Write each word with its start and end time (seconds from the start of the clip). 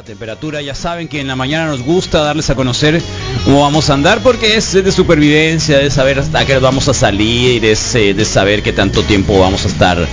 la 0.00 0.04
temperatura. 0.04 0.62
Ya 0.62 0.74
saben 0.74 1.08
que 1.08 1.20
en 1.20 1.26
la 1.26 1.36
mañana 1.36 1.66
nos 1.66 1.82
gusta 1.82 2.22
darles 2.22 2.48
a 2.48 2.54
conocer 2.54 3.02
cómo 3.44 3.60
vamos 3.60 3.90
a 3.90 3.94
andar 3.94 4.22
porque 4.22 4.56
es 4.56 4.72
de 4.72 4.90
supervivencia, 4.92 5.76
de 5.76 5.90
saber 5.90 6.20
hasta 6.20 6.46
qué 6.46 6.58
vamos 6.58 6.88
a 6.88 6.94
salir, 6.94 7.62
es 7.66 7.92
de 7.92 8.24
saber 8.24 8.62
qué 8.62 8.72
tanto 8.72 9.02
tiempo 9.02 9.38
vamos 9.38 9.66
a 9.66 9.68
estar 9.68 10.08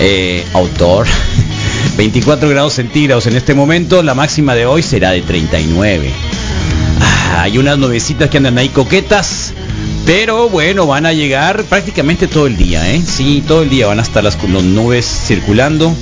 eh, 0.00 0.44
outdoor. 0.54 1.06
24 1.96 2.48
grados 2.48 2.72
centígrados 2.74 3.28
en 3.28 3.36
este 3.36 3.54
momento, 3.54 4.02
la 4.02 4.14
máxima 4.14 4.56
de 4.56 4.66
hoy 4.66 4.82
será 4.82 5.12
de 5.12 5.22
39. 5.22 6.10
Ah, 7.00 7.42
hay 7.42 7.58
unas 7.58 7.78
nubecitas 7.78 8.28
que 8.28 8.38
andan 8.38 8.58
ahí 8.58 8.70
coquetas. 8.70 9.52
Pero 10.04 10.48
bueno, 10.48 10.88
van 10.88 11.06
a 11.06 11.12
llegar 11.12 11.62
prácticamente 11.64 12.26
todo 12.26 12.48
el 12.48 12.56
día, 12.56 12.92
¿eh? 12.92 13.00
Sí, 13.06 13.44
todo 13.46 13.62
el 13.62 13.70
día 13.70 13.86
van 13.86 14.00
a 14.00 14.02
estar 14.02 14.24
las, 14.24 14.36
las 14.42 14.64
nubes 14.64 15.06
circulando. 15.06 15.94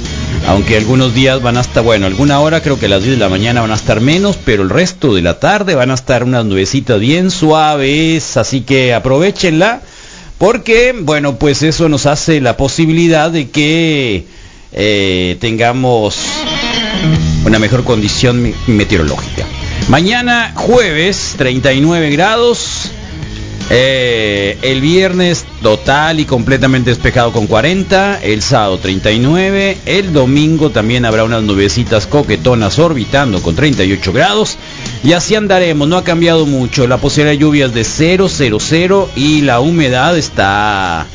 Aunque 0.46 0.76
algunos 0.76 1.14
días 1.14 1.40
van 1.42 1.56
hasta, 1.56 1.80
bueno, 1.80 2.06
alguna 2.06 2.40
hora 2.40 2.60
creo 2.60 2.78
que 2.78 2.88
las 2.88 3.02
10 3.02 3.14
de 3.14 3.20
la 3.20 3.28
mañana 3.28 3.60
van 3.60 3.70
a 3.70 3.74
estar 3.74 4.00
menos, 4.00 4.36
pero 4.44 4.62
el 4.62 4.70
resto 4.70 5.14
de 5.14 5.22
la 5.22 5.38
tarde 5.38 5.74
van 5.74 5.90
a 5.90 5.94
estar 5.94 6.24
unas 6.24 6.44
nubecitas 6.44 6.98
bien 6.98 7.30
suaves, 7.30 8.36
así 8.36 8.62
que 8.62 8.94
aprovechenla, 8.94 9.82
porque, 10.38 10.94
bueno, 10.98 11.36
pues 11.36 11.62
eso 11.62 11.88
nos 11.88 12.06
hace 12.06 12.40
la 12.40 12.56
posibilidad 12.56 13.30
de 13.30 13.50
que 13.50 14.24
eh, 14.72 15.36
tengamos 15.40 16.16
una 17.44 17.58
mejor 17.58 17.84
condición 17.84 18.52
meteorológica. 18.66 19.44
Mañana 19.88 20.52
jueves 20.54 21.34
39 21.36 22.10
grados, 22.10 22.90
eh, 23.72 24.58
el 24.62 24.80
viernes 24.80 25.46
total 25.62 26.18
y 26.18 26.24
completamente 26.24 26.90
despejado 26.90 27.30
con 27.30 27.46
40, 27.46 28.18
el 28.20 28.42
sábado 28.42 28.78
39, 28.78 29.78
el 29.86 30.12
domingo 30.12 30.70
también 30.70 31.04
habrá 31.04 31.22
unas 31.22 31.44
nubecitas 31.44 32.08
coquetonas 32.08 32.80
orbitando 32.80 33.40
con 33.40 33.54
38 33.54 34.12
grados 34.12 34.58
y 35.04 35.12
así 35.12 35.36
andaremos, 35.36 35.86
no 35.86 35.96
ha 35.96 36.02
cambiado 36.02 36.46
mucho, 36.46 36.88
la 36.88 36.96
posibilidad 36.96 37.30
de 37.30 37.38
lluvias 37.38 37.72
de 37.72 37.84
0, 37.84 38.28
0, 38.28 38.58
0 38.60 39.10
y 39.14 39.42
la 39.42 39.60
humedad 39.60 40.18
está, 40.18 41.06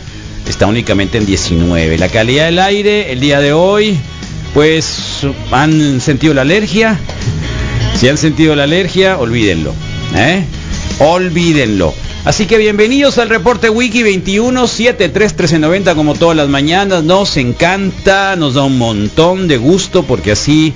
está 0.48 0.66
únicamente 0.66 1.18
en 1.18 1.26
19. 1.26 1.98
La 1.98 2.08
calidad 2.08 2.46
del 2.46 2.60
aire 2.60 3.12
el 3.12 3.20
día 3.20 3.42
de 3.42 3.52
hoy, 3.52 3.98
pues 4.54 5.28
han 5.52 6.00
sentido 6.00 6.34
la 6.34 6.44
alergia, 6.44 6.98
si 8.00 8.08
han 8.08 8.18
sentido 8.18 8.56
la 8.56 8.64
alergia, 8.64 9.18
olvídenlo, 9.18 9.74
¿eh? 10.16 10.46
olvídenlo. 11.00 11.94
Así 12.26 12.48
que 12.48 12.58
bienvenidos 12.58 13.20
al 13.20 13.30
reporte 13.30 13.70
Wiki 13.70 14.02
21731390 14.02 15.94
como 15.94 16.16
todas 16.16 16.36
las 16.36 16.50
mañanas. 16.50 17.04
Nos 17.04 17.38
encanta, 17.38 18.36
nos 18.36 18.56
da 18.56 18.64
un 18.64 18.80
montón 18.80 19.48
de 19.48 19.58
gusto 19.58 20.02
porque 20.02 20.32
así 20.32 20.74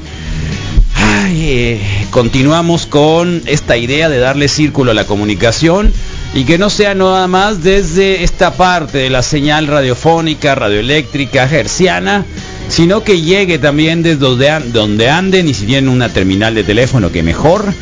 eh, 1.32 1.82
continuamos 2.12 2.86
con 2.86 3.42
esta 3.48 3.78
idea 3.78 4.10
de 4.10 4.20
darle 4.20 4.48
círculo 4.48 4.92
a 4.92 4.94
la 4.94 5.08
comunicación 5.08 5.92
y 6.36 6.44
que 6.44 6.60
no 6.60 6.70
sea 6.70 6.94
nada 6.94 7.28
más 7.28 7.64
desde 7.64 8.24
esta 8.24 8.54
parte 8.54 9.00
de 9.00 9.10
la 9.10 9.24
señal 9.24 9.66
radiofónica, 9.66 10.54
radioeléctrica, 10.54 11.46
herciana, 11.46 12.26
sino 12.70 13.04
que 13.04 13.22
llegue 13.22 13.58
también 13.58 14.04
desde 14.04 14.62
donde, 14.72 15.10
anden 15.10 15.48
y 15.48 15.54
si 15.54 15.66
tienen 15.66 15.90
una 15.90 16.10
terminal 16.10 16.56
de 16.56 16.64
teléfono 16.64 17.12
que 17.12 17.24
mejor. 17.24 17.74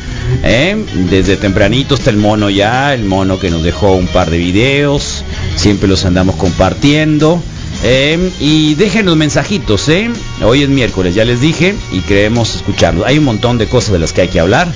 ¿eh? 0.42 0.76
Desde 1.10 1.36
tempranito 1.36 1.94
está 1.94 2.10
el 2.10 2.16
mono 2.16 2.50
ya, 2.50 2.94
el 2.94 3.04
mono 3.04 3.38
que 3.38 3.50
nos 3.50 3.62
dejó 3.62 3.92
un 3.92 4.08
par 4.08 4.30
de 4.30 4.38
videos, 4.38 5.24
siempre 5.56 5.88
los 5.88 6.04
andamos 6.04 6.36
compartiendo. 6.36 7.40
¿eh? 7.84 8.30
y 8.40 8.74
dejen 8.74 9.06
los 9.06 9.16
mensajitos, 9.16 9.88
¿eh? 9.88 10.10
hoy 10.42 10.62
es 10.62 10.68
miércoles, 10.68 11.14
ya 11.14 11.24
les 11.24 11.40
dije, 11.40 11.74
y 11.92 12.00
creemos 12.00 12.56
escucharlos. 12.56 13.06
Hay 13.06 13.18
un 13.18 13.24
montón 13.24 13.58
de 13.58 13.66
cosas 13.66 13.92
de 13.92 13.98
las 13.98 14.12
que 14.12 14.22
hay 14.22 14.28
que 14.28 14.40
hablar, 14.40 14.68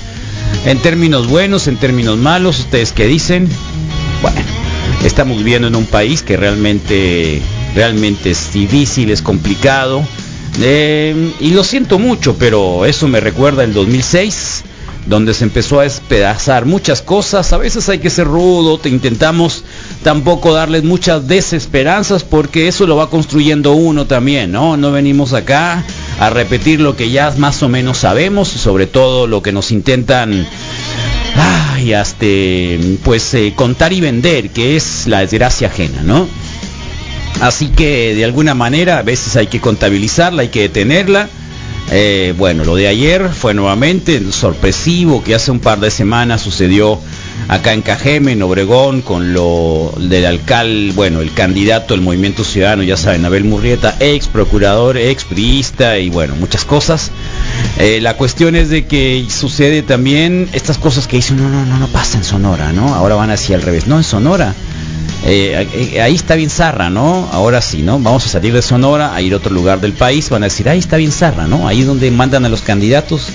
en 0.65 0.77
términos 0.77 1.27
buenos, 1.27 1.67
en 1.67 1.77
términos 1.77 2.17
malos, 2.17 2.59
ustedes 2.59 2.93
qué 2.93 3.07
dicen. 3.07 3.49
Bueno, 4.21 4.39
estamos 5.03 5.37
viviendo 5.37 5.67
en 5.67 5.75
un 5.75 5.85
país 5.85 6.21
que 6.21 6.37
realmente 6.37 7.41
realmente 7.75 8.31
es 8.31 8.53
difícil, 8.53 9.11
es 9.11 9.21
complicado. 9.21 10.03
Eh, 10.61 11.33
y 11.39 11.51
lo 11.51 11.63
siento 11.63 11.99
mucho, 11.99 12.35
pero 12.37 12.85
eso 12.85 13.07
me 13.07 13.19
recuerda 13.19 13.63
el 13.63 13.73
2006, 13.73 14.63
donde 15.07 15.33
se 15.33 15.43
empezó 15.43 15.79
a 15.79 15.83
despedazar 15.83 16.65
muchas 16.65 17.01
cosas. 17.01 17.51
A 17.53 17.57
veces 17.57 17.89
hay 17.89 17.99
que 17.99 18.09
ser 18.09 18.27
rudo, 18.27 18.77
te 18.77 18.89
intentamos 18.89 19.63
tampoco 20.03 20.53
darles 20.53 20.83
muchas 20.83 21.27
desesperanzas 21.27 22.23
porque 22.23 22.67
eso 22.67 22.85
lo 22.85 22.95
va 22.95 23.09
construyendo 23.09 23.73
uno 23.73 24.05
también, 24.05 24.51
¿no? 24.51 24.77
No 24.77 24.91
venimos 24.91 25.33
acá 25.33 25.83
a 26.19 26.29
repetir 26.29 26.79
lo 26.79 26.95
que 26.95 27.09
ya 27.09 27.33
más 27.37 27.63
o 27.63 27.69
menos 27.69 27.99
sabemos 27.99 28.55
y 28.55 28.59
sobre 28.59 28.85
todo 28.85 29.27
lo 29.27 29.41
que 29.41 29.51
nos 29.51 29.71
intentan 29.71 30.47
ay, 31.35 31.93
hasta, 31.93 32.25
pues 33.03 33.33
eh, 33.33 33.53
contar 33.55 33.91
y 33.91 34.01
vender, 34.01 34.51
que 34.51 34.75
es 34.75 35.07
la 35.07 35.19
desgracia 35.19 35.67
ajena, 35.67 36.03
¿no? 36.03 36.27
Así 37.41 37.67
que 37.67 38.15
de 38.15 38.23
alguna 38.25 38.53
manera 38.53 38.99
a 38.99 39.03
veces 39.03 39.35
hay 39.35 39.47
que 39.47 39.59
contabilizarla, 39.59 40.43
hay 40.43 40.49
que 40.49 40.61
detenerla. 40.61 41.29
Eh, 41.91 42.33
bueno, 42.37 42.63
lo 42.63 42.75
de 42.75 42.87
ayer 42.87 43.29
fue 43.29 43.53
nuevamente 43.53 44.31
sorpresivo 44.31 45.21
que 45.23 45.35
hace 45.35 45.51
un 45.51 45.59
par 45.59 45.79
de 45.79 45.91
semanas 45.91 46.41
sucedió 46.41 46.99
acá 47.49 47.73
en 47.73 47.81
Cajeme, 47.81 48.31
en 48.31 48.41
Obregón, 48.41 49.01
con 49.01 49.33
lo 49.33 49.93
del 49.97 50.25
alcalde, 50.25 50.93
bueno, 50.93 51.19
el 51.21 51.33
candidato 51.33 51.93
del 51.93 52.01
Movimiento 52.01 52.43
Ciudadano, 52.43 52.83
ya 52.83 52.95
saben, 52.95 53.25
Abel 53.25 53.43
Murrieta, 53.43 53.95
ex 53.99 54.27
procurador, 54.27 54.97
ex 54.97 55.25
priista 55.25 55.99
y 55.99 56.09
bueno, 56.09 56.35
muchas 56.35 56.63
cosas. 56.63 57.11
Eh, 57.77 57.99
la 58.01 58.15
cuestión 58.15 58.55
es 58.55 58.69
de 58.69 58.85
que 58.85 59.25
sucede 59.29 59.81
también 59.81 60.49
estas 60.53 60.77
cosas 60.77 61.07
que 61.07 61.17
dicen, 61.17 61.37
no, 61.37 61.49
no, 61.49 61.65
no, 61.65 61.77
no 61.79 61.87
pasa 61.87 62.17
en 62.17 62.23
Sonora, 62.23 62.71
¿no? 62.71 62.95
Ahora 62.95 63.15
van 63.15 63.29
así 63.29 63.53
al 63.53 63.61
revés, 63.61 63.87
no 63.87 63.97
en 63.97 64.03
Sonora. 64.03 64.53
Eh, 65.25 65.99
ahí 66.01 66.15
está 66.15 66.35
bien 66.35 66.49
zarra, 66.49 66.89
¿no? 66.89 67.29
Ahora 67.31 67.61
sí, 67.61 67.81
¿no? 67.81 67.97
Vamos 67.99 68.25
a 68.25 68.29
salir 68.29 68.53
de 68.53 68.61
Sonora, 68.61 69.15
a 69.15 69.21
ir 69.21 69.33
a 69.33 69.37
otro 69.37 69.53
lugar 69.53 69.79
del 69.79 69.93
país, 69.93 70.29
van 70.29 70.43
a 70.43 70.47
decir, 70.47 70.67
ahí 70.67 70.79
está 70.79 70.97
bien 70.97 71.11
zarra, 71.11 71.47
¿no? 71.47 71.67
Ahí 71.67 71.81
es 71.81 71.87
donde 71.87 72.11
mandan 72.11 72.45
a 72.45 72.49
los 72.49 72.61
candidatos, 72.61 73.27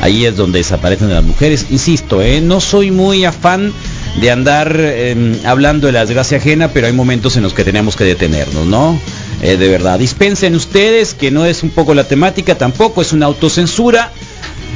ahí 0.00 0.24
es 0.24 0.36
donde 0.36 0.58
desaparecen 0.58 1.10
las 1.10 1.24
mujeres. 1.24 1.66
Insisto, 1.70 2.22
¿eh? 2.22 2.40
no 2.40 2.60
soy 2.60 2.90
muy 2.90 3.24
afán 3.24 3.72
de 4.20 4.30
andar 4.30 4.74
eh, 4.78 5.36
hablando 5.44 5.86
de 5.86 5.92
la 5.92 6.00
desgracia 6.00 6.38
ajena, 6.38 6.68
pero 6.72 6.88
hay 6.88 6.92
momentos 6.92 7.36
en 7.36 7.44
los 7.44 7.54
que 7.54 7.64
tenemos 7.64 7.94
que 7.94 8.04
detenernos, 8.04 8.66
¿no? 8.66 8.98
Eh, 9.42 9.56
de 9.56 9.68
verdad, 9.68 9.98
dispensen 9.98 10.54
ustedes 10.56 11.14
que 11.14 11.30
no 11.30 11.46
es 11.46 11.62
un 11.62 11.70
poco 11.70 11.94
la 11.94 12.04
temática, 12.04 12.56
tampoco 12.56 13.02
es 13.02 13.12
una 13.12 13.26
autocensura. 13.26 14.10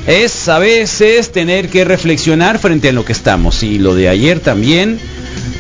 Es 0.07 0.49
a 0.49 0.59
veces 0.59 1.31
tener 1.31 1.69
que 1.69 1.85
reflexionar 1.85 2.59
frente 2.59 2.89
a 2.89 2.93
lo 2.93 3.05
que 3.05 3.13
estamos. 3.13 3.63
Y 3.63 3.79
lo 3.79 3.95
de 3.95 4.09
ayer 4.09 4.41
también, 4.41 4.99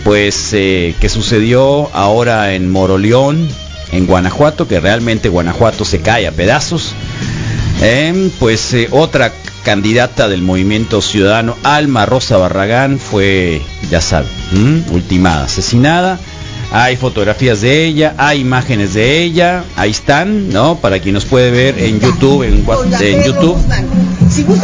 pues 0.04 0.50
eh, 0.52 0.94
que 1.00 1.08
sucedió 1.08 1.90
ahora 1.94 2.54
en 2.54 2.70
Moroleón, 2.70 3.48
en 3.92 4.06
Guanajuato, 4.06 4.66
que 4.66 4.80
realmente 4.80 5.28
Guanajuato 5.28 5.84
se 5.84 6.00
cae 6.00 6.26
a 6.26 6.32
pedazos. 6.32 6.94
Eh, 7.82 8.30
pues 8.38 8.72
eh, 8.74 8.88
otra 8.90 9.32
candidata 9.64 10.28
del 10.28 10.42
movimiento 10.42 11.00
ciudadano, 11.00 11.56
Alma 11.62 12.06
Rosa 12.06 12.36
Barragán, 12.36 12.98
fue, 12.98 13.62
ya 13.90 14.00
saben, 14.00 14.84
ultimada, 14.90 15.44
asesinada. 15.44 16.18
Hay 16.74 16.96
fotografías 16.96 17.60
de 17.60 17.84
ella, 17.84 18.14
hay 18.16 18.40
imágenes 18.40 18.94
de 18.94 19.22
ella, 19.22 19.62
ahí 19.76 19.90
están, 19.90 20.48
¿no? 20.48 20.76
Para 20.76 21.00
quien 21.00 21.14
nos 21.14 21.26
puede 21.26 21.50
ver 21.50 21.78
en 21.78 22.00
YouTube, 22.00 22.44
en, 22.44 22.64
en 23.00 23.22
YouTube. 23.22 23.58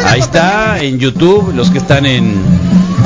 Ahí 0.06 0.21
está, 0.21 0.83
en 0.83 0.99
YouTube, 0.99 1.53
los 1.55 1.71
que 1.71 1.79
están 1.79 2.06
en 2.06 2.35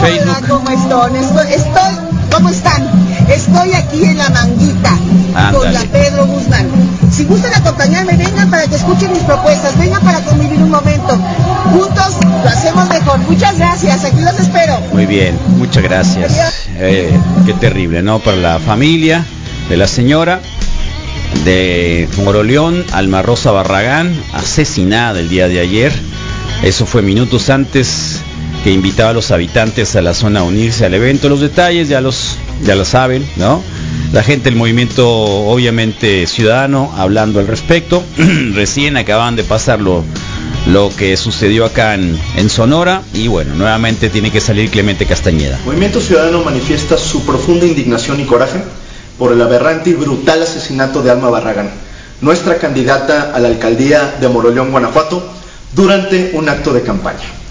Facebook. 0.03 0.37
Hola, 0.37 0.49
¿cómo 0.49 0.71
están? 0.71 1.17
Estoy, 1.17 1.53
estoy, 1.53 1.95
¿cómo 2.31 2.49
están? 2.49 2.83
Estoy 3.29 3.73
aquí 3.73 4.05
en 4.05 4.19
la 4.19 4.31
manguita 4.31 4.99
Ándale. 5.35 5.59
con 5.59 5.73
la 5.73 5.81
Pedro 5.83 6.27
Guzmán. 6.27 6.69
Si 7.11 7.25
gustan 7.25 7.55
acompañarme, 7.55 8.17
vengan 8.17 8.51
para 8.51 8.67
que 8.67 8.75
escuchen 8.77 9.13
mis 9.13 9.23
propuestas, 9.23 9.79
vengan 9.79 10.03
para 10.03 10.21
convivir 10.21 10.59
un 10.59 10.71
momento. 10.71 11.19
Juntos 11.73 12.17
lo 12.43 12.49
hacemos 12.49 12.89
mejor. 12.89 13.19
Muchas 13.21 13.57
gracias, 13.59 14.05
aquí 14.05 14.21
los 14.21 14.39
espero. 14.41 14.81
Muy 14.93 15.07
bien, 15.07 15.39
muchas 15.59 15.83
gracias. 15.83 16.33
Eh, 16.77 17.17
qué 17.47 17.53
terrible, 17.55 18.03
¿no? 18.03 18.19
Para 18.19 18.37
la 18.39 18.59
familia 18.59 19.25
de 19.69 19.77
la 19.77 19.87
señora 19.87 20.41
de 21.45 22.09
Moroleón, 22.25 22.85
Alma 22.93 23.23
Rosa 23.23 23.53
Barragán, 23.53 24.15
asesinada 24.33 25.21
el 25.21 25.29
día 25.29 25.49
de 25.49 25.61
ayer. 25.61 25.93
Eso 26.63 26.87
fue 26.87 27.03
minutos 27.03 27.51
antes 27.51 28.21
que 28.63 28.71
invitaba 28.71 29.11
a 29.11 29.13
los 29.13 29.31
habitantes 29.31 29.97
a 29.97 30.03
la 30.03 30.15
zona 30.15 30.41
a 30.41 30.43
unirse 30.45 30.87
al 30.87 30.95
evento. 30.95 31.29
Los 31.29 31.41
detalles 31.41 31.89
ya 31.89 32.01
los 32.01 32.37
ya 32.63 32.75
lo 32.75 32.85
saben, 32.85 33.27
¿no? 33.37 33.63
La 34.13 34.23
gente 34.23 34.45
del 34.45 34.57
movimiento 34.57 35.09
obviamente 35.09 36.27
ciudadano 36.27 36.93
hablando 36.97 37.41
al 37.41 37.47
respecto. 37.47 38.03
Recién 38.55 38.97
acaban 38.97 39.37
de 39.37 39.43
pasar 39.43 39.81
lo, 39.81 40.05
lo 40.67 40.91
que 40.97 41.17
sucedió 41.17 41.65
acá 41.65 41.95
en, 41.95 42.19
en 42.37 42.51
Sonora 42.51 43.03
y 43.15 43.27
bueno, 43.29 43.55
nuevamente 43.55 44.11
tiene 44.11 44.31
que 44.31 44.41
salir 44.41 44.71
Clemente 44.71 45.07
Castañeda. 45.07 45.59
Movimiento 45.65 46.01
Ciudadano 46.01 46.43
manifiesta 46.45 46.99
su 46.99 47.25
profunda 47.25 47.67
indignación 47.67 48.21
y 48.21 48.25
coraje 48.25 48.63
por 49.19 49.33
el 49.33 49.41
aberrante 49.43 49.91
y 49.91 49.95
brutal 49.95 50.43
asesinato 50.43 51.03
de 51.03 51.11
Alma 51.11 51.31
Barragán, 51.31 51.71
nuestra 52.21 52.59
candidata 52.59 53.33
a 53.35 53.41
la 53.41 53.49
alcaldía 53.49 54.17
de 54.21 54.29
Moroleón, 54.29 54.71
Guanajuato, 54.71 55.33
durante 55.75 56.31
un 56.35 56.49
acto 56.49 56.73
de 56.73 56.83
campaña. 56.83 57.42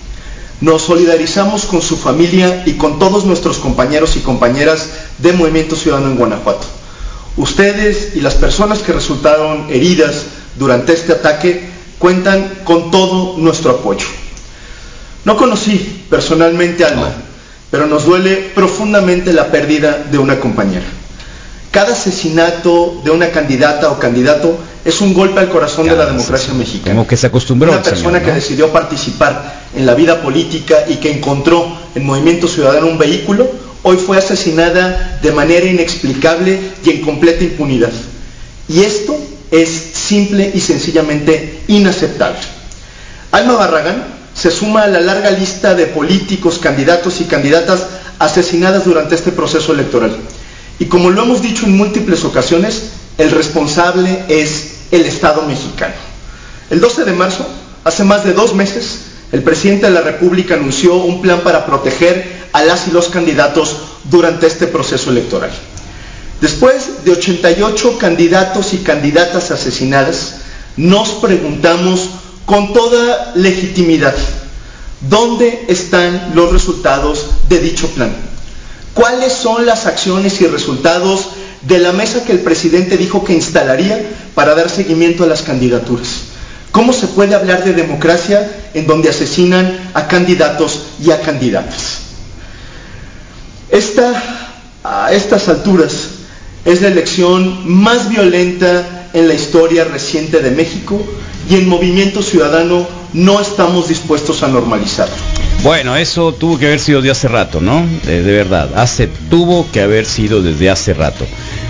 Nos 0.61 0.83
solidarizamos 0.83 1.65
con 1.65 1.81
su 1.81 1.97
familia 1.97 2.61
y 2.67 2.73
con 2.73 2.99
todos 2.99 3.25
nuestros 3.25 3.57
compañeros 3.57 4.15
y 4.15 4.19
compañeras 4.19 4.89
de 5.17 5.33
Movimiento 5.33 5.75
Ciudadano 5.75 6.11
en 6.11 6.17
Guanajuato. 6.17 6.67
Ustedes 7.35 8.15
y 8.15 8.21
las 8.21 8.35
personas 8.35 8.79
que 8.79 8.93
resultaron 8.93 9.65
heridas 9.71 10.25
durante 10.59 10.93
este 10.93 11.13
ataque 11.13 11.67
cuentan 11.97 12.59
con 12.63 12.91
todo 12.91 13.37
nuestro 13.37 13.71
apoyo. 13.71 14.05
No 15.25 15.35
conocí 15.35 16.05
personalmente 16.11 16.85
a 16.85 16.89
Alma, 16.89 17.11
pero 17.71 17.87
nos 17.87 18.05
duele 18.05 18.51
profundamente 18.53 19.33
la 19.33 19.49
pérdida 19.49 20.05
de 20.11 20.19
una 20.19 20.39
compañera. 20.39 20.85
Cada 21.71 21.93
asesinato 21.93 23.01
de 23.03 23.09
una 23.09 23.29
candidata 23.29 23.89
o 23.89 23.97
candidato 23.97 24.59
es 24.83 24.99
un 25.01 25.13
golpe 25.13 25.39
al 25.39 25.49
corazón 25.49 25.87
de 25.87 25.95
la 25.95 26.05
democracia 26.05 26.53
mexicana. 26.53 26.95
Como 26.95 27.07
que 27.07 27.17
se 27.17 27.27
acostumbró. 27.27 27.71
Una 27.71 27.81
persona 27.81 28.19
señor, 28.19 28.33
que 28.33 28.35
decidió 28.35 28.69
participar 28.71 29.60
en 29.75 29.85
la 29.85 29.95
vida 29.95 30.21
política 30.21 30.85
y 30.87 30.95
que 30.95 31.11
encontró 31.11 31.65
en 31.95 32.05
Movimiento 32.05 32.47
Ciudadano 32.47 32.87
un 32.87 32.97
vehículo, 32.97 33.49
hoy 33.83 33.97
fue 33.97 34.17
asesinada 34.17 35.19
de 35.21 35.31
manera 35.31 35.65
inexplicable 35.65 36.59
y 36.83 36.89
en 36.89 37.01
completa 37.01 37.43
impunidad. 37.43 37.91
Y 38.67 38.81
esto 38.81 39.17
es 39.49 39.69
simple 39.69 40.51
y 40.53 40.59
sencillamente 40.59 41.61
inaceptable. 41.67 42.39
Alma 43.31 43.55
Barragán 43.55 44.03
se 44.33 44.51
suma 44.51 44.83
a 44.83 44.87
la 44.87 45.01
larga 45.01 45.31
lista 45.31 45.73
de 45.73 45.87
políticos, 45.87 46.59
candidatos 46.59 47.21
y 47.21 47.25
candidatas 47.25 47.85
asesinadas 48.19 48.85
durante 48.85 49.15
este 49.15 49.31
proceso 49.31 49.73
electoral. 49.73 50.15
Y 50.79 50.85
como 50.85 51.09
lo 51.09 51.23
hemos 51.23 51.41
dicho 51.41 51.65
en 51.65 51.77
múltiples 51.77 52.23
ocasiones, 52.23 52.91
el 53.17 53.31
responsable 53.31 54.23
es 54.29 54.71
el 54.91 55.05
Estado 55.05 55.43
mexicano. 55.43 55.93
El 56.69 56.79
12 56.79 57.05
de 57.05 57.11
marzo, 57.13 57.47
hace 57.83 58.03
más 58.03 58.23
de 58.23 58.33
dos 58.33 58.55
meses, 58.55 59.10
el 59.31 59.43
presidente 59.43 59.85
de 59.85 59.93
la 59.93 60.01
República 60.01 60.55
anunció 60.55 60.95
un 60.95 61.21
plan 61.21 61.41
para 61.41 61.65
proteger 61.65 62.41
a 62.51 62.63
las 62.63 62.87
y 62.87 62.91
los 62.91 63.07
candidatos 63.09 63.77
durante 64.05 64.47
este 64.47 64.67
proceso 64.67 65.09
electoral. 65.09 65.51
Después 66.41 67.05
de 67.05 67.11
88 67.11 67.97
candidatos 67.97 68.73
y 68.73 68.79
candidatas 68.79 69.51
asesinadas, 69.51 70.37
nos 70.75 71.09
preguntamos 71.09 72.09
con 72.45 72.73
toda 72.73 73.33
legitimidad, 73.35 74.15
¿dónde 75.01 75.65
están 75.67 76.31
los 76.33 76.51
resultados 76.51 77.27
de 77.47 77.59
dicho 77.59 77.87
plan? 77.89 78.13
¿Cuáles 78.93 79.31
son 79.31 79.65
las 79.65 79.85
acciones 79.85 80.41
y 80.41 80.47
resultados 80.47 81.29
de 81.61 81.79
la 81.79 81.93
mesa 81.93 82.25
que 82.25 82.33
el 82.33 82.39
presidente 82.39 82.97
dijo 82.97 83.23
que 83.23 83.33
instalaría 83.33 84.03
para 84.35 84.55
dar 84.55 84.69
seguimiento 84.69 85.23
a 85.23 85.27
las 85.27 85.43
candidaturas? 85.43 86.31
¿Cómo 86.71 86.93
se 86.93 87.07
puede 87.07 87.35
hablar 87.35 87.63
de 87.63 87.73
democracia 87.73 88.49
en 88.73 88.87
donde 88.87 89.09
asesinan 89.09 89.91
a 89.93 90.07
candidatos 90.07 90.83
y 91.03 91.11
a 91.11 91.19
candidatas? 91.19 91.99
Esta, 93.69 94.13
a 94.83 95.11
estas 95.11 95.49
alturas, 95.49 96.09
es 96.63 96.81
la 96.81 96.87
elección 96.87 97.69
más 97.69 98.09
violenta 98.09 99.09
en 99.13 99.27
la 99.27 99.33
historia 99.33 99.83
reciente 99.83 100.39
de 100.39 100.51
México 100.51 101.01
y 101.49 101.55
en 101.55 101.67
Movimiento 101.67 102.21
Ciudadano 102.21 102.87
no 103.13 103.41
estamos 103.41 103.89
dispuestos 103.89 104.41
a 104.43 104.47
normalizarlo. 104.47 105.15
Bueno, 105.63 105.95
eso 105.95 106.33
tuvo 106.33 106.57
que 106.57 106.67
haber 106.67 106.79
sido 106.79 107.01
de 107.01 107.11
hace 107.11 107.27
rato, 107.27 107.61
¿no? 107.61 107.85
De, 108.05 108.23
de 108.23 108.31
verdad, 108.31 108.71
hace 108.75 109.07
tuvo 109.29 109.69
que 109.71 109.81
haber 109.81 110.05
sido 110.05 110.41
desde 110.41 110.69
hace 110.69 110.93
rato. 110.93 111.25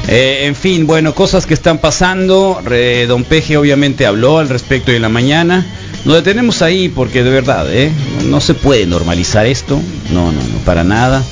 Eh, 0.08 0.46
en 0.46 0.56
fin, 0.56 0.88
bueno, 0.88 1.14
cosas 1.14 1.46
que 1.46 1.54
están 1.54 1.78
pasando. 1.78 2.62
Don 3.08 3.24
Peje 3.24 3.58
obviamente 3.58 4.06
habló 4.06 4.40
al 4.40 4.50
respecto 4.50 4.92
en 4.92 5.02
la 5.02 5.10
mañana. 5.10 5.66
Nos 6.06 6.16
detenemos 6.16 6.62
ahí 6.62 6.90
porque 6.90 7.24
de 7.24 7.30
verdad, 7.30 7.72
¿eh? 7.72 7.92
No 8.26 8.42
se 8.42 8.54
puede 8.54 8.86
normalizar 8.86 9.46
esto. 9.46 9.80
No, 10.12 10.32
no, 10.32 10.40
no, 10.42 10.58
para 10.66 10.84
nada. 10.84 11.24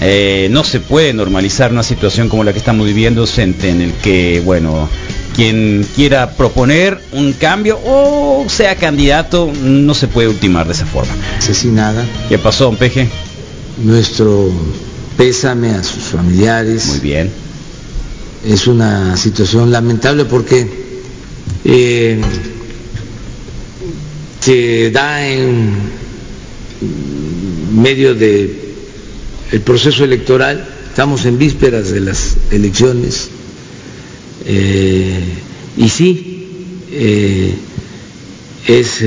Eh, 0.00 0.48
no 0.50 0.62
se 0.62 0.80
puede 0.80 1.12
normalizar 1.14 1.72
una 1.72 1.82
situación 1.82 2.28
como 2.28 2.44
la 2.44 2.52
que 2.52 2.58
estamos 2.58 2.86
viviendo 2.86 3.26
en, 3.38 3.56
en 3.62 3.80
el 3.80 3.92
que, 3.94 4.42
bueno, 4.44 4.88
quien 5.34 5.86
quiera 5.94 6.30
proponer 6.32 7.00
un 7.12 7.32
cambio 7.32 7.78
o 7.84 8.46
sea 8.48 8.76
candidato 8.76 9.50
no 9.62 9.94
se 9.94 10.06
puede 10.08 10.28
ultimar 10.28 10.66
de 10.66 10.74
esa 10.74 10.86
forma. 10.86 11.12
asesinada. 11.38 12.04
¿Qué 12.28 12.38
pasó, 12.38 12.64
don 12.64 12.76
Peje? 12.76 13.08
Nuestro 13.82 14.50
pésame 15.16 15.70
a 15.70 15.82
sus 15.82 16.04
familiares. 16.04 16.86
Muy 16.88 17.00
bien. 17.00 17.45
Es 18.46 18.68
una 18.68 19.16
situación 19.16 19.72
lamentable 19.72 20.24
porque 20.24 20.68
eh, 21.64 22.20
se 24.38 24.90
da 24.92 25.28
en 25.28 25.74
medio 27.74 28.14
de 28.14 28.54
el 29.50 29.60
proceso 29.62 30.04
electoral. 30.04 30.64
Estamos 30.88 31.24
en 31.24 31.38
vísperas 31.38 31.90
de 31.90 31.98
las 31.98 32.36
elecciones 32.52 33.30
eh, 34.44 35.24
y 35.76 35.88
sí 35.88 36.48
eh, 36.92 37.52
es 38.68 38.98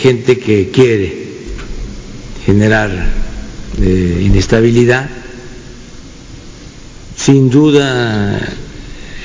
gente 0.00 0.40
que 0.40 0.70
quiere 0.70 1.28
generar 2.44 2.90
inestabilidad. 3.80 5.08
Sin 7.16 7.48
duda 7.48 8.40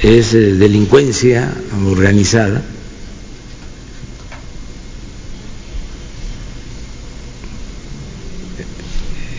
es 0.04 0.34
eh, 0.34 0.54
delincuencia 0.54 1.50
organizada. 1.90 2.62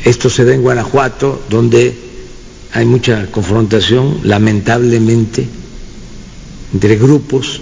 Esto 0.04 0.28
se 0.30 0.44
da 0.44 0.54
en 0.54 0.62
Guanajuato, 0.62 1.42
donde 1.50 1.94
hay 2.72 2.86
mucha 2.86 3.30
confrontación, 3.30 4.20
lamentablemente, 4.24 5.46
entre 6.72 6.96
grupos. 6.96 7.60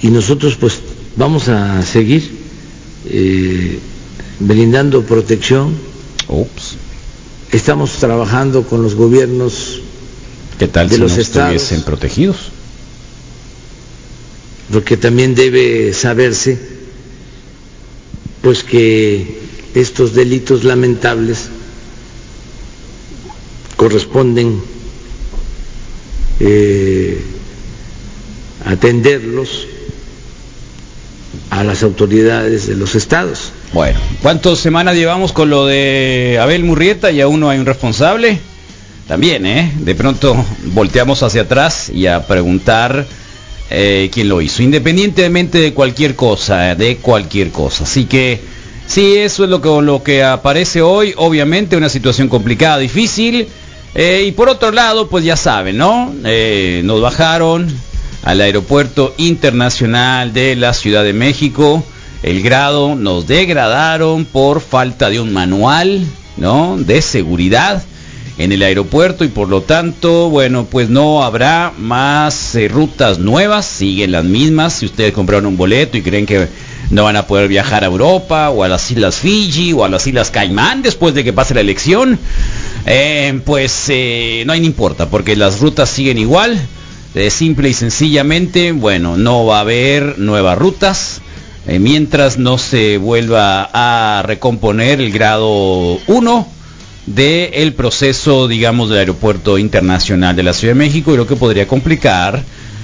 Y 0.00 0.08
nosotros 0.08 0.56
pues 0.56 0.78
vamos 1.16 1.48
a 1.48 1.82
seguir 1.82 2.30
eh, 3.06 3.78
brindando 4.38 5.02
protección. 5.02 5.74
Estamos 7.50 7.92
trabajando 7.94 8.62
con 8.64 8.82
los 8.82 8.94
gobiernos 8.94 9.82
¿Qué 10.58 10.68
tal 10.68 10.88
de 10.88 10.96
si 10.96 11.00
los 11.00 11.14
no 11.16 11.22
estados. 11.22 11.54
estuviesen 11.54 11.84
protegidos? 11.84 12.36
porque 14.72 14.96
también 14.96 15.34
debe 15.34 15.92
saberse 15.94 16.58
pues 18.42 18.62
que 18.62 19.38
estos 19.74 20.14
delitos 20.14 20.64
lamentables 20.64 21.48
corresponden 23.76 24.60
eh, 26.40 27.20
atenderlos 28.64 29.66
a 31.50 31.64
las 31.64 31.82
autoridades 31.82 32.66
de 32.66 32.76
los 32.76 32.94
estados. 32.94 33.52
Bueno, 33.72 33.98
¿cuántas 34.22 34.58
semanas 34.58 34.96
llevamos 34.96 35.32
con 35.32 35.50
lo 35.50 35.66
de 35.66 36.38
Abel 36.40 36.64
Murrieta 36.64 37.10
y 37.10 37.20
aún 37.20 37.40
no 37.40 37.50
hay 37.50 37.58
un 37.58 37.66
responsable? 37.66 38.38
También, 39.08 39.46
¿eh? 39.46 39.72
De 39.78 39.94
pronto 39.94 40.36
volteamos 40.66 41.22
hacia 41.22 41.42
atrás 41.42 41.90
y 41.92 42.06
a 42.06 42.26
preguntar 42.26 43.06
eh, 43.70 44.10
quién 44.12 44.28
lo 44.28 44.42
hizo, 44.42 44.62
independientemente 44.62 45.58
de 45.58 45.72
cualquier 45.72 46.14
cosa, 46.14 46.74
de 46.74 46.98
cualquier 46.98 47.50
cosa. 47.50 47.84
Así 47.84 48.04
que, 48.04 48.38
sí, 48.86 49.16
eso 49.16 49.44
es 49.44 49.50
lo 49.50 49.62
que, 49.62 49.70
lo 49.80 50.02
que 50.02 50.22
aparece 50.22 50.82
hoy, 50.82 51.14
obviamente 51.16 51.74
una 51.74 51.88
situación 51.88 52.28
complicada, 52.28 52.76
difícil. 52.76 53.48
Eh, 53.94 54.24
y 54.26 54.32
por 54.32 54.50
otro 54.50 54.72
lado, 54.72 55.08
pues 55.08 55.24
ya 55.24 55.36
saben, 55.36 55.78
¿no? 55.78 56.14
Eh, 56.24 56.82
nos 56.84 57.00
bajaron 57.00 57.66
al 58.24 58.42
aeropuerto 58.42 59.14
internacional 59.16 60.34
de 60.34 60.54
la 60.54 60.74
Ciudad 60.74 61.02
de 61.02 61.14
México. 61.14 61.82
El 62.22 62.42
grado 62.42 62.94
nos 62.94 63.26
degradaron 63.26 64.26
por 64.26 64.60
falta 64.60 65.08
de 65.08 65.18
un 65.18 65.32
manual, 65.32 66.04
¿no? 66.36 66.76
De 66.76 67.00
seguridad 67.00 67.82
en 68.38 68.52
el 68.52 68.62
aeropuerto 68.62 69.24
y 69.24 69.28
por 69.28 69.48
lo 69.48 69.62
tanto, 69.62 70.30
bueno, 70.30 70.66
pues 70.70 70.88
no 70.88 71.24
habrá 71.24 71.72
más 71.76 72.54
eh, 72.54 72.68
rutas 72.68 73.18
nuevas, 73.18 73.66
siguen 73.66 74.12
las 74.12 74.24
mismas. 74.24 74.74
Si 74.74 74.86
ustedes 74.86 75.12
compraron 75.12 75.46
un 75.46 75.56
boleto 75.56 75.98
y 75.98 76.02
creen 76.02 76.24
que 76.24 76.46
no 76.90 77.04
van 77.04 77.16
a 77.16 77.26
poder 77.26 77.48
viajar 77.48 77.82
a 77.82 77.88
Europa 77.88 78.50
o 78.50 78.62
a 78.62 78.68
las 78.68 78.88
Islas 78.92 79.16
Fiji 79.16 79.72
o 79.72 79.84
a 79.84 79.88
las 79.88 80.06
Islas 80.06 80.30
Caimán 80.30 80.82
después 80.82 81.14
de 81.14 81.24
que 81.24 81.32
pase 81.32 81.52
la 81.52 81.60
elección, 81.60 82.16
eh, 82.86 83.40
pues 83.44 83.86
eh, 83.88 84.44
no 84.46 84.52
hay 84.52 84.60
ni 84.60 84.66
importa 84.66 85.10
porque 85.10 85.34
las 85.34 85.58
rutas 85.60 85.90
siguen 85.90 86.16
igual. 86.16 86.58
Simple 87.30 87.70
y 87.70 87.74
sencillamente, 87.74 88.70
bueno, 88.70 89.16
no 89.16 89.44
va 89.44 89.56
a 89.56 89.60
haber 89.62 90.20
nuevas 90.20 90.56
rutas 90.56 91.20
mientras 91.66 92.38
no 92.38 92.58
se 92.58 92.96
vuelva 92.96 93.68
a 93.72 94.22
recomponer 94.22 95.00
el 95.00 95.10
grado 95.10 95.98
1 96.06 96.57
del 97.14 97.72
proceso, 97.72 98.48
digamos, 98.48 98.90
del 98.90 98.98
aeropuerto 98.98 99.58
internacional 99.58 100.36
de 100.36 100.42
la 100.42 100.52
Ciudad 100.52 100.74
de 100.74 100.78
México 100.80 101.14
y 101.14 101.16
lo 101.16 101.26
que 101.26 101.36
podría 101.36 101.66
complicar 101.66 102.42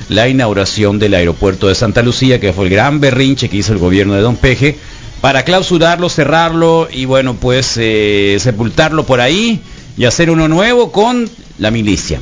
la 0.09 0.29
inauguración 0.29 0.99
del 0.99 1.15
aeropuerto 1.15 1.69
de 1.69 1.75
Santa 1.75 2.03
Lucía, 2.03 2.41
que 2.41 2.53
fue 2.53 2.65
el 2.67 2.71
gran 2.71 3.01
berrinche 3.01 3.49
que 3.49 3.59
hizo 3.59 3.73
el 3.73 3.79
gobierno 3.79 4.15
de 4.15 4.23
Don 4.23 4.37
Peje, 4.37 4.77
para 5.21 5.43
clausurarlo, 5.43 6.09
cerrarlo 6.09 6.89
y 6.91 7.05
bueno, 7.05 7.35
pues 7.35 7.77
eh, 7.77 8.37
sepultarlo 8.41 9.05
por 9.05 9.21
ahí 9.21 9.61
y 9.97 10.05
hacer 10.05 10.31
uno 10.31 10.49
nuevo 10.49 10.93
con 10.93 11.29
la 11.59 11.71
milicia. 11.71 12.21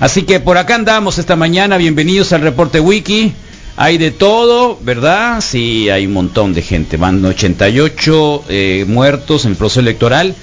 Así 0.00 0.22
que 0.22 0.40
por 0.40 0.58
acá 0.58 0.74
andamos 0.74 1.18
esta 1.18 1.36
mañana, 1.36 1.76
bienvenidos 1.76 2.32
al 2.32 2.42
reporte 2.42 2.80
wiki. 2.80 3.32
Hay 3.76 3.98
de 3.98 4.12
todo, 4.12 4.78
¿verdad? 4.82 5.40
Sí, 5.40 5.90
hay 5.90 6.06
un 6.06 6.12
montón 6.12 6.54
de 6.54 6.62
gente. 6.62 6.96
Van 6.96 7.24
88 7.24 8.44
eh, 8.48 8.84
muertos 8.86 9.44
en 9.44 9.52
el 9.52 9.56
proceso 9.56 9.80
electoral. 9.80 10.34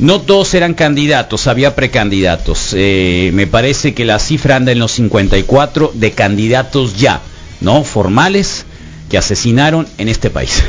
No 0.00 0.22
todos 0.22 0.54
eran 0.54 0.72
candidatos, 0.72 1.46
había 1.46 1.76
precandidatos. 1.76 2.74
Eh, 2.74 3.32
me 3.34 3.46
parece 3.46 3.92
que 3.92 4.06
la 4.06 4.18
cifra 4.18 4.56
anda 4.56 4.72
en 4.72 4.78
los 4.78 4.92
54 4.92 5.92
de 5.94 6.12
candidatos 6.12 6.96
ya, 6.96 7.20
¿no? 7.60 7.84
Formales 7.84 8.64
que 9.10 9.18
asesinaron 9.18 9.86
en 9.98 10.08
este 10.08 10.30
país. 10.30 10.64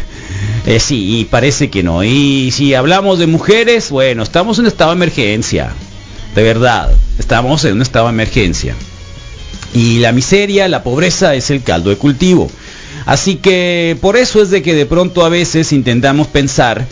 Eh, 0.65 0.79
sí, 0.79 1.19
y 1.19 1.25
parece 1.25 1.71
que 1.71 1.81
no. 1.81 2.03
Y 2.03 2.51
si 2.51 2.75
hablamos 2.75 3.17
de 3.17 3.25
mujeres, 3.25 3.89
bueno, 3.89 4.21
estamos 4.21 4.59
en 4.59 4.67
estado 4.67 4.91
de 4.91 4.97
emergencia. 4.97 5.73
De 6.35 6.43
verdad, 6.43 6.93
estamos 7.17 7.65
en 7.65 7.73
un 7.73 7.81
estado 7.81 8.05
de 8.05 8.11
emergencia. 8.11 8.75
Y 9.73 9.99
la 9.99 10.11
miseria, 10.11 10.67
la 10.67 10.83
pobreza 10.83 11.33
es 11.33 11.49
el 11.49 11.63
caldo 11.63 11.89
de 11.89 11.95
cultivo. 11.95 12.51
Así 13.07 13.37
que 13.37 13.97
por 14.01 14.17
eso 14.17 14.41
es 14.41 14.51
de 14.51 14.61
que 14.61 14.75
de 14.75 14.85
pronto 14.85 15.25
a 15.25 15.29
veces 15.29 15.71
intentamos 15.73 16.27
pensar 16.27 16.85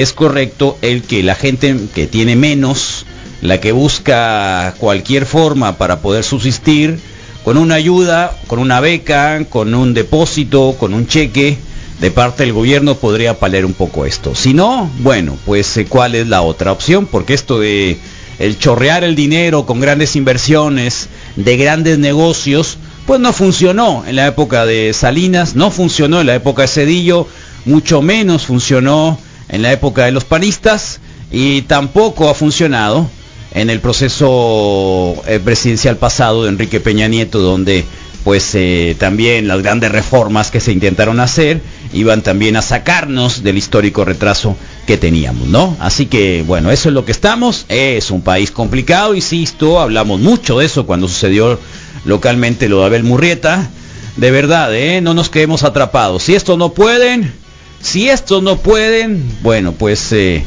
es 0.00 0.12
correcto 0.12 0.78
el 0.82 1.02
que 1.02 1.22
la 1.22 1.34
gente 1.34 1.76
que 1.94 2.06
tiene 2.06 2.36
menos, 2.36 3.06
la 3.42 3.60
que 3.60 3.72
busca 3.72 4.74
cualquier 4.78 5.26
forma 5.26 5.78
para 5.78 6.00
poder 6.00 6.24
subsistir, 6.24 6.98
con 7.44 7.56
una 7.56 7.76
ayuda, 7.76 8.36
con 8.48 8.58
una 8.58 8.80
beca, 8.80 9.44
con 9.48 9.74
un 9.74 9.94
depósito, 9.94 10.74
con 10.78 10.94
un 10.94 11.06
cheque 11.06 11.58
de 12.00 12.10
parte 12.10 12.42
del 12.42 12.52
gobierno 12.52 12.96
podría 12.96 13.38
paliar 13.38 13.64
un 13.64 13.72
poco 13.72 14.04
esto. 14.04 14.34
Si 14.34 14.52
no, 14.52 14.90
bueno, 14.98 15.38
pues 15.46 15.76
eh, 15.76 15.86
cuál 15.86 16.14
es 16.14 16.28
la 16.28 16.42
otra 16.42 16.72
opción, 16.72 17.06
porque 17.06 17.34
esto 17.34 17.60
de 17.60 17.98
el 18.38 18.58
chorrear 18.58 19.02
el 19.02 19.16
dinero 19.16 19.64
con 19.64 19.80
grandes 19.80 20.14
inversiones, 20.16 21.08
de 21.36 21.56
grandes 21.56 21.98
negocios, 21.98 22.78
pues 23.06 23.20
no 23.20 23.32
funcionó 23.32 24.04
en 24.06 24.16
la 24.16 24.26
época 24.26 24.66
de 24.66 24.92
Salinas, 24.92 25.54
no 25.54 25.70
funcionó 25.70 26.20
en 26.20 26.26
la 26.26 26.34
época 26.34 26.62
de 26.62 26.68
Cedillo, 26.68 27.28
mucho 27.64 28.02
menos 28.02 28.44
funcionó 28.46 29.18
en 29.48 29.62
la 29.62 29.72
época 29.72 30.04
de 30.04 30.12
los 30.12 30.24
panistas 30.24 31.00
y 31.30 31.62
tampoco 31.62 32.28
ha 32.28 32.34
funcionado 32.34 33.08
en 33.52 33.70
el 33.70 33.80
proceso 33.80 35.14
eh, 35.26 35.40
presidencial 35.42 35.96
pasado 35.96 36.44
de 36.44 36.50
Enrique 36.50 36.80
Peña 36.80 37.08
Nieto, 37.08 37.40
donde 37.40 37.84
pues 38.26 38.56
eh, 38.56 38.96
también 38.98 39.46
las 39.46 39.62
grandes 39.62 39.92
reformas 39.92 40.50
que 40.50 40.58
se 40.58 40.72
intentaron 40.72 41.20
hacer 41.20 41.60
iban 41.92 42.22
también 42.22 42.56
a 42.56 42.62
sacarnos 42.62 43.44
del 43.44 43.56
histórico 43.56 44.04
retraso 44.04 44.56
que 44.84 44.96
teníamos, 44.96 45.46
¿no? 45.46 45.76
Así 45.78 46.06
que 46.06 46.42
bueno, 46.44 46.72
eso 46.72 46.88
es 46.88 46.94
lo 46.94 47.04
que 47.04 47.12
estamos, 47.12 47.66
es 47.68 48.10
un 48.10 48.22
país 48.22 48.50
complicado, 48.50 49.14
insisto, 49.14 49.80
hablamos 49.80 50.20
mucho 50.20 50.58
de 50.58 50.66
eso 50.66 50.86
cuando 50.86 51.06
sucedió 51.06 51.60
localmente 52.04 52.68
lo 52.68 52.80
de 52.80 52.86
Abel 52.86 53.04
Murrieta, 53.04 53.70
de 54.16 54.30
verdad, 54.32 54.74
¿eh? 54.74 55.00
no 55.00 55.14
nos 55.14 55.30
quedemos 55.30 55.62
atrapados, 55.62 56.24
si 56.24 56.34
esto 56.34 56.56
no 56.56 56.72
pueden, 56.72 57.32
si 57.80 58.08
estos 58.08 58.42
no 58.42 58.58
pueden, 58.58 59.22
bueno, 59.42 59.72
pues 59.72 60.12
eh, 60.12 60.44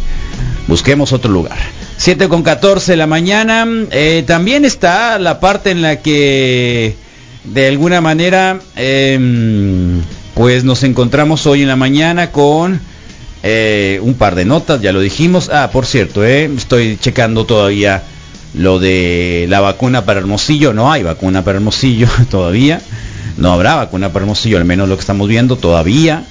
busquemos 0.68 1.14
otro 1.14 1.32
lugar. 1.32 1.58
7 1.98 2.30
con 2.30 2.44
14 2.44 2.94
de 2.94 2.98
la 2.98 3.08
mañana, 3.08 3.68
eh, 3.92 4.24
también 4.26 4.64
está 4.66 5.20
la 5.20 5.40
parte 5.40 5.72
en 5.72 5.82
la 5.82 5.98
que 6.02 6.96
de 7.44 7.68
alguna 7.68 8.02
manera, 8.02 8.60
em, 8.76 10.02
pues 10.34 10.64
nos 10.64 10.84
encontramos 10.84 11.46
hoy 11.46 11.64
en 11.64 11.68
la 11.68 11.76
mañana 11.76 12.32
con 12.32 12.80
eh, 13.42 14.00
un 14.02 14.14
par 14.16 14.36
de 14.36 14.46
notas, 14.46 14.82
ya 14.82 14.92
lo 14.92 15.00
dijimos. 15.00 15.50
Ah, 15.52 15.70
por 15.72 15.86
cierto, 15.86 16.24
estoy 16.24 16.98
checando 16.98 17.46
todavía 17.46 18.04
lo 18.54 18.80
de 18.80 19.46
la 19.50 19.62
vacuna 19.62 20.06
para 20.06 20.20
Hermosillo. 20.20 20.74
No 20.74 20.92
hay 20.92 21.04
vacuna 21.04 21.44
para 21.44 21.58
Hermosillo 21.58 22.08
todavía. 22.30 22.82
No 23.38 23.54
habrá 23.54 23.76
vacuna 23.76 24.12
para 24.12 24.24
Hermosillo, 24.24 24.58
al 24.58 24.66
menos 24.66 24.90
lo 24.90 24.96
que 24.96 25.02
estamos 25.02 25.28
viendo 25.28 25.56
todavía. 25.56 26.26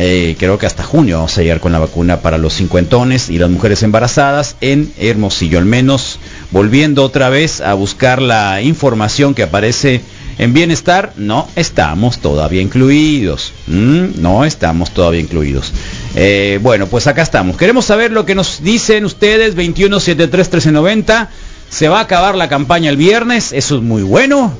Eh, 0.00 0.36
creo 0.38 0.58
que 0.58 0.66
hasta 0.66 0.84
junio 0.84 1.16
vamos 1.16 1.36
a 1.36 1.42
llegar 1.42 1.58
con 1.58 1.72
la 1.72 1.80
vacuna 1.80 2.20
para 2.20 2.38
los 2.38 2.54
cincuentones 2.54 3.30
y 3.30 3.38
las 3.38 3.50
mujeres 3.50 3.82
embarazadas 3.82 4.54
en 4.60 4.92
Hermosillo. 4.96 5.58
Al 5.58 5.64
menos 5.64 6.20
volviendo 6.52 7.02
otra 7.02 7.28
vez 7.30 7.60
a 7.60 7.74
buscar 7.74 8.22
la 8.22 8.62
información 8.62 9.34
que 9.34 9.42
aparece 9.42 10.02
en 10.38 10.54
bienestar 10.54 11.12
no 11.16 11.48
estamos 11.56 12.18
todavía 12.18 12.62
incluidos. 12.62 13.52
Mm, 13.66 14.22
no 14.22 14.44
estamos 14.44 14.92
todavía 14.92 15.20
incluidos. 15.20 15.72
Eh, 16.14 16.60
bueno, 16.62 16.86
pues 16.86 17.08
acá 17.08 17.22
estamos. 17.22 17.56
Queremos 17.56 17.84
saber 17.84 18.12
lo 18.12 18.24
que 18.24 18.36
nos 18.36 18.62
dicen 18.62 19.04
ustedes. 19.04 19.56
2173-1390. 19.56 21.28
Se 21.68 21.88
va 21.88 21.98
a 21.98 22.02
acabar 22.02 22.36
la 22.36 22.48
campaña 22.48 22.88
el 22.88 22.96
viernes. 22.96 23.52
Eso 23.52 23.76
es 23.78 23.82
muy 23.82 24.02
bueno. 24.02 24.56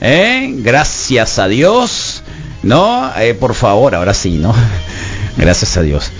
¿eh? 0.00 0.50
Gracias 0.56 1.38
a 1.38 1.46
Dios. 1.46 2.17
No, 2.68 3.10
eh, 3.18 3.34
por 3.34 3.54
favor, 3.54 3.94
ahora 3.94 4.14
sí, 4.14 4.38
¿no? 4.38 4.54
Gracias 5.36 5.76
a 5.76 5.82
Dios. 5.82 6.10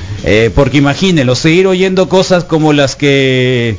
porque 0.55 0.79
imagínenlo, 0.79 1.35
seguir 1.35 1.67
oyendo 1.67 2.09
cosas 2.09 2.45
como 2.45 2.73
las 2.73 2.97
que 2.97 3.79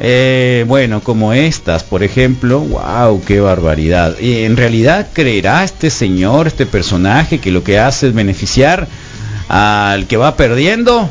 eh, 0.00 0.64
bueno, 0.66 1.02
como 1.02 1.32
estas, 1.32 1.84
por 1.84 2.02
ejemplo, 2.02 2.60
wow, 2.60 3.22
qué 3.24 3.40
barbaridad. 3.40 4.18
Y 4.18 4.44
en 4.44 4.56
realidad 4.56 5.08
creerá 5.12 5.64
este 5.64 5.90
señor, 5.90 6.46
este 6.46 6.66
personaje, 6.66 7.38
que 7.38 7.50
lo 7.50 7.62
que 7.62 7.78
hace 7.78 8.08
es 8.08 8.14
beneficiar 8.14 8.88
al 9.48 10.06
que 10.06 10.16
va 10.16 10.36
perdiendo. 10.36 11.08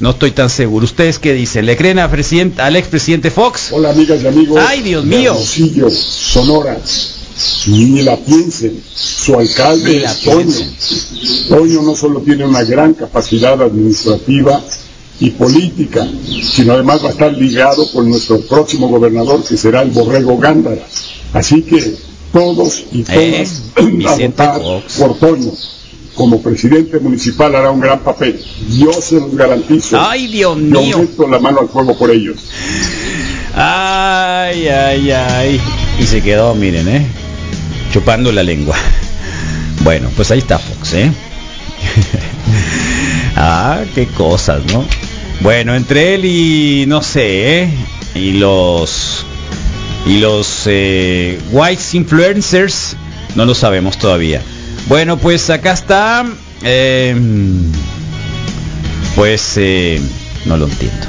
No 0.00 0.10
estoy 0.10 0.32
tan 0.32 0.50
seguro. 0.50 0.84
¿Ustedes 0.84 1.18
qué 1.18 1.32
dicen? 1.32 1.66
¿Le 1.66 1.76
creen 1.76 1.98
al 1.98 2.76
expresidente 2.76 3.30
Fox? 3.30 3.72
Hola 3.72 3.90
amigas 3.90 4.22
y 4.22 4.26
amigos. 4.26 4.60
Ay, 4.66 4.82
Dios 4.82 5.04
mío. 5.04 5.34
Sonora. 5.90 6.76
Ni 7.66 8.02
la 8.02 8.16
piensen. 8.16 8.82
Su 8.94 9.38
alcalde 9.38 10.04
es 10.04 10.20
Toño. 10.20 10.54
Toño 11.48 11.82
no 11.82 11.96
solo 11.96 12.20
tiene 12.20 12.44
una 12.44 12.62
gran 12.62 12.94
capacidad 12.94 13.60
administrativa, 13.60 14.62
y 15.20 15.30
política, 15.30 16.06
sino 16.42 16.72
además 16.72 17.02
va 17.02 17.08
a 17.08 17.12
estar 17.12 17.32
ligado 17.32 17.90
con 17.92 18.08
nuestro 18.08 18.40
próximo 18.40 18.88
gobernador, 18.88 19.44
que 19.44 19.56
será 19.56 19.82
el 19.82 19.90
Borrego 19.90 20.36
Gándara. 20.38 20.86
Así 21.32 21.62
que 21.62 21.94
todos 22.32 22.84
y 22.92 23.04
eh, 23.08 23.46
todas 23.74 24.10
a 24.10 24.26
votar 24.26 24.62
por 24.98 25.18
Toño. 25.18 25.52
Como 26.14 26.40
presidente 26.40 27.00
municipal 27.00 27.54
hará 27.56 27.72
un 27.72 27.80
gran 27.80 27.98
papel. 28.00 28.40
Yo 28.70 28.92
se 28.92 29.16
los 29.16 29.34
garantizo. 29.34 30.00
¡Ay, 30.00 30.28
Dios 30.28 30.56
mío! 30.56 30.90
Yo 30.90 30.98
meto 30.98 31.26
la 31.26 31.40
mano 31.40 31.60
al 31.60 31.68
fuego 31.68 31.98
por 31.98 32.08
ellos. 32.10 32.36
¡Ay, 33.52 34.68
ay, 34.68 35.10
ay! 35.10 35.60
Y 35.98 36.04
se 36.04 36.22
quedó, 36.22 36.54
miren, 36.54 36.86
¿eh? 36.88 37.23
Chupando 37.94 38.32
la 38.32 38.42
lengua. 38.42 38.76
Bueno, 39.84 40.10
pues 40.16 40.32
ahí 40.32 40.40
está 40.40 40.58
Fox, 40.58 40.94
¿eh? 40.94 41.12
ah, 43.36 43.84
qué 43.94 44.08
cosas, 44.08 44.64
¿no? 44.72 44.84
Bueno, 45.42 45.76
entre 45.76 46.16
él 46.16 46.24
y 46.24 46.86
no 46.88 47.02
sé, 47.02 47.62
¿eh? 47.62 47.68
y 48.16 48.32
los 48.32 49.24
y 50.06 50.18
los 50.18 50.64
eh, 50.66 51.38
influencers 51.92 52.96
no 53.36 53.44
lo 53.44 53.54
sabemos 53.54 53.96
todavía. 53.96 54.42
Bueno, 54.88 55.16
pues 55.16 55.48
acá 55.48 55.72
está. 55.74 56.26
Em, 56.64 57.70
pues 59.14 59.52
eh, 59.56 60.00
no 60.46 60.56
lo 60.56 60.66
entiendo. 60.66 61.06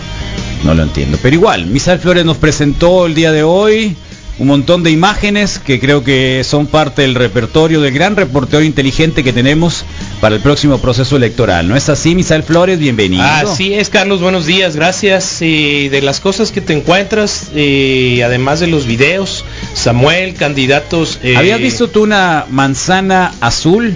No 0.64 0.76
lo 0.76 0.84
entiendo. 0.84 1.18
Pero 1.20 1.36
igual, 1.36 1.66
Misal 1.66 1.98
Flores 1.98 2.26
nos 2.26 2.38
presentó 2.38 3.08
el 3.08 3.16
día 3.16 3.32
de 3.32 3.42
hoy 3.42 3.98
un 4.38 4.48
montón 4.48 4.84
de 4.84 4.92
imágenes 4.92 5.60
que 5.60 5.80
creo 5.80 6.04
que 6.04 6.44
son 6.44 6.68
parte 6.68 7.04
del 7.04 7.16
repertorio, 7.16 7.80
del 7.80 7.94
gran 7.94 8.16
reportero 8.16 8.64
inteligente 8.64 9.24
que 9.24 9.32
tenemos 9.32 9.86
para 10.20 10.36
el 10.36 10.42
próximo 10.42 10.78
proceso 10.80 11.16
electoral. 11.16 11.68
¿No 11.68 11.76
es 11.76 11.88
así, 11.88 12.16
Misael 12.16 12.44
Flores? 12.44 12.80
Bienvenido. 12.80 13.24
Así 13.24 13.74
es, 13.74 13.90
Carlos, 13.90 14.22
buenos 14.22 14.46
días, 14.46 14.76
gracias. 14.76 15.38
Eh, 15.42 15.88
de 15.90 16.02
las 16.02 16.20
cosas 16.20 16.52
que 16.52 16.60
te 16.60 16.74
encuentras, 16.74 17.50
eh, 17.56 18.22
además 18.26 18.60
de 18.60 18.68
los 18.68 18.86
videos, 18.86 19.46
Samuel, 19.74 20.34
candidatos... 20.34 21.20
Eh, 21.24 21.38
¿Habías 21.38 21.60
visto 21.60 21.90
tú 21.90 22.04
una 22.04 22.46
manzana 22.50 23.34
azul? 23.40 23.96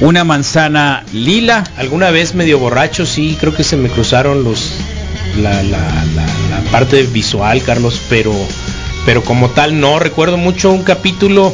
una 0.00 0.24
manzana 0.24 1.04
lila. 1.14 1.64
Alguna 1.78 2.10
vez 2.10 2.34
medio 2.34 2.58
borracho, 2.58 3.06
sí, 3.06 3.34
creo 3.40 3.54
que 3.54 3.64
se 3.64 3.78
me 3.78 3.88
cruzaron 3.88 4.44
los 4.44 4.74
la, 5.38 5.62
parte 6.70 7.02
visual, 7.04 7.62
Carlos, 7.62 8.00
pero, 8.08 8.32
pero 9.06 9.22
como 9.22 9.48
tal 9.50 9.80
no. 9.80 9.98
Recuerdo 9.98 10.36
mucho 10.36 10.70
un 10.70 10.82
capítulo 10.82 11.52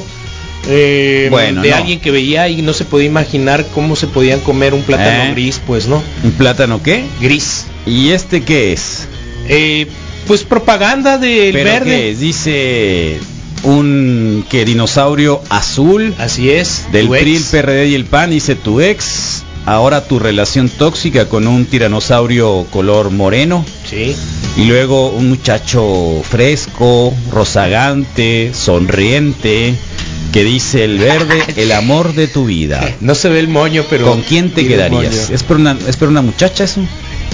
eh, 0.66 1.30
de 1.62 1.72
alguien 1.72 2.00
que 2.00 2.10
veía 2.10 2.48
y 2.48 2.62
no 2.62 2.72
se 2.72 2.84
podía 2.84 3.06
imaginar 3.06 3.66
cómo 3.74 3.96
se 3.96 4.06
podían 4.06 4.40
comer 4.40 4.74
un 4.74 4.82
plátano 4.82 5.24
¿Eh? 5.24 5.32
gris, 5.32 5.60
pues 5.64 5.86
no. 5.86 6.02
¿Un 6.22 6.32
plátano 6.32 6.82
qué? 6.82 7.04
Gris. 7.20 7.66
¿Y 7.86 8.10
este 8.10 8.42
qué 8.42 8.72
es? 8.72 9.06
Eh, 9.48 9.86
pues 10.26 10.42
propaganda 10.42 11.18
del 11.18 11.52
verde. 11.52 12.14
Dice 12.14 13.20
un 13.62 14.44
que 14.48 14.64
dinosaurio 14.64 15.42
azul 15.48 16.14
Así 16.18 16.50
es. 16.50 16.86
del 16.92 17.08
PRI, 17.08 17.36
el. 17.36 17.42
PRD 17.42 17.88
y 17.88 17.94
el 17.94 18.04
PAN, 18.04 18.30
dice 18.30 18.54
tu 18.54 18.80
ex. 18.80 19.43
Ahora 19.66 20.06
tu 20.06 20.18
relación 20.18 20.68
tóxica 20.68 21.28
con 21.28 21.46
un 21.46 21.64
tiranosaurio 21.64 22.66
color 22.70 23.10
moreno. 23.10 23.64
Sí. 23.88 24.14
Y 24.56 24.64
luego 24.64 25.08
un 25.10 25.30
muchacho 25.30 26.22
fresco, 26.22 27.14
rozagante, 27.30 28.52
sonriente, 28.52 29.74
que 30.32 30.44
dice 30.44 30.84
el 30.84 30.98
verde, 30.98 31.42
el 31.56 31.72
amor 31.72 32.14
de 32.14 32.28
tu 32.28 32.44
vida. 32.44 32.96
No 33.00 33.14
se 33.14 33.28
ve 33.30 33.40
el 33.40 33.48
moño, 33.48 33.84
pero. 33.88 34.06
¿Con 34.06 34.20
quién 34.20 34.50
te 34.50 34.66
quedarías? 34.66 35.30
¿Es 35.30 35.42
por 35.42 35.56
una, 35.56 35.78
es 35.86 35.96
por 35.96 36.08
una 36.08 36.20
muchacha 36.20 36.64
eso? 36.64 36.82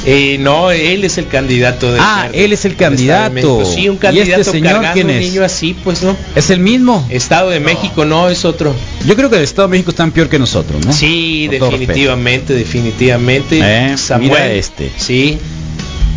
Eh, 0.07 0.39
no, 0.41 0.71
él 0.71 1.05
es 1.05 1.19
el 1.19 1.27
candidato 1.29 1.93
de 1.93 1.99
Ah, 2.01 2.29
él 2.33 2.53
es 2.53 2.65
el 2.65 2.77
candidato. 2.77 3.65
Sí, 3.65 3.89
un 3.89 3.97
¿Y 3.97 3.99
candidato 3.99 4.41
este 4.41 4.53
señor 4.53 4.73
cargando 4.75 4.95
quién 4.95 5.07
un 5.09 5.13
es? 5.15 5.21
niño 5.21 5.45
así, 5.45 5.77
pues 5.85 6.03
no. 6.03 6.17
¿Es 6.35 6.51
el 6.51 6.61
mismo? 6.61 7.07
Estado 7.11 7.51
de 7.51 7.61
México 7.61 8.05
no 8.05 8.29
es 8.29 8.45
otro. 8.45 8.75
Yo 9.07 9.15
creo 9.17 9.29
que 9.31 9.37
el 9.37 9.43
Estado 9.43 9.69
de 9.69 9.73
México 9.73 9.91
están 9.91 10.11
peor 10.13 10.29
que 10.29 10.39
nosotros, 10.39 10.85
¿no? 10.85 10.93
Sí, 10.93 11.49
Con 11.59 11.71
definitivamente, 11.71 12.55
definitivamente. 12.55 13.61
Eh, 13.63 13.95
mira 14.19 14.51
este. 14.53 14.91
Sí, 14.97 15.39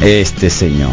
Este 0.01 0.49
señor. 0.49 0.89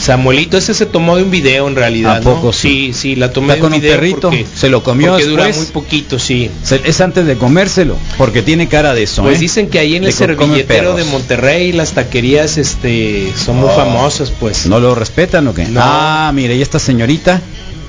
Samuelito, 0.00 0.58
ese 0.58 0.74
se 0.74 0.86
tomó 0.86 1.16
de 1.16 1.22
un 1.22 1.30
video 1.30 1.66
en 1.68 1.76
realidad. 1.76 2.16
¿A 2.16 2.20
poco 2.20 2.52
sí? 2.52 2.90
sí? 2.92 2.92
Sí, 2.92 3.16
la 3.16 3.32
tomé 3.32 3.54
de 3.54 3.60
con 3.60 3.68
un 3.68 3.74
un 3.76 3.80
video 3.80 3.94
perrito, 3.96 4.20
porque- 4.28 4.46
se 4.54 4.68
lo 4.68 4.82
comió 4.82 5.12
porque 5.12 5.24
dura 5.26 5.48
muy 5.48 5.66
poquito, 5.66 6.18
sí. 6.18 6.50
Es 6.84 7.00
antes 7.00 7.26
de 7.26 7.36
comérselo, 7.36 7.96
porque 8.18 8.42
tiene 8.42 8.68
cara 8.68 8.92
de 8.92 9.04
eso. 9.04 9.22
Pues 9.22 9.38
¿eh? 9.38 9.40
dicen 9.40 9.68
que 9.68 9.78
ahí 9.78 9.96
en 9.96 10.04
el 10.04 10.12
servilletero 10.12 10.94
de 10.94 11.04
Monterrey 11.04 11.72
las 11.72 11.92
taquerías 11.92 12.58
este 12.58 13.32
son 13.36 13.56
muy 13.56 13.68
Oh. 13.70 13.76
famosas, 13.76 14.30
pues. 14.30 14.66
¿No 14.66 14.78
lo 14.80 14.94
respetan 14.94 15.46
o 15.48 15.54
qué? 15.54 15.64
No. 15.66 15.80
Ah, 15.82 16.30
mire, 16.34 16.56
y 16.56 16.62
esta 16.62 16.78
señorita. 16.78 17.40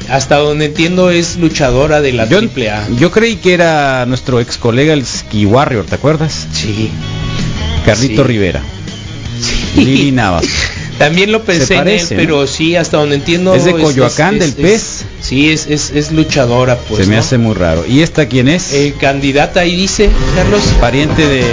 Hasta 0.09 0.37
donde 0.37 0.65
entiendo 0.65 1.09
es 1.09 1.37
luchadora 1.37 1.99
de 2.01 2.13
la 2.13 2.29
Yo, 2.29 2.37
triple 2.37 2.69
A. 2.69 2.87
yo 2.99 3.09
creí 3.11 3.37
que 3.37 3.53
era 3.53 4.05
nuestro 4.05 4.39
ex 4.39 4.57
colega 4.57 4.93
el 4.93 5.03
Ski 5.05 5.45
Warrior, 5.47 5.85
¿te 5.85 5.95
acuerdas? 5.95 6.47
Sí. 6.53 6.91
Carlito 7.85 8.21
Sí. 8.21 8.27
Rivera. 8.27 8.61
Sí. 9.41 9.83
Lili 9.83 10.11
Navas. 10.11 10.45
También 10.97 11.31
lo 11.31 11.43
pensé 11.43 11.75
en 11.75 11.87
él, 11.89 12.01
pero 12.09 12.47
sí, 12.47 12.75
hasta 12.75 12.97
donde 12.97 13.15
entiendo. 13.15 13.53
Es 13.53 13.65
de 13.65 13.73
Coyoacán, 13.73 14.39
del 14.39 14.53
pez. 14.53 15.03
sí, 15.19 15.49
es, 15.49 15.67
es, 15.67 15.91
es 15.91 16.11
luchadora, 16.13 16.77
pues. 16.87 17.03
Se 17.03 17.09
me 17.09 17.15
¿no? 17.15 17.21
hace 17.21 17.37
muy 17.37 17.53
raro. 17.53 17.85
¿Y 17.85 18.01
esta 18.01 18.27
quién 18.27 18.47
es? 18.47 18.73
Eh, 18.73 18.95
candidata 18.99 19.59
ahí 19.59 19.75
dice, 19.75 20.09
Carlos. 20.35 20.61
Pariente 20.79 21.27
de 21.27 21.43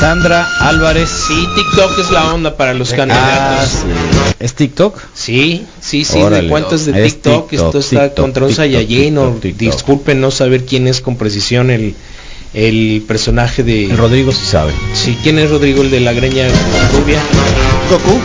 Sandra 0.00 0.46
Álvarez. 0.60 1.08
Sí, 1.28 1.46
TikTok 1.54 1.98
es 2.00 2.10
la 2.10 2.34
onda 2.34 2.56
para 2.56 2.74
los 2.74 2.92
Ah, 2.92 2.96
candidatos. 2.96 3.70
sí. 3.70 4.34
¿Es 4.40 4.54
TikTok? 4.54 4.98
Sí, 5.14 5.64
sí, 5.80 6.04
sí, 6.04 6.18
Órale. 6.18 6.42
de 6.44 6.48
cuentas 6.48 6.86
de 6.86 6.92
Es 7.06 7.12
TikTok, 7.14 7.50
TikTok, 7.50 7.66
esto 7.66 7.78
está 7.78 8.04
TikTok, 8.08 8.24
contra 8.24 8.46
un 8.46 8.54
Saiyajin, 8.54 9.18
disculpen 9.56 10.20
no 10.20 10.30
saber 10.30 10.64
quién 10.64 10.88
es 10.88 11.00
con 11.00 11.16
precisión 11.16 11.70
el, 11.70 11.94
el 12.54 13.02
personaje 13.06 13.62
de... 13.62 13.86
El 13.86 13.96
Rodrigo 13.98 14.32
sí 14.32 14.44
sabe. 14.44 14.72
Sí, 14.94 15.16
¿quién 15.22 15.38
es 15.38 15.50
Rodrigo, 15.50 15.82
el 15.82 15.90
de 15.90 16.00
la 16.00 16.12
greña 16.12 16.46
rubia? 16.92 17.20
Goku, 17.90 18.18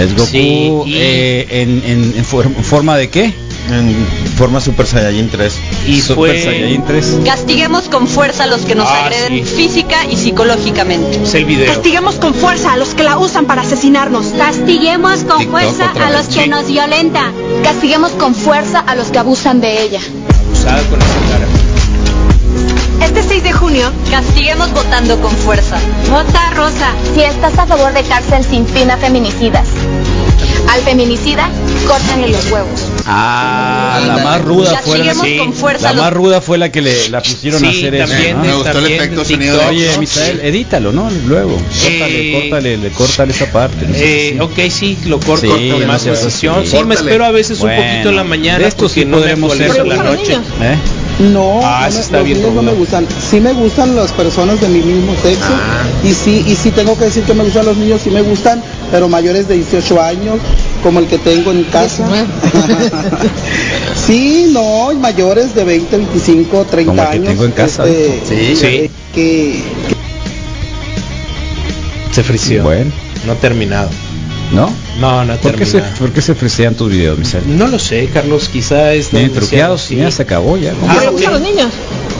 Es 0.00 0.14
Goku 0.14 0.26
Sí, 0.26 0.72
y- 0.86 0.94
eh, 0.96 1.46
en, 1.62 1.82
en- 1.84 2.14
en 2.16 2.24
for- 2.24 2.50
forma 2.62 2.96
de 2.96 3.08
qué? 3.10 3.32
En 3.70 3.94
forma 4.36 4.60
Super 4.60 4.86
Saiyajin 4.86 5.28
3. 5.30 5.54
Y 5.86 6.00
Super 6.00 6.14
fue... 6.16 6.42
Saiyajin 6.42 6.84
3. 6.84 7.16
Castiguemos 7.24 7.84
con 7.88 8.08
fuerza 8.08 8.44
a 8.44 8.46
los 8.46 8.62
que 8.62 8.74
nos 8.74 8.88
Ah, 8.88 9.04
agreden 9.06 9.46
sí. 9.46 9.54
física 9.54 10.06
y 10.10 10.16
psicológicamente. 10.16 11.20
Es 11.22 11.34
el 11.34 11.44
video. 11.44 11.72
Castiguemos 11.72 12.14
con 12.16 12.34
fuerza 12.34 12.72
a 12.72 12.76
los 12.76 12.94
que 12.94 13.02
la 13.04 13.18
usan 13.18 13.46
para 13.46 13.62
asesinarnos. 13.62 14.26
Castiguemos 14.38 15.20
con 15.24 15.38
TikTok 15.38 15.50
fuerza 15.50 15.90
a 16.04 16.10
los 16.10 16.26
que 16.26 16.44
Sí. 16.44 16.48
nos 16.48 16.66
violentan. 16.66 17.32
Castiguemos 17.62 18.12
con 18.12 18.34
fuerza 18.34 18.80
a 18.80 18.94
los 18.96 19.08
que 19.08 19.18
abusan 19.18 19.60
de 19.60 19.82
ella. 19.82 20.00
Usada 20.52 20.82
con 20.88 20.98
esa 21.00 21.30
cara. 21.30 21.46
Este 23.00 23.22
6 23.22 23.42
de 23.42 23.52
junio, 23.52 23.90
Castiguemos 24.10 24.72
votando 24.72 25.18
con 25.20 25.30
fuerza. 25.32 25.78
Vota 26.10 26.50
rosa. 26.50 26.92
si 27.14 27.22
estás 27.22 27.58
a 27.58 27.66
favor 27.66 27.92
de 27.92 28.02
cárcel 28.02 28.44
sin 28.44 28.64
pena 28.66 28.96
feminicidas, 28.96 29.66
al 30.68 30.80
feminicida, 30.82 31.48
córtenle 31.88 32.28
los 32.28 32.50
huevos. 32.50 32.80
Ah, 33.06 34.00
la 34.06 34.18
más 34.18 34.40
ruda 34.42 34.80
fue 34.84 34.98
la, 34.98 35.14
sí, 35.14 35.36
con 35.38 35.52
fuerza 35.52 35.82
la 35.84 35.90
a 35.90 35.92
los 35.94 36.04
más 36.04 36.12
ruda 36.12 36.40
fue 36.40 36.58
la 36.58 36.70
que 36.70 36.80
le 36.82 37.08
la 37.08 37.22
pusieron 37.22 37.64
a 37.64 37.72
Sí, 37.72 37.78
hacer 37.78 37.94
eso. 37.94 38.08
también, 38.08 38.36
¿no? 38.36 38.42
Me 38.44 38.54
gustó 38.54 38.78
el 38.78 38.86
efecto 38.86 39.20
de 39.20 39.24
sonido 39.26 39.60
Oye, 39.68 39.90
¿no? 39.94 40.00
Misael, 40.00 40.40
edítalo, 40.42 40.92
¿no? 40.92 41.10
Luego. 41.26 41.56
Córtale, 41.56 42.28
Eh, 42.28 42.32
córtale, 42.40 42.76
le 42.76 42.90
córtale 42.90 43.32
esa 43.32 43.46
parte. 43.46 43.86
no 43.86 43.94
Eh, 43.96 44.30
si- 44.34 44.40
ok, 44.40 44.70
sí, 44.70 44.98
lo 45.06 45.18
corto 45.18 45.56
Sí, 45.56 45.72
más 45.86 46.06
así. 46.06 46.46
Sí, 46.64 46.84
me 46.84 46.94
espero 46.94 47.24
a 47.24 47.30
veces 47.30 47.60
un 47.60 47.70
poquito 47.70 48.10
en 48.10 48.16
la 48.16 48.24
mañana 48.24 48.58
de 48.60 48.68
esto 48.68 48.88
sí 48.88 49.04
no 49.04 49.16
podremos 49.18 49.58
en 49.58 49.88
la 49.88 49.96
noche. 49.96 50.32
niños. 50.32 50.44
¿Eh? 50.60 50.76
No, 51.20 51.60
Ah, 51.62 51.86
no 51.88 51.94
me- 51.94 52.00
está 52.00 52.16
los 52.18 52.24
bien 52.26 52.38
niños 52.38 52.54
no 52.54 52.62
me 52.62 52.72
gustan. 52.72 53.06
Sí 53.30 53.40
me 53.40 53.52
gustan 53.52 53.94
las 53.94 54.10
personas 54.12 54.58
de 54.60 54.68
mi 54.68 54.80
mismo 54.80 55.12
sexo. 55.22 55.44
Ah. 55.50 55.82
Y 56.02 56.14
sí, 56.14 56.44
y 56.46 56.56
sí 56.56 56.70
tengo 56.70 56.96
que 56.98 57.04
decir 57.06 57.24
que 57.24 57.34
me 57.34 57.44
gustan 57.44 57.66
los 57.66 57.76
niños, 57.76 58.00
sí 58.02 58.10
me 58.10 58.22
gustan, 58.22 58.62
pero 58.90 59.06
mayores 59.08 59.46
de 59.46 59.56
18 59.56 60.00
años, 60.00 60.38
como 60.82 60.98
el 60.98 61.06
que 61.06 61.18
tengo 61.18 61.50
en 61.52 61.64
casa. 61.64 62.08
sí, 64.06 64.48
no, 64.52 64.92
y 64.92 64.96
mayores 64.96 65.54
de 65.54 65.64
20, 65.64 65.96
25, 65.98 66.64
30 66.70 66.90
Como 66.90 67.02
el 67.02 67.08
que 67.08 67.14
años. 67.16 67.28
tengo 67.28 67.44
en 67.44 67.52
casa, 67.52 67.86
este, 67.86 68.20
Sí. 68.26 68.56
Sí. 68.56 68.90
que, 69.14 69.62
Se 72.12 72.22
frició. 72.24 72.64
Bueno, 72.64 72.90
No 73.26 73.32
ha 73.32 73.36
terminado. 73.36 73.88
¿No? 74.52 74.68
No, 74.98 75.24
no 75.24 75.36
¿Por 75.36 75.54
qué, 75.54 75.64
se. 75.66 75.80
¿Por 75.80 76.12
qué 76.12 76.20
se 76.20 76.34
frisean 76.34 76.74
tus 76.74 76.90
videos, 76.90 77.18
Misael? 77.18 77.44
No 77.58 77.66
lo 77.68 77.78
sé, 77.78 78.08
Carlos, 78.12 78.48
quizá 78.48 78.92
es 78.92 79.10
Bien 79.12 79.32
truqueados, 79.32 79.82
sí. 79.82 79.96
ya 79.96 80.10
se 80.10 80.22
acabó 80.22 80.56
ya. 80.56 80.72
Ah, 80.88 80.96
¿Me 81.00 81.06
ok. 81.06 81.12
gustan 81.12 81.32
los 81.34 81.40
niños? 81.42 81.68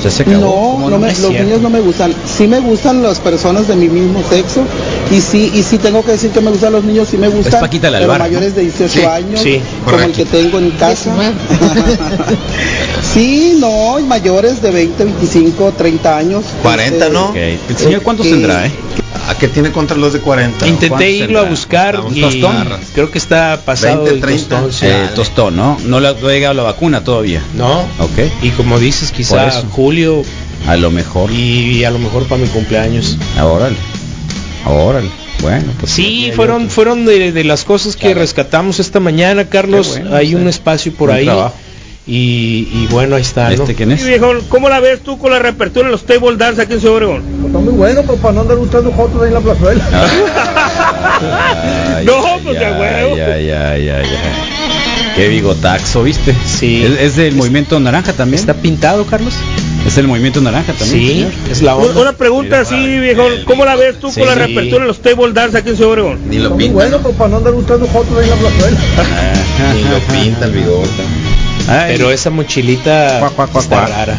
Ya 0.03 0.11
se 0.11 0.23
acabó. 0.23 0.41
No, 0.41 0.51
¿Cómo 0.51 0.91
no 0.91 0.97
no? 0.97 0.99
me- 1.07 1.13
Es 1.13 1.19
los 1.21 1.29
cierto. 1.29 1.45
niños 1.47 1.61
no 1.61 1.69
me 1.71 1.81
gustan. 1.81 2.15
Sí 2.25 2.47
me 2.47 2.59
gustan 2.61 3.03
las 3.03 3.19
personas 3.21 3.69
de 3.69 3.77
mi 3.77 3.89
mismo 3.89 4.23
sexo 4.29 4.63
y 5.11 5.21
sí 5.21 5.51
y 5.55 5.63
sí 5.63 5.77
tengo 5.77 6.03
que 6.05 6.13
decir 6.13 6.31
que 6.31 6.41
me 6.41 6.51
gustan 6.51 6.73
los 6.73 6.85
niños, 6.85 7.09
sí 7.11 7.19
me 7.19 7.29
gustan, 7.29 7.61
Paquita 7.61 7.91
la 7.91 7.99
pero 7.99 8.17
mayores 8.19 8.55
de 8.55 8.63
18 8.63 8.89
Sí, 8.93 9.03
años, 9.05 9.41
sí, 9.41 9.61
como 9.85 9.99
el 10.01 10.13
que 10.13 10.25
tengo 10.25 10.59
en 10.59 10.71
casa. 10.71 11.15
sí, 13.13 13.57
no, 13.61 13.99
y 13.99 14.05
mayores 14.05 14.63
de 14.63 14.71
20, 14.71 15.05
25, 15.05 15.73
30 15.77 16.17
años. 16.17 16.45
40, 16.63 16.97
Este, 17.07 17.11
¿no? 17.13 17.35
¿El 17.35 17.77
señor 17.77 18.03
cuántos 18.03 18.27
tendrá, 18.27 18.67
eh? 18.67 18.71
¿A 19.31 19.39
qué 19.39 19.47
tiene 19.49 19.71
contra 19.71 19.97
los 19.97 20.13
de 20.13 20.21
40? 20.21 20.67
Intenté 20.67 20.89
¿Cuántos 20.89 21.09
irlo 21.09 21.39
a 21.39 21.43
buscar 21.45 22.01
y 22.13 22.21
tostón. 22.21 22.69
creo 22.95 23.11
que 23.11 23.19
está 23.19 23.61
pasado 23.65 24.03
20, 24.05 24.11
del 24.11 24.21
30. 24.21 24.49
tostón, 24.49 24.73
sí. 24.73 24.87
Eh, 24.87 25.09
tostón, 25.15 25.57
¿no? 25.57 25.79
No 25.85 26.01
le 26.01 26.09
ha 26.09 26.15
llegado 26.15 26.55
la 26.55 26.65
vacuna 26.65 27.05
todavía. 27.05 27.43
No. 27.55 27.81
Ok. 28.01 28.19
Y 28.43 28.51
como 28.51 28.79
dices, 28.81 29.13
quizá 29.13 29.51
julio 29.71 30.23
A 30.67 30.77
lo 30.77 30.91
mejor. 30.91 31.31
y 31.31 31.85
a 31.85 31.91
lo 31.91 31.99
mejor 32.01 32.25
para 32.25 32.43
mi 32.43 32.49
cumpleaños. 32.49 33.17
Órale. 33.41 33.77
Órale. 34.67 35.09
Bueno, 35.41 35.73
pues 35.79 35.93
Sí, 35.93 36.33
fueron 36.37 36.69
fueron 36.69 37.07
de, 37.07 37.33
de 37.33 37.45
las 37.45 37.65
cosas 37.65 37.95
que 37.97 38.09
Claro. 38.09 38.21
rescatamos 38.21 38.79
esta 38.79 39.01
mañana, 39.01 39.47
Carlos. 39.47 39.89
Bueno, 39.91 40.15
Hay 40.17 40.35
un 40.35 40.49
espacio 40.49 40.93
por 40.93 41.11
ahí. 41.11 41.25
trabajo. 41.25 41.55
Y, 42.07 42.67
y 42.73 42.89
bueno, 42.91 43.15
ahí 43.17 43.23
está, 43.23 43.51
¿no? 43.51 43.63
¿Este 43.63 43.75
quién 43.75 43.93
es? 43.93 44.05
viejo, 44.05 44.33
¿cómo 44.49 44.69
la 44.69 44.81
ves 44.81 45.01
tú 45.01 45.19
con 45.19 45.31
la 45.31 45.39
reapertura 45.39 45.87
en 45.87 45.93
los 45.93 46.05
table 46.05 46.37
dance 46.37 46.61
aquí 46.63 46.73
en 46.73 46.81
Ciudad 46.81 46.97
Obregón? 46.97 47.23
Está 47.47 47.59
muy 47.59 47.73
bueno, 47.75 48.03
pues 48.03 48.19
para 48.21 48.35
no 48.35 48.41
andar 48.41 48.57
buscando 48.57 48.91
fotos 48.93 49.21
ahí 49.23 49.29
en 49.29 49.35
la 49.35 49.41
plazuela. 49.41 49.85
Ay, 51.97 52.05
No, 52.07 52.15
ay, 52.25 52.41
pues, 52.43 52.59
de 52.59 52.65
ay, 52.67 52.73
huevo. 52.81 53.15
ay, 53.15 53.51
ay, 53.51 53.89
ay, 53.91 53.91
ay. 53.91 54.07
Qué 55.17 55.29
bigotaxo, 55.29 56.03
¿viste? 56.03 56.35
Sí. 56.47 56.83
¿Es, 56.85 56.99
es 57.01 57.17
del 57.17 57.35
movimiento 57.35 57.79
naranja 57.79 58.13
también? 58.15 58.41
¿Está 58.41 58.55
pintado, 58.55 59.05
Carlos? 59.07 59.35
¿Es 59.87 59.99
el 59.99 60.07
movimiento 60.09 60.41
naranja 60.41 60.73
también? 60.73 61.01
Sí, 61.01 61.09
señor? 61.15 61.33
es 61.51 61.63
la 61.63 61.77
Una, 61.77 61.87
onda. 61.89 62.01
una 62.01 62.13
pregunta 62.13 62.61
así, 62.61 62.77
viejo, 62.99 63.23
¿cómo 63.45 63.65
la 63.65 63.77
ves 63.77 63.99
tú 64.01 64.11
Sí. 64.11 64.21
con 64.21 64.29
la 64.29 64.35
reapertura 64.37 64.83
en 64.83 64.89
los 64.89 65.01
table 65.01 65.33
dance 65.33 65.59
aquí 65.59 65.71
en 65.71 65.77
Ciudad 65.77 65.93
Obregón? 65.93 66.21
Ni 66.29 66.37
lo 66.39 66.43
Está 66.45 66.55
muy 66.55 66.65
pinta. 66.65 66.75
bueno, 66.75 66.99
pues 67.03 67.15
para 67.17 67.31
no 67.31 67.37
andar 67.39 67.53
buscando 67.53 67.87
fotos 67.87 68.17
ahí 68.19 68.25
en 68.25 68.31
la 68.31 68.37
plazuela. 68.37 68.79
Ni 69.75 69.83
lo 69.85 69.99
pinta 70.23 70.45
el 70.47 70.53
bigote. 70.53 71.03
Ay. 71.69 71.95
Pero 71.97 72.11
esa 72.11 72.31
mochilita 72.31 73.19
Cuac, 73.21 73.35
cuac, 73.35 73.51
cuac, 73.51 73.65
está 73.65 73.87
rara. 73.87 74.19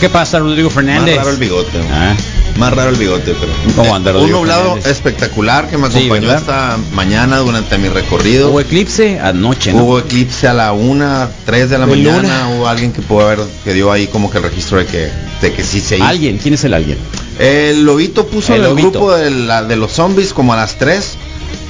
¿Qué 0.00 0.08
pasa, 0.08 0.38
Rodrigo 0.38 0.68
Más 0.68 0.74
Fernández? 0.74 1.16
raro 1.16 1.30
el 1.30 1.36
bigote. 1.36 1.78
Ah, 1.92 2.14
Más 2.56 2.72
raro 2.72 2.90
el 2.90 2.96
bigote, 2.96 3.34
pero. 3.40 3.52
¿Cómo 3.74 3.94
anda, 3.94 4.16
Un 4.16 4.30
nublado 4.30 4.62
Fernández? 4.74 4.86
espectacular 4.86 5.68
que 5.68 5.78
me 5.78 5.88
Sí, 5.90 5.98
acompañó 5.98 6.28
¿verdad? 6.28 6.38
esta 6.38 6.78
mañana 6.94 7.38
durante 7.38 7.76
mi 7.78 7.88
recorrido. 7.88 8.50
Hubo 8.50 8.60
eclipse 8.60 9.18
anoche, 9.18 9.72
¿no? 9.72 9.82
Hubo 9.84 9.98
eclipse 9.98 10.46
a 10.46 10.52
la 10.54 10.72
una, 10.72 11.28
3 11.44 11.70
de 11.70 11.78
la 11.78 11.86
De 11.86 11.96
mañana. 11.96 12.22
luna. 12.22 12.48
Hubo 12.56 12.68
alguien 12.68 12.92
que 12.92 13.02
pudo 13.02 13.26
haber, 13.26 13.40
que 13.64 13.72
dio 13.74 13.90
ahí 13.90 14.06
como 14.06 14.30
que 14.30 14.38
el 14.38 14.44
registro 14.44 14.78
de 14.78 14.86
que, 14.86 15.10
de 15.42 15.52
que 15.52 15.64
sí 15.64 15.80
se 15.80 15.96
hizo. 15.96 16.04
¿Alguien? 16.04 16.38
¿Quién 16.38 16.54
es 16.54 16.62
el 16.64 16.74
alguien? 16.74 16.98
El 17.38 17.82
lobito 17.84 18.26
puso 18.26 18.54
El 18.54 18.60
en 18.60 18.64
el 18.64 18.70
lobito. 18.70 18.90
grupo 18.90 19.12
de, 19.16 19.30
la- 19.30 19.64
de 19.64 19.76
los 19.76 19.92
zombies 19.92 20.32
como 20.32 20.52
a 20.52 20.56
las 20.56 20.76
3. 20.76 21.16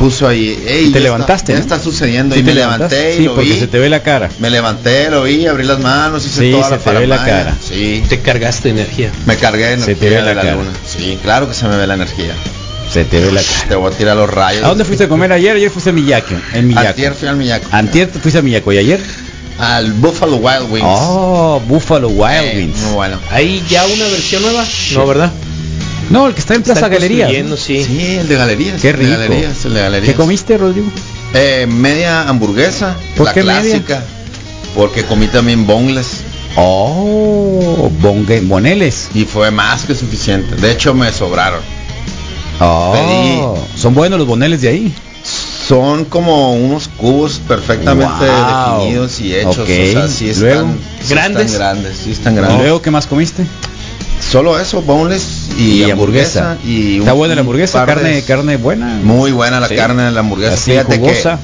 Puso 0.01 0.27
ahí. 0.27 0.59
"Ey, 0.67 0.87
Y 0.87 0.93
te 0.93 0.99
ya 0.99 1.05
levantaste, 1.05 1.53
Está, 1.53 1.53
¿no? 1.53 1.59
ya 1.59 1.63
está 1.77 1.79
sucediendo. 1.79 2.35
¿Sí 2.35 2.41
y 2.41 2.45
me 2.45 2.55
levantaste? 2.55 2.97
levanté 2.97 3.15
y 3.15 3.19
Sí, 3.19 3.25
lo 3.27 3.35
porque 3.37 3.51
vi. 3.51 3.59
se 3.61 3.67
te 3.69 3.79
ve 3.79 3.89
la 3.89 4.03
cara. 4.03 4.29
Me 4.41 4.51
levanté, 4.51 5.11
lo 5.11 5.23
vi, 5.25 5.47
abrí 5.47 5.65
las 5.65 5.79
manos, 5.79 6.25
hice 6.27 6.41
Sí, 6.41 6.51
toda 6.51 6.65
se 6.65 6.71
la 6.71 6.79
te 6.79 6.91
ve 7.01 7.07
la 7.07 7.25
cara. 7.25 7.55
Sí. 7.63 8.03
Te 8.09 8.19
cargaste 8.21 8.71
energía. 8.71 9.13
Me 9.27 9.37
cargué 9.37 9.67
de 9.67 9.77
Se 9.79 9.85
energía 9.93 9.97
te 9.97 10.09
ve 10.09 10.17
de 10.17 10.23
la 10.23 10.35
la 10.35 10.41
cara. 10.43 10.55
luna. 10.57 10.71
Sí, 10.89 11.19
claro 11.23 11.47
que 11.49 11.55
se 11.55 11.69
me 11.69 11.77
ve 11.77 11.87
la 11.87 11.95
energía. 11.95 12.33
Se 12.91 13.05
te 13.05 13.21
ve 13.21 13.31
la 13.31 13.43
cara. 13.43 13.69
Te 13.69 13.75
voy 13.77 13.93
a 13.93 13.97
tirar 13.97 14.17
los 14.17 14.29
rayos. 14.31 14.65
¿A 14.65 14.69
dónde 14.69 14.85
fuiste 14.85 15.05
a 15.05 15.09
comer 15.09 15.33
ayer? 15.33 15.55
Ayer 15.55 15.71
fuiste 15.71 15.91
a 15.91 15.93
Miyako. 15.93 16.35
En 16.55 16.67
Miyako. 16.67 16.89
Antier 16.89 17.15
fui 17.15 17.29
al 17.29 17.37
Miyako. 17.37 17.69
Antier 17.71 18.09
te 18.11 18.19
fuiste 18.19 18.39
a 18.39 18.43
Miyako 18.43 18.73
y 18.73 18.79
ayer. 18.79 19.01
Al 19.59 19.93
Buffalo 19.93 20.37
Wild 20.37 20.71
Wings. 20.73 20.87
Oh, 20.89 21.61
Buffalo 21.69 22.09
Wild 22.09 22.43
Eh, 22.45 22.53
Wings. 22.57 22.79
Muy 22.79 22.95
bueno. 22.95 23.19
¿Hay 23.31 23.63
ya 23.69 23.85
una 23.85 24.05
versión 24.07 24.41
nueva? 24.41 24.65
No, 24.95 25.07
¿verdad? 25.07 25.31
No, 26.11 26.27
el 26.27 26.35
que 26.35 26.41
está 26.41 26.55
en 26.55 26.63
Plaza 26.63 26.89
Galería. 26.89 27.29
sí. 27.57 27.83
Sí, 27.85 28.17
el 28.21 28.29
de 28.29 28.35
galerías. 28.37 28.81
Qué 28.81 28.91
el 28.91 28.97
de 28.97 29.03
rico. 29.05 29.19
galerías, 29.19 29.65
el 29.65 29.75
de 29.75 29.81
galerías. 29.81 30.13
¿Qué 30.13 30.17
comiste, 30.17 30.59
Rodrigo? 30.59 30.89
Eh, 31.35 31.67
media 31.69 32.29
hamburguesa, 32.29 32.97
¿Por 33.17 33.27
la 33.27 33.33
qué 33.33 33.43
media? 33.45 33.61
clásica. 33.61 34.05
Porque 34.75 35.05
comí 35.05 35.27
también 35.29 35.67
boneless 35.67 36.23
Oh, 36.57 37.91
bongue- 38.03 38.41
boneles. 38.47 39.09
y 39.15 39.25
fue 39.25 39.51
más 39.53 39.85
que 39.85 39.95
suficiente. 39.95 40.57
De 40.57 40.73
hecho, 40.73 40.95
me 40.95 41.13
sobraron. 41.13 41.61
Oh, 42.61 43.57
son 43.77 43.95
buenos 43.95 44.19
los 44.19 44.27
boneles 44.29 44.61
de 44.61 44.69
ahí. 44.69 44.95
Son 45.69 46.05
como 46.07 46.55
unos 46.55 46.89
cubos 46.89 47.41
perfectamente 47.47 48.13
Wow. 48.27 48.79
definidos 48.81 49.21
y 49.21 49.35
hechos. 49.37 49.59
Ok. 49.59 49.63
O 49.63 49.93
sea, 49.93 50.09
sí 50.09 50.29
están, 50.31 50.43
Luego, 50.49 50.69
sí 51.03 51.15
¿grandes? 51.15 51.47
están 51.53 51.59
grandes. 51.61 51.97
Sí 52.05 52.11
están 52.11 52.33
¿Y 52.33 52.37
grandes. 52.37 52.59
luego 52.59 52.83
qué 52.83 52.91
más 52.91 53.07
comiste? 53.07 53.45
Solo 54.19 54.59
eso, 54.61 54.83
boneless 54.83 55.49
y, 55.59 55.83
Y 55.85 55.91
hamburguesa. 55.91 56.57
Y 56.65 56.99
¿Está 56.99 57.13
buena 57.15 57.35
la 57.35 57.41
hamburguesa? 57.41 57.81
de- 57.81 57.87
Carne, 57.87 58.23
carne 58.23 58.57
buena. 58.57 58.87
Muy 59.03 59.33
buena 59.33 59.61
la 59.61 59.69
Sí. 59.69 59.77
carne 59.77 60.05
de 60.05 60.11
la 60.13 60.21
hamburguesa. 60.21 60.55
Así 60.55 60.71
Fíjate 60.73 60.99
jugosa. 60.99 61.39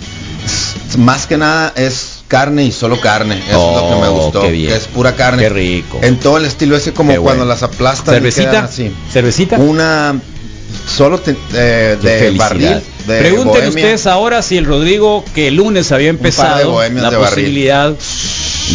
que 0.93 0.99
más 0.99 1.27
que 1.27 1.37
nada 1.37 1.73
es 1.75 2.21
carne 2.29 2.65
y 2.65 2.73
solo 2.73 3.01
carne. 3.01 3.39
Eso 3.49 3.71
es 3.71 3.83
lo 3.83 3.89
que 3.89 4.01
me 4.03 4.09
Oh, 4.09 4.13
gustó. 4.25 4.43
qué 4.43 4.51
bien. 4.53 4.71
que 4.71 4.77
es 4.77 4.87
pura 4.87 5.15
carne. 5.17 5.43
Qué 5.43 5.49
rico. 5.49 5.99
En 6.03 6.19
todo 6.19 6.39
el 6.39 6.45
estilo 6.45 6.77
ese 6.77 6.93
como 6.93 7.13
Qué 7.13 7.19
cuando 7.19 7.45
bueno. 7.45 7.53
las 7.55 7.63
aplastan 7.63 8.15
¿Cervecita? 8.15 8.65
así. 8.65 8.93
¿Cervecita? 9.13 9.57
Una 9.59 10.15
solo 10.87 11.19
te- 11.19 11.37
eh, 11.55 11.97
de 12.01 12.31
barril. 12.33 12.81
De 13.07 13.19
Pregunten 13.21 13.47
Bohemia. 13.47 13.69
ustedes 13.69 14.07
ahora 14.07 14.43
si 14.43 14.57
el 14.57 14.65
Rodrigo, 14.65 15.25
que 15.35 15.49
el 15.49 15.55
lunes 15.57 15.93
había 15.93 16.11
empezado 16.11 16.81
la 16.81 16.85
de 17.11 17.17
barril. 17.17 17.19
posibilidad 17.19 17.95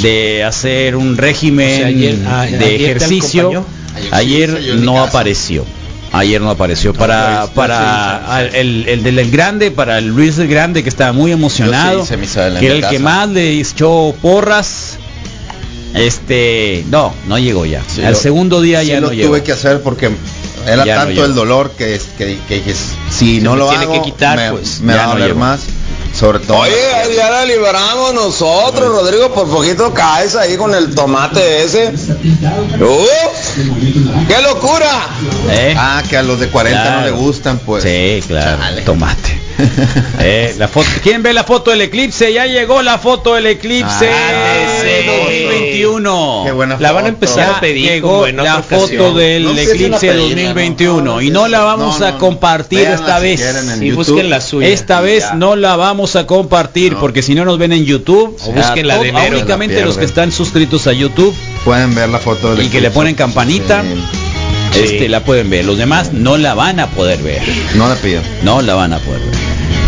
de 0.01 0.43
hacer 0.45 0.95
un 0.95 1.17
régimen 1.17 1.73
O 1.73 1.77
sea, 1.79 1.87
ayer- 1.87 2.19
a- 2.27 2.45
de 2.45 2.65
ayer 2.65 2.81
ejercicio. 2.97 3.65
Ayer 4.11 4.75
no 4.79 5.03
apareció. 5.03 5.65
Ayer 6.13 6.41
no 6.41 6.49
apareció. 6.49 6.93
Para, 6.93 7.47
para 7.55 8.45
el, 8.53 8.85
el 8.89 9.01
del 9.03 9.17
el 9.19 9.31
grande, 9.31 9.71
para 9.71 9.97
el 9.97 10.07
Luis 10.07 10.37
el 10.39 10.47
Grande, 10.49 10.83
que 10.83 10.89
estaba 10.89 11.13
muy 11.13 11.31
emocionado, 11.31 12.05
sí 12.05 12.13
que 12.59 12.65
era 12.65 12.75
el 12.75 12.87
que 12.89 12.99
más 12.99 13.29
le 13.29 13.59
echó 13.59 14.13
porras. 14.21 14.97
Este, 15.93 16.85
no, 16.89 17.13
no 17.27 17.37
llegó 17.37 17.65
ya. 17.65 17.81
Sí, 17.87 18.01
Al 18.03 18.13
lo- 18.13 18.19
segundo 18.19 18.61
día 18.61 18.81
sí 18.81 18.87
ya 18.87 18.99
lo 19.01 19.07
no 19.07 19.13
llegó. 19.13 19.29
tuve 19.29 19.43
que 19.43 19.51
hacer 19.51 19.81
porque 19.81 20.09
era 20.65 20.85
Ya 20.85 20.95
tanto 21.05 21.25
el 21.25 21.33
dolor 21.35 21.71
que, 21.77 21.95
es- 21.95 22.07
que, 22.17 22.37
que 22.47 22.55
dije, 22.55 22.73
si 23.09 23.41
no 23.41 23.55
lo 23.55 23.67
tiene 23.69 23.83
hago 23.85 23.93
que 23.95 24.01
quitar, 24.01 24.37
me, 24.37 24.51
pues, 24.51 24.79
me 24.81 24.95
va 24.95 25.03
a 25.05 25.07
doler 25.07 25.35
más. 25.35 25.61
Sobre 26.21 26.37
todo. 26.39 26.59
Oye, 26.59 26.75
ya 27.17 27.31
la 27.31 27.45
liberamos 27.45 28.13
nosotros, 28.13 28.89
Rodrigo, 28.89 29.33
por 29.33 29.49
poquito 29.49 29.91
caes 29.91 30.35
ahí 30.35 30.55
con 30.55 30.73
el 30.75 30.93
tomate 30.93 31.63
ese. 31.63 31.87
¡Uf! 31.89 33.57
¡Qué 34.27 34.41
locura! 34.43 35.07
¿Eh? 35.49 35.73
Ah, 35.75 36.03
que 36.07 36.17
a 36.17 36.21
los 36.21 36.39
de 36.39 36.47
40 36.49 36.79
Claro. 36.79 36.99
no 36.99 37.05
le 37.07 37.11
gustan, 37.11 37.57
pues. 37.65 37.83
Sí, 37.83 38.23
claro. 38.27 38.57
Chale. 38.61 38.81
Tomate. 38.83 39.41
Eh, 40.23 40.55
la 40.57 40.67
foto, 40.67 40.87
¿Quién 41.01 41.23
ve 41.23 41.33
la 41.33 41.43
foto 41.43 41.71
del 41.71 41.81
eclipse? 41.81 42.31
Ya 42.31 42.45
llegó 42.45 42.81
la 42.81 42.97
foto 42.99 43.35
del 43.35 43.47
eclipse 43.47 44.09
Ah, 44.11 44.83
de 44.83 45.01
sí. 45.01 45.07
2021. 45.07 46.43
Qué 46.45 46.51
buena 46.51 46.77
La 46.79 46.91
van 46.91 47.05
a 47.05 47.07
foto. 47.07 47.13
empezar 47.15 47.37
Ya 47.51 47.57
a 47.57 47.59
pedir 47.59 47.89
llegó 47.89 48.27
la 48.27 48.61
foto 48.63 49.13
del 49.13 49.43
No 49.43 49.51
eclipse 49.51 50.07
de 50.07 50.13
pedirla, 50.13 50.17
2021 50.53 51.01
no, 51.01 51.13
no, 51.15 51.21
y 51.21 51.29
no 51.31 51.47
la 51.47 51.61
vamos 51.61 52.01
a 52.01 52.17
compartir 52.17 52.81
esta 52.81 53.17
si 53.17 53.23
vez. 53.23 53.41
YouTube. 53.79 53.95
busquen 53.95 54.29
la 54.29 54.41
suya. 54.41 54.67
Esta 54.67 55.01
Y 55.01 55.05
vez 55.05 55.23
ya. 55.23 55.33
no 55.35 55.55
la 55.55 55.75
vamos 55.75 56.15
a 56.15 56.27
compartir 56.27 56.95
porque 56.97 57.21
si 57.21 57.33
no 57.35 57.45
nos 57.45 57.57
ven 57.57 57.71
en 57.73 57.85
YouTube, 57.85 58.37
O 58.45 58.51
busquen 58.51 58.87
la 58.87 58.97
de 58.99 59.09
enero. 59.09 59.35
únicamente 59.37 59.83
los 59.83 59.97
que 59.97 60.05
están 60.05 60.31
suscritos 60.31 60.87
a 60.87 60.93
YouTube 60.93 61.35
Pueden 61.65 61.93
ver 61.95 62.09
la 62.09 62.19
foto 62.19 62.55
del 62.55 62.65
y 62.65 62.69
que 62.69 62.81
le 62.81 62.91
ponen 62.91 63.15
campanita, 63.15 63.81
Sí. 63.83 63.87
Este 64.73 65.09
la 65.09 65.23
pueden 65.23 65.49
ver. 65.49 65.65
Los 65.65 65.77
demás 65.77 66.13
no 66.13 66.37
la 66.37 66.53
van 66.53 66.79
a 66.79 66.87
poder 66.87 67.21
ver. 67.21 67.41
No 67.75 67.87
la 67.89 67.95
pido. 67.95 68.21
No 68.43 68.61
la 68.61 68.75
van 68.75 68.93
a 68.93 68.99
poder 68.99 69.21
ver. 69.21 69.35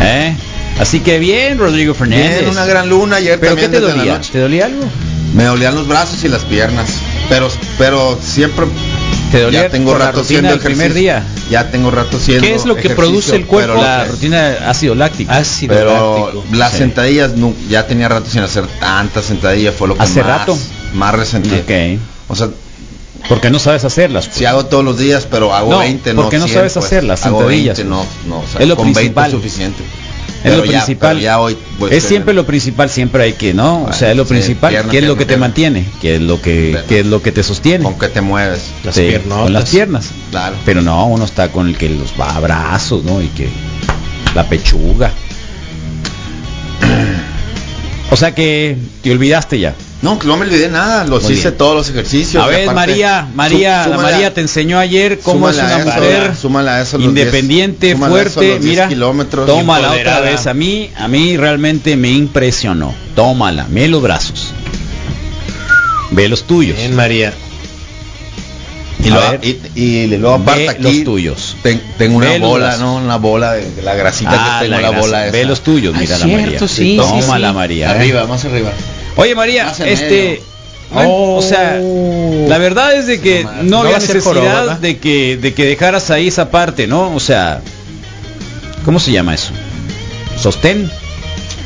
¿Eh? 0.02 0.36
Así 0.80 1.00
que 1.02 1.19
bien, 1.19 1.58
Rodrigo 1.58 1.93
Fernández. 1.93 2.39
Bien, 2.39 2.50
una 2.52 2.65
gran 2.65 2.89
luna 2.89 3.17
ayer 3.17 3.39
¿Pero 3.39 3.56
qué 3.56 3.63
también 3.63 3.84
te 3.84 3.88
dolía? 3.96 4.13
noche. 4.17 4.30
¿Te 4.34 4.39
dolía 4.39 4.65
algo? 4.65 4.84
Me 5.36 5.43
dolían 5.46 5.76
los 5.76 5.88
brazos 5.88 6.24
y 6.24 6.28
las 6.30 6.43
piernas. 6.43 6.89
Pero 7.30 7.50
pero 7.78 8.19
siempre 8.22 8.65
¿Te 9.32 9.41
dolía 9.41 9.63
ya 9.63 9.69
tengo 9.69 9.96
rato 9.98 10.22
haciendo 10.22 10.50
del 10.50 10.60
primer 10.60 10.93
día? 10.93 11.24
Ya 11.50 11.72
tengo 11.72 11.89
rato 11.89 12.17
haciendo 12.17 12.46
¿Qué 12.46 12.54
es 12.54 12.65
lo 12.65 12.76
que 12.76 12.89
produce 12.91 13.36
el 13.36 13.46
cuerpo? 13.46 13.82
La 13.82 14.06
rutina 14.06 14.58
ácido 14.67 14.93
láctico. 14.93 15.32
Ácido 15.32 15.74
Pero 15.76 16.32
láctico. 16.34 16.46
las 16.58 16.72
Sí. 16.74 16.78
sentadillas 16.80 17.32
no, 17.36 17.54
ya 17.69 17.88
tenía 17.88 18.10
rato 18.10 18.30
sin 18.30 18.41
hacer 18.41 18.65
tantas 18.80 19.26
sentadillas, 19.26 19.74
fue 19.76 19.88
lo 19.88 19.96
que 19.96 20.04
¿Hace 20.04 20.19
más, 20.22 20.39
rato? 20.39 20.58
más 20.93 21.15
resentí. 21.15 21.50
Ok. 21.56 22.00
O 22.28 22.36
sea, 22.36 22.50
Porque 23.30 23.50
no 23.50 23.58
sabes 23.60 23.84
hacerlas. 23.86 24.26
pues. 24.28 24.38
si 24.38 24.46
hago 24.46 24.66
todos 24.66 24.84
los 24.84 24.98
días, 25.00 25.28
pero 25.30 25.54
hago 25.54 25.72
No, 25.72 25.80
20, 25.80 26.14
porque 26.14 26.38
no 26.40 26.46
100, 26.46 26.56
sabes 26.58 26.74
pues. 26.74 26.86
hacer 26.86 27.04
las 27.06 27.26
Hago 27.26 27.40
sentadillas, 27.40 27.78
20, 27.78 27.90
no, 27.96 28.06
no, 28.28 28.40
o 28.42 28.48
sea, 28.48 28.62
Es 28.62 28.68
lo 28.68 28.76
con 28.76 28.86
20 28.88 29.00
principal. 29.00 29.26
es 29.28 29.32
suficiente. 29.32 29.84
Es 30.44 30.58
lo 30.58 30.66
ya- 30.66 30.72
principal. 30.72 31.20
ya 31.22 31.40
hoy 31.40 31.58
pues, 31.80 31.94
es 31.94 32.04
siempre 32.04 32.32
en- 32.32 32.36
lo 32.36 32.46
principal, 32.46 32.90
siempre 32.90 33.24
hay 33.24 33.34
que, 33.34 33.54
¿no? 33.54 33.84
o 33.86 33.94
sea, 33.94 34.12
es 34.12 34.18
lo 34.18 34.26
sí, 34.26 34.30
principal, 34.34 34.72
pierna, 34.72 34.92
¿qué 34.92 34.98
es 34.98 35.04
lo 35.06 35.16
pierna, 35.16 35.20
que 35.20 35.26
te 35.26 35.38
mantiene? 35.38 35.86
¿Qué 36.02 36.16
es 36.16 36.22
lo 36.22 36.42
que, 36.42 36.70
Pierna. 36.72 36.84
qué 36.90 37.00
es 37.00 37.06
lo 37.06 37.22
que 37.22 37.32
te 37.32 37.44
sostiene? 37.44 37.84
con 37.86 37.98
que 37.98 38.10
te 38.10 38.20
mueves. 38.20 38.62
Las 38.84 38.96
Sí, 38.96 39.14
con 39.30 39.54
las 39.54 39.70
piernas. 39.70 40.10
Claro. 40.32 40.56
Pero 40.66 40.82
no, 40.82 41.06
uno 41.06 41.24
está 41.24 41.50
con 41.50 41.70
el 41.70 41.78
que 41.78 41.88
los 41.90 42.12
va 42.20 42.38
brazos, 42.42 43.06
¿no? 43.06 43.22
Y 43.22 43.28
que 43.30 43.48
la 44.36 44.48
pechuga. 44.50 45.12
O 48.12 48.16
sea 48.16 48.36
que 48.36 48.78
te 49.02 49.12
olvidaste 49.12 49.60
ya. 49.60 49.74
No, 50.04 50.20
no 50.24 50.36
me 50.38 50.46
olvidé 50.46 50.68
nada, 50.70 51.06
los 51.06 51.24
Muy 51.24 51.32
hice 51.34 51.44
bien. 51.50 51.58
todos 51.58 51.76
los 51.78 51.89
ejercicios. 51.89 52.44
A 52.44 52.48
ver, 52.48 52.63
aparte, 52.70 52.76
María, 52.92 53.28
María, 53.34 53.88
la 53.88 53.98
María 53.98 54.34
te 54.34 54.42
enseñó 54.42 54.78
ayer 54.78 55.20
cómo 55.20 55.50
es 55.50 55.56
una 55.56 55.78
eso, 55.78 55.86
mujer 55.86 56.32
eso 56.82 56.98
los 56.98 57.08
independiente, 57.08 57.88
10, 57.88 57.98
súmale 57.98 58.20
a 58.20 58.22
eso 58.24 58.34
fuerte. 58.34 58.50
los 58.56 58.60
10 58.62 58.70
Mira, 58.70 58.88
kilómetros. 58.89 59.46
tómala 59.48 59.94
otra 59.94 60.20
vez. 60.20 60.46
A 60.48 60.54
mí, 60.54 60.92
a 60.98 61.08
mí 61.08 61.38
realmente 61.38 61.96
me 61.96 62.12
impresionó. 62.12 62.94
Tómala, 63.16 63.66
ve 63.70 63.88
los 63.88 64.02
brazos. 64.02 64.54
Ve 66.12 66.28
los 66.28 66.44
tuyos. 66.44 66.78
Bien, 66.78 66.96
María. 66.96 67.34
Y, 69.06 69.10
luego, 69.10 69.32
ver. 69.32 69.39
y, 69.76 69.82
y 69.82 70.08
luego 70.18 70.36
aparte 70.36 70.62
Ve 70.63 70.70
aquí 70.70 70.82
los 70.84 71.04
tuyos. 71.04 71.58
ten- 71.63 71.82
tengo 71.98 72.18
una 72.18 72.30
Ve 72.30 72.39
bola, 72.39 72.66
brazos. 72.68 72.82
¿no? 72.82 72.96
Una 72.98 73.16
bola 73.18 73.54
de, 73.54 73.70
de 73.72 73.82
la 73.82 73.96
grasita 73.96 74.32
Ah, 74.34 74.60
que 74.62 74.68
tengo, 74.70 74.82
la 74.82 74.92
la, 74.92 75.00
bola 75.00 75.22
Ve 75.32 75.39
esa. 75.39 75.48
los 75.50 75.62
tuyos, 75.62 75.94
Ah, 75.96 76.00
mira 76.00 76.18
la 76.18 76.26
María. 76.28 76.48
cierto, 76.48 76.68
sí, 76.68 76.96
Tómala, 76.98 77.48
sí, 77.48 77.52
sí. 77.52 77.56
María. 77.56 77.88
¿eh? 77.88 77.89
Arriba, 77.92 78.26
más 78.28 78.46
arriba. 78.46 78.72
Oye 79.15 79.36
María, 79.36 79.65
Más 79.65 79.80
en 79.80 79.88
este, 79.88 80.10
medio. 80.10 80.39
bueno, 80.91 81.12
o 81.36 81.41
sea, 81.41 81.80
la 82.47 82.58
verdad 82.58 82.95
es 82.95 83.08
de 83.08 83.19
que 83.21 83.43
nomás. 83.43 83.63
no 83.63 83.69
No 83.69 83.78
había 83.80 83.91
va 83.91 83.97
a 83.97 84.02
ser 84.02 84.15
necesidad 84.15 84.34
joroba, 84.41 84.60
¿verdad? 84.62 84.78
de 84.80 84.97
que 84.97 85.38
de 85.38 85.54
que 85.54 85.65
dejaras 85.65 86.10
ahí 86.12 86.28
esa 86.28 86.49
parte, 86.49 86.88
¿no? 86.88 87.13
O 87.15 87.19
sea, 87.19 87.62
¿cómo 88.86 88.99
se 88.99 89.12
llama 89.12 89.36
eso? 89.36 89.52
Sostén. 90.39 90.89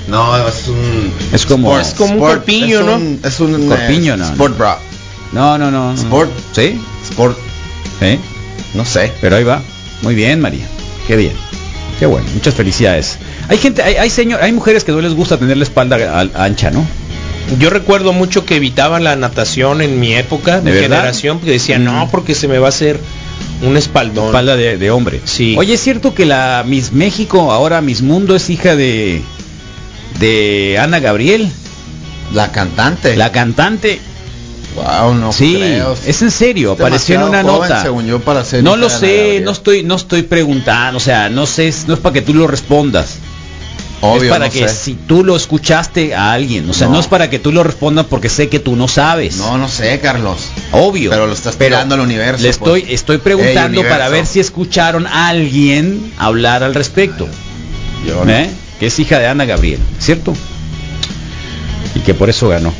No, 0.08 0.38
es 0.48 0.68
un 0.68 1.12
Es 1.34 1.46
como 1.46 1.78
Es 1.80 1.90
como 1.94 2.14
un 2.14 2.20
corpiño, 2.20 2.80
es 2.80 2.86
¿no? 2.86 2.96
un- 2.96 3.20
Es 3.24 3.40
un 3.40 3.68
Corpiño, 3.68 4.14
eh, 4.14 4.18
no, 4.18 4.26
no. 4.26 4.32
Sport 4.32 4.58
bra. 4.58 4.80
No, 5.34 5.58
no, 5.58 5.70
no. 5.72 5.94
no. 5.94 6.00
Sport. 6.02 6.32
¿Sí? 6.54 6.80
Sport, 7.10 7.38
¿Sí? 8.00 8.18
no 8.74 8.86
sé. 8.86 9.12
Pero 9.20 9.36
ahí 9.36 9.44
va. 9.44 9.62
Muy 10.02 10.16
bien, 10.16 10.40
María. 10.40 10.66
Qué 11.08 11.16
bien. 11.18 11.34
Qué 12.00 12.06
bueno. 12.06 12.26
Muchas 12.34 12.54
felicidades. 12.54 13.18
Hay 13.50 13.58
gente, 13.58 13.82
hay, 13.82 13.96
hay 13.96 14.10
señor, 14.10 14.42
hay 14.42 14.52
mujeres 14.54 14.84
que 14.86 14.92
no 14.94 15.02
les 15.02 15.14
gusta 15.14 15.38
tener 15.38 15.58
la 15.58 15.64
espalda 15.64 15.98
al- 16.18 16.32
ancha, 16.36 16.70
¿no? 16.72 16.86
Yo 17.60 17.70
recuerdo 17.70 18.12
mucho 18.14 18.46
que 18.46 18.58
evitaba 18.58 19.00
la 19.00 19.16
natación 19.16 19.82
en 19.82 20.00
mi 20.00 20.14
época, 20.14 20.60
¿De 20.60 20.72
mi 20.72 20.78
verdad? 20.78 20.98
generación, 20.98 21.38
porque 21.40 21.52
decía, 21.54 21.80
Mm. 21.80 21.84
no, 21.86 22.10
porque 22.12 22.36
se 22.36 22.48
me 22.48 22.60
va 22.60 22.68
a 22.68 22.70
hacer 22.70 23.00
un 23.62 23.78
espaldón. 23.78 24.28
Espalda 24.28 24.56
de, 24.56 24.78
de 24.78 24.92
hombre. 24.92 25.22
Sí. 25.24 25.56
Oye, 25.58 25.76
es 25.76 25.82
cierto 25.82 26.14
que 26.14 26.26
la 26.26 26.64
Miss 26.68 26.92
México, 26.92 27.52
ahora 27.52 27.82
Miss 27.82 28.02
Mundo, 28.02 28.36
es 28.36 28.50
hija 28.50 28.76
de 28.76 29.22
de 30.20 30.78
Ana 30.82 31.00
Gabriel, 31.00 31.50
La 32.34 32.52
cantante. 32.52 33.16
la 33.16 33.32
cantante. 33.32 34.00
Wow, 34.76 35.16
no 35.16 35.32
sí, 35.32 35.56
creo. 35.56 35.96
es 36.06 36.22
en 36.22 36.30
serio, 36.32 36.74
apareció 36.74 37.16
en 37.16 37.24
una 37.24 37.42
joven, 37.42 37.70
nota. 37.70 37.82
según 37.82 38.06
yo, 38.06 38.20
para 38.20 38.44
ser 38.46 38.64
No 38.64 38.76
lo 38.78 38.90
sé, 38.90 39.42
no 39.44 39.52
estoy, 39.52 39.84
no 39.84 39.96
estoy 39.96 40.22
preguntando, 40.24 40.98
o 40.98 41.00
sea, 41.00 41.30
no 41.30 41.48
sé, 41.48 41.74
no 41.88 41.96
es 41.96 42.00
para 42.00 42.14
que 42.14 42.22
tú 42.22 42.34
lo 42.36 42.46
respondas. 42.46 43.16
Obvio, 44.02 44.26
es 44.26 44.30
para 44.30 44.46
no 44.46 44.52
que 44.52 44.68
sé. 44.68 44.76
si 44.76 44.94
tú 44.94 45.24
lo 45.24 45.36
escuchaste 45.36 46.14
a 46.14 46.32
alguien, 46.32 46.70
o 46.70 46.74
sea, 46.74 46.88
no. 46.88 46.94
No. 46.94 47.00
es 47.00 47.08
para 47.08 47.30
que 47.30 47.40
tú 47.40 47.52
lo 47.52 47.64
respondas 47.64 48.06
porque 48.06 48.30
sé 48.30 48.48
que 48.48 48.60
tú 48.60 48.76
no 48.76 48.88
sabes. 48.88 49.38
No, 49.38 49.58
no 49.58 49.68
sé, 49.68 50.00
Carlos. 50.00 50.50
Obvio. 50.72 51.10
Pero 51.10 51.26
lo 51.26 51.34
estás 51.34 51.56
Pero 51.56 51.76
tirando 51.76 51.96
al 51.96 52.02
universo, 52.02 52.44
Le 52.44 52.50
estoy, 52.50 52.82
pues. 52.82 52.94
estoy 52.94 53.18
preguntando 53.18 53.82
Ey, 53.82 53.90
para 53.90 54.10
ver 54.10 54.26
si 54.28 54.40
escucharon 54.40 55.08
a 55.08 55.30
alguien 55.30 56.14
hablar 56.18 56.62
al 56.64 56.76
respecto. 56.76 57.28
Yo 58.06 58.24
no. 58.24 58.32
¿Eh? 58.32 58.50
Que 58.80 58.86
es 58.88 59.00
hija 59.00 59.18
de 59.18 59.28
Ana 59.28 59.46
Gabriel, 59.46 59.80
¿cierto? 60.00 60.34
Y 61.96 62.00
que 62.02 62.14
por 62.14 62.30
eso 62.30 62.48
ganó. 62.50 62.72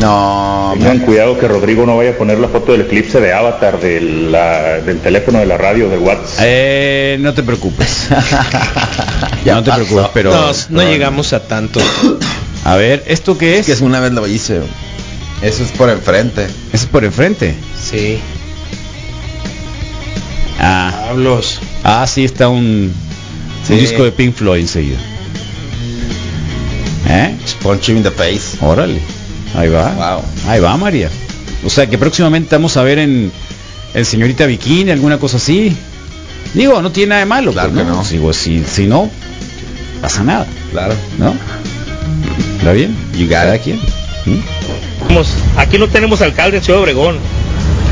No, 0.00 0.72
Tengan 0.76 0.98
cuidado 1.00 1.38
que 1.38 1.46
Rodrigo 1.46 1.86
no 1.86 1.96
vaya 1.96 2.10
a 2.10 2.14
poner 2.14 2.38
la 2.38 2.48
foto 2.48 2.72
del 2.72 2.80
eclipse 2.82 3.20
de 3.20 3.32
avatar 3.32 3.78
de 3.80 4.00
la- 4.00 4.80
del 4.80 4.98
teléfono 5.00 5.38
de 5.38 5.46
la 5.46 5.56
radio 5.56 5.88
de 5.88 5.98
WhatsApp. 5.98 6.40
Eh, 6.42 7.16
no 7.20 7.32
te 7.32 7.42
preocupes. 7.44 8.08
no 9.46 9.62
te 9.62 9.72
preocupes, 9.72 10.06
pero... 10.12 10.32
no, 10.32 10.52
no 10.70 10.82
llegamos 10.82 11.32
a 11.32 11.46
tanto. 11.46 11.80
A 12.64 12.74
ver, 12.76 13.04
¿esto 13.06 13.38
qué 13.38 13.58
es? 13.58 13.66
que 13.66 13.72
es 13.72 13.80
una 13.82 14.00
vez 14.00 14.12
lo 14.12 14.26
hice. 14.26 14.60
Eso 15.42 15.62
es 15.62 15.70
por 15.72 15.88
enfrente. 15.90 16.46
¿Es 16.72 16.86
por 16.86 17.04
enfrente? 17.04 17.54
Sí. 17.80 18.18
Ah, 20.58 20.92
Pablos. 21.08 21.60
ah 21.84 22.06
sí, 22.06 22.24
está 22.24 22.48
un, 22.48 22.92
Sí. 23.66 23.74
un 23.74 23.78
disco 23.80 24.02
de 24.04 24.10
Pink 24.12 24.34
Floyd 24.34 24.60
enseguida. 24.62 24.98
¿Eh? 27.08 27.36
Punch 27.62 27.88
him 27.90 27.98
in 27.98 28.02
the 28.02 28.10
face. 28.10 28.56
Órale. 28.60 29.00
Ahí 29.54 29.68
va. 29.68 29.90
Wow. 29.92 30.22
Ahí 30.48 30.60
va, 30.60 30.76
María. 30.76 31.08
O 31.64 31.70
sea 31.70 31.86
que 31.88 31.96
próximamente 31.98 32.54
vamos 32.54 32.76
a 32.76 32.82
ver 32.82 32.98
en, 32.98 33.30
en 33.94 34.04
Señorita 34.04 34.46
Bikini, 34.46 34.90
alguna 34.90 35.18
cosa 35.18 35.36
así. 35.38 35.74
Digo, 36.52 36.82
no 36.82 36.90
tiene 36.92 37.10
nada 37.10 37.20
de 37.20 37.26
malo. 37.26 37.52
Claro 37.52 37.70
pues, 37.70 37.84
que 37.84 37.90
no. 37.90 38.04
Digo, 38.04 38.32
si, 38.32 38.62
si 38.64 38.86
no, 38.86 39.10
pasa 40.00 40.22
nada. 40.22 40.46
Claro. 40.72 40.94
¿No? 41.18 41.34
¿Está 42.58 42.72
bien? 42.72 42.96
Got 43.18 43.28
Cada 43.30 43.58
quien. 43.58 43.76
¿Mm? 44.26 44.38
Vamos, 45.08 45.28
Aquí 45.56 45.78
no 45.78 45.88
tenemos 45.88 46.20
alcalde 46.22 46.58
en 46.58 46.62
Ciudad 46.64 46.80
Obregón. 46.80 47.18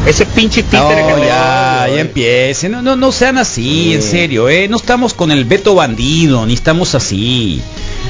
Ese 0.06 0.26
pinche 0.26 0.62
títere 0.64 0.96
que 1.06 1.12
No, 1.12 1.16
le- 1.18 1.26
ya, 1.26 1.86
ya 1.94 2.00
empiece. 2.00 2.68
No, 2.68 2.82
no, 2.82 2.96
no 2.96 3.12
sean 3.12 3.38
así, 3.38 3.94
en 3.94 4.02
serio, 4.02 4.48
eh. 4.48 4.66
No 4.68 4.76
estamos 4.76 5.14
con 5.14 5.30
el 5.30 5.44
veto 5.44 5.74
bandido, 5.76 6.44
ni 6.44 6.54
estamos 6.54 6.94
así. 6.96 7.62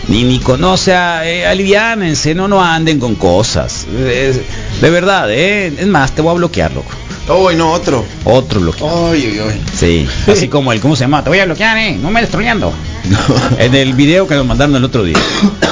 Ni, 0.08 0.24
ni 0.24 0.38
con, 0.40 0.60
no, 0.60 0.72
o 0.72 0.76
sea, 0.76 1.28
eh, 1.28 1.46
aliviánense, 1.46 2.34
no, 2.34 2.48
no 2.48 2.62
anden 2.62 2.98
con 2.98 3.14
cosas. 3.14 3.86
De 3.90 4.90
verdad, 4.90 5.30
eh. 5.30 5.72
Es 5.78 5.86
más, 5.86 6.12
te 6.14 6.22
voy 6.22 6.32
a 6.32 6.34
bloquear, 6.34 6.72
loco. 6.72 6.90
Oh, 7.28 7.50
no 7.52 7.70
otro. 7.70 8.04
Otro 8.24 8.60
bloqueo. 8.60 9.10
Ay, 9.12 9.38
ay, 9.38 9.40
ay. 9.48 9.62
Sí, 9.78 10.08
así 10.30 10.48
como 10.48 10.72
el, 10.72 10.80
¿cómo 10.80 10.96
se 10.96 11.04
llama? 11.04 11.22
Te 11.22 11.30
voy 11.30 11.38
a 11.38 11.44
bloquear, 11.44 11.78
eh. 11.78 11.96
No 12.02 12.10
me 12.10 12.20
destruyendo. 12.20 12.72
En 13.58 13.74
el 13.74 13.92
video 13.94 14.26
que 14.26 14.34
nos 14.34 14.44
mandaron 14.46 14.74
el 14.76 14.84
otro 14.84 15.04
día. 15.04 15.16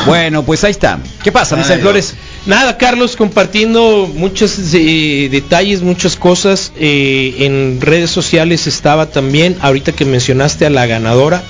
Bueno, 0.06 0.42
pues 0.44 0.64
ahí 0.64 0.70
está. 0.70 0.98
¿Qué 1.22 1.30
pasa, 1.30 1.56
Misael 1.56 1.80
Ay, 1.80 1.82
Flores? 1.82 2.14
Nada, 2.46 2.78
Carlos, 2.78 3.16
compartiendo 3.16 4.10
muchos 4.14 4.58
eh, 4.72 5.28
detalles, 5.30 5.82
muchas 5.82 6.16
cosas. 6.16 6.72
eh, 6.76 7.34
en 7.40 7.78
redes 7.82 8.10
sociales 8.10 8.66
estaba 8.66 9.10
también, 9.10 9.58
ahorita 9.60 9.92
que 9.92 10.06
mencionaste 10.06 10.64
a 10.64 10.70
la 10.70 10.86
ganadora, 10.86 11.42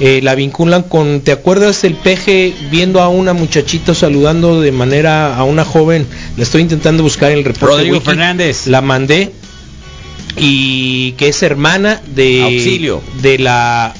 eh, 0.00 0.20
la 0.22 0.34
vinculan 0.34 0.82
con, 0.82 1.20
¿te 1.20 1.32
acuerdas 1.32 1.84
el 1.84 1.94
peje 1.94 2.52
viendo 2.70 3.00
a 3.00 3.08
una 3.08 3.32
muchachita 3.32 3.94
saludando 3.94 4.60
de 4.60 4.72
manera 4.72 5.36
a 5.36 5.44
una 5.44 5.64
joven? 5.64 6.06
La 6.36 6.42
estoy 6.42 6.62
intentando 6.62 7.02
buscar 7.02 7.30
en 7.30 7.38
el 7.38 7.44
reporte. 7.44 7.76
Rodrigo 7.76 7.96
wiki, 7.96 8.06
Fernández. 8.06 8.66
La 8.66 8.80
mandé 8.80 9.32
y 10.36 11.12
que 11.12 11.28
es 11.28 11.42
hermana 11.42 12.00
de 12.06 12.42
Auxilio. 12.42 13.02
de 13.22 13.38
la 13.38 13.94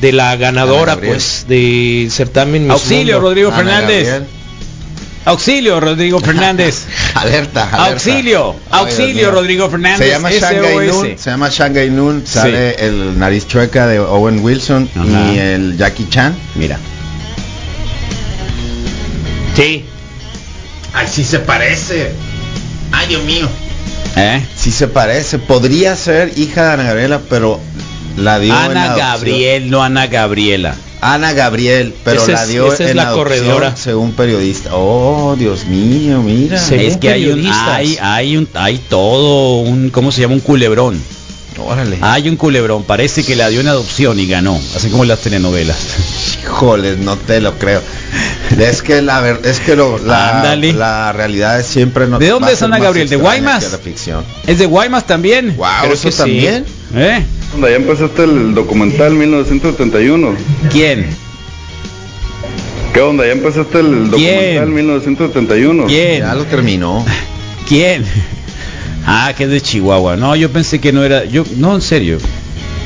de 0.00 0.12
la 0.12 0.36
ganadora 0.36 0.96
pues 0.96 1.46
de 1.48 2.08
certamen 2.10 2.64
Miss 2.64 2.72
Auxilio, 2.72 3.14
Mundo. 3.14 3.28
Rodrigo 3.28 3.48
Ana 3.48 3.56
Fernández. 3.56 4.08
Gabriel. 4.08 4.26
Auxilio, 5.26 5.80
Rodrigo 5.80 6.20
Fernández. 6.20 6.86
Alerta, 7.14 7.64
alerta. 7.64 7.84
Auxilio, 7.92 8.56
auxilio. 8.70 9.30
Rodrigo 9.32 9.68
Fernández. 9.68 9.98
Se 9.98 10.08
llama 10.08 10.30
Shanghai. 10.30 10.86
Noon, 10.86 11.18
se 11.18 11.30
llama 11.30 11.48
Shanghai 11.50 11.90
Noon, 11.90 12.22
Sí. 12.24 12.32
sale 12.32 12.74
el 12.78 13.18
nariz 13.18 13.46
chueca 13.48 13.86
de 13.88 13.98
Owen 13.98 14.38
Wilson 14.44 14.88
Ajá. 14.94 15.32
y 15.32 15.38
el 15.38 15.76
Jackie 15.76 16.08
Chan. 16.08 16.36
Mira. 16.54 16.78
Sí. 19.54 19.84
Ay, 20.94 21.06
sí 21.10 21.24
se 21.24 21.40
parece. 21.40 22.12
Ay, 22.92 23.08
Dios 23.08 23.24
mío. 23.24 23.48
¿Eh? 24.16 24.42
Sí 24.56 24.70
se 24.70 24.86
parece. 24.88 25.38
Podría 25.38 25.96
ser 25.96 26.32
hija 26.38 26.64
de 26.66 26.72
Ana 26.74 26.82
Gabriela, 26.84 27.20
pero 27.28 27.60
la 28.16 28.38
dio 28.38 28.52
en 28.54 28.58
Ana 28.70 28.84
adopción. 28.84 29.06
Gabriel, 29.08 29.70
no 29.70 29.82
Ana 29.82 30.06
Gabriela. 30.06 30.74
Ana 31.00 31.32
Gabriel, 31.34 31.94
pero 32.04 32.22
Esa 32.22 32.32
la 32.32 32.42
es- 32.42 32.48
dio 32.48 32.72
esa 32.72 32.84
es 32.84 32.90
en 32.90 32.96
la 32.96 33.02
adopción, 33.08 33.24
corredora. 33.24 33.76
según 33.76 34.12
periodista. 34.12 34.70
Oh, 34.72 35.36
Dios 35.38 35.66
mío, 35.66 36.22
mira. 36.22 36.58
Sí. 36.58 36.74
es 36.74 36.80
Según 36.84 37.00
que 37.00 37.10
hay 37.10 37.28
un, 37.28 37.46
hay, 37.46 37.98
hay 38.00 38.36
un, 38.36 38.48
hay 38.54 38.78
todo 38.78 39.58
un, 39.60 39.90
¿cómo 39.90 40.10
se 40.10 40.22
llama? 40.22 40.34
Un 40.34 40.40
culebrón. 40.40 41.00
Órale. 41.58 41.96
Hay 42.02 42.28
un 42.28 42.36
culebrón. 42.36 42.82
Parece 42.84 43.24
que 43.24 43.34
la 43.36 43.48
dio 43.48 43.60
en 43.60 43.68
adopción 43.68 44.18
y 44.20 44.26
ganó, 44.26 44.58
así 44.74 44.88
como 44.90 45.04
las 45.04 45.20
telenovelas. 45.20 45.76
Híjoles, 46.42 46.98
no 46.98 47.16
te 47.16 47.40
lo 47.40 47.58
creo. 47.58 47.82
Es 48.58 48.82
que 48.82 49.00
la 49.02 49.20
ver- 49.20 49.40
es 49.44 49.60
que 49.60 49.74
lo- 49.76 49.98
la, 49.98 50.54
la 50.56 51.12
realidad 51.12 51.58
es 51.60 51.66
siempre 51.66 52.06
no 52.06 52.18
¿De 52.18 52.28
dónde 52.28 52.52
es 52.52 52.62
Ana 52.62 52.78
Gabriel? 52.78 53.08
¿De 53.08 53.16
Guaymas? 53.16 53.70
la 53.72 53.78
ficción. 53.78 54.24
¿Es 54.46 54.58
de 54.58 54.66
Guaymas 54.66 55.06
también? 55.06 55.56
Wow, 55.56 55.66
Creo 55.82 55.92
eso 55.94 56.02
que 56.08 56.12
sí. 56.12 56.18
también. 56.18 56.64
¿Eh? 56.94 57.24
Onda, 57.56 57.70
Ya 57.70 57.76
empezaste 57.76 58.22
el 58.24 58.54
documental 58.54 59.14
1971. 59.14 60.34
¿Quién? 60.70 61.06
¿Qué 62.92 63.00
onda? 63.00 63.24
Ya 63.24 63.32
empezaste 63.32 63.80
el 63.80 63.86
¿Quién? 63.86 64.10
documental 64.10 64.68
1971. 64.68 65.86
¿Quién? 65.86 66.18
Ya 66.18 66.34
lo 66.34 66.44
terminó. 66.44 67.02
¿Quién? 67.68 68.04
Ah, 69.06 69.32
que 69.34 69.44
es 69.44 69.48
de 69.50 69.62
Chihuahua. 69.62 70.16
No, 70.16 70.36
yo 70.36 70.50
pensé 70.50 70.80
que 70.80 70.92
no 70.92 71.02
era. 71.02 71.24
Yo, 71.24 71.44
no, 71.56 71.74
en 71.74 71.80
serio. 71.80 72.18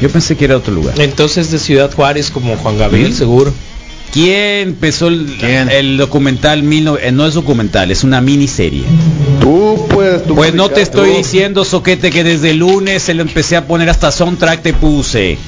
Yo 0.00 0.09
pensé 0.09 0.37
que 0.37 0.44
era 0.44 0.56
otro 0.56 0.72
lugar. 0.72 0.94
Entonces 1.00 1.50
de 1.50 1.59
Ciudad 1.59 1.92
Juárez 1.92 2.30
como 2.30 2.56
Juan 2.56 2.78
Gabriel, 2.78 3.12
seguro. 3.12 3.52
¿Quién 4.12 4.68
empezó 4.70 5.07
el, 5.09 5.37
¿Quién? 5.38 5.70
el 5.70 5.96
documental? 5.96 6.62
mil 6.64 6.85
no, 6.85 6.99
eh, 6.99 7.12
no 7.12 7.27
es 7.27 7.35
documental, 7.35 7.90
es 7.92 8.03
una 8.03 8.20
miniserie. 8.20 8.83
Tú 9.40 9.87
puedes, 9.88 10.25
tú 10.27 10.35
Pues 10.35 10.53
no 10.53 10.68
te 10.68 10.83
estoy 10.83 11.11
tú. 11.11 11.16
diciendo, 11.18 11.64
Soquete, 11.64 12.11
que 12.11 12.25
desde 12.25 12.51
el 12.51 12.59
lunes 12.59 13.03
se 13.03 13.14
lo 13.14 13.23
empecé 13.23 13.57
a 13.57 13.66
poner 13.66 13.88
hasta 13.88 14.11
soundtrack 14.11 14.62
te 14.62 14.73
puse. 14.75 15.38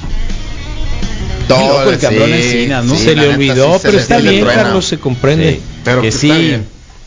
Todo 1.47 1.79
loco 1.79 1.91
el 1.91 1.99
cabrón 1.99 2.33
Encinas, 2.33 2.85
¿no? 2.85 2.95
se 2.95 3.15
le 3.15 3.27
olvidó, 3.27 3.73
sí, 3.75 3.79
pero 3.83 3.97
está 3.99 4.21
se 4.21 4.29
bien. 4.29 4.45
Carlos, 4.45 4.85
se 4.85 4.97
comprende. 4.97 5.55
Sí. 5.55 5.61
Pero 5.83 6.01
que 6.01 6.09
que 6.09 6.17
sí. 6.17 6.57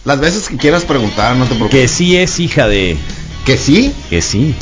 Las 0.05 0.21
veces 0.21 0.49
que 0.49 0.57
quieras 0.59 0.85
preguntar, 0.85 1.35
no 1.37 1.45
te 1.47 1.55
preocupes. 1.55 1.81
Que 1.81 1.89
sí 1.89 2.17
es 2.17 2.39
hija 2.39 2.69
de. 2.69 2.97
¿Que 3.47 3.57
sí? 3.57 3.93
Que 4.11 4.21
sí. 4.21 4.55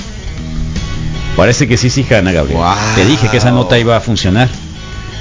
Parece 1.37 1.67
que 1.67 1.77
sí 1.77 1.89
es 1.89 1.99
hija 1.99 2.15
de 2.15 2.19
Ana 2.21 2.33
Gabriel. 2.33 2.59
Wow. 2.61 2.75
Te 2.95 3.05
dije 3.05 3.29
que 3.29 3.39
esa 3.39 3.51
nota 3.51 3.77
iba 3.79 3.97
a 3.97 4.01
funcionar. 4.01 4.49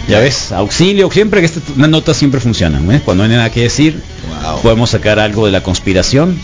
Ya 0.08 0.20
ves, 0.20 0.52
auxilio, 0.52 1.10
siempre 1.12 1.40
que 1.40 1.46
estas 1.46 1.64
notas 1.78 2.18
siempre 2.18 2.40
funcionan, 2.42 2.92
¿eh? 2.92 3.02
Cuando 3.06 3.24
no 3.26 3.32
hay 3.32 3.38
nada 3.38 3.50
que 3.52 3.62
decir, 3.64 4.02
Wow. 4.44 4.62
podemos 4.62 4.90
sacar 4.90 5.18
algo 5.20 5.46
de 5.46 5.52
la 5.54 5.62
conspiración. 5.64 6.38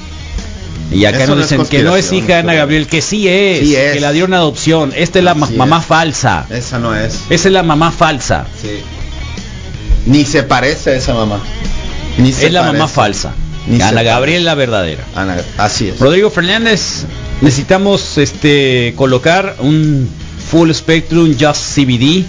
Y 0.92 1.06
acá 1.06 1.20
Eso 1.24 1.36
nos 1.36 1.38
no 1.38 1.44
dicen 1.44 1.66
que 1.68 1.84
no 1.84 1.96
es 1.96 2.12
hija 2.14 2.28
de 2.28 2.34
Ana 2.36 2.54
Gabriel, 2.54 2.88
que 2.88 3.02
sí 3.02 3.28
es, 3.28 3.60
Sí 3.60 3.76
es. 3.76 3.94
que 3.94 4.00
la 4.00 4.12
dieron 4.12 4.34
adopción. 4.34 4.92
Esta 4.96 5.20
es 5.20 5.26
la 5.26 5.36
mamá 5.36 5.80
es. 5.80 5.86
falsa. 5.86 6.46
Esa 6.50 6.80
no 6.80 6.96
es. 6.96 7.20
Esa 7.30 7.48
es 7.50 7.54
la 7.54 7.62
mamá 7.64 7.92
falsa. 7.92 8.46
Sí. 8.62 8.80
Ni 10.06 10.26
se 10.26 10.44
parece 10.44 10.92
a 10.92 10.96
esa 10.96 11.14
mamá. 11.14 11.40
Ni 12.18 12.32
se 12.34 12.48
es 12.48 12.54
la 12.54 12.64
mamá 12.64 12.88
falsa. 12.88 13.34
Ni 13.68 13.80
Ana. 13.82 14.02
Gabriel 14.02 14.46
la 14.46 14.56
verdadera. 14.56 15.04
Ana- 15.16 15.38
así 15.58 15.90
es. 15.90 16.00
Rodrigo 16.00 16.30
Fernández, 16.32 17.04
necesitamos 17.42 18.18
este 18.18 18.94
colocar 18.96 19.58
un 19.60 20.10
full 20.50 20.72
spectrum 20.72 21.36
just 21.40 21.76
CBD 21.76 22.26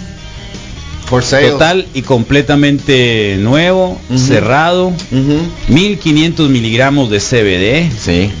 For 1.11 1.23
sale. 1.23 1.51
total 1.51 1.85
y 1.93 2.03
completamente 2.03 3.35
nuevo, 3.37 3.99
cerrado, 4.15 4.87
Ujú. 4.87 5.41
1500 5.67 6.49
miligramos 6.49 7.09
de 7.09 7.19
CBD. 7.19 7.91
Sí. 7.99 8.31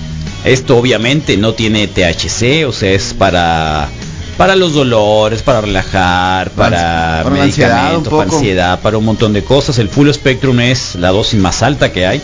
Esto 0.45 0.77
obviamente 0.77 1.35
no 1.37 1.53
tiene 1.53 1.87
THC, 1.87 2.65
o 2.65 2.71
sea, 2.71 2.91
es 2.91 3.13
para 3.13 3.89
para 4.37 4.55
los 4.55 4.73
dolores, 4.73 5.43
para 5.43 5.61
relajar, 5.61 6.49
para, 6.51 7.21
Para 7.23 7.35
la 7.35 7.43
ansiedad 7.43 7.83
medicamentos, 7.83 8.13
para 8.13 8.23
ansiedad, 8.31 8.79
para 8.79 8.97
un 8.97 9.05
montón 9.05 9.33
de 9.33 9.43
cosas. 9.43 9.77
El 9.77 9.87
full 9.89 10.09
spectrum 10.09 10.59
es 10.61 10.95
la 10.95 11.09
dosis 11.09 11.39
más 11.39 11.61
alta 11.61 11.91
que 11.91 12.07
hay. 12.07 12.21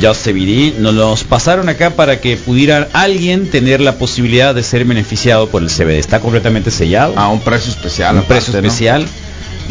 Just 0.00 0.26
CBD 0.26 0.78
nos 0.78 0.94
los 0.94 1.24
pasaron 1.24 1.68
acá 1.68 1.90
para 1.90 2.20
que 2.20 2.36
pudiera 2.36 2.88
alguien 2.92 3.50
tener 3.50 3.80
la 3.80 3.96
posibilidad 3.96 4.54
de 4.54 4.62
ser 4.62 4.84
beneficiado 4.84 5.48
por 5.48 5.62
el 5.62 5.68
CBD. 5.68 5.98
Está 5.98 6.20
completamente 6.20 6.70
sellado. 6.70 7.18
A 7.18 7.28
un 7.28 7.40
precio 7.40 7.70
especial. 7.70 8.16
un 8.16 8.24
precio 8.24 8.54
especial. 8.54 9.06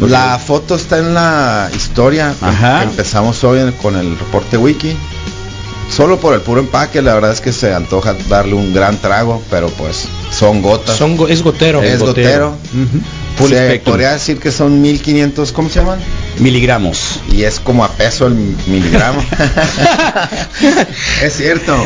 La 0.00 0.38
foto 0.38 0.74
está 0.74 0.98
en 0.98 1.14
la 1.14 1.70
historia. 1.74 2.34
Ajá. 2.40 2.82
Empezamos 2.82 3.42
hoy 3.44 3.72
con 3.80 3.96
el 3.96 4.18
reporte 4.18 4.56
wiki. 4.56 4.96
Solo 5.94 6.18
por 6.18 6.34
el 6.34 6.40
puro 6.40 6.60
empaque, 6.60 7.02
la 7.02 7.14
verdad 7.14 7.30
es 7.32 7.40
que 7.40 7.52
se 7.52 7.72
antoja 7.72 8.14
darle 8.28 8.54
un 8.54 8.74
gran 8.74 8.96
trago, 8.98 9.42
pero 9.50 9.68
pues 9.68 10.06
son 10.32 10.60
gotas. 10.60 10.96
Son 10.96 11.16
go- 11.16 11.28
es 11.28 11.42
gotero. 11.42 11.82
es 11.82 12.00
gotero. 12.00 12.56
Se 13.48 13.80
podría 13.80 14.12
decir 14.12 14.38
que 14.40 14.50
son 14.50 14.80
1500, 14.80 15.52
¿cómo 15.52 15.68
se 15.68 15.80
llaman? 15.80 16.00
Miligramos. 16.38 17.20
Y 17.32 17.44
es 17.44 17.60
como 17.60 17.84
a 17.84 17.88
peso 17.92 18.26
el 18.26 18.34
miligramo. 18.34 19.20
es 21.22 21.32
cierto. 21.36 21.76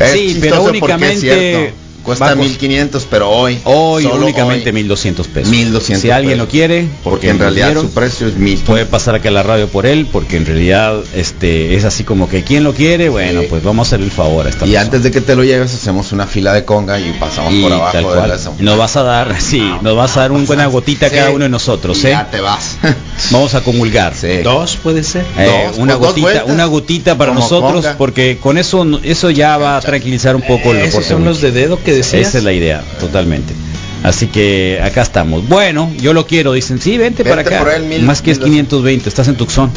Es 0.00 0.12
sí, 0.12 0.38
pero 0.40 0.56
porque 0.56 0.70
es 0.76 0.82
únicamente 0.82 1.20
cierto. 1.20 1.76
Cuesta 2.06 2.24
Va 2.26 2.30
a 2.30 2.34
cos- 2.36 2.46
1500, 2.46 3.06
pero 3.10 3.28
hoy. 3.30 3.58
Hoy 3.64 4.06
únicamente 4.06 4.70
hoy, 4.70 4.72
1200 4.74 5.26
pesos. 5.28 5.50
1200 5.50 6.00
Si 6.00 6.10
alguien 6.10 6.34
pesos. 6.34 6.46
lo 6.46 6.50
quiere, 6.50 6.88
Porque 7.04 7.28
en 7.28 7.38
realidad 7.38 7.66
dieron, 7.66 7.84
su 7.86 7.90
precio 7.92 8.26
es 8.28 8.36
1000. 8.36 8.60
puede 8.60 8.86
pasar 8.86 9.16
aquí 9.16 9.28
a 9.28 9.30
la 9.32 9.42
radio 9.42 9.68
por 9.68 9.84
él, 9.84 10.06
porque 10.10 10.38
en 10.38 10.46
realidad 10.46 10.94
este 11.14 11.74
es 11.76 11.84
así 11.84 12.04
como 12.04 12.28
que 12.28 12.42
quien 12.44 12.64
lo 12.64 12.72
quiere, 12.72 13.10
bueno, 13.10 13.42
Sí. 13.42 13.46
pues 13.50 13.62
vamos 13.62 13.86
a 13.86 13.96
hacer 13.96 14.00
el 14.04 14.10
favor 14.10 14.46
a 14.46 14.50
esta 14.50 14.64
Y 14.64 14.70
persona. 14.70 14.80
antes 14.82 15.02
de 15.02 15.10
que 15.10 15.20
te 15.20 15.36
lo 15.36 15.44
lleves, 15.44 15.74
hacemos 15.74 16.12
una 16.12 16.26
fila 16.26 16.54
de 16.54 16.64
conga 16.64 16.98
y 16.98 17.12
pasamos 17.20 17.52
Y 17.52 17.62
por 17.62 17.72
abajo 17.72 17.96
de 18.14 18.28
la 18.28 18.38
nos 18.58 18.78
vas 18.78 18.96
a 18.96 19.02
dar, 19.02 19.34
sí, 19.40 19.62
nos 19.82 19.94
vas 19.96 20.16
a 20.16 20.20
dar 20.20 20.32
un 20.32 20.46
buena 20.46 20.66
gotita 20.66 21.06
a 21.06 21.10
Sí. 21.10 21.16
cada 21.16 21.30
uno 21.30 21.44
de 21.44 21.50
nosotros, 21.50 22.02
Y 22.04 22.06
¿eh? 22.06 22.10
Ya 22.10 22.30
te 22.30 22.40
vas. 22.40 22.76
Vamos 23.30 23.54
a 23.54 23.62
comulgar. 23.62 24.14
Sí. 24.14 24.38
Dos 24.42 24.76
puede 24.82 25.02
ser. 25.02 25.24
Eh, 25.38 25.66
Dos, 25.68 25.78
una 25.78 25.94
dos 25.94 26.08
gotita, 26.08 26.44
una 26.44 26.64
gotita 26.66 27.16
para 27.18 27.30
Como 27.32 27.40
nosotros, 27.40 27.72
conga. 27.84 27.96
porque 27.98 28.38
con 28.40 28.58
eso 28.58 28.86
eso 29.02 29.30
ya 29.30 29.56
va 29.56 29.76
a 29.76 29.80
tranquilizar 29.80 30.36
un 30.36 30.42
poco 30.42 30.72
el 30.72 30.78
Esos 30.78 31.04
son 31.06 31.24
los 31.24 31.40
de 31.40 31.50
dedo 31.52 31.82
que 31.82 31.92
decías. 31.92 32.28
Esa 32.28 32.38
es 32.38 32.44
la 32.44 32.52
idea, 32.52 32.82
totalmente. 33.00 33.54
Así 34.02 34.26
que 34.28 34.78
acá 34.82 35.02
estamos. 35.02 35.48
Bueno, 35.48 35.90
yo 36.00 36.12
lo 36.12 36.26
quiero, 36.26 36.52
dicen, 36.52 36.80
sí, 36.80 36.96
vente, 36.98 37.24
para 37.24 37.40
acá. 37.40 37.58
por 37.60 37.72
él, 37.72 37.84
mil- 37.84 38.02
Más 38.02 38.22
que 38.22 38.30
es 38.30 38.38
mil 38.38 38.50
520, 38.52 39.08
estás 39.08 39.26
en 39.28 39.36
Tucson. 39.36 39.70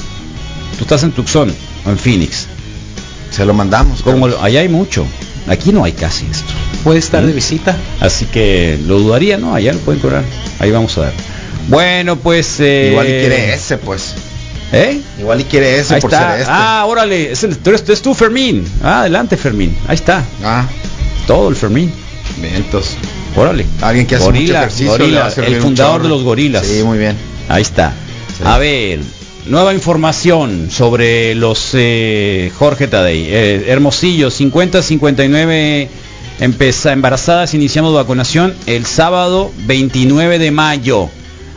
Tú 0.78 0.84
estás 0.84 1.02
en 1.04 1.12
Tucson 1.12 1.52
o 1.86 1.90
en 1.90 1.98
Phoenix. 1.98 2.48
Se 3.32 3.46
lo 3.46 3.54
mandamos. 3.54 4.02
Como 4.04 4.28
lo- 4.28 4.42
allá 4.42 4.60
hay 4.60 4.70
mucho. 4.70 5.06
Aquí 5.48 5.72
no 5.72 5.84
hay 5.84 5.94
casi 5.94 6.26
esto. 6.30 6.52
Puede 6.84 7.00
estar 7.00 7.24
¿Mm? 7.24 7.28
de 7.28 7.34
visita. 7.34 7.78
Así 8.02 8.26
que 8.26 8.78
lo 8.86 9.00
dudaría, 9.00 9.38
¿no? 9.38 9.56
Allá 9.56 9.74
lo 9.74 9.80
pueden 9.80 10.00
cobrar. 10.02 10.24
Ahí 10.60 10.70
vamos 10.72 10.96
a 10.98 11.02
dar. 11.02 11.14
Bueno, 11.70 12.16
pues 12.18 12.60
eh, 12.60 12.90
Igual 12.92 13.08
y 13.08 13.12
quiere 13.12 13.54
ese, 13.54 13.78
pues. 13.78 14.14
¿Eh? 14.72 15.00
Igual 15.20 15.42
y 15.42 15.44
quiere 15.46 15.80
ese 15.80 15.96
Ahí 15.96 16.02
por 16.02 16.12
está. 16.14 16.32
ser 16.32 16.40
este. 16.42 16.52
Ah, 16.54 16.86
órale, 16.88 17.32
es, 17.32 17.44
el- 17.44 17.58
tú 17.58 17.70
eres, 17.72 17.88
es 17.90 18.02
tú 18.02 18.14
Fermín. 18.14 18.66
Ah, 18.84 19.02
adelante 19.02 19.38
Fermín. 19.38 19.76
Ahí 19.88 19.96
está. 19.96 20.24
Ah, 20.44 20.68
Todo 21.28 21.50
el 21.50 21.56
Fermín. 21.56 21.92
vientos. 22.42 22.96
Órale. 23.36 23.66
Alguien 23.82 24.06
que 24.08 24.16
hace 24.16 24.26
Gorila, 24.26 24.42
mucho 24.44 24.58
ejercicio. 24.60 24.92
gorila, 24.92 25.34
el 25.48 25.56
un 25.56 25.62
fundador 25.62 26.04
de 26.04 26.10
los 26.10 26.24
gorilas. 26.24 26.66
Sí, 26.66 26.82
muy 26.84 26.98
bien. 26.98 27.16
Ahí 27.48 27.62
está. 27.62 27.94
A 28.44 28.58
ver, 28.58 29.00
nueva 29.48 29.74
información 29.74 30.70
sobre 30.72 31.36
los 31.36 31.70
eh, 31.74 32.52
Jorge 32.58 32.88
Tadei. 32.88 33.26
Eh, 33.30 33.66
Hermosillo, 33.68 34.30
50-59 34.32 35.88
empeza, 36.40 36.94
embarazadas, 36.94 37.54
iniciamos 37.54 37.94
vacunación 37.94 38.54
el 38.66 38.86
sábado 38.86 39.52
29 39.66 40.40
de 40.40 40.52
mayo. 40.52 41.10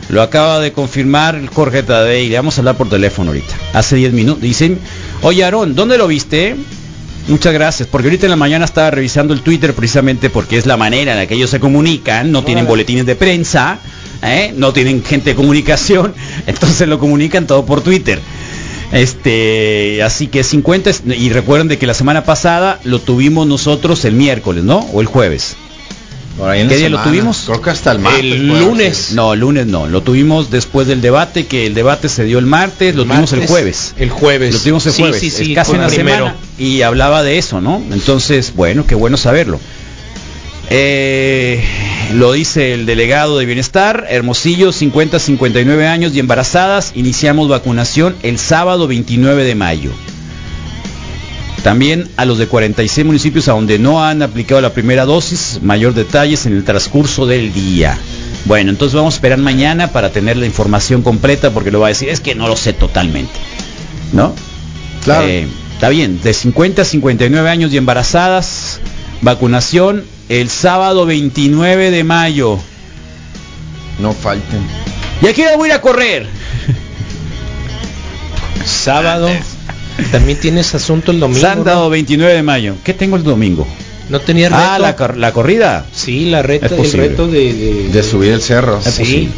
Lo 0.09 0.21
acaba 0.21 0.59
de 0.59 0.71
confirmar 0.73 1.35
el 1.35 1.47
Jorge 1.49 1.83
Tadei. 1.83 2.29
Le 2.29 2.35
vamos 2.35 2.57
a 2.57 2.61
hablar 2.61 2.77
por 2.77 2.89
teléfono 2.89 3.29
ahorita. 3.31 3.55
Hace 3.73 3.95
10 3.95 4.13
minutos. 4.13 4.41
Dicen, 4.41 4.77
oye 5.21 5.43
Aarón, 5.43 5.75
¿dónde 5.75 5.97
lo 5.97 6.07
viste? 6.07 6.55
Muchas 7.29 7.53
gracias, 7.53 7.87
porque 7.89 8.07
ahorita 8.09 8.25
en 8.25 8.31
la 8.31 8.35
mañana 8.35 8.65
estaba 8.65 8.91
revisando 8.91 9.33
el 9.33 9.39
Twitter 9.41 9.73
precisamente 9.73 10.29
porque 10.29 10.57
es 10.57 10.65
la 10.65 10.75
manera 10.75 11.13
en 11.13 11.17
la 11.19 11.25
que 11.25 11.35
ellos 11.35 11.49
se 11.49 11.59
comunican, 11.61 12.33
no 12.33 12.43
tienen 12.43 12.67
boletines 12.67 13.05
de 13.05 13.15
prensa, 13.15 13.79
¿eh? 14.21 14.53
no 14.57 14.73
tienen 14.73 15.01
gente 15.05 15.29
de 15.29 15.35
comunicación, 15.37 16.13
entonces 16.47 16.85
lo 16.85 16.99
comunican 16.99 17.47
todo 17.47 17.65
por 17.65 17.79
Twitter. 17.79 18.19
Este, 18.91 20.03
así 20.03 20.27
que 20.27 20.43
50 20.43 20.89
es- 20.89 21.03
y 21.17 21.29
recuerden 21.29 21.67
de 21.67 21.77
que 21.77 21.87
la 21.87 21.93
semana 21.93 22.25
pasada 22.25 22.79
lo 22.83 22.99
tuvimos 22.99 23.47
nosotros 23.47 24.05
el 24.05 24.13
miércoles, 24.13 24.63
¿no? 24.63 24.79
O 24.93 25.01
el 25.01 25.07
jueves. 25.07 25.55
Por 26.37 26.49
ahí 26.49 26.61
en 26.61 26.67
¿Qué 26.67 26.73
la 26.75 26.79
día 26.79 26.89
lo 26.89 27.03
tuvimos? 27.03 27.43
Creo 27.45 27.61
que 27.61 27.69
hasta 27.69 27.91
el 27.91 27.99
martes. 27.99 28.23
El 28.23 28.47
lunes. 28.47 28.97
ser. 28.97 29.15
No, 29.15 29.35
lunes 29.35 29.67
no, 29.67 29.87
lo 29.87 30.01
tuvimos 30.01 30.49
después 30.49 30.87
del 30.87 30.99
debate, 31.01 31.45
que 31.45 31.67
el 31.67 31.75
debate 31.75 32.09
se 32.09 32.23
dio 32.23 32.39
el 32.39 32.47
martes, 32.47 32.95
lo 32.95 33.05
tuvimos 33.05 33.33
el 33.33 33.45
jueves. 33.45 33.93
El 33.99 34.09
jueves. 34.09 34.53
Lo 34.55 34.59
tuvimos 34.59 34.85
el 34.87 34.93
Sí, 34.93 35.01
jueves, 35.03 35.19
Sí, 35.21 35.29
sí, 35.29 35.51
es 35.51 35.55
casi 35.55 35.73
una 35.73 35.87
primero. 35.87 36.25
semana 36.25 36.35
y 36.57 36.81
hablaba 36.81 37.21
de 37.23 37.37
eso, 37.37 37.61
¿no? 37.61 37.81
Entonces, 37.91 38.53
bueno, 38.55 38.85
qué 38.87 38.95
bueno 38.95 39.15
saberlo. 39.17 39.59
Eh, 40.69 41.63
lo 42.15 42.31
dice 42.31 42.73
el 42.73 42.85
delegado 42.85 43.37
de 43.37 43.45
Bienestar, 43.45 44.07
Hermosillo, 44.09 44.71
50-59 44.71 45.85
años 45.87 46.15
y 46.15 46.19
embarazadas, 46.19 46.93
iniciamos 46.95 47.47
vacunación 47.47 48.15
el 48.23 48.39
sábado 48.39 48.87
29 48.87 49.43
de 49.43 49.55
mayo. 49.55 49.91
También 51.63 52.09
a 52.17 52.25
los 52.25 52.37
de 52.37 52.47
46 52.47 53.05
municipios 53.05 53.47
a 53.47 53.53
donde 53.53 53.79
no 53.79 54.03
han 54.03 54.21
aplicado 54.21 54.59
la 54.59 54.73
primera 54.73 55.05
dosis, 55.05 55.59
mayor 55.61 55.93
detalles 55.93 56.45
en 56.45 56.53
el 56.53 56.65
transcurso 56.65 57.25
del 57.25 57.53
día. 57.53 57.97
Bueno, 58.45 58.69
entonces 58.69 58.95
vamos 58.95 59.13
a 59.13 59.17
esperar 59.17 59.39
mañana 59.39 59.93
para 59.93 60.11
tener 60.11 60.35
la 60.35 60.45
información 60.45 61.01
completa 61.03 61.51
porque 61.51 61.71
lo 61.71 61.79
va 61.79 61.87
a 61.87 61.89
decir, 61.89 62.09
es 62.09 62.19
que 62.19 62.35
no 62.35 62.49
lo 62.49 62.57
sé 62.57 62.73
totalmente. 62.73 63.31
¿No? 64.11 64.35
Claro. 65.05 65.25
Eh, 65.25 65.47
está 65.73 65.87
bien, 65.87 66.21
de 66.21 66.33
50 66.33 66.81
a 66.81 66.85
59 66.85 67.49
años 67.49 67.71
y 67.71 67.77
embarazadas, 67.77 68.81
vacunación 69.21 70.03
el 70.27 70.49
sábado 70.49 71.05
29 71.05 71.91
de 71.91 72.03
mayo. 72.03 72.59
No 73.99 74.11
falten. 74.11 74.67
Y 75.21 75.27
aquí 75.27 75.43
voy 75.55 75.69
a 75.69 75.71
ir 75.71 75.73
a 75.77 75.81
correr. 75.81 76.27
Sábado. 78.65 79.29
También 80.11 80.39
tienes 80.39 80.73
asunto 80.75 81.11
el 81.11 81.19
domingo. 81.19 81.41
Sábado 81.41 81.89
29 81.89 82.33
de 82.33 82.43
mayo. 82.43 82.75
¿Qué 82.83 82.93
tengo 82.93 83.15
el 83.15 83.23
domingo? 83.23 83.67
¿No, 84.09 84.17
¿No 84.17 84.19
tenía 84.19 84.49
reto? 84.49 84.61
Ah, 84.61 84.79
la, 84.79 84.95
cor- 84.95 85.17
la 85.17 85.31
corrida. 85.31 85.85
Sí, 85.93 86.25
la 86.29 86.41
reta, 86.41 86.67
el 86.67 86.91
reto 86.91 87.27
de... 87.27 87.53
de- 87.53 87.89
De 87.89 88.03
subir 88.03 88.33
el 88.33 88.41
cerro. 88.41 88.79
Es 88.79 88.93
sí. 88.95 89.29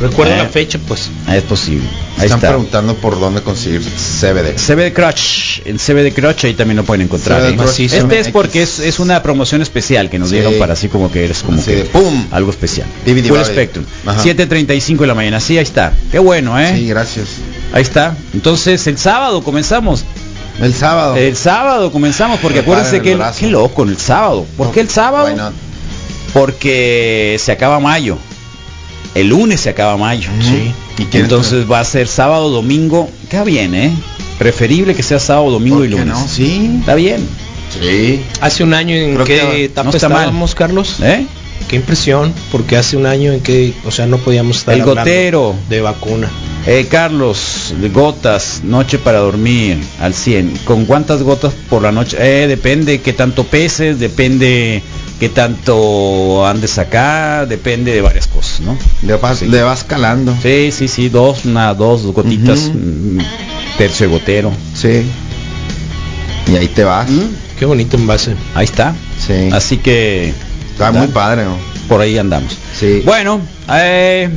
Recuerda 0.00 0.34
Eh. 0.34 0.38
la 0.42 0.48
fecha, 0.48 0.78
pues. 0.88 1.08
Ah, 1.26 1.36
Es 1.36 1.42
posible. 1.44 1.84
Ahí 2.18 2.24
Están 2.24 2.38
está. 2.38 2.48
preguntando 2.48 2.94
por 2.96 3.18
dónde 3.18 3.42
conseguir 3.42 3.80
CBD. 3.82 4.54
CBD 4.56 4.92
Crutch, 4.92 5.60
el 5.64 5.78
CBD 5.78 6.12
Crutch 6.12 6.44
ahí 6.44 6.54
también 6.54 6.76
lo 6.76 6.84
pueden 6.84 7.02
encontrar. 7.02 7.42
¿eh? 7.44 7.56
Este 7.78 8.18
es 8.18 8.28
porque 8.28 8.62
es, 8.62 8.78
es 8.80 8.98
una 8.98 9.22
promoción 9.22 9.62
especial 9.62 10.10
que 10.10 10.18
nos 10.18 10.28
Sí. 10.30 10.36
dieron 10.36 10.54
para 10.54 10.72
así 10.74 10.88
como 10.88 11.10
que 11.12 11.24
eres 11.24 11.42
como 11.42 11.58
Así 11.58 11.70
que 11.70 11.76
de 11.76 11.84
¡pum! 11.84 12.26
algo 12.32 12.50
especial. 12.50 12.86
DVD 13.06 13.28
Full. 13.28 13.38
Spectrum. 13.44 13.84
Ajá. 14.06 14.20
7.35 14.22 14.98
de 14.98 15.06
la 15.06 15.14
mañana. 15.14 15.40
Sí, 15.40 15.56
ahí 15.58 15.62
está. 15.64 15.92
Qué 16.10 16.18
bueno, 16.18 16.58
¿eh? 16.58 16.72
Sí, 16.76 16.88
gracias. 16.88 17.26
Ahí 17.72 17.82
está. 17.82 18.16
Entonces, 18.32 18.86
el 18.86 18.98
sábado 18.98 19.42
comenzamos. 19.42 20.04
El 20.60 20.72
sábado. 20.74 21.16
El 21.16 21.36
sábado 21.36 21.90
comenzamos 21.90 22.38
porque 22.40 22.60
acuérdense 22.60 23.00
que 23.02 23.12
el- 23.12 23.22
qué 23.38 23.46
loco 23.48 23.82
el 23.84 23.98
sábado. 23.98 24.46
¿Por 24.56 24.70
qué 24.72 24.80
el 24.80 24.88
sábado? 24.88 25.26
Why 25.28 25.34
not? 25.34 25.52
Porque 26.32 27.36
se 27.40 27.52
acaba 27.52 27.80
mayo. 27.80 28.18
El 29.14 29.28
lunes 29.28 29.60
se 29.60 29.70
acaba 29.70 29.96
mayo. 29.96 30.30
Sí. 30.40 30.72
¿Y 31.12 31.16
Entonces 31.18 31.70
va 31.70 31.80
a 31.80 31.84
ser 31.84 32.08
sábado, 32.08 32.50
domingo. 32.50 33.08
Queda 33.30 33.44
bien, 33.44 33.74
¿eh? 33.74 33.92
Preferible 34.38 34.94
que 34.94 35.02
sea 35.02 35.20
sábado, 35.20 35.50
domingo 35.50 35.76
¿Por 35.78 35.86
y 35.86 35.90
qué 35.90 35.96
lunes. 35.96 36.14
no? 36.14 36.28
Sí. 36.28 36.76
Está 36.80 36.94
bien. 36.94 37.26
Sí. 37.80 38.20
Hace 38.40 38.62
un 38.64 38.74
año 38.74 38.94
en 38.96 39.14
Creo 39.14 39.24
qué 39.26 39.38
que 39.40 39.64
etapa 39.66 39.90
no 39.90 39.96
está 39.96 40.08
mal. 40.08 40.18
estábamos, 40.20 40.54
Carlos. 40.54 40.96
¿Eh? 41.02 41.26
Qué 41.68 41.76
impresión, 41.76 42.32
porque 42.52 42.76
hace 42.76 42.96
un 42.96 43.06
año 43.06 43.32
en 43.32 43.40
que, 43.40 43.72
o 43.86 43.90
sea, 43.90 44.06
no 44.06 44.18
podíamos 44.18 44.58
estar 44.58 44.74
El 44.74 44.82
gotero. 44.84 45.54
de 45.70 45.80
vacuna. 45.80 46.28
Eh, 46.66 46.86
Carlos, 46.90 47.74
de 47.80 47.88
gotas, 47.88 48.60
noche 48.64 48.98
para 48.98 49.18
dormir 49.20 49.78
al 50.00 50.12
100. 50.14 50.58
¿Con 50.64 50.84
cuántas 50.84 51.22
gotas 51.22 51.54
por 51.70 51.82
la 51.82 51.90
noche? 51.92 52.16
Eh, 52.20 52.46
depende 52.48 53.00
qué 53.00 53.12
tanto 53.12 53.44
peses, 53.44 53.98
depende 53.98 54.82
qué 55.20 55.28
tanto 55.28 56.46
andes 56.46 56.78
acá, 56.78 57.46
depende 57.46 57.92
de 57.92 58.00
varias 58.00 58.26
cosas, 58.26 58.60
¿no? 58.60 58.76
Le 59.02 59.16
vas, 59.16 59.42
le 59.42 59.62
vas 59.62 59.84
calando. 59.84 60.34
Sí, 60.42 60.70
sí, 60.72 60.88
sí, 60.88 61.08
dos, 61.08 61.44
una, 61.44 61.74
dos 61.74 62.02
gotitas, 62.02 62.70
mm, 62.74 63.18
tercio 63.78 64.08
de 64.08 64.12
gotero. 64.12 64.52
Sí. 64.74 65.02
Y 66.50 66.56
ahí 66.56 66.68
te 66.68 66.84
vas. 66.84 67.08
Qué 67.58 67.64
bonito 67.64 67.96
envase. 67.96 68.34
Ahí 68.54 68.64
está. 68.64 68.94
Sí. 69.24 69.48
Así 69.52 69.78
que 69.78 70.34
Está 70.72 70.90
muy 70.90 71.06
padre, 71.08 71.44
¿no? 71.44 71.56
por 71.88 72.00
ahí 72.00 72.18
andamos. 72.18 72.56
Sí. 72.78 73.02
Bueno, 73.04 73.40
eh, 73.70 74.28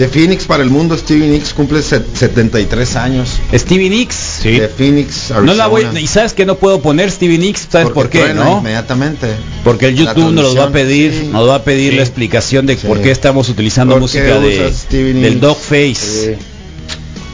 De 0.00 0.08
Phoenix 0.08 0.46
para 0.46 0.62
el 0.62 0.70
mundo, 0.70 0.96
Stevie 0.96 1.28
Nicks 1.28 1.52
cumple 1.52 1.82
set- 1.82 2.06
73 2.14 2.96
años. 2.96 3.38
Stevie 3.54 3.90
Nicks. 3.90 4.40
De 4.42 4.66
Phoenix, 4.66 5.30
No 5.44 5.52
la 5.52 5.66
voy, 5.66 5.84
y 6.00 6.06
sabes 6.06 6.32
que 6.32 6.46
no 6.46 6.56
puedo 6.56 6.80
poner 6.80 7.10
Stevie 7.10 7.36
Nicks, 7.36 7.68
¿sabes 7.70 7.90
Porque 7.92 8.18
por 8.20 8.28
qué? 8.28 8.32
¿no? 8.32 8.60
Inmediatamente. 8.60 9.26
Porque 9.62 9.88
el 9.88 9.96
YouTube 9.96 10.32
nos 10.32 10.54
lo 10.54 10.54
va 10.54 10.68
a 10.68 10.70
pedir, 10.72 11.12
sí. 11.12 11.28
nos 11.30 11.46
va 11.46 11.56
a 11.56 11.64
pedir 11.64 11.90
Sí. 11.90 11.96
la 11.98 12.02
explicación 12.02 12.64
de 12.64 12.78
Sí. 12.78 12.86
por 12.86 13.02
qué 13.02 13.10
estamos 13.10 13.50
utilizando 13.50 13.92
¿Por 13.96 14.00
música 14.00 14.24
qué 14.24 14.72
de, 14.96 15.12
del? 15.20 15.38
Dogface. 15.38 15.94
Sí. 16.38 16.44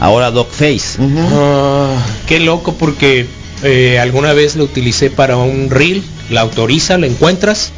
Ahora 0.01 0.33
Dogface. 0.33 0.99
Ah, 1.31 1.95
qué 2.27 2.41
loco 2.41 2.75
porque 2.75 3.27
eh, 3.63 4.01
alguna 4.01 4.33
vez 4.33 4.57
la 4.57 4.65
utilicé 4.65 5.09
para 5.09 5.37
un 5.37 5.71
reel, 5.71 6.03
la 6.31 6.41
autoriza, 6.41 6.99
la 6.99 7.07
encuentras, 7.07 7.71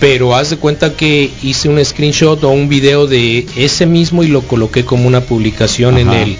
pero 0.00 0.34
haz 0.34 0.50
de 0.50 0.56
cuenta 0.56 0.94
que 0.94 1.30
hice 1.42 1.68
un 1.68 1.84
screenshot 1.84 2.42
o 2.44 2.50
un 2.50 2.68
video 2.68 3.06
de 3.06 3.46
ese 3.56 3.86
mismo 3.86 4.22
y 4.22 4.28
lo 4.28 4.42
coloqué 4.42 4.84
como 4.84 5.06
una 5.06 5.22
publicación 5.22 5.98
en 5.98 6.10
el 6.10 6.36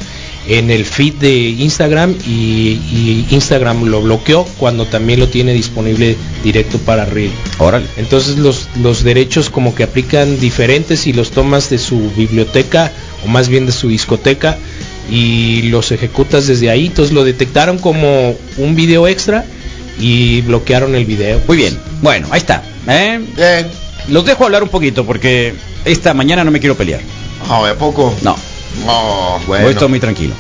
en 0.49 0.71
el 0.71 0.87
feed 0.87 1.15
de 1.15 1.51
Instagram 1.51 2.15
y, 2.27 2.81
y 2.91 3.27
Instagram 3.31 3.85
lo 3.85 4.01
bloqueó 4.01 4.45
cuando 4.57 4.87
también 4.87 5.21
lo 5.21 5.29
tiene 5.29 5.53
disponible 5.53 6.17
directo 6.43 6.79
para 6.79 7.05
reel. 7.05 7.31
Órale. 7.59 7.87
Entonces 7.99 8.39
los, 8.39 8.69
los 8.81 9.05
derechos 9.05 9.51
como 9.51 9.75
que 9.75 9.83
aplican 9.83 10.41
diferentes 10.41 11.07
y 11.07 11.13
los 11.13 11.33
tomas 11.33 11.69
de 11.69 11.79
su 11.79 12.11
biblioteca 12.17 12.91
o 13.25 13.29
más 13.29 13.51
bien 13.51 13.67
de 13.67 13.73
su 13.73 13.89
discoteca 13.89 14.57
y 15.11 15.63
los 15.63 15.93
ejecutas 15.93 16.47
desde 16.47 16.71
ahí. 16.71 16.87
Entonces 16.87 17.15
lo 17.15 17.25
detectaron 17.25 17.79
como 17.79 18.35
un 18.57 18.75
video 18.75 19.07
extra 19.07 19.45
y 20.01 20.41
bloquearon 20.43 20.95
el 20.95 21.05
video. 21.05 21.41
Muy 21.47 21.59
bien. 21.59 21.77
Bueno, 22.01 22.29
ahí 22.31 22.39
está. 22.39 22.63
¿eh? 22.87 23.67
Los 24.09 24.25
dejo 24.25 24.45
hablar 24.45 24.63
un 24.63 24.69
poquito 24.69 25.05
porque 25.05 25.55
esta 25.85 26.15
mañana 26.15 26.45
no 26.45 26.51
me 26.51 26.61
quiero 26.61 26.77
pelear. 26.77 27.01
No, 27.47 27.65
¿a 27.67 27.75
poco? 27.75 28.15
No. 28.23 28.37
No, 28.87 29.41
bueno. 29.47 29.67
Hoy 29.67 29.73
estoy 29.73 29.89
muy 29.89 30.01
tranquilo. 30.01 30.35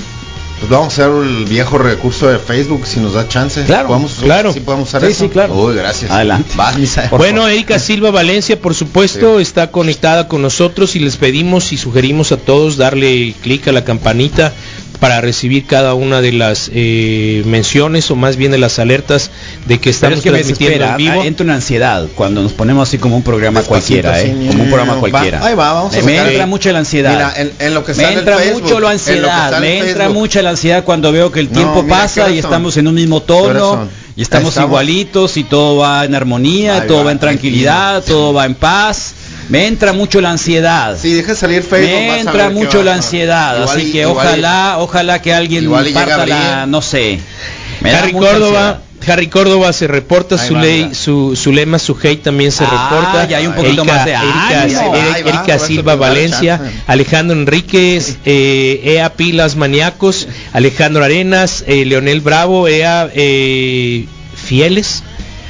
Pues 0.59 0.71
vamos 0.71 0.99
a 0.99 1.07
usar 1.09 1.23
el 1.25 1.45
viejo 1.45 1.79
recurso 1.79 2.27
de 2.29 2.39
Facebook 2.39 2.85
si 2.85 2.99
nos 2.99 3.13
da 3.15 3.29
chance. 3.29 3.63
Claro, 3.65 3.89
¿Podemos, 3.89 4.15
claro. 4.15 4.53
Sí, 4.53 4.59
podemos 4.61 4.89
usar 4.89 5.03
Sí, 5.03 5.09
eso? 5.13 5.25
sí, 5.25 5.31
claro. 5.31 5.55
Uy, 5.55 5.77
gracias. 5.77 6.11
Adelante. 6.11 6.51
Vas. 6.57 6.77
Bueno, 7.11 7.47
Erika 7.47 7.79
Silva 7.79 8.11
Valencia, 8.11 8.61
por 8.61 8.75
supuesto, 8.75 9.39
está 9.39 9.71
conectada 9.71 10.27
con 10.27 10.43
nosotros 10.43 10.97
y 10.97 10.99
les 10.99 11.17
pedimos 11.17 11.73
y 11.73 11.77
sugerimos 11.77 12.33
a 12.33 12.39
todos 12.39 12.77
darle 12.77 13.35
clic 13.41 13.69
a 13.69 13.73
la 13.73 13.85
campanita 13.85 14.53
para 15.01 15.21
recibir 15.21 15.65
cada 15.67 15.95
una 15.95 16.21
de 16.21 16.33
las 16.33 16.71
eh, 16.75 17.43
menciones 17.47 18.11
o 18.11 18.17
más 18.17 18.37
bien 18.37 18.51
de 18.51 18.59
las 18.59 18.79
alertas 18.79 19.31
de 19.67 19.77
que 19.79 19.91
Pero 19.91 19.91
estamos 19.91 20.19
es 20.19 20.25
que 20.25 20.31
me 20.33 20.39
transmitiendo 20.39 20.79
desespera, 20.79 20.91
en 21.05 21.13
vivo. 21.13 21.25
entra 21.25 21.45
una 21.45 21.55
ansiedad 21.55 22.07
cuando 22.17 22.43
nos 22.43 22.53
ponemos 22.53 22.89
así 22.89 22.99
como 22.99 23.17
un 23.17 23.23
programa 23.23 23.61
Despacito, 23.61 24.03
cualquiera, 24.09 24.21
¿eh? 24.21 24.49
Como 24.49 24.63
un 24.65 24.69
programa 24.69 24.95
va, 24.95 25.01
cualquiera. 25.01 25.45
ahí 25.47 25.55
va, 25.55 25.73
vamos 25.73 25.95
a 25.95 26.03
me 26.03 26.17
sacar- 26.17 26.29
entra 26.31 26.47
mucho 26.47 26.73
la 26.73 26.79
ansiedad. 26.81 27.13
Mira, 27.13 27.33
en, 27.37 27.53
en 27.61 27.75
lo 27.75 27.85
que 27.85 27.95
me 27.95 28.13
entra 28.13 28.39
Facebook, 28.39 28.63
mucho 28.63 28.81
la 28.81 28.91
ansiedad, 28.91 29.55
en 29.55 29.61
me 29.61 29.79
entra 29.89 30.09
mucha 30.09 30.43
la 30.43 30.51
ansiedad 30.51 30.85
cuando 30.85 31.13
veo 31.13 31.31
que 31.31 31.41
el 31.41 31.47
No, 31.47 31.53
tiempo 31.53 31.83
mira, 31.83 31.97
¿qué 31.97 32.03
pasa 32.03 32.31
y 32.31 32.39
estamos 32.39 32.77
en 32.77 32.89
un 32.89 32.95
mismo 32.95 33.25
¿Qué 33.25 33.33
horas 33.33 33.63
tono 33.63 33.89
y 34.17 34.23
estamos, 34.23 34.49
Estamos- 34.49 34.69
igualitos 34.71 35.37
y 35.37 35.45
todo 35.45 35.77
va 35.77 36.05
en 36.05 36.15
armonía, 36.17 36.83
Ahí 36.83 36.89
todo 36.89 36.99
va, 36.99 37.05
va 37.05 37.13
en 37.13 37.19
tranquilidad, 37.21 38.03
todo 38.03 38.33
va 38.33 38.47
en 38.47 38.57
paz. 38.57 39.15
Me 39.49 39.67
entra 39.67 39.93
mucho 39.93 40.21
la 40.21 40.31
ansiedad. 40.31 40.97
Si 41.01 41.13
dejas 41.15 41.39
salir 41.39 41.63
Facebook, 41.63 41.89
me 41.91 42.21
entra 42.21 42.51
mucho 42.51 42.83
la 42.83 42.95
ansiedad, 42.95 43.61
Igual 43.63 43.79
así 43.79 43.89
y- 43.89 43.93
que 43.93 44.01
y- 44.03 44.05
ojalá, 44.05 44.77
ojalá 44.79 45.23
que 45.23 45.33
alguien 45.33 45.71
parta 45.95 46.27
la, 46.27 46.67
no 46.67 46.83
sé. 46.83 47.19
Me 47.81 47.91
Harry 47.93 48.13
Córdoba, 48.13 48.69
ansiedad. 48.71 48.83
Harry 49.07 49.29
Córdoba 49.29 49.73
se 49.73 49.87
reporta, 49.87 50.35
Ahí 50.35 50.49
su 50.49 50.55
va, 50.55 50.61
ley, 50.61 50.91
su, 50.93 51.35
su 51.37 51.53
lema, 51.53 51.79
su 51.79 51.97
hate 52.03 52.23
también 52.25 52.51
se 52.53 52.65
Ah, 52.65 52.91
reporta. 52.91 53.27
ya 53.29 53.39
hay 53.39 53.47
un 53.47 53.55
poquito 53.55 53.83
Erika, 53.83 53.95
más 53.95 54.05
de 54.05 54.11
Erika, 54.13 54.63
ánimo. 54.63 54.95
Erika- 54.97 55.53
va, 55.57 55.59
Silva 55.67 55.95
Valencia, 55.97 56.59
chance. 56.59 56.75
Alejandro 56.87 57.37
Enríquez, 57.39 58.19
eh, 58.27 58.81
Ea 58.85 59.15
Pilas 59.15 59.55
Maníacos, 59.57 60.27
Alejandro 60.53 61.05
Arenas, 61.05 61.65
eh, 61.67 61.85
Leonel 61.87 62.21
Bravo, 62.21 62.67
Ea 62.69 63.09
eh, 63.15 64.07
Fieles. 64.35 65.05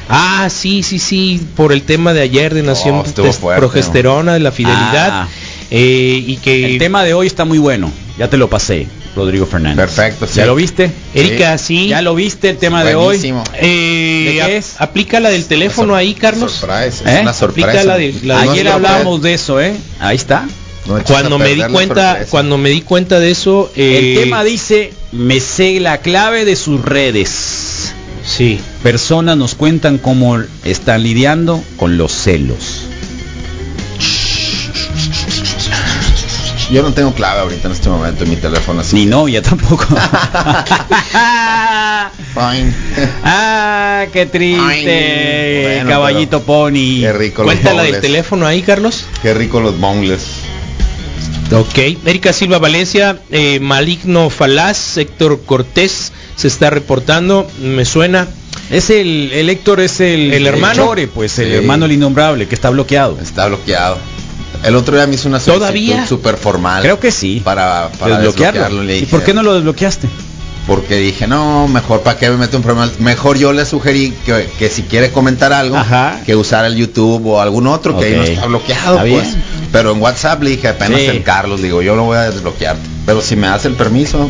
Ah, 0.09 0.49
sí, 0.51 0.83
sí, 0.83 0.99
sí, 0.99 1.41
por 1.57 1.73
el 1.73 1.83
tema 1.83 2.13
de 2.15 2.23
ayer 2.23 2.55
de 2.55 2.63
Nación 2.63 2.97
Oh, 2.97 3.05
Test- 3.05 3.39
fuerte, 3.41 3.61
Progesterona, 3.61 4.35
de 4.35 4.41
la 4.41 4.53
fidelidad. 4.53 5.11
Ah. 5.13 5.29
eh, 5.71 6.25
y 6.27 6.37
que 6.39 6.65
El 6.65 6.79
tema 6.79 7.05
de 7.05 7.13
hoy 7.15 7.27
está 7.27 7.45
muy 7.45 7.59
bueno. 7.59 7.91
Ya 8.19 8.29
te 8.31 8.37
lo 8.39 8.49
pasé, 8.49 8.87
Rodrigo 9.15 9.45
Fernández. 9.47 9.77
Perfecto, 9.77 10.27
sí. 10.27 10.37
¿Ya 10.39 10.47
lo 10.47 10.55
viste? 10.55 10.91
Erika, 11.15 11.57
sí. 11.59 11.89
¿Ya 11.89 12.01
lo 12.03 12.15
viste 12.15 12.49
el 12.49 12.57
tema 12.57 12.83
Buenísimo. 12.85 13.45
de 13.45 13.51
hoy? 13.51 13.57
Eh, 13.61 14.25
¿De 14.41 14.47
qué 14.47 14.57
es? 14.57 14.75
Aplica 14.81 15.21
la 15.21 15.29
del 15.31 15.45
teléfono 15.45 15.95
ahí, 15.95 16.15
Carlos. 16.15 16.53
Surprise, 16.53 17.05
¿Eh? 17.07 17.17
es 17.17 17.21
una 17.23 17.33
sorpresa. 17.35 17.69
Aplica 17.69 17.85
la 17.85 17.99
de- 17.99 18.15
la 18.25 18.39
de- 18.41 18.45
No 18.47 18.53
Ayer 18.53 18.67
es 18.67 18.73
hablábamos 18.73 19.21
de 19.23 19.35
eso, 19.35 19.61
¿eh? 19.61 19.75
Ahí 20.01 20.17
está. 20.17 20.49
No 20.87 20.99
Cuando 21.05 21.39
me 21.39 21.55
di 21.55 21.63
cuenta, 21.71 22.09
sorpresa. 22.13 22.31
cuando 22.31 22.57
me 22.57 22.71
di 22.71 22.81
cuenta 22.81 23.21
de 23.21 23.31
eso, 23.31 23.71
eh, 23.77 24.15
El 24.17 24.23
tema 24.25 24.43
dice, 24.43 24.95
me 25.13 25.39
sé 25.39 25.81
la 25.81 25.99
clave 25.99 26.47
de 26.47 26.57
sus 26.57 26.83
redes. 26.83 27.68
Sí, 28.29 28.61
Personas 28.83 29.37
nos 29.37 29.55
cuentan 29.55 29.99
cómo 29.99 30.39
están 30.65 31.03
lidiando 31.03 31.63
con 31.77 31.97
los 31.99 32.13
celos. 32.13 32.85
Yo 36.71 36.83
no 36.83 36.93
tengo 36.93 37.15
clave 37.15 37.41
ahorita 37.41 37.69
en 37.69 37.73
este 37.73 37.89
momento 37.89 38.25
en 38.25 38.31
mi 38.31 38.37
teléfono 38.37 38.83
así. 38.83 38.95
Ni 38.95 39.07
novia 39.07 39.41
tampoco. 39.41 39.85
Fine. 42.35 42.75
ah, 43.25 44.05
qué 44.13 44.27
triste. 44.27 45.63
Bueno, 45.63 45.89
Caballito 45.89 46.43
pony. 46.43 47.01
Qué 47.01 47.13
rico 47.15 47.43
los 47.43 47.55
cuéntala 47.55 47.85
del 47.85 48.03
teléfono 48.03 48.47
ahí, 48.47 48.61
Carlos. 48.61 49.07
Qué 49.23 49.33
rico 49.33 49.61
los 49.61 49.81
bongles. 49.81 50.27
Ok, 51.51 51.79
Erika 52.05 52.35
Silva 52.35 52.59
Valencia, 52.59 53.19
eh, 53.31 53.59
Maligno 53.61 54.29
Falaz, 54.29 54.99
Héctor 54.99 55.41
Cortés 55.47 56.13
se 56.39 56.47
está 56.47 56.71
reportando, 56.71 57.51
me 57.61 57.85
suena. 57.85 58.29
Es 58.71 58.91
el, 58.91 59.31
el 59.33 59.51
Héctor 59.51 59.81
es 59.81 60.01
el, 60.01 60.33
¿El 60.33 60.47
hermano? 60.47 60.85
Chore, 60.87 61.09
pues 61.09 61.37
el 61.41 61.49
Sí. 61.49 61.55
hermano 61.55 61.87
el 61.87 61.93
innombrable 61.93 62.47
que 62.47 62.55
está 62.55 62.71
bloqueado. 62.71 63.19
Está 63.21 63.47
bloqueado. 63.49 63.99
El 64.63 64.77
otro 64.77 64.95
día 64.97 65.07
me 65.09 65.15
hizo 65.17 65.29
una 65.29 65.41
¿Todavía? 65.41 65.95
solicitud 65.97 66.09
súper 66.09 66.37
formal. 66.37 66.83
Creo 66.83 67.01
que 67.01 67.11
sí. 67.11 67.41
Para, 67.45 67.91
para 67.99 68.19
Desbloquearlo. 68.19 68.61
desbloquearlo. 68.61 68.83
Le 68.85 68.99
¿Y 68.99 69.07
por 69.07 69.25
qué 69.25 69.35
no 69.35 69.43
lo 69.43 69.55
desbloqueaste? 69.55 70.09
Porque 70.67 70.97
dije, 70.97 71.27
no, 71.27 71.67
mejor 71.67 72.03
para 72.03 72.19
qué 72.19 72.29
me 72.31 72.37
meto 72.37 72.57
un 72.59 72.63
problema. 72.63 72.89
Mejor 73.01 73.37
yo 73.39 73.53
le 73.53 73.65
sugerí 73.65 74.13
que, 74.27 74.49
que 74.59 74.69
si 74.69 74.83
quiere 74.83 75.11
comentar 75.11 75.53
algo, 75.53 75.77
Ajá. 75.77 76.21
que 76.27 76.37
usara 76.37 76.67
el 76.69 76.77
YouTube 76.77 77.27
o 77.27 77.41
algún 77.41 77.67
otro, 77.67 77.99
que 77.99 78.05
ahí 78.07 78.15
no 78.17 78.23
está 78.23 78.47
bloqueado, 78.47 78.99
Está 79.05 79.11
pues. 79.11 79.37
Pero 79.73 79.93
en 79.93 80.01
WhatsApp 80.03 80.43
le 80.43 80.51
dije 80.51 80.69
apenas 80.69 81.01
Sí. 81.01 81.07
en 81.07 81.23
Carlos, 81.23 81.63
digo, 81.63 81.81
yo 81.83 81.97
lo 81.97 82.05
voy 82.05 82.19
a 82.19 82.31
desbloquear. 82.31 82.77
Pero 83.07 83.23
si 83.23 83.35
me 83.35 83.47
hace 83.49 83.69
el 83.69 83.75
permiso. 83.75 84.29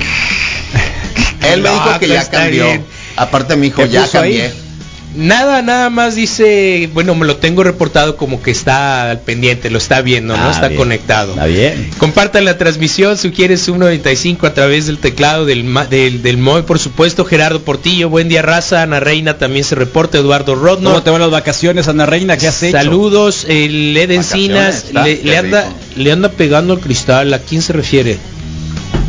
Él 1.52 1.62
me 1.62 1.70
dijo 1.70 1.98
que 1.98 2.06
pues 2.06 2.10
ya 2.24 2.30
cambió. 2.30 2.64
bien. 2.66 2.84
Aparte 3.16 3.56
me 3.56 3.66
dijo, 3.66 3.82
¿Qué 3.82 3.88
ya 3.88 4.02
ahí? 4.04 4.08
cambié. 4.12 4.68
Nada, 5.16 5.62
nada 5.62 5.88
más 5.88 6.14
dice, 6.14 6.90
bueno, 6.92 7.14
me 7.14 7.26
lo 7.26 7.38
tengo 7.38 7.64
reportado 7.64 8.16
como 8.16 8.42
que 8.42 8.50
está 8.50 9.10
al 9.10 9.20
pendiente, 9.20 9.70
lo 9.70 9.78
está 9.78 10.02
viendo, 10.02 10.36
¿no? 10.36 10.44
Ah, 10.48 10.50
está 10.52 10.68
bien. 10.68 10.78
conectado. 10.78 11.32
Está 11.32 11.46
bien. 11.46 11.90
Compartan 11.96 12.44
la 12.44 12.58
transmisión, 12.58 13.16
sugieres 13.16 13.62
195 13.62 14.46
a 14.46 14.52
través 14.54 14.86
del 14.86 14.98
teclado 14.98 15.46
del, 15.46 15.64
del, 15.88 16.22
del 16.22 16.36
MOE, 16.36 16.62
por 16.62 16.78
supuesto, 16.78 17.24
Gerardo 17.24 17.62
Portillo, 17.62 18.10
buen 18.10 18.28
día 18.28 18.42
raza, 18.42 18.82
Ana 18.82 19.00
Reina 19.00 19.38
también 19.38 19.64
se 19.64 19.74
reporta, 19.74 20.18
Eduardo 20.18 20.54
¿Cómo 20.54 20.66
Rodno. 20.66 21.02
te 21.02 21.10
van 21.10 21.22
las 21.22 21.30
vacaciones, 21.30 21.88
Ana 21.88 22.04
Reina? 22.06 22.36
¿Qué 22.36 22.46
has 22.46 22.62
hecho? 22.62 22.76
Saludos, 22.76 23.46
el 23.48 23.94
Led 23.94 24.10
Encinas 24.12 24.92
le, 24.92 25.22
le 25.24 25.38
anda, 25.38 25.72
le 25.96 26.12
anda 26.12 26.28
pegando 26.28 26.74
al 26.74 26.80
cristal, 26.80 27.32
¿a 27.32 27.38
quién 27.40 27.62
se 27.62 27.72
refiere? 27.72 28.18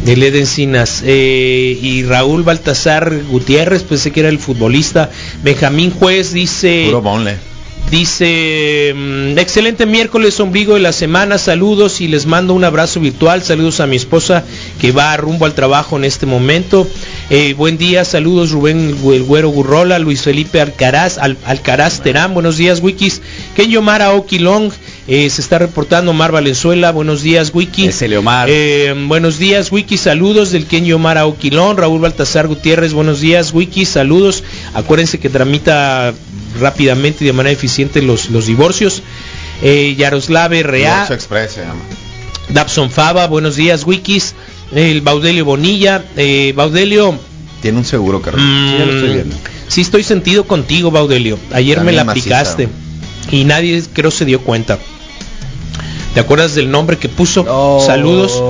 El 0.10 0.22
Led 0.22 0.36
Encinas 0.36 1.04
eh, 1.06 1.78
y 1.80 2.02
Raúl 2.04 2.42
Baltasar 2.42 3.14
Gutiérrez, 3.30 3.84
pensé 3.84 4.12
que 4.12 4.22
era 4.22 4.30
el 4.30 4.40
futbolista. 4.40 5.12
Benjamín 5.44 5.92
Juez 5.92 6.34
dice... 6.34 6.86
Puro 6.88 7.02
bonle. 7.04 7.38
Dice, 7.92 8.94
mm, 8.96 9.38
excelente 9.40 9.86
miércoles, 9.88 10.40
ombligo 10.40 10.76
de 10.76 10.80
la 10.80 10.92
semana, 10.92 11.38
saludos 11.40 12.02
y 12.02 12.08
les 12.08 12.26
mando 12.28 12.54
un 12.54 12.64
abrazo 12.64 13.00
virtual, 13.00 13.42
saludos 13.42 13.80
a 13.80 13.88
mi 13.88 13.96
esposa 13.96 14.44
que 14.80 14.92
va 14.92 15.16
rumbo 15.18 15.46
al 15.46 15.56
trabajo 15.56 15.98
en 15.98 16.04
este 16.06 16.26
momento. 16.28 16.88
Eh, 17.32 17.54
buen 17.54 17.78
día, 17.80 18.06
saludos 18.06 18.52
Rubén 18.52 18.96
el 19.12 19.24
Güero 19.24 19.50
Gurrola, 19.50 19.98
Luis 19.98 20.22
Felipe 20.22 20.62
Alcaraz, 20.62 21.18
Al- 21.18 21.38
Alcaraz 21.46 22.02
Terán, 22.02 22.34
buenos 22.36 22.58
días 22.58 22.80
Wikis, 22.82 23.22
Ken 23.56 23.72
Yomara 23.72 24.14
Okilong, 24.14 24.72
eh, 25.12 25.30
se 25.30 25.42
está 25.42 25.58
reportando 25.58 26.14
Mar 26.14 26.32
Valenzuela, 26.32 26.92
buenos 26.92 27.24
días 27.24 27.52
Wiki. 27.54 27.88
Es 27.88 28.02
el 28.04 28.16
Omar. 28.16 28.48
Eh, 28.50 28.94
buenos 29.08 29.40
días, 29.40 29.72
Wiki, 29.72 29.98
saludos 29.98 30.52
del 30.52 30.68
Ken 30.68 30.86
Yomara 30.86 31.26
Oquilón, 31.26 31.78
Raúl 31.78 32.00
Baltasar 32.00 32.48
Gutiérrez, 32.48 32.94
buenos 32.94 33.20
días, 33.20 33.52
Wiki, 33.52 33.86
saludos. 33.86 34.44
Acuérdense 34.76 35.20
que 35.20 35.30
tramita 35.30 36.14
rápidamente 36.60 37.24
y 37.24 37.28
de 37.28 37.34
manera 37.34 37.52
eficiente 37.54 38.02
los, 38.04 38.30
los 38.30 38.46
divorcios. 38.46 39.02
Eh, 39.64 39.96
Yaroslave 39.98 40.62
Rea, 40.64 41.08
Express 41.10 41.54
se 41.54 41.62
llama. 41.62 41.82
Dabson 42.50 42.90
Fava, 42.92 43.28
buenos 43.28 43.56
días, 43.56 43.86
Wikis. 43.86 44.36
El 44.74 45.02
Baudelio 45.02 45.44
Bonilla, 45.46 46.06
eh, 46.18 46.54
Baudelio, 46.56 47.18
Tiene 47.62 47.80
un 47.80 47.86
seguro, 47.86 48.22
Carlos. 48.22 48.44
Mm, 48.46 48.78
ya 48.78 48.86
lo 48.86 48.94
estoy 48.94 49.14
viendo. 49.14 49.36
Sí 49.68 49.82
estoy 49.82 50.04
sentido 50.04 50.46
contigo, 50.46 50.92
Baudelio. 50.92 51.40
Ayer 51.52 51.78
También 51.78 51.96
me 51.96 51.98
la 51.98 52.04
maciza. 52.04 52.40
aplicaste 52.40 52.70
y 53.32 53.44
nadie 53.46 53.84
creo 53.94 54.12
se 54.12 54.26
dio 54.26 54.42
cuenta. 54.42 54.78
¿Te 56.20 56.24
acuerdas 56.26 56.54
del 56.54 56.70
nombre 56.70 56.98
que 56.98 57.08
puso? 57.08 57.46
Oh, 57.48 57.82
Saludos. 57.86 58.44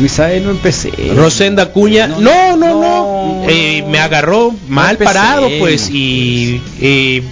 Misael, 0.00 0.44
no 0.44 0.50
empecé. 0.50 0.90
Rosenda 1.14 1.66
Cuña. 1.70 2.06
No, 2.06 2.18
No, 2.22 2.56
no, 2.56 2.56
no. 2.56 2.80
no, 2.80 3.50
Eh, 3.50 3.82
no. 3.82 3.88
me 3.90 3.98
agarró 3.98 4.54
mal 4.66 4.92
empecé. 4.92 5.12
parado, 5.12 5.46
pues, 5.58 5.90
y 5.90 6.62
eh, 6.80 7.22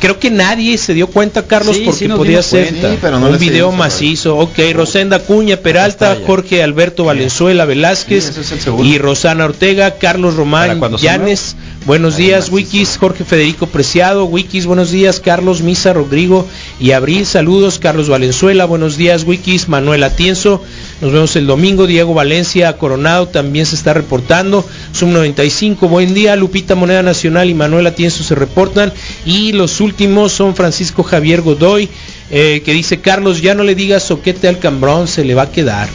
creo 0.00 0.18
que 0.18 0.30
nadie 0.30 0.76
se 0.78 0.94
dio 0.94 1.06
cuenta, 1.08 1.46
Carlos, 1.46 1.76
Sí, 1.76 1.82
porque 1.84 1.98
sí 1.98 2.08
podía 2.08 2.42
ser 2.42 2.68
cuenta. 2.68 2.90
Sí, 2.90 2.98
pero 3.00 3.20
no 3.20 3.28
un 3.28 3.38
video 3.38 3.66
seguimos, 3.66 3.78
macizo. 3.78 4.36
Ok, 4.36 4.58
Rosenda 4.72 5.18
Cuña, 5.18 5.58
Peralta. 5.58 6.16
Jorge 6.26 6.62
Alberto 6.62 7.04
Valenzuela 7.04 7.64
Velázquez 7.64 8.36
es 8.36 8.66
y 8.82 8.98
Rosana 8.98 9.44
Ortega, 9.44 9.96
Carlos 9.98 10.34
¿Para 10.34 10.74
Román 10.74 10.96
Llanes. 10.96 11.56
Buenos 11.86 12.16
días. 12.16 12.48
Wikis, 12.50 12.96
Jorge 12.96 13.24
Federico 13.24 13.66
Preciado, 13.66 14.24
Wikis, 14.24 14.64
buenos 14.64 14.90
días, 14.90 15.20
Carlos 15.20 15.60
Misa, 15.60 15.92
Rodrigo 15.92 16.48
y 16.80 16.92
Abril, 16.92 17.26
saludos, 17.26 17.78
Carlos 17.78 18.08
Valenzuela, 18.08 18.64
buenos 18.64 18.96
días, 18.96 19.24
Wikis, 19.24 19.68
Manuel 19.68 20.02
Atienzo, 20.02 20.62
nos 21.00 21.12
vemos 21.12 21.36
el 21.36 21.46
domingo, 21.46 21.86
Diego 21.86 22.14
Valencia 22.14 22.76
Coronado 22.76 23.28
también 23.28 23.66
se 23.66 23.74
está 23.76 23.92
reportando, 23.94 24.64
Sum 24.92 25.12
95, 25.12 25.88
buen 25.88 26.14
día, 26.14 26.36
Lupita 26.36 26.74
Moneda 26.74 27.02
Nacional 27.02 27.50
y 27.50 27.54
Manuel 27.54 27.86
Atienzo 27.86 28.22
se 28.24 28.34
reportan, 28.34 28.92
y 29.26 29.52
los 29.52 29.80
últimos 29.80 30.32
son 30.32 30.54
Francisco 30.54 31.02
Javier 31.02 31.42
Godoy, 31.42 31.88
eh, 32.30 32.62
que 32.64 32.72
dice, 32.72 33.00
Carlos, 33.00 33.42
ya 33.42 33.54
no 33.54 33.64
le 33.64 33.74
digas 33.74 34.02
soquete 34.04 34.48
al 34.48 34.58
cambrón, 34.58 35.08
se 35.08 35.24
le 35.24 35.34
va 35.34 35.42
a 35.42 35.50
quedar. 35.50 35.88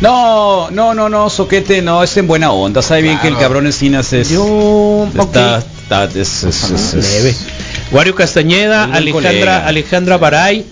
No, 0.00 0.70
no, 0.70 0.94
no, 0.94 1.10
no, 1.10 1.28
Soquete, 1.28 1.82
no, 1.82 2.02
es 2.02 2.16
en 2.16 2.26
buena 2.26 2.52
onda. 2.52 2.80
Sabe 2.80 3.02
bien 3.02 3.18
que 3.18 3.28
el 3.28 3.36
cabrón 3.36 3.66
Encinas 3.66 4.10
es. 4.14 4.30
Yo, 4.30 5.06
está, 5.14 5.58
está- 5.58 6.04
es, 6.04 6.42
es- 6.44 6.70
es- 6.70 6.94
es- 6.94 7.12
Leve. 7.22 7.34
Wario 7.92 8.14
Castañeda, 8.14 8.84
Alejandra, 8.84 9.12
colega. 9.30 9.66
Alejandra 9.66 10.16
Baray, 10.16 10.64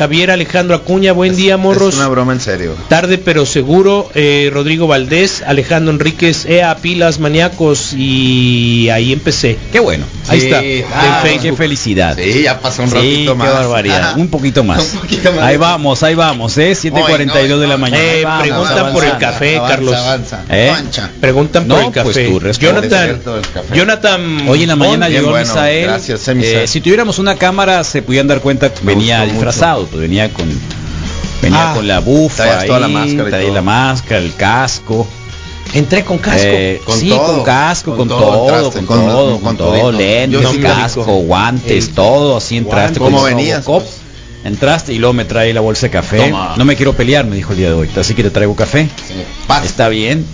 Javier 0.00 0.30
Alejandro 0.30 0.76
Acuña, 0.76 1.12
buen 1.12 1.36
día, 1.36 1.58
morros. 1.58 1.90
Es 1.92 2.00
una 2.00 2.08
broma 2.08 2.32
en 2.32 2.40
serio. 2.40 2.74
Tarde 2.88 3.18
pero 3.18 3.44
seguro, 3.44 4.08
eh, 4.14 4.48
Rodrigo 4.50 4.86
Valdés, 4.86 5.42
Alejandro 5.46 5.92
Enríquez, 5.92 6.46
EA, 6.46 6.74
Pilas, 6.78 7.18
Maníacos 7.18 7.92
y 7.92 8.88
ahí 8.88 9.12
empecé. 9.12 9.58
Qué 9.70 9.78
bueno. 9.78 10.06
Ahí 10.28 10.40
Sí, 10.40 10.46
está, 10.46 10.60
ah, 10.94 11.22
en. 11.28 11.38
Qué 11.42 11.52
felicidad. 11.52 12.16
Sí, 12.16 12.44
ya 12.44 12.58
pasó 12.60 12.80
un 12.84 12.88
Sí, 12.88 12.94
ratito 12.94 13.32
qué 13.32 13.38
más. 13.40 13.52
barbaridad. 13.52 14.16
Un 14.16 14.28
poquito 14.28 14.64
más. 14.64 14.78
Un 14.94 15.00
poquito 15.00 15.32
más. 15.32 15.42
Ahí 15.42 15.58
vamos, 15.58 16.02
ahí 16.02 16.14
vamos, 16.14 16.56
¿eh? 16.56 16.72
7.42 16.72 17.58
de 17.58 17.66
la 17.66 17.76
mañana. 17.76 18.02
Eh, 18.02 18.22
vamos, 18.24 18.42
preguntan 18.48 18.92
por 18.94 19.04
el 19.04 19.18
café, 19.18 19.56
Avanza, 19.58 19.74
Carlos. 19.76 19.94
avanza. 19.96 20.44
¿Eh? 20.48 20.70
Mancha. 20.72 21.10
Preguntan 21.20 21.68
por 21.68 21.76
No, 21.78 21.86
el 21.88 21.92
pues 21.92 22.16
café. 22.16 22.26
tú. 22.30 22.40
Jonathan, 22.58 23.20
café. 23.52 23.76
Jonathan, 23.76 24.48
Hoy 24.48 24.62
en 24.62 24.68
la 24.70 24.76
mañana 24.76 25.10
llegó 25.10 25.28
bueno, 25.28 25.46
Misael. 25.46 25.84
gracias, 25.88 26.26
eh, 26.26 26.34
Misael. 26.34 26.68
Si 26.68 26.80
tuviéramos 26.80 27.18
una 27.18 27.36
cámara 27.36 27.84
se 27.84 28.00
podían 28.00 28.26
dar 28.28 28.40
cuenta 28.40 28.72
que 28.72 28.80
venía 28.82 29.26
disfrazado, 29.26 29.89
pues 29.90 30.00
venía 30.00 30.32
con 30.32 30.46
venía 31.42 31.70
Ah, 31.70 31.74
con 31.74 31.86
la 31.88 32.00
bufa, 32.00 32.44
traías 32.44 32.66
toda 32.66 32.80
la 32.80 32.86
ahí, 32.86 32.92
máscara 32.92 33.28
y 33.28 33.30
traía 33.30 33.46
todo. 33.46 33.54
la 33.54 33.62
máscara, 33.62 34.20
el 34.20 34.34
casco. 34.34 35.06
entré 35.74 36.04
con 36.04 36.18
casco. 36.18 36.40
Eh, 36.44 36.80
Con 36.84 36.98
sí, 36.98 37.08
todo, 37.10 37.36
con 37.36 37.44
casco, 37.44 37.90
con, 37.96 37.98
con 37.98 38.08
todo 38.08 38.70
con, 38.72 38.86
todo, 38.86 39.40
con 39.40 39.56
todo, 39.56 39.92
lentes, 39.92 40.48
sí, 40.50 40.58
casco, 40.58 41.04
guantes, 41.04 41.88
El- 41.88 41.94
todo, 41.94 42.36
así 42.36 42.56
entraste 42.56 42.98
¿Cómo 42.98 43.18
como 43.18 43.24
venías, 43.24 43.64
pues? 43.64 43.84
Entraste 44.42 44.94
y 44.94 44.98
luego 44.98 45.12
me 45.12 45.24
trae 45.26 45.52
la 45.52 45.60
bolsa 45.60 45.86
de 45.86 45.90
café. 45.90 46.16
Toma. 46.30 46.54
No 46.56 46.64
me 46.64 46.74
quiero 46.74 46.94
pelear, 46.94 47.26
me 47.26 47.36
dijo 47.36 47.52
el 47.52 47.58
día 47.58 47.68
de 47.68 47.74
hoy. 47.74 47.90
Así 47.94 48.14
que 48.14 48.22
te 48.22 48.30
traigo 48.30 48.56
café. 48.56 48.88
Sí. 49.06 49.14
Está 49.64 49.88
bien. 49.90 50.24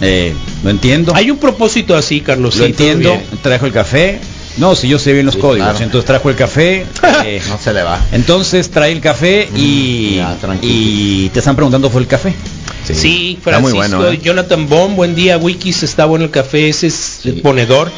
Eh, 0.00 0.34
lo 0.62 0.70
entiendo. 0.70 1.12
Hay 1.16 1.30
un 1.32 1.38
propósito 1.38 1.96
así, 1.96 2.20
Carlos. 2.20 2.54
Lo 2.56 2.64
sí, 2.66 2.72
todo 2.72 2.86
entiendo, 2.86 3.10
bien. 3.10 3.24
trajo 3.42 3.66
el 3.66 3.72
café. 3.72 4.20
No, 4.56 4.74
si 4.74 4.88
yo 4.88 4.98
sé 4.98 5.12
bien 5.12 5.26
los 5.26 5.34
Sí, 5.34 5.40
códigos, 5.40 5.68
claro. 5.70 5.84
entonces 5.84 6.06
trajo 6.06 6.30
el 6.30 6.36
café. 6.36 6.86
eh, 7.24 7.42
No 7.48 7.58
se 7.58 7.72
le 7.74 7.82
va. 7.82 8.00
entonces 8.12 8.70
trae 8.70 8.92
el 8.92 9.00
café 9.00 9.48
y, 9.54 10.12
Mm, 10.12 10.16
ya, 10.16 10.34
tranquilo. 10.36 10.72
y 10.74 11.28
te 11.32 11.40
están 11.40 11.54
preguntando 11.56 11.90
por 11.90 12.00
el 12.00 12.08
café. 12.08 12.34
Sí, 12.84 13.36
Francisco, 13.42 13.60
muy 13.62 13.72
bueno, 13.72 14.06
¿eh? 14.06 14.18
Jonathan 14.22 14.68
Bomb, 14.68 14.94
buen 14.94 15.14
día, 15.16 15.36
Wikis, 15.38 15.82
está 15.82 16.04
bueno 16.04 16.24
el 16.24 16.30
café, 16.30 16.68
ese 16.68 16.86
es 16.86 17.20
el 17.24 17.40
ponedor. 17.42 17.90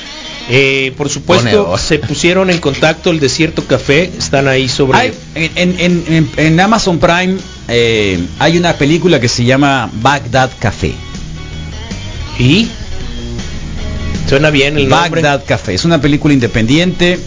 Eh, 0.50 0.94
por 0.96 1.10
supuesto, 1.10 1.44
Ponedor. 1.44 1.78
se 1.78 1.98
pusieron 1.98 2.48
en 2.48 2.56
contacto 2.58 3.10
el 3.10 3.20
Desierto 3.20 3.64
Café, 3.66 4.10
están 4.18 4.48
ahí 4.48 4.66
sobre... 4.66 4.96
Hay- 4.98 5.12
en, 5.34 5.50
en- 5.78 6.04
en- 6.08 6.30
en 6.38 6.58
Amazon 6.58 6.98
Prime 6.98 7.36
eh, 7.68 8.18
hay 8.38 8.56
una 8.56 8.72
película 8.72 9.20
que 9.20 9.28
se 9.28 9.44
llama 9.44 9.90
Bagdad 10.00 10.50
Café. 10.58 10.94
¿Y? 12.38 12.68
Suena 14.28 14.50
bien 14.50 14.76
el 14.78 14.88
nombre. 14.88 15.22
Bagdad 15.22 15.44
Café. 15.46 15.74
Es 15.74 15.84
una 15.84 16.00
película 16.00 16.34
independiente. 16.34 17.18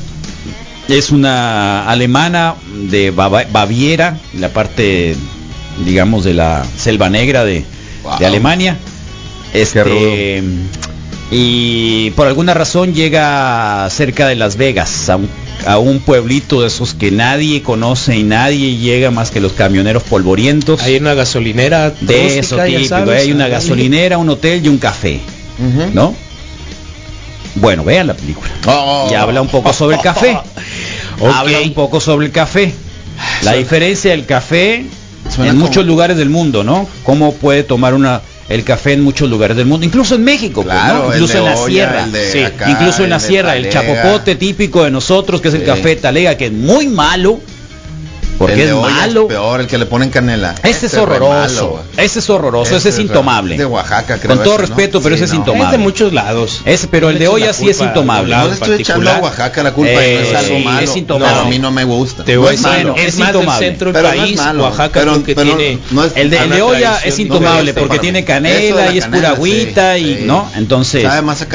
Es 0.87 1.11
una 1.11 1.87
alemana 1.89 2.55
de 2.89 3.11
Baviera, 3.11 4.19
la 4.37 4.49
parte, 4.49 5.15
digamos, 5.85 6.23
de 6.23 6.33
la 6.33 6.65
selva 6.77 7.09
negra 7.09 7.45
de, 7.45 7.63
Wow. 8.03 8.17
de 8.19 8.25
Alemania. 8.25 8.77
Este, 9.53 10.43
y 11.29 12.09
por 12.11 12.27
alguna 12.27 12.53
razón 12.53 12.93
llega 12.93 13.87
cerca 13.89 14.27
de 14.27 14.35
Las 14.35 14.57
Vegas, 14.57 15.09
a 15.09 15.15
un, 15.17 15.29
a 15.65 15.77
un 15.77 15.99
pueblito 15.99 16.61
de 16.61 16.67
esos 16.67 16.93
que 16.93 17.11
nadie 17.11 17.61
conoce 17.61 18.17
y 18.17 18.23
nadie 18.23 18.77
llega 18.77 19.11
más 19.11 19.31
que 19.31 19.39
los 19.39 19.53
camioneros 19.53 20.03
polvorientos. 20.03 20.81
Hay 20.81 20.97
una 20.97 21.13
gasolinera 21.13 21.91
de 21.91 22.39
eso 22.39 22.57
típico, 22.57 22.85
sabes, 22.85 23.23
hay 23.23 23.31
una 23.31 23.47
gasolinera, 23.47 24.17
un 24.17 24.29
hotel 24.29 24.65
y 24.65 24.67
un 24.67 24.77
café. 24.77 25.19
¿no? 25.93 26.15
Bueno, 27.55 27.83
vean 27.83 28.07
la 28.07 28.13
película. 28.13 28.49
Oh. 28.67 29.07
Y 29.11 29.13
habla 29.15 29.41
un 29.41 29.47
poco 29.49 29.73
sobre 29.73 29.97
el 29.97 30.01
café. 30.01 30.37
Ok. 31.19 31.29
Habla 31.35 31.59
un 31.59 31.73
poco 31.75 31.99
sobre 31.99 32.25
el 32.25 32.31
café. 32.31 32.73
La 33.43 33.53
diferencia 33.53 34.09
del 34.09 34.25
café 34.25 34.85
Suena 35.29 35.51
en 35.51 35.55
como- 35.57 35.67
muchos 35.67 35.85
lugares 35.85 36.17
del 36.17 36.29
mundo, 36.31 36.63
¿no? 36.63 36.87
Cómo 37.03 37.35
puede 37.35 37.61
tomar 37.61 37.93
una 37.93 38.21
el 38.49 38.63
café 38.63 38.93
en 38.93 39.03
muchos 39.03 39.29
lugares 39.29 39.55
del 39.55 39.67
mundo, 39.67 39.85
incluso 39.85 40.15
en 40.15 40.23
México, 40.23 40.63
pues, 40.63 40.75
¿no? 40.75 41.13
incluso 41.13 41.37
en 41.37 41.45
la 41.45 41.55
olla, 41.57 41.67
sierra, 41.67 42.07
Sí, 42.33 42.39
acá, 42.43 42.69
incluso 42.71 43.03
en 43.03 43.11
la 43.11 43.15
el 43.17 43.21
de 43.21 43.27
sierra, 43.27 43.55
el 43.55 43.69
chapopote 43.69 44.35
típico 44.35 44.83
de 44.83 44.89
nosotros, 44.91 45.39
que 45.41 45.49
es 45.49 45.53
el 45.53 45.59
Sí. 45.61 45.65
café 45.67 45.95
talega, 45.95 46.35
que 46.35 46.47
es 46.47 46.51
muy 46.51 46.87
malo, 46.87 47.39
porque 48.47 48.63
El 48.63 48.69
es 48.69 48.75
malo. 48.75 49.27
peor, 49.27 49.61
el 49.61 49.67
que 49.67 49.77
le 49.77 49.85
ponen 49.85 50.09
canela. 50.09 50.55
Ese 50.63 50.87
es 50.87 50.93
horroroso. 50.95 51.29
malo, 51.75 51.83
ese 51.97 52.19
es 52.19 52.29
horroroso, 52.29 52.75
ese, 52.75 52.89
es 52.89 52.99
intomable. 52.99 53.57
De 53.57 53.65
Oaxaca, 53.65 54.17
creo. 54.19 54.35
Con 54.35 54.43
todo 54.43 54.55
ese, 54.55 54.63
¿no? 54.63 54.67
respeto, 54.67 55.01
pero 55.01 55.15
Sí, 55.15 55.23
ese 55.23 55.33
es 55.33 55.37
intomable. 55.39 55.65
Es 55.65 55.71
de 55.71 55.77
muchos 55.77 56.13
lados. 56.13 56.61
Ese, 56.65 56.87
pero 56.87 57.07
No 57.07 57.11
el 57.11 57.19
de 57.19 57.27
olla 57.27 57.47
la 57.47 57.53
sí 57.53 57.69
es 57.69 57.79
intomable. 57.79 58.35
No 58.35 58.47
le 58.47 58.53
estoy 58.53 58.81
echando 58.81 59.09
a. 59.11 59.19
Oaxaca 59.19 59.63
la 59.63 59.73
culpa, 59.73 59.91
Eh, 59.93 60.19
no 60.23 60.27
es 60.39 60.45
algo 60.45 60.59
malo. 60.59 60.81
es 60.81 60.95
intomable. 60.97 61.35
No, 61.35 61.41
a 61.41 61.45
mí 61.45 61.59
no 61.59 61.71
me 61.71 61.83
gusta. 61.83 62.23
Te 62.23 62.37
voy 62.37 62.47
a 62.47 62.51
No 62.51 62.95
es 62.95 63.05
es, 63.07 63.17
más 63.17 63.27
del 63.33 63.35
intomable. 63.41 63.67
centro 63.67 63.91
del 63.91 64.01
Pero 64.01 64.07
no 64.07 64.13
es 64.13 64.19
país, 64.21 64.37
malo, 64.37 64.63
Oaxaca 64.63 64.89
pero- 64.93 65.11
creo 65.13 65.23
que 65.23 65.35
pero 65.35 65.55
tiene... 65.55 65.71
es- 65.73 66.11
El 66.15 66.29
de, 66.29 66.37
el 66.37 66.45
una 66.47 66.55
de 66.55 66.61
olla 66.61 66.97
es 67.03 67.19
intomable 67.19 67.69
este 67.71 67.79
porque 67.81 67.99
tiene 67.99 68.23
canela 68.25 68.85
la 68.85 68.91
y 68.91 68.97
es 68.97 69.05
pura 69.05 69.29
agüita 69.29 69.97
y 69.97 70.23
no, 70.25 70.49
entonces 70.55 71.05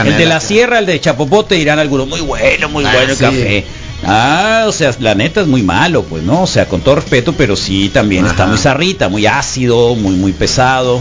el 0.05 0.17
de 0.17 0.27
la 0.27 0.41
sierra, 0.41 0.79
el 0.79 0.87
de 0.87 1.01
Chapopote 1.01 1.55
dirán 1.57 1.79
algunos 1.79 2.07
muy 2.07 2.21
bueno, 2.21 2.69
muy 2.69 2.85
Ah, 2.85 2.93
bueno 2.95 3.13
el 3.13 3.19
café. 3.19 3.65
Ah, 4.05 4.65
o 4.69 4.73
sea, 4.73 4.95
la 5.01 5.15
neta 5.15 5.41
es 5.41 5.47
muy 5.47 5.63
malo, 5.63 6.05
pues 6.05 6.23
no, 6.23 6.43
o 6.43 6.47
sea, 6.47 6.67
con 6.69 6.81
todo 6.81 6.97
respeto, 6.97 7.33
pero 7.33 7.57
sí 7.57 7.89
también 7.93 8.27
está 8.27 8.47
muy 8.47 8.59
zarrita, 8.59 9.09
muy 9.09 9.27
ácido, 9.27 9.95
muy 9.95 10.15
muy 10.17 10.33
pesado, 10.33 11.01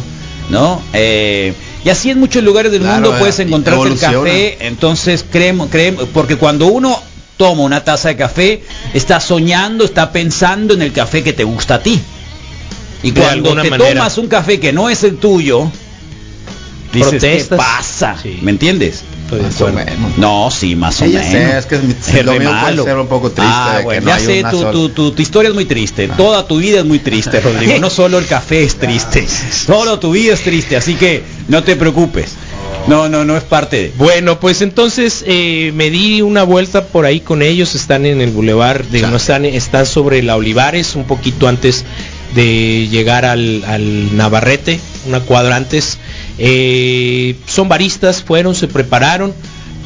¿no? 0.50 0.82
Eh, 0.94 1.54
y 1.84 1.90
así 1.90 2.10
en 2.10 2.20
muchos 2.20 2.44
lugares 2.44 2.72
del 2.72 2.82
Claro, 2.82 2.96
mundo 2.96 3.16
eh, 3.16 3.20
puedes 3.20 3.38
encontrarte 3.40 3.88
el 3.90 4.00
café, 4.00 4.58
entonces 4.68 5.26
creemos, 5.30 5.68
creemos, 5.70 6.06
porque 6.14 6.36
cuando 6.38 6.68
uno 6.68 6.98
toma 7.38 7.64
una 7.64 7.84
taza 7.84 8.08
de 8.10 8.16
café, 8.16 8.64
está 8.94 9.20
soñando, 9.20 9.84
está 9.84 10.12
pensando 10.12 10.74
en 10.74 10.82
el 10.82 10.94
café 10.94 11.22
que 11.22 11.34
te 11.34 11.44
gusta 11.44 11.76
a 11.76 11.84
ti. 11.84 12.00
Y 13.04 13.12
De 13.12 13.22
cuando 13.22 13.62
te 13.62 13.70
manera. 13.70 13.94
tomas 13.94 14.18
un 14.18 14.28
café 14.28 14.60
que 14.60 14.72
no 14.74 14.90
es 14.90 15.04
el 15.04 15.18
tuyo, 15.18 15.70
dices, 16.94 17.22
¿qué 17.22 17.56
pasa? 17.56 18.16
Sí. 18.22 18.40
¿Me 18.42 18.52
entiendes? 18.52 19.04
Más 19.32 19.62
o 19.62 19.68
menos. 19.72 20.18
No, 20.18 20.50
sí, 20.52 20.76
más 20.76 21.02
o 21.02 21.06
Sí, 21.06 21.12
menos. 21.14 21.28
sé, 21.32 21.58
es 21.58 21.66
que 21.66 21.76
Es 21.76 22.26
lo 22.26 22.32
mío 22.34 22.42
puede 22.42 22.52
malo. 22.52 22.84
ser 22.84 22.98
un 22.98 23.08
poco 23.08 23.32
triste 23.32 23.52
Ah, 23.54 23.80
bueno, 23.84 24.02
no 24.02 24.08
ya 24.08 24.20
sé, 24.20 24.44
tu, 24.50 24.58
sola. 24.60 24.72
tu, 24.72 24.90
tu, 24.90 25.12
tu 25.12 25.22
historia 25.22 25.50
es 25.50 25.56
muy 25.56 25.66
triste. 25.66 26.08
Toda 26.10 26.48
tu 26.48 26.58
vida 26.58 26.80
es 26.80 26.86
muy 26.86 27.00
triste, 27.00 27.40
Rodrigo. 27.42 27.74
No 27.80 27.90
solo 27.90 28.20
el 28.20 28.26
café 28.28 28.64
es 28.64 28.76
triste. 28.76 29.28
Solo 29.28 30.00
tu 30.00 30.12
vida 30.12 30.34
es 30.34 30.42
triste, 30.42 30.78
así 30.78 30.96
que 30.96 31.24
no 31.48 31.64
te 31.64 31.76
preocupes. 31.76 32.34
No, 32.88 33.10
no, 33.10 33.26
no 33.26 33.36
es 33.36 33.44
parte 33.44 33.78
de... 33.78 33.94
Bueno, 33.98 34.40
pues 34.40 34.62
entonces 34.62 35.24
eh, 35.26 35.72
me 35.74 35.90
di 35.90 36.22
una 36.22 36.44
vuelta 36.44 36.86
por 36.86 37.06
ahí 37.08 37.20
con 37.20 37.42
ellos, 37.42 37.74
están 37.74 38.06
en 38.06 38.22
el 38.22 38.30
bulevar, 38.30 38.86
de, 38.86 39.02
no 39.02 39.18
están, 39.18 39.44
están 39.46 39.88
sobre 39.88 40.22
la 40.22 40.36
Olivares, 40.36 40.94
un 40.96 41.06
poquito 41.06 41.48
antes 41.48 41.84
de 42.36 42.88
llegar 42.92 43.26
al, 43.26 43.64
al 43.66 44.16
Navarrete, 44.16 44.80
una 45.08 45.22
cuadra 45.22 45.56
antes. 45.56 45.98
Eh, 46.38 47.36
son 47.46 47.70
baristas, 47.70 48.22
fueron, 48.24 48.56
se 48.56 48.68
prepararon, 48.68 49.34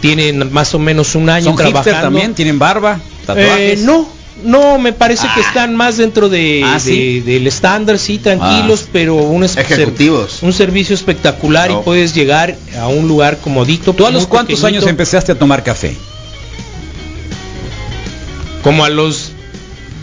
tienen 0.02 0.52
más 0.52 0.74
o 0.74 0.80
menos 0.80 1.14
un 1.16 1.30
año 1.30 1.46
¿Son 1.46 1.58
hipster 1.58 1.74
trabajando. 1.84 2.02
también? 2.08 2.34
¿Tienen 2.34 2.58
barba? 2.60 3.00
¿Tatuajes? 3.26 3.80
Eh, 3.80 3.84
no, 3.84 4.08
no, 4.44 4.80
me 4.80 4.94
parece 4.94 5.24
que 5.36 5.42
Ah. 5.42 5.48
están 5.48 5.76
más 5.76 5.98
dentro 5.98 6.30
de, 6.30 6.64
Ah, 6.66 6.80
del 6.80 7.46
estándar, 7.46 8.00
sí, 8.00 8.18
tranquilos, 8.18 8.86
Ah. 8.86 8.90
pero 8.94 9.16
un, 9.16 9.44
Ejecutivos. 9.44 10.40
un 10.42 10.54
servicio 10.54 10.96
espectacular 10.96 11.70
No. 11.70 11.82
y 11.82 11.84
puedes 11.84 12.16
llegar 12.16 12.56
a 12.80 12.88
un 12.88 13.08
lugar 13.08 13.38
comodito. 13.38 13.94
¿Tú 13.94 14.06
a 14.06 14.12
los 14.12 14.26
cuántos 14.26 14.60
pequeñito. 14.60 14.68
años 14.80 14.90
empezaste 14.90 15.34
a 15.34 15.36
tomar 15.36 15.64
café? 15.64 15.96
Como 18.64 18.84
a 18.84 18.90
los 18.90 19.29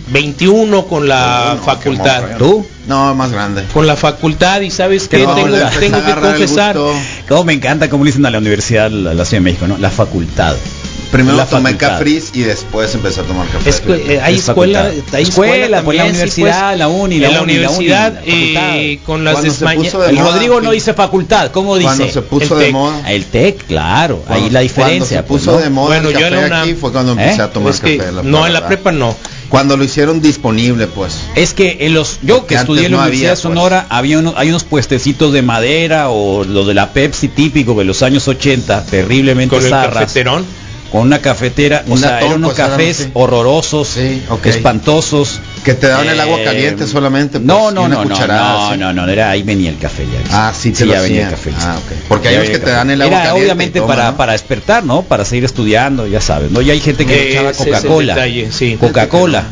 21 0.08 0.86
con 0.86 1.08
la 1.08 1.46
No, 1.48 1.54
no, 1.56 1.62
facultad. 1.62 2.36
¿Tú? 2.38 2.66
No, 2.86 3.14
más 3.14 3.32
grande. 3.32 3.64
Con 3.72 3.86
la 3.86 3.96
facultad 3.96 4.60
y 4.60 4.70
sabes 4.70 5.08
que 5.08 5.18
No, 5.24 5.34
tengo, 5.34 5.56
que 5.56 6.14
confesar. 6.20 6.76
Cómo 7.28 7.44
me 7.44 7.52
encanta 7.52 7.90
cómo 7.90 8.04
le 8.04 8.10
dicen 8.10 8.24
a 8.26 8.30
la 8.30 8.38
universidad, 8.38 8.90
la, 8.90 9.14
la 9.14 9.24
Ciudad 9.24 9.40
de 9.42 9.44
México, 9.50 9.66
¿no? 9.66 9.76
La 9.78 9.90
facultad. 9.90 10.54
Primero 11.10 11.36
La 11.36 11.46
tomé 11.46 11.70
facultad. 11.72 11.92
Capriz 11.98 12.30
y 12.34 12.40
después 12.40 12.92
empecé 12.94 13.20
a 13.20 13.24
tomar 13.24 13.46
café. 13.48 13.70
Eh, 14.14 14.20
hay 14.22 14.34
Es 14.34 14.48
escuela, 14.48 14.90
hay 15.12 15.22
Escuela, 15.22 15.82
pues, 15.82 15.96
la 15.98 16.04
sí, 16.04 16.10
universidad, 16.10 16.68
pues. 16.70 16.78
la 16.78 16.88
uni, 16.88 17.18
la 17.20 17.28
en 17.28 17.34
la 17.34 17.42
uni, 17.42 17.52
la 17.54 17.70
uni, 17.70 17.76
universidad 17.86 18.12
la 18.12 18.76
eh, 18.76 18.98
con 19.06 19.24
las 19.24 19.34
Cuando 19.34 19.50
se 19.52 19.56
desmaña- 19.64 19.82
puso 19.82 20.00
de 20.00 20.10
El 20.10 20.16
moda, 20.16 20.30
Rodrigo 20.32 20.60
no 20.60 20.70
dice 20.72 20.94
facultad, 20.94 21.50
¿cómo 21.52 21.76
dice? 21.76 21.86
Cuando 21.86 22.08
se 22.12 22.22
puso 22.22 22.54
El 22.54 22.58
de 22.58 22.64
TEC. 22.66 22.72
moda. 22.74 23.10
El 23.10 23.24
TEC, 23.24 23.66
claro, 23.66 24.22
ahí 24.28 24.50
la 24.50 24.60
diferencia. 24.60 25.22
Cuando 25.22 25.38
se 25.38 25.44
puso 25.44 25.44
pues, 25.52 25.56
¿no? 25.58 25.62
de 25.62 25.70
moda 25.70 25.86
Bueno, 25.86 26.08
el 26.10 26.18
yo 26.18 26.30
la 26.30 26.38
UNAM- 26.48 26.62
aquí 26.62 26.74
fue 26.74 26.92
cuando 26.92 27.12
empecé 27.12 27.40
¿Eh? 27.40 27.42
a 27.44 27.50
tomar 27.50 27.72
Es 27.72 27.80
que 27.80 27.96
café. 27.98 28.12
la- 28.12 28.22
no, 28.22 28.46
en 28.46 28.52
la 28.52 28.66
prepa 28.66 28.92
no. 28.92 29.16
Cuando 29.48 29.76
lo 29.76 29.84
hicieron 29.84 30.20
disponible, 30.20 30.86
pues. 30.86 31.20
Es 31.34 31.54
que 31.54 31.78
en 31.80 31.94
los, 31.94 32.18
yo 32.22 32.38
Porque 32.38 32.54
que 32.54 32.60
estudié 32.60 32.86
en 32.86 32.92
la 32.92 32.98
no 32.98 33.02
Universidad 33.04 33.32
había, 33.32 33.36
de 33.36 33.42
Sonora, 33.42 33.86
había 33.88 34.18
unos, 34.18 34.34
hay 34.36 34.48
unos 34.48 34.64
puestecitos 34.64 35.32
de 35.32 35.42
madera 35.42 36.08
o 36.10 36.44
lo 36.44 36.64
de 36.64 36.74
la 36.74 36.92
Pepsi 36.92 37.28
típico 37.28 37.74
de 37.74 37.84
los 37.84 38.02
años 38.02 38.26
80, 38.28 38.86
terriblemente 38.86 39.54
Con 39.54 39.64
el 39.64 39.70
zarras, 39.70 40.04
cafeterón. 40.04 40.44
Con 40.90 41.02
una 41.02 41.18
cafetera, 41.20 41.84
o 41.88 41.92
Un 41.92 41.98
sea, 41.98 42.12
latón, 42.12 42.26
eran 42.28 42.38
unos 42.38 42.54
pues, 42.54 42.68
cafés 42.68 43.08
horrorosos, 43.14 43.88
Sí, 43.88 44.22
espantosos, 44.44 45.40
Que 45.64 45.74
te 45.74 45.88
daban 45.88 46.08
el 46.08 46.20
agua 46.20 46.40
Eh, 46.40 46.44
caliente 46.44 46.86
solamente. 46.86 47.38
pues, 47.38 47.44
No, 47.46 47.70
no, 47.70 47.82
una 47.84 47.96
no, 47.96 48.04
no, 48.04 48.10
cucharada, 48.10 48.52
no, 48.68 48.72
sí. 48.72 48.78
no, 48.78 48.92
no, 48.92 49.08
era 49.08 49.30
ahí 49.30 49.42
venía 49.42 49.70
el 49.70 49.78
café 49.78 50.04
ya. 50.04 50.20
Ah, 50.48 50.52
sí, 50.56 50.70
te 50.72 50.86
lo 50.86 50.94
ya 50.94 51.00
venía 51.00 51.24
el 51.24 51.30
café. 51.30 51.52
Ah. 51.58 51.76
Porque 52.08 52.28
hay 52.28 52.34
Ya 52.34 52.40
unos 52.40 52.48
venía 52.48 52.60
que 52.60 52.64
te 52.64 52.70
dan 52.70 52.90
el 52.90 53.02
agua 53.02 53.14
Era 53.16 53.24
caliente 53.24 53.44
obviamente 53.44 53.80
toma, 53.80 53.94
para, 53.94 54.10
¿no? 54.12 54.16
para 54.16 54.32
despertar, 54.32 54.84
¿no? 54.84 55.02
Para 55.02 55.24
seguir 55.24 55.44
estudiando, 55.44 56.06
ya 56.06 56.20
sabes, 56.20 56.50
¿no? 56.50 56.60
Y 56.60 56.70
hay 56.70 56.80
gente 56.80 57.04
que 57.06 57.32
echaba 57.32 57.52
Coca-Cola. 57.52 58.16
sí. 58.50 58.76
Coca-Cola. 58.80 59.44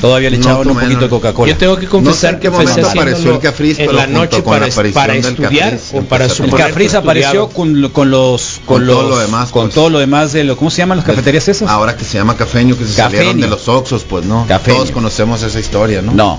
Todavía 0.00 0.30
le 0.30 0.38
No 0.38 0.44
echaban 0.44 0.68
un 0.68 0.74
poquito 0.74 0.94
no. 0.94 1.00
de 1.00 1.08
Coca-Cola. 1.08 1.52
Yo 1.52 1.58
tengo 1.58 1.76
que 1.76 1.86
confesar 1.86 2.34
en 2.34 2.36
qué 2.36 2.40
que 2.42 2.46
empecé 2.56 2.68
momento 2.82 2.88
apareció 3.00 3.32
el 3.34 3.38
Cafriz, 3.40 3.78
en 3.80 3.86
pero 3.86 3.98
la 3.98 4.06
noche 4.06 4.42
con 4.44 4.60
la 4.60 4.68
para, 4.68 4.92
para 4.92 5.14
estudiar 5.16 5.70
Cafriz 5.72 5.90
o 5.92 6.02
para 6.02 6.24
a 6.24 6.28
El 6.28 6.50
Cafriz 6.50 6.94
apareció 6.94 7.48
con, 7.48 7.88
con 7.90 8.10
los 8.10 8.60
con, 8.64 8.78
Con 8.78 8.86
todo 8.86 9.02
los 9.02 9.10
lo 9.10 9.18
demás, 9.18 9.50
con 9.50 9.62
pues. 9.64 9.74
todo 9.74 9.90
lo 9.90 9.98
demás 9.98 10.32
de 10.32 10.44
lo 10.44 10.56
¿cómo 10.56 10.70
se 10.70 10.78
llaman 10.78 10.98
las 10.98 11.06
cafeterías 11.06 11.48
esas? 11.48 11.68
Ahora 11.68 11.96
que 11.96 12.04
se 12.04 12.16
llama 12.16 12.36
cafeño, 12.36 12.78
que 12.78 12.84
se 12.86 12.94
Cafeño. 12.94 13.16
salieron 13.18 13.40
de 13.40 13.48
los 13.48 13.66
Oxos, 13.68 14.04
pues 14.04 14.24
no. 14.24 14.44
Cafeño. 14.46 14.76
Todos 14.76 14.90
conocemos 14.92 15.42
esa 15.42 15.58
historia, 15.58 16.00
¿no? 16.00 16.12
No, 16.12 16.38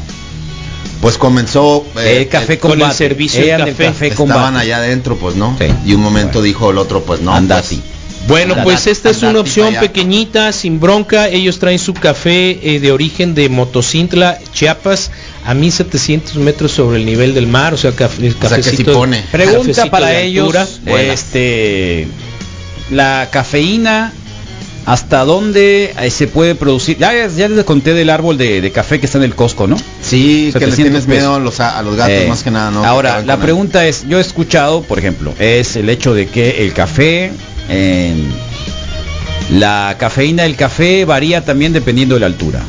Pues 1.02 1.18
comenzó 1.18 1.86
eh, 1.98 2.22
el 2.22 2.28
café 2.30 2.60
con 2.60 2.82
el 2.82 2.92
servicio 2.94 3.42
Eran 3.44 3.66
del 3.66 3.76
del 3.76 3.88
café. 3.88 3.88
café 3.88 4.08
estaban 4.08 4.34
combate. 4.46 4.58
allá 4.66 4.78
adentro, 4.78 5.18
pues 5.18 5.36
no. 5.36 5.56
Sí. 5.60 5.66
Y 5.86 5.94
un 5.96 6.02
momento 6.02 6.42
dijo 6.42 6.72
el 6.72 6.78
otro, 6.78 7.04
pues 7.04 7.20
no. 7.22 7.34
Andati. 7.34 7.76
pues, 7.78 7.99
Bueno, 8.30 8.56
pues 8.64 8.88
esta 8.88 9.10
es 9.10 9.22
una 9.24 9.40
opción 9.40 9.68
allá. 9.70 9.82
pequeñita, 9.82 10.52
sin 10.54 10.80
bronca. 10.80 11.28
Ellos 11.28 11.60
traen 11.60 11.80
su 11.80 11.94
café 11.94 12.60
eh, 12.76 12.80
de 12.80 12.92
origen 12.92 13.36
de 13.36 13.50
Motocintla, 13.50 14.40
Chiapas, 14.54 15.12
a 15.46 15.54
1700 15.54 16.36
metros 16.38 16.72
sobre 16.72 16.98
el 17.00 17.06
nivel 17.06 17.34
del 17.34 17.48
mar. 17.48 17.74
O 17.74 17.78
sea, 17.78 17.92
café, 17.92 18.30
O 18.30 18.48
sea, 18.48 18.58
que 18.58 18.64
sí 18.64 18.78
cafecito- 18.84 18.94
pone. 18.94 19.24
Pregunta 19.32 19.58
cafecito 19.60 19.90
para 19.92 20.18
ellos, 20.20 20.56
este 20.86 22.08
la 22.92 23.30
cafeína 23.32 24.14
hasta 24.86 25.24
dónde 25.24 25.94
eh, 26.00 26.10
se 26.10 26.28
puede 26.28 26.56
producir. 26.56 26.98
Ya, 26.98 27.28
ya 27.28 27.48
les 27.48 27.64
conté 27.64 27.94
del 27.94 28.10
árbol 28.10 28.38
de, 28.40 28.62
de 28.62 28.72
café 28.72 29.00
que 29.00 29.06
está 29.06 29.20
en 29.20 29.24
el 29.26 29.36
Costco, 29.36 29.68
¿no? 29.68 29.78
Sí, 30.02 30.50
que 30.52 30.60
le 30.66 30.72
700 30.72 30.76
tienes 30.76 31.08
miedo 31.08 31.36
a 31.36 31.40
los, 31.40 31.60
a 31.60 31.80
los 31.84 31.96
gatos 31.96 32.14
Eh, 32.14 32.26
más 32.28 32.42
que 32.42 32.50
nada, 32.50 32.72
¿no? 32.72 32.82
Que 32.82 32.88
Ahora, 32.88 33.22
la 33.22 33.36
él. 33.36 33.40
pregunta 33.40 33.86
es, 33.86 34.06
yo 34.08 34.18
he 34.18 34.22
escuchado, 34.22 34.82
por 34.82 34.98
ejemplo, 34.98 35.34
es 35.38 35.76
el 35.76 35.90
hecho 35.90 36.16
de 36.16 36.28
que 36.28 36.64
el 36.66 36.74
café, 36.74 37.32
eh, 37.70 38.14
la 39.52 39.96
cafeína 39.98 40.44
del 40.44 40.56
café 40.56 41.06
varía 41.06 41.44
también 41.44 41.74
dependiendo 41.74 42.16
de 42.16 42.22
la 42.22 42.28
altura. 42.28 42.62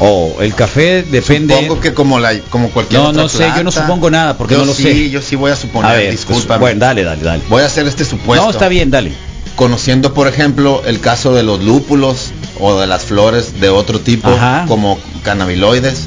O 0.00 0.36
el 0.40 0.54
café 0.54 1.04
depende... 1.04 1.54
Supongo 1.54 1.80
que 1.80 1.94
como 1.94 2.18
la 2.18 2.38
como 2.50 2.70
cualquier 2.70 3.00
No, 3.00 3.08
otra 3.08 3.22
no 3.22 3.28
sé, 3.28 3.46
yo 3.56 3.62
no 3.62 3.70
supongo 3.70 4.10
nada, 4.10 4.36
porque 4.36 4.54
Yo 4.54 4.60
no 4.60 4.66
lo 4.66 4.74
sí, 4.74 4.82
sé. 4.82 5.10
yo 5.10 5.22
sí 5.22 5.36
voy 5.36 5.52
a 5.52 5.56
suponer, 5.56 5.90
a 5.90 5.94
ver, 5.94 6.18
pues, 6.26 6.46
bueno, 6.58 6.80
dale, 6.80 7.04
dale, 7.04 7.22
dale. 7.22 7.42
Voy 7.48 7.62
a 7.62 7.66
hacer 7.66 7.86
este 7.86 8.04
supuesto. 8.04 8.44
No, 8.44 8.50
está 8.50 8.68
bien, 8.68 8.90
dale. 8.90 9.12
Conociendo, 9.54 10.12
por 10.14 10.26
ejemplo, 10.26 10.82
el 10.84 10.98
caso 10.98 11.32
de 11.32 11.44
los 11.44 11.62
lúpulos 11.62 12.32
o 12.58 12.80
de 12.80 12.88
las 12.88 13.04
flores 13.04 13.60
de 13.60 13.68
otro 13.68 14.00
tipo, 14.00 14.28
Ajá. 14.28 14.64
como 14.66 14.98
cannabiloides, 15.22 16.06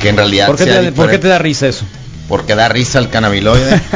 que 0.00 0.10
en 0.10 0.16
realidad 0.16 0.46
¿Por 0.46 0.56
qué, 0.56 0.64
sea 0.64 0.80
te, 0.80 0.92
¿Por 0.92 1.10
qué 1.10 1.18
te 1.18 1.26
da 1.26 1.38
risa 1.38 1.66
eso? 1.66 1.84
Porque 2.28 2.54
da 2.54 2.68
risa 2.68 2.98
el 2.98 3.08
cannabiloide. 3.10 3.80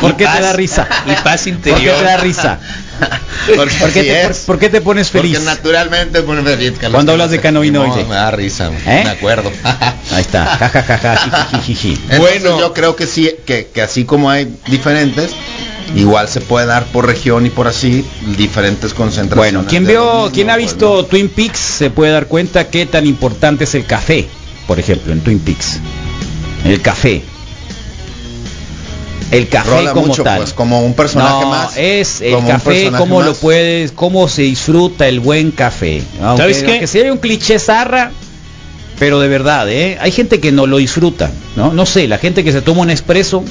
¿Por 0.00 0.16
qué 0.16 0.26
te 0.26 0.40
da 0.40 0.52
risa? 0.52 0.86
Y 1.06 1.12
paz 1.22 1.42
¿Por 1.42 1.44
qué 1.44 1.50
interior. 1.50 1.96
te 1.98 2.04
da 2.04 2.16
risa? 2.18 2.58
porque 3.56 3.74
¿Por 3.80 3.90
qué, 3.92 4.02
te, 4.02 4.22
es. 4.22 4.38
por, 4.38 4.46
por 4.46 4.58
qué 4.58 4.68
te 4.68 4.80
pones 4.80 5.10
feliz? 5.10 5.38
Porque 5.38 5.50
naturalmente 5.50 6.22
pone 6.22 6.42
feliz. 6.42 6.72
Carlos, 6.72 6.92
Cuando 6.92 7.12
hablas 7.12 7.30
de 7.30 7.40
cannabinoide. 7.40 8.02
no, 8.02 8.08
me 8.08 8.14
da 8.14 8.30
risa, 8.30 8.70
¿Eh? 8.86 9.02
me 9.04 9.10
acuerdo. 9.10 9.50
Ahí 10.12 10.20
está. 10.20 10.44
Ja, 10.64 10.68
ja, 10.68 10.82
ja, 10.82 10.98
ja. 10.98 11.14
Entonces, 11.52 12.18
Bueno. 12.18 12.58
yo 12.58 12.72
creo 12.72 12.96
que 12.96 13.06
sí, 13.06 13.30
que, 13.46 13.66
que 13.66 13.82
así 13.82 14.04
como 14.04 14.30
hay 14.30 14.54
diferentes, 14.66 15.32
igual 15.96 16.28
se 16.28 16.40
puede 16.40 16.66
dar 16.66 16.84
por 16.86 17.06
región 17.06 17.46
y 17.46 17.50
por 17.50 17.66
así 17.66 18.04
diferentes 18.36 18.94
concentraciones. 18.94 19.52
Bueno, 19.54 19.68
quien 19.68 19.86
vio, 19.86 20.04
mismo, 20.04 20.30
quien 20.32 20.50
ha 20.50 20.54
pues, 20.54 20.66
visto. 20.66 21.04
Twin 21.06 21.28
Peaks 21.28 21.58
se 21.58 21.90
puede 21.90 22.12
dar 22.12 22.26
cuenta 22.26 22.68
qué 22.68 22.86
tan 22.86 23.06
importante 23.06 23.64
es 23.64 23.74
el 23.74 23.84
café, 23.86 24.28
por 24.66 24.78
ejemplo, 24.78 25.12
en 25.12 25.20
Twin 25.20 25.40
Peaks. 25.40 25.80
El 26.64 26.80
café. 26.80 27.22
El 29.30 29.48
café 29.48 29.70
Rola 29.70 29.92
como 29.92 30.06
mucho, 30.06 30.22
tal. 30.22 30.38
pues, 30.38 30.52
como 30.52 30.84
un 30.84 30.94
personaje 30.94 31.42
no, 31.42 31.50
más. 31.50 31.76
es 31.76 32.20
el 32.20 32.34
Como 32.34 32.48
café, 32.48 32.92
cómo 32.96 33.22
lo 33.22 33.34
puedes, 33.34 33.90
cómo 33.92 34.28
se 34.28 34.42
disfruta 34.42 35.08
el 35.08 35.20
buen 35.20 35.50
café. 35.50 36.02
Aunque, 36.22 36.42
¿Sabes 36.42 36.62
qué? 36.62 36.70
aunque 36.72 36.86
sea 36.86 37.12
un 37.12 37.18
cliché 37.18 37.58
zarra, 37.58 38.12
pero 38.98 39.20
de 39.20 39.28
verdad, 39.28 39.68
¿eh? 39.70 39.98
Hay 40.00 40.12
gente 40.12 40.40
que 40.40 40.52
no 40.52 40.66
lo 40.66 40.76
disfruta, 40.76 41.30
¿no? 41.56 41.72
No 41.72 41.84
sé, 41.84 42.06
la 42.06 42.18
gente 42.18 42.44
que 42.44 42.52
se 42.52 42.62
toma 42.62 42.82
un 42.82 42.90
expreso, 42.90 43.42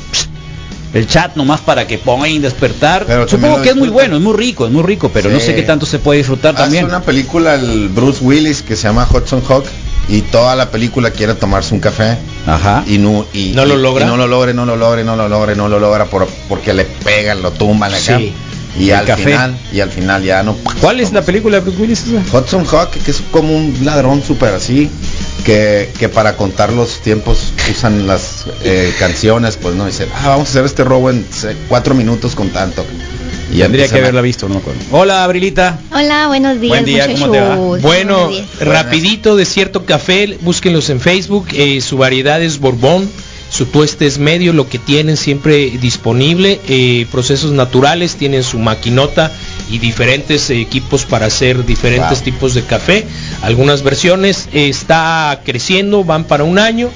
el 0.93 1.07
chat 1.07 1.35
nomás 1.35 1.59
para 1.59 1.85
que 1.85 1.97
pongan 1.97 2.41
despertar. 2.41 3.05
Pero 3.05 3.25
también 3.25 3.41
Supongo 3.41 3.61
que 3.63 3.69
es 3.69 3.75
muy 3.75 3.89
bueno, 3.89 4.15
es 4.15 4.21
muy 4.21 4.37
rico, 4.37 4.65
es 4.65 4.71
muy 4.71 4.83
rico, 4.83 5.09
pero 5.13 5.29
no 5.29 5.39
sé 5.39 5.53
qué 5.55 5.63
tanto 5.63 5.85
se 5.85 5.99
puede 5.99 6.19
disfrutar 6.19 6.53
Hace 6.53 6.63
también. 6.63 6.85
una 6.85 7.01
película 7.01 7.55
el 7.55 7.89
Bruce 7.89 8.23
Willis 8.23 8.61
que 8.61 8.75
se 8.75 8.83
llama 8.83 9.07
Hudson 9.11 9.41
Hawk 9.49 9.65
y 10.09 10.21
toda 10.21 10.55
la 10.55 10.69
película 10.69 11.11
quiere 11.11 11.33
tomarse 11.35 11.73
un 11.73 11.79
café 11.79 12.17
Ajá. 12.45 12.83
y 12.87 12.97
no 12.97 13.25
y 13.33 13.51
¿No 13.51 13.65
lo 13.65 13.77
logra? 13.77 14.05
y 14.05 14.07
no 14.09 14.17
lo 14.17 14.27
logra, 14.27 14.53
no 14.53 14.65
lo 14.65 14.75
logra, 14.75 15.03
no 15.03 15.15
lo 15.15 15.29
logra, 15.29 15.55
no 15.55 15.67
lo 15.69 15.79
logra 15.79 16.05
por, 16.05 16.27
porque 16.49 16.73
le 16.73 16.85
pegan, 16.85 17.41
lo 17.41 17.51
tumban 17.51 17.93
acá. 17.93 18.17
Sí. 18.17 18.33
Y 18.79 18.89
El 18.89 18.95
al 18.95 19.05
café. 19.05 19.23
final 19.25 19.57
y 19.71 19.79
al 19.81 19.91
final 19.91 20.23
ya 20.23 20.41
no. 20.41 20.55
¿Cuál 20.81 20.99
es 20.99 21.13
la 21.13 21.21
película 21.21 21.57
de 21.57 21.61
Bruce 21.61 21.79
Willis? 21.79 22.05
Hudson 22.33 22.65
Hawk 22.65 22.89
que 22.89 23.11
es 23.11 23.21
como 23.31 23.55
un 23.55 23.77
ladrón 23.83 24.23
súper 24.23 24.53
así 24.55 24.89
que, 25.45 25.89
que 25.99 26.09
para 26.09 26.37
contar 26.37 26.71
los 26.71 26.99
tiempos 27.01 27.53
usan 27.69 28.07
las 28.07 28.45
eh, 28.63 28.93
canciones, 28.99 29.57
pues 29.57 29.75
no 29.75 29.85
dicen, 29.85 30.07
ah, 30.15 30.29
vamos 30.29 30.47
a 30.47 30.51
hacer 30.51 30.65
este 30.65 30.83
robo 30.83 31.09
en 31.09 31.25
se- 31.31 31.55
cuatro 31.67 31.95
minutos 31.95 32.35
con 32.35 32.49
tanto. 32.49 32.85
Y 33.51 33.59
Tendría 33.59 33.87
que 33.87 33.97
haberla 33.99 34.21
visto, 34.21 34.47
no 34.47 34.55
me 34.55 34.61
acuerdo. 34.61 34.79
Hola, 34.91 35.23
Abrilita. 35.23 35.79
Hola, 35.91 36.27
buenos 36.27 36.59
días, 36.59 36.69
Buen 36.69 36.85
día, 36.85 37.07
¿cómo 37.13 37.29
te 37.31 37.39
va? 37.39 37.55
Bueno, 37.55 38.31
rapidito, 38.59 39.35
Desierto 39.35 39.85
Café, 39.85 40.37
búsquenlos 40.41 40.89
en 40.89 40.99
Facebook, 40.99 41.47
eh, 41.53 41.81
su 41.81 41.97
variedad 41.97 42.41
es 42.41 42.59
Borbón, 42.59 43.07
su 43.51 43.67
tueste 43.67 44.07
es 44.07 44.17
medio, 44.17 44.53
lo 44.53 44.67
que 44.67 44.79
tienen 44.79 45.17
siempre 45.17 45.69
disponible, 45.79 46.59
eh, 46.67 47.05
procesos 47.11 47.51
naturales, 47.51 48.15
tienen 48.15 48.41
su 48.43 48.57
maquinota 48.57 49.31
y 49.69 49.77
diferentes 49.77 50.49
eh, 50.49 50.59
equipos 50.59 51.05
para 51.05 51.27
hacer 51.27 51.63
diferentes 51.63 52.19
Wow. 52.19 52.25
tipos 52.25 52.53
de 52.55 52.63
café, 52.63 53.05
algunas 53.43 53.83
versiones, 53.83 54.47
eh, 54.53 54.69
está 54.69 55.41
creciendo, 55.45 56.03
van 56.03 56.23
para 56.25 56.43
un 56.43 56.57
año. 56.57 56.89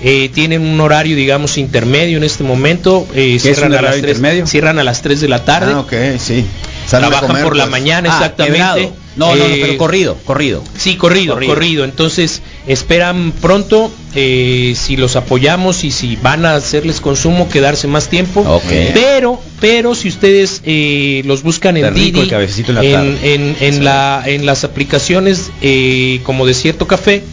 eh, 0.00 0.30
tienen 0.32 0.62
un 0.62 0.80
horario 0.80 1.16
digamos 1.16 1.58
intermedio 1.58 2.18
en 2.18 2.22
este 2.24 2.44
momento 2.44 3.04
eh, 3.14 3.36
cierran, 3.40 3.72
a 3.72 3.82
las 3.82 3.96
horario 3.96 4.02
3, 4.02 4.16
intermedio? 4.16 4.46
cierran 4.46 4.78
a 4.78 4.84
las 4.84 5.02
3 5.02 5.20
de 5.20 5.28
la 5.28 5.44
tarde 5.44 5.72
Ah, 5.74 5.80
ok, 5.80 5.92
sí. 6.18 6.46
Trabajan 6.90 7.26
comer, 7.28 7.44
por 7.44 7.56
la 7.56 7.64
pues. 7.64 7.70
mañana 7.72 8.08
Ah, 8.10 8.16
exactamente. 8.16 8.92
No, 9.16 9.34
no, 9.34 9.36
no, 9.36 9.44
Eh, 9.46 9.58
pero 9.62 9.76
corrido, 9.78 10.16
corrido. 10.24 10.62
Sí, 10.76 10.96
corrido, 10.96 11.34
Corrido. 11.34 11.54
corrido, 11.54 11.84
Entonces, 11.84 12.40
esperan 12.68 13.32
pronto, 13.32 13.90
eh, 14.14 14.74
si 14.76 14.96
los 14.96 15.16
apoyamos 15.16 15.82
y 15.84 15.90
si 15.90 16.16
van 16.16 16.46
a 16.46 16.54
hacerles 16.54 17.00
consumo, 17.00 17.48
quedarse 17.48 17.88
más 17.88 18.08
tiempo. 18.08 18.40
Ok. 18.42 18.62
Pero, 18.94 19.40
pero 19.60 19.94
si 19.96 20.08
ustedes 20.08 20.62
eh, 20.64 21.22
los 21.26 21.42
buscan 21.42 21.76
en 21.76 21.92
Didi, 21.94 22.20
en 22.30 22.74
la 22.74 22.84
en, 22.84 23.18
en- 23.22 23.56
en 23.60 23.74
Sí. 23.74 23.80
la, 23.80 24.22
en 24.24 24.46
las 24.46 24.62
aplicaciones 24.64 25.50
eh, 25.62 26.20
como 26.22 26.46
Desierto 26.46 26.86
Café, 26.86 27.24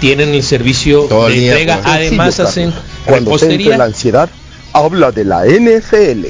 tienen 0.00 0.34
el 0.34 0.42
servicio 0.42 1.02
Todo 1.08 1.28
de 1.28 1.34
día, 1.34 1.52
entrega. 1.52 1.80
pues. 1.82 1.94
Además 1.94 2.38
hacen. 2.40 2.72
Cuando 3.06 3.30
te 3.30 3.34
entre 3.46 3.48
repostería. 3.56 3.78
la 3.78 3.84
ansiedad, 3.84 4.28
habla 4.74 5.10
de 5.10 5.24
la 5.24 5.46
NFL. 5.46 6.26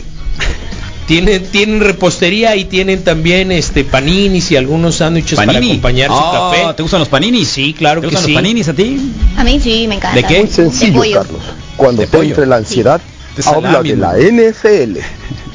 Tienen, 1.07 1.47
tienen 1.51 1.81
repostería 1.81 2.57
y 2.57 2.65
tienen 2.65 3.05
también 3.05 3.53
este 3.53 3.85
paninis 3.85 4.51
y 4.53 4.57
algunos 4.57 4.97
sándwiches 4.97 5.37
para 5.37 5.53
acompañar 5.59 6.09
su 6.09 6.17
Ah, 6.17 6.51
café. 6.53 6.75
¿Te 6.75 6.83
gustan 6.83 7.01
los 7.01 7.09
paninis? 7.11 7.47
Sí, 7.49 7.75
claro 7.77 8.01
¿Te 8.01 8.07
que 8.09 8.15
gustan 8.15 8.25
sí. 8.27 8.33
los 8.33 8.41
paninis 8.43 8.69
a 8.69 8.73
ti? 8.73 9.13
A 9.37 9.45
mí 9.45 9.61
sí, 9.61 9.87
me 9.87 9.97
encanta. 9.97 10.17
¿De 10.17 10.23
qué? 10.25 10.39
Muy 10.41 10.49
sencillo. 10.51 11.03
Carlos. 11.13 11.43
Cuando 11.77 12.01
De 12.01 12.07
te 12.09 12.17
pollo. 12.17 12.31
entre 12.31 12.47
la 12.47 12.57
ansiedad, 12.57 13.01
De 13.37 13.43
habla 13.47 13.83
de 13.83 13.97
la. 13.97 14.15
NFL. 14.17 14.99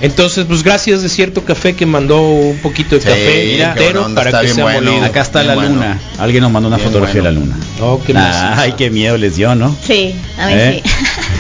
Entonces, 0.02 0.46
pues 0.48 0.64
gracias 0.64 1.02
de 1.02 1.10
cierto 1.10 1.44
café 1.44 1.76
que 1.76 1.86
mandó 1.86 2.22
un 2.22 2.58
poquito 2.60 2.96
de 2.96 3.02
Sí, 3.02 3.08
café 3.08 3.64
entero 3.64 4.06
onda, 4.06 4.24
para 4.24 4.42
que 4.42 4.50
sea 4.50 4.64
bueno. 4.64 4.92
molido. 4.92 5.06
Acá 5.06 5.22
está 5.22 5.40
Bien 5.40 5.48
la 5.50 5.56
bueno. 5.56 5.76
luna. 5.76 6.00
Alguien 6.20 6.44
nos 6.44 6.52
mandó 6.52 6.68
una 6.68 6.78
Bien 6.78 6.88
fotografía 6.88 7.22
bueno. 7.24 7.40
de 7.42 7.46
la 7.48 7.54
luna. 7.54 7.66
Oh, 7.82 8.02
qué 8.06 8.14
Nah, 8.14 8.60
ay, 8.60 8.74
qué 8.78 8.90
miedo 8.92 9.18
les 9.18 9.36
dio, 9.36 9.56
¿no? 9.56 9.76
Sí, 9.86 10.14
a 10.38 10.46
mí 10.48 10.54
¿Eh? 10.56 10.82
sí. 10.86 10.92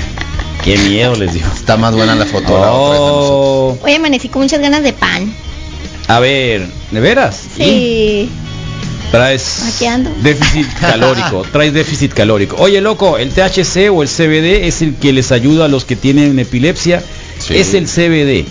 Qué 0.69 0.77
miedo 0.77 1.15
les 1.15 1.33
dio. 1.33 1.43
Está 1.47 1.77
más 1.77 1.95
buena 1.95 2.13
la 2.13 2.27
foto. 2.27 2.59
la. 2.61 2.71
Oh, 2.71 3.75
Hoy 3.81 3.93
amanecí 3.93 4.29
con 4.29 4.43
muchas 4.43 4.59
ganas 4.61 4.83
de 4.83 4.93
pan. 4.93 5.33
a 6.07 6.19
ver, 6.19 6.67
¿de 6.91 6.99
veras? 6.99 7.41
Sí. 7.57 8.29
Traes 9.09 9.73
Aquí 9.75 9.87
ando. 9.87 10.11
déficit 10.21 10.67
calórico, 10.79 11.43
traes 11.51 11.73
déficit 11.73 12.13
calórico. 12.13 12.55
Oye, 12.59 12.81
loco, 12.81 13.17
el 13.17 13.31
THC 13.31 13.89
o 13.91 14.03
el 14.03 14.09
CBD 14.09 14.67
es 14.67 14.83
el 14.83 14.93
que 14.97 15.11
les 15.11 15.31
ayuda 15.31 15.65
a 15.65 15.67
los 15.69 15.85
que 15.85 15.95
tienen 15.95 16.37
epilepsia. 16.37 17.01
Sí. 17.39 17.55
Es 17.57 17.73
el 17.73 17.85
CBD. 17.87 18.45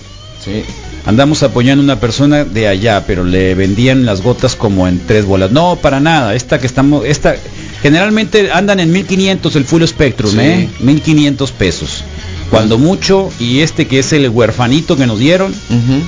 Sí. 0.45 0.65
Andamos 1.07 1.45
apoyando 1.45 1.83
a 1.83 1.85
una 1.85 2.01
persona 2.01 2.45
de 2.45 2.67
allá, 2.67 3.05
pero 3.07 3.23
le 3.23 3.55
vendían 3.55 4.05
las 4.05 4.23
gotas 4.23 4.57
como 4.57 4.89
en 4.89 5.07
tres 5.07 5.25
bolas. 5.25 5.53
No, 5.53 5.77
para 5.77 6.01
nada. 6.01 6.35
Esta 6.35 6.59
que 6.59 6.67
estamos, 6.67 7.05
esta 7.07 7.37
generalmente 7.83 8.51
andan 8.53 8.81
en 8.81 8.91
1500 8.93 9.57
el 9.57 9.65
full 9.65 9.83
spectrum, 9.85 10.33
Sí. 10.33 10.39
¿eh? 10.41 10.69
1500 10.81 11.53
pesos. 11.53 12.05
Cuando 12.51 12.79
mucho 12.79 13.31
y 13.39 13.61
este 13.61 13.87
que 13.87 13.99
es 13.99 14.13
el 14.13 14.29
huerfanito 14.29 14.97
que 14.97 15.07
nos 15.07 15.19
dieron 15.19 15.53
Ujú. 15.53 16.03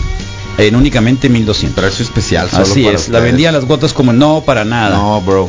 en 0.62 0.75
únicamente 0.77 1.29
1200. 1.29 1.83
Precio 1.85 2.03
especial. 2.05 2.49
solo 2.51 2.62
Así 2.62 2.83
para 2.83 2.97
es, 2.97 3.09
la 3.09 3.21
vendían 3.21 3.53
las 3.55 3.66
gotas 3.66 3.93
como 3.93 4.12
no 4.12 4.43
para 4.47 4.64
nada. 4.64 4.97
No, 4.97 5.21
bro. 5.21 5.49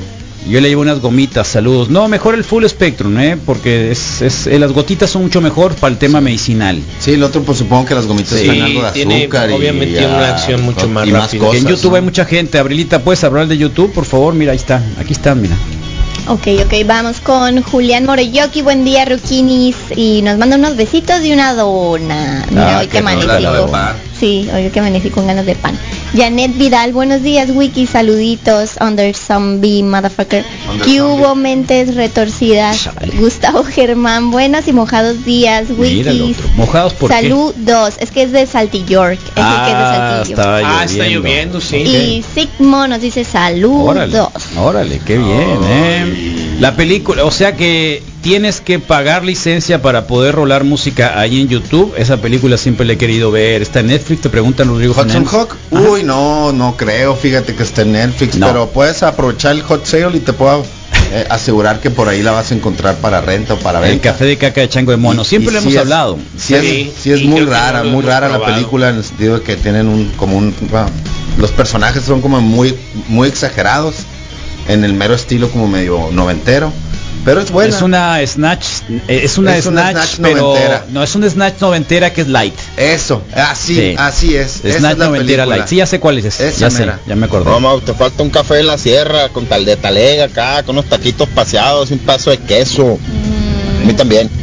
Yo 0.50 0.60
le 0.60 0.70
llevo 0.70 0.82
unas 0.82 1.00
gomitas, 1.00 1.48
saludos. 1.48 1.90
No, 1.92 2.08
mejor 2.08 2.34
el 2.34 2.44
full 2.44 2.66
spectrum, 2.66 3.16
¿eh? 3.20 3.38
Porque 3.46 3.92
es, 3.92 4.24
es- 4.24 4.48
eh, 4.48 4.58
las 4.58 4.72
gotitas 4.72 5.10
son 5.12 5.22
mucho 5.22 5.40
mejor 5.40 5.76
para 5.76 5.94
el 5.94 6.00
tema 6.00 6.20
medicinal. 6.20 6.82
Sí, 7.00 7.12
el 7.14 7.22
otro 7.24 7.44
pues 7.44 7.60
supongo 7.60 7.86
que 7.86 7.94
las 7.94 8.08
gomitas 8.08 8.40
Sí, 8.40 8.46
tienen 8.46 8.64
algo 8.64 8.84
de 8.84 8.92
tiene, 8.92 9.22
azúcar 9.22 9.52
y 9.52 9.54
obviamente, 9.54 10.02
ya, 10.02 10.08
una 10.08 10.30
acción 10.30 10.64
mucho 10.64 10.90
más 10.90 11.08
y 11.08 11.12
rápida. 11.12 11.46
cosas, 11.46 11.62
en 11.62 11.68
YouTube 11.68 11.92
¿no? 11.92 11.96
hay 11.98 12.02
mucha 12.02 12.26
gente. 12.26 12.58
Abrilita, 12.58 13.04
¿puedes 13.04 13.24
hablar 13.24 13.48
de 13.48 13.58
YouTube, 13.60 13.94
por 13.94 14.04
favor? 14.06 14.34
Mira, 14.34 14.52
ahí 14.54 14.58
está. 14.58 14.84
Aquí 15.00 15.14
están, 15.14 15.40
mira. 15.44 15.56
Ok, 16.28 16.48
ok, 16.66 16.74
vamos 16.86 17.20
con 17.20 17.62
Julián 17.64 18.06
Moreyoki, 18.06 18.62
buen 18.62 18.86
día, 18.86 19.06
Ruquinis, 19.06 19.76
y 19.96 20.22
nos 20.22 20.38
manda 20.38 20.56
unos 20.56 20.76
besitos 20.76 21.24
y 21.24 21.34
una 21.34 21.54
dona. 21.54 22.46
Mira, 22.50 22.78
Ah, 22.78 22.80
hoy 22.80 22.88
Sí, 24.22 24.48
hoy 24.54 24.70
que 24.70 24.80
amanecí 24.80 25.10
con 25.10 25.26
ganas 25.26 25.48
de 25.48 25.56
pan. 25.56 25.76
Janet 26.16 26.56
Vidal, 26.56 26.94
buenos 26.94 27.24
días, 27.24 27.50
Wiki, 27.50 27.88
saluditos, 27.88 28.76
under 28.80 29.16
zombie, 29.16 29.82
motherfucker. 29.82 30.46
Under 30.70 30.86
Que 30.86 31.00
zombie. 31.00 31.02
hubo 31.02 31.34
mentes 31.34 31.96
retorcidas. 31.96 32.88
Gustavo 33.20 33.64
Germán, 33.64 34.30
buenos 34.30 34.68
y 34.68 34.74
mojados 34.74 35.26
días, 35.26 35.70
Mira 35.72 36.12
el 36.12 36.22
Wikis. 36.22 36.38
otro. 36.38 36.50
¿Mojados 36.56 36.94
por 36.94 37.10
qué? 37.10 37.16
Saludos, 37.16 37.96
es 38.00 38.12
que 38.12 38.22
es 38.22 38.32
de 38.32 38.46
Saltillork, 38.46 39.14
es 39.14 39.24
el 39.26 39.34
que 39.34 39.40
es 39.40 39.44
de 39.44 39.44
Ah, 39.74 40.24
Saltillo. 40.28 40.36
Ah, 40.68 40.84
está 40.86 41.08
lloviendo, 41.08 41.60
sí. 41.60 41.78
Y 41.78 42.24
Sigmo 42.36 42.88
nos 42.88 43.02
dice 43.02 43.24
saludos. 43.24 43.90
Órale, 43.90 44.22
órale, 44.60 45.02
qué 45.04 45.18
bien, 45.18 45.60
¿eh? 45.64 46.58
La 46.60 46.76
película, 46.76 47.26
o 47.26 47.32
sea 47.32 47.56
que 47.56 48.04
tienes 48.22 48.62
que 48.62 48.80
pagar 48.80 49.24
licencia 49.24 49.82
para 49.82 50.06
poder 50.08 50.36
rolar 50.36 50.64
música 50.64 51.20
ahí 51.20 51.42
en 51.42 51.48
YouTube. 51.48 51.94
Esa 51.98 52.18
película 52.18 52.58
siempre 52.58 52.86
la 52.86 52.94
he 52.94 52.98
querido 52.98 53.32
ver. 53.32 53.62
Está 53.62 53.80
en 53.80 53.88
Netflix, 53.88 54.22
te 54.22 54.30
preguntan 54.30 54.68
Rodrigo 54.68 54.94
Hudson. 54.94 55.26
Hawk, 55.28 55.56
uy, 55.72 56.04
no, 56.04 56.52
no 56.54 56.78
creo, 56.78 57.16
fíjate 57.16 57.56
que 57.56 57.64
está 57.64 57.82
en 57.82 57.94
Netflix, 57.94 58.36
No. 58.38 58.48
pero 58.48 58.70
puedes 58.70 59.02
aprovechar 59.04 59.54
el 59.54 59.64
hot 59.64 59.86
sale 59.86 60.18
y 60.18 60.20
te 60.20 60.34
puedo 60.34 60.64
eh, 61.14 61.26
asegurar 61.30 61.82
que 61.82 61.90
por 61.90 62.08
ahí 62.08 62.22
la 62.22 62.32
vas 62.32 62.52
a 62.52 62.56
encontrar 62.56 62.96
para 62.98 63.20
renta 63.22 63.56
o 63.56 63.58
para 63.60 63.80
El 63.80 63.92
venta. 63.94 64.12
café 64.12 64.26
de 64.26 64.38
caca 64.38 64.62
de 64.62 64.70
chango 64.70 64.92
de 64.92 64.98
mono. 64.98 65.24
Y- 65.24 65.26
Siempre 65.26 65.52
y 65.52 65.54
lo 65.56 65.60
hemos 65.60 65.74
es- 65.74 65.80
hablado. 65.80 66.18
Sí, 66.38 66.54
es, 66.56 66.62
Sí, 66.62 66.94
sí 67.02 67.12
es 67.12 67.24
muy 67.24 67.42
rara, 67.42 67.84
muy 67.84 68.02
rara 68.04 68.30
la 68.30 68.46
película 68.46 68.90
en 68.90 68.98
el 68.98 69.04
sentido 69.04 69.38
de 69.40 69.44
que 69.44 69.56
tienen 69.58 69.88
un 69.88 70.10
como 70.16 70.38
un 70.38 70.54
bueno, 70.70 70.88
los 71.38 71.52
personajes 71.52 72.04
son 72.04 72.22
como 72.22 72.40
muy 72.40 72.76
muy 73.10 73.28
exagerados 73.28 73.96
en 74.70 74.84
el 74.86 74.94
mero 74.94 75.14
estilo 75.16 75.50
como 75.50 75.68
medio 75.68 76.10
noventero, 76.14 76.72
pero 77.26 77.42
es 77.42 77.52
buena. 77.52 77.76
Es 77.76 77.82
una 77.82 78.26
snatch, 78.28 78.66
eh, 79.08 79.22
es 79.24 79.38
una 79.38 79.56
Es 79.58 79.66
una 79.66 79.92
snatch, 79.92 80.16
pero 80.22 80.38
noventera. 80.42 80.86
no 80.92 81.04
es 81.04 81.16
una 81.16 81.30
snatch 81.30 81.60
noventera 81.62 82.12
que 82.14 82.22
es 82.22 82.28
light. 82.28 82.54
Eso, 82.78 83.22
así, 83.36 83.76
Sí. 83.76 83.96
así 83.98 84.36
es. 84.36 84.64
Esa 84.64 84.80
Snatch 84.80 84.94
es 84.94 84.98
la 85.00 85.06
noventera 85.06 85.44
película. 85.44 85.46
light. 85.58 85.68
Sí, 85.68 85.76
ya 85.78 85.86
sé 85.86 86.00
cuál 86.00 86.18
es. 86.18 86.26
Esa 86.26 86.58
ya 86.60 86.70
sé, 86.72 86.88
ya 87.08 87.16
me 87.16 87.26
acordé. 87.26 87.50
No, 87.50 87.60
Mau, 87.60 87.80
te 87.82 87.94
falta 87.94 88.24
un 88.24 88.30
café 88.30 88.60
en 88.60 88.68
la 88.68 88.78
sierra 88.78 89.30
con 89.30 89.46
tal 89.46 89.66
de 89.66 89.76
talega 89.78 90.26
acá, 90.26 90.64
con 90.64 90.76
unos 90.78 90.90
taquitos 90.90 91.28
paseados 91.30 91.92
y 91.92 91.94
un 91.94 92.00
paso 92.00 92.30
de 92.32 92.38
queso. 92.40 92.98
A 93.82 93.86
mí 93.86 93.94
también. 93.94 94.30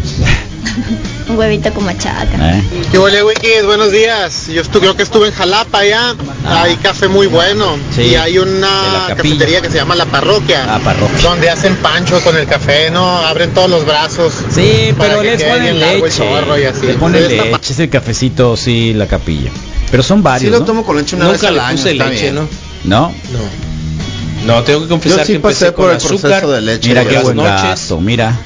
Un 1.29 1.37
huevito 1.39 1.70
con 1.74 1.85
machaca. 1.85 2.26
Eh. 2.57 2.62
¿Qué 2.91 2.99
huele, 2.99 3.22
Wikis? 3.22 3.64
Buenos 3.66 3.93
días. 3.93 4.47
Yo 4.49 4.62
creo 4.64 4.97
que 4.97 5.03
estuve 5.03 5.29
en 5.29 5.35
Jalapa 5.35 5.85
ya. 5.85 6.14
Hay 6.47 6.76
café 6.76 7.07
muy 7.09 7.26
bueno. 7.26 7.76
Sí, 7.95 8.03
Y 8.03 8.14
hay 8.14 8.39
una 8.39 9.09
la 9.09 9.14
cafetería 9.14 9.61
que 9.61 9.68
se 9.68 9.76
llama 9.76 9.95
La 9.95 10.07
Parroquia. 10.07 10.64
Ah, 10.74 10.81
parroquia. 10.83 11.18
Donde 11.29 11.51
hacen 11.51 11.76
pancho 11.76 12.18
con 12.22 12.35
el 12.37 12.47
café, 12.47 12.91
¿no? 12.91 13.18
Abren 13.18 13.53
todos 13.53 13.68
los 13.68 13.85
brazos. 13.85 14.33
Sí, 14.55 14.95
para 14.97 15.11
pero 15.11 15.22
que 15.22 15.31
les 15.33 15.43
quede 15.43 15.51
ponen 15.51 15.79
leche. 15.81 16.16
chorro 16.16 16.59
y 16.59 16.64
así. 16.64 16.87
Le 16.87 16.95
ponen 16.95 17.22
Sí, 17.29 17.29
leche, 17.37 17.72
es 17.72 17.79
el 17.81 17.91
cafecito, 17.91 18.57
sí, 18.57 18.95
la 18.95 19.07
capilla. 19.07 19.51
Pero 19.91 20.03
son 20.03 20.18
Sí 20.18 20.24
varios, 20.24 20.53
lo 20.53 20.61
¿no? 20.61 20.64
tomo 20.64 20.85
con 20.87 20.97
leche 20.97 21.14
una 21.16 21.26
Nunca 21.26 21.37
vez 21.39 21.45
al 21.45 21.55
le 21.57 21.61
año, 21.61 21.76
puse 21.76 21.93
está 21.93 22.07
leche, 22.07 22.22
bien. 22.22 22.35
¿no? 22.37 22.49
¿No? 22.85 23.14
No. 23.33 24.55
No, 24.55 24.62
tengo 24.62 24.81
que 24.83 24.89
confesar 24.89 25.18
Yo 25.18 25.24
sí 25.26 25.33
que 25.33 25.37
empecé 25.37 25.64
pasé 25.66 25.72
por 25.72 25.85
con 25.85 25.91
el 25.91 25.97
azúcar. 25.99 26.20
proceso 26.31 26.51
de 26.53 26.61
leche. 26.62 26.89
Mira 26.89 27.03
por 27.03 27.09
qué 27.11 27.14
las 27.16 27.24
buen 27.24 27.37
noches. 27.37 27.62
gasto, 27.62 28.01
mira. 28.01 28.39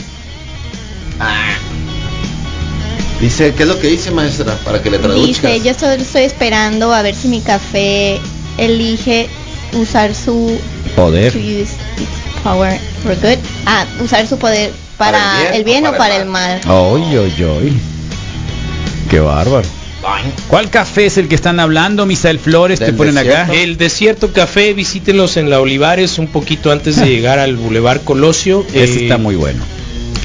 Dice, 3.23 3.55
¿qué 3.55 3.63
es 3.63 3.69
lo 3.69 3.79
que 3.79 3.87
dice 3.87 4.11
maestra? 4.11 4.55
Para 4.65 4.83
que 4.83 4.91
le 4.91 4.99
traduzcas. 4.99 5.53
Dice, 5.55 5.61
yo 5.67 5.73
solo 5.79 5.93
estoy 5.93 6.23
esperando 6.25 6.93
a 6.93 7.03
ver 7.03 7.15
si 7.15 7.29
mi 7.29 7.41
café 7.41 8.19
elige 8.59 9.29
usar 9.75 10.15
su 10.15 10.59
Poder. 10.97 11.33
power 12.43 12.79
for 13.05 13.15
good. 13.15 13.39
Ah, 13.65 13.87
usar 14.05 14.27
su 14.27 14.37
poder 14.39 14.73
para, 14.99 15.19
¿Para 15.19 15.57
el 15.57 15.63
bien, 15.65 15.87
o 15.87 15.97
para 15.97 16.17
el 16.17 16.27
mal. 16.27 16.61
Ay, 16.67 17.03
ay, 17.17 17.35
ay. 17.39 17.73
Qué 19.09 19.21
bárbaro. 19.21 19.69
¿Cuál 20.49 20.69
café 20.69 21.07
es 21.07 21.17
el 21.17 21.29
que 21.29 21.37
están 21.37 21.61
hablando, 21.61 22.07
Misael 22.07 22.41
Flores? 22.41 22.81
Te 22.81 22.93
ponen 22.93 23.17
acá. 23.19 23.49
El 23.53 23.79
Desierto 23.79 24.33
Café, 24.33 24.75
visítenlos 24.75 25.37
en 25.37 25.49
la 25.49 25.61
Olivares 25.61 26.19
un 26.19 26.27
poquito 26.27 26.73
antes 26.73 26.97
de 26.97 27.07
llegar 27.15 27.39
al 27.39 27.55
Boulevard 27.57 28.01
Colosio. 28.03 28.67
Ese 28.75 28.83
Eh, 28.83 29.03
está 29.05 29.19
muy 29.19 29.37
bueno. 29.37 29.63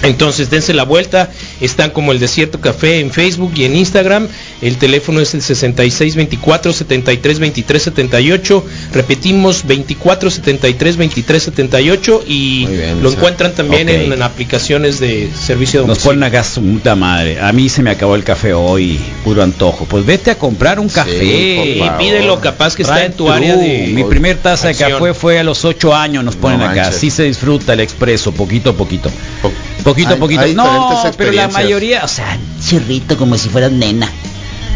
Entonces 0.04 0.50
dense 0.50 0.74
la 0.74 0.84
vuelta, 0.84 1.30
están 1.62 1.92
como 1.92 2.12
el 2.12 2.20
Desierto 2.20 2.60
Café 2.62 3.00
en 3.00 3.12
Facebook 3.12 3.52
y 3.56 3.66
en 3.66 3.76
Instagram. 3.76 4.28
El 4.62 4.78
teléfono 4.78 5.20
es 5.22 5.34
el 5.34 5.42
6624 5.42 6.74
73 6.74 7.40
23 7.40 7.84
78. 7.84 8.66
Repetimos 8.94 9.66
24 9.66 10.30
73 10.32 10.98
23 10.98 11.44
78 11.44 12.24
y 12.28 12.66
bien, 12.66 13.04
lo 13.04 13.12
encuentran 13.12 13.54
también 13.54 13.90
en, 13.90 14.12
en 14.12 14.22
aplicaciones 14.22 15.00
de 15.00 15.30
servicio 15.34 15.82
de 15.82 15.88
Nos 15.88 16.00
ponen 16.00 16.24
acá 16.24 16.44
su 16.44 16.62
puta 16.62 16.96
madre. 16.96 17.40
A 17.40 17.52
mí 17.54 17.70
se 17.70 17.82
me 17.84 17.92
acabó 17.92 18.16
el 18.16 18.24
café 18.24 18.54
hoy, 18.54 19.00
puro 19.24 19.44
antojo. 19.44 19.86
Pues 19.86 20.06
vete 20.06 20.32
a 20.32 20.36
comprar 20.38 20.80
un 20.80 20.90
café. 20.90 21.24
y 21.26 21.82
pídelo, 22.00 22.40
capaz 22.42 22.76
que 22.76 22.84
está 22.84 23.06
en 23.06 23.14
tu 23.14 23.30
área 23.30 23.56
de 23.56 23.88
Mi 23.94 24.04
primer 24.04 24.38
taza 24.38 24.68
de 24.70 24.76
café 24.76 25.14
fue 25.14 25.40
a 25.40 25.44
los 25.44 25.64
8 25.66 25.94
años, 25.96 26.24
nos 26.24 26.36
ponen 26.36 26.60
No 26.60 26.66
acá. 26.66 26.76
manches. 26.84 26.98
Así 26.98 27.10
se 27.12 27.24
disfruta 27.24 27.74
el 27.74 27.80
expreso, 27.80 28.32
poquito 28.32 28.72
a 28.72 28.74
poquito. 28.74 29.10
Po- 29.42 29.52
Poquito 29.84 30.16
a 30.16 30.18
poquito. 30.18 30.42
hay 30.42 30.54
no, 30.54 31.02
pero 31.18 31.32
la 31.32 31.47
experiencias. 31.48 31.64
mayoría, 31.64 32.04
o 32.04 32.08
sea, 32.08 32.38
chirrito 32.66 33.18
como 33.18 33.38
si 33.38 33.50
fueras 33.50 33.72
nena. 33.72 34.10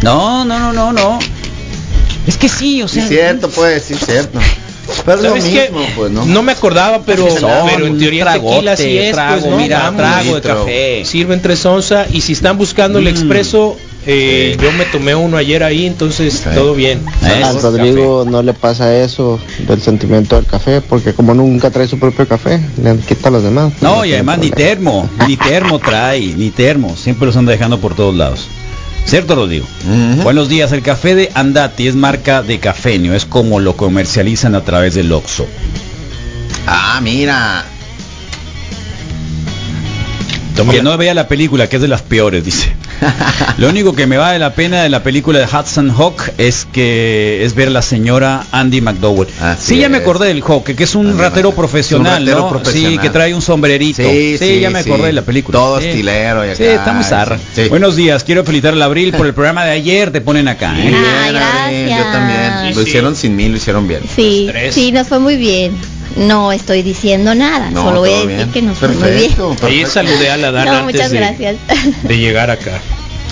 No, 0.01 0.45
no, 0.45 0.57
no, 0.59 0.73
no, 0.73 0.91
no. 0.93 1.19
Es 2.27 2.37
que 2.37 2.49
sí, 2.49 2.81
o 2.81 2.87
Sí, 2.87 2.99
sea. 2.99 3.07
cierto, 3.07 3.49
pues, 3.49 3.83
sí, 3.83 3.95
cierto. 3.95 4.39
Pero 5.05 5.17
es 5.19 5.23
lo 5.23 5.35
mismo, 5.35 5.85
pues, 5.95 6.11
¿no? 6.11 6.43
me 6.43 6.51
acordaba, 6.51 7.03
pero, 7.05 7.29
Son 7.39 7.49
pero 7.67 7.85
en 7.85 7.97
teoría 7.99 8.23
el 8.23 8.41
tequila 8.41 8.61
tragote, 8.75 8.77
sí 8.83 8.97
es, 8.97 9.11
trago, 9.13 9.39
pues, 9.41 9.51
¿no? 9.51 9.57
mira, 9.57 9.79
Vamos. 9.79 9.97
trago 9.97 10.35
de 10.35 10.41
café. 10.41 11.05
Sirven 11.05 11.41
tres 11.41 11.65
onzas 11.65 12.07
y 12.11 12.21
si 12.21 12.33
están 12.33 12.57
buscando 12.57 12.99
el 12.99 13.05
Mm. 13.05 13.09
expreso, 13.09 13.77
eh, 14.05 14.57
yo 14.61 14.71
me 14.71 14.85
tomé 14.85 15.13
uno 15.15 15.37
ayer 15.37 15.63
ahí, 15.63 15.85
entonces 15.85 16.43
todo 16.55 16.73
bien. 16.73 17.01
¿Eh? 17.23 17.43
Al 17.43 17.61
Rodrigo 17.61 18.25
no 18.27 18.41
le 18.41 18.53
pasa 18.53 18.95
eso 18.95 19.39
del 19.67 19.81
sentimiento 19.81 20.35
del 20.35 20.45
café, 20.45 20.81
porque 20.81 21.13
como 21.13 21.33
nunca 21.33 21.69
trae 21.69 21.87
su 21.87 21.99
propio 21.99 22.27
café, 22.27 22.59
le 22.81 22.97
quita 22.97 23.29
a 23.29 23.31
los 23.31 23.43
demás. 23.43 23.73
No, 23.81 24.03
y 24.03 24.13
además 24.13 24.39
ni 24.39 24.49
termo, 24.49 25.09
ni 25.27 25.37
termo 25.37 25.79
trae, 25.79 26.33
ni 26.35 26.49
termo. 26.49 26.95
Siempre 26.95 27.27
los 27.27 27.35
anda 27.35 27.51
dejando 27.51 27.79
por 27.79 27.95
todos 27.95 28.15
lados. 28.15 28.47
¿Cierto, 29.05 29.35
Rodrigo? 29.35 29.65
Ujú. 29.85 30.23
Buenos 30.23 30.47
días. 30.47 30.71
El 30.71 30.83
café 30.83 31.15
de 31.15 31.31
Andati 31.33 31.87
es 31.87 31.95
marca 31.95 32.43
de 32.43 32.59
cafeño. 32.59 33.13
Es 33.13 33.25
como 33.25 33.59
lo 33.59 33.75
comercializan 33.75 34.55
a 34.55 34.63
través 34.63 34.93
del 34.93 35.11
Oxxo. 35.11 35.47
Ah, 36.67 36.99
mira. 37.01 37.65
Que 40.69 40.83
no 40.83 40.95
vea 40.97 41.13
la 41.13 41.27
película, 41.27 41.67
que 41.67 41.77
es 41.77 41.81
de 41.81 41.87
las 41.87 42.03
peores, 42.03 42.45
dice. 42.45 42.73
Lo 43.57 43.69
único 43.69 43.93
que 43.93 44.07
me 44.07 44.17
vale 44.17 44.39
la 44.39 44.53
pena 44.53 44.83
de 44.83 44.89
la 44.89 45.03
película 45.03 45.39
de 45.39 45.45
Hudson 45.45 45.89
Hawk 45.91 46.31
es 46.37 46.67
que 46.71 47.43
es 47.43 47.55
ver 47.55 47.67
a 47.69 47.71
la 47.71 47.81
señora 47.81 48.43
Andy 48.51 48.81
McDowell. 48.81 49.27
Así 49.41 49.75
sí, 49.75 49.77
ya 49.79 49.89
me 49.89 49.97
acordé 49.97 50.27
del 50.27 50.41
Hawk, 50.43 50.63
que 50.75 50.83
es 50.83 50.95
un 50.95 51.07
Andy 51.07 51.19
ratero 51.21 51.51
profesional, 51.51 52.13
es 52.13 52.19
un 52.21 52.25
ratero 52.27 52.39
¿no? 52.41 52.49
profesional. 52.49 52.91
Sí, 52.93 52.97
que 52.99 53.09
trae 53.09 53.33
un 53.33 53.41
sombrerito. 53.41 54.03
Sí, 54.03 54.37
sí, 54.37 54.59
ya 54.59 54.69
me 54.69 54.79
acordé 54.79 55.07
de 55.07 55.13
la 55.13 55.21
película. 55.23 55.57
Todo 55.57 55.79
Sí. 55.81 55.87
estilero 55.87 56.45
y 56.45 56.49
acá. 56.49 56.55
Sí, 56.57 56.63
está 56.63 56.93
muy 56.93 57.03
zarra. 57.03 57.37
Sí. 57.55 57.67
Buenos 57.69 57.95
días, 57.95 58.23
quiero 58.23 58.43
felicitar 58.43 58.73
al 58.73 58.81
Abril 58.81 59.13
por 59.13 59.25
el 59.25 59.33
programa 59.33 59.65
de 59.65 59.71
ayer, 59.71 60.11
te 60.11 60.21
ponen 60.21 60.47
acá, 60.47 60.73
¿eh? 60.77 60.93
Ah, 60.95 61.65
Abril. 61.65 61.89
Yo 61.89 62.03
también. 62.11 62.51
Sí, 62.69 62.73
lo 62.75 62.81
sí. 62.83 62.87
hicieron 62.89 63.15
sin 63.15 63.35
mí, 63.35 63.49
lo 63.49 63.57
hicieron 63.57 63.87
bien. 63.87 64.01
Sí, 64.15 64.49
sí, 64.71 64.91
nos 64.91 65.07
fue 65.07 65.19
muy 65.19 65.37
bien. 65.37 65.75
No 66.17 66.51
estoy 66.51 66.81
diciendo 66.83 67.33
nada, 67.33 67.69
No, 67.71 67.83
solo 67.83 67.99
voy 68.01 68.09
a 68.09 68.13
decir 68.15 68.27
bien. 68.35 68.51
que 68.51 68.61
nos 68.61 68.77
fue 68.77 68.89
muy 68.89 68.97
bien. 68.97 69.13
Perfecto, 69.13 69.55
perfecto. 69.55 69.89
saludé 69.91 70.29
a 70.29 70.35
la 70.37 70.51
Dana 70.51 70.71
No, 70.71 70.77
antes 70.79 70.93
muchas 70.95 71.11
de, 71.11 71.17
gracias. 71.17 71.55
de 72.03 72.17
llegar 72.17 72.49
acá. 72.51 72.81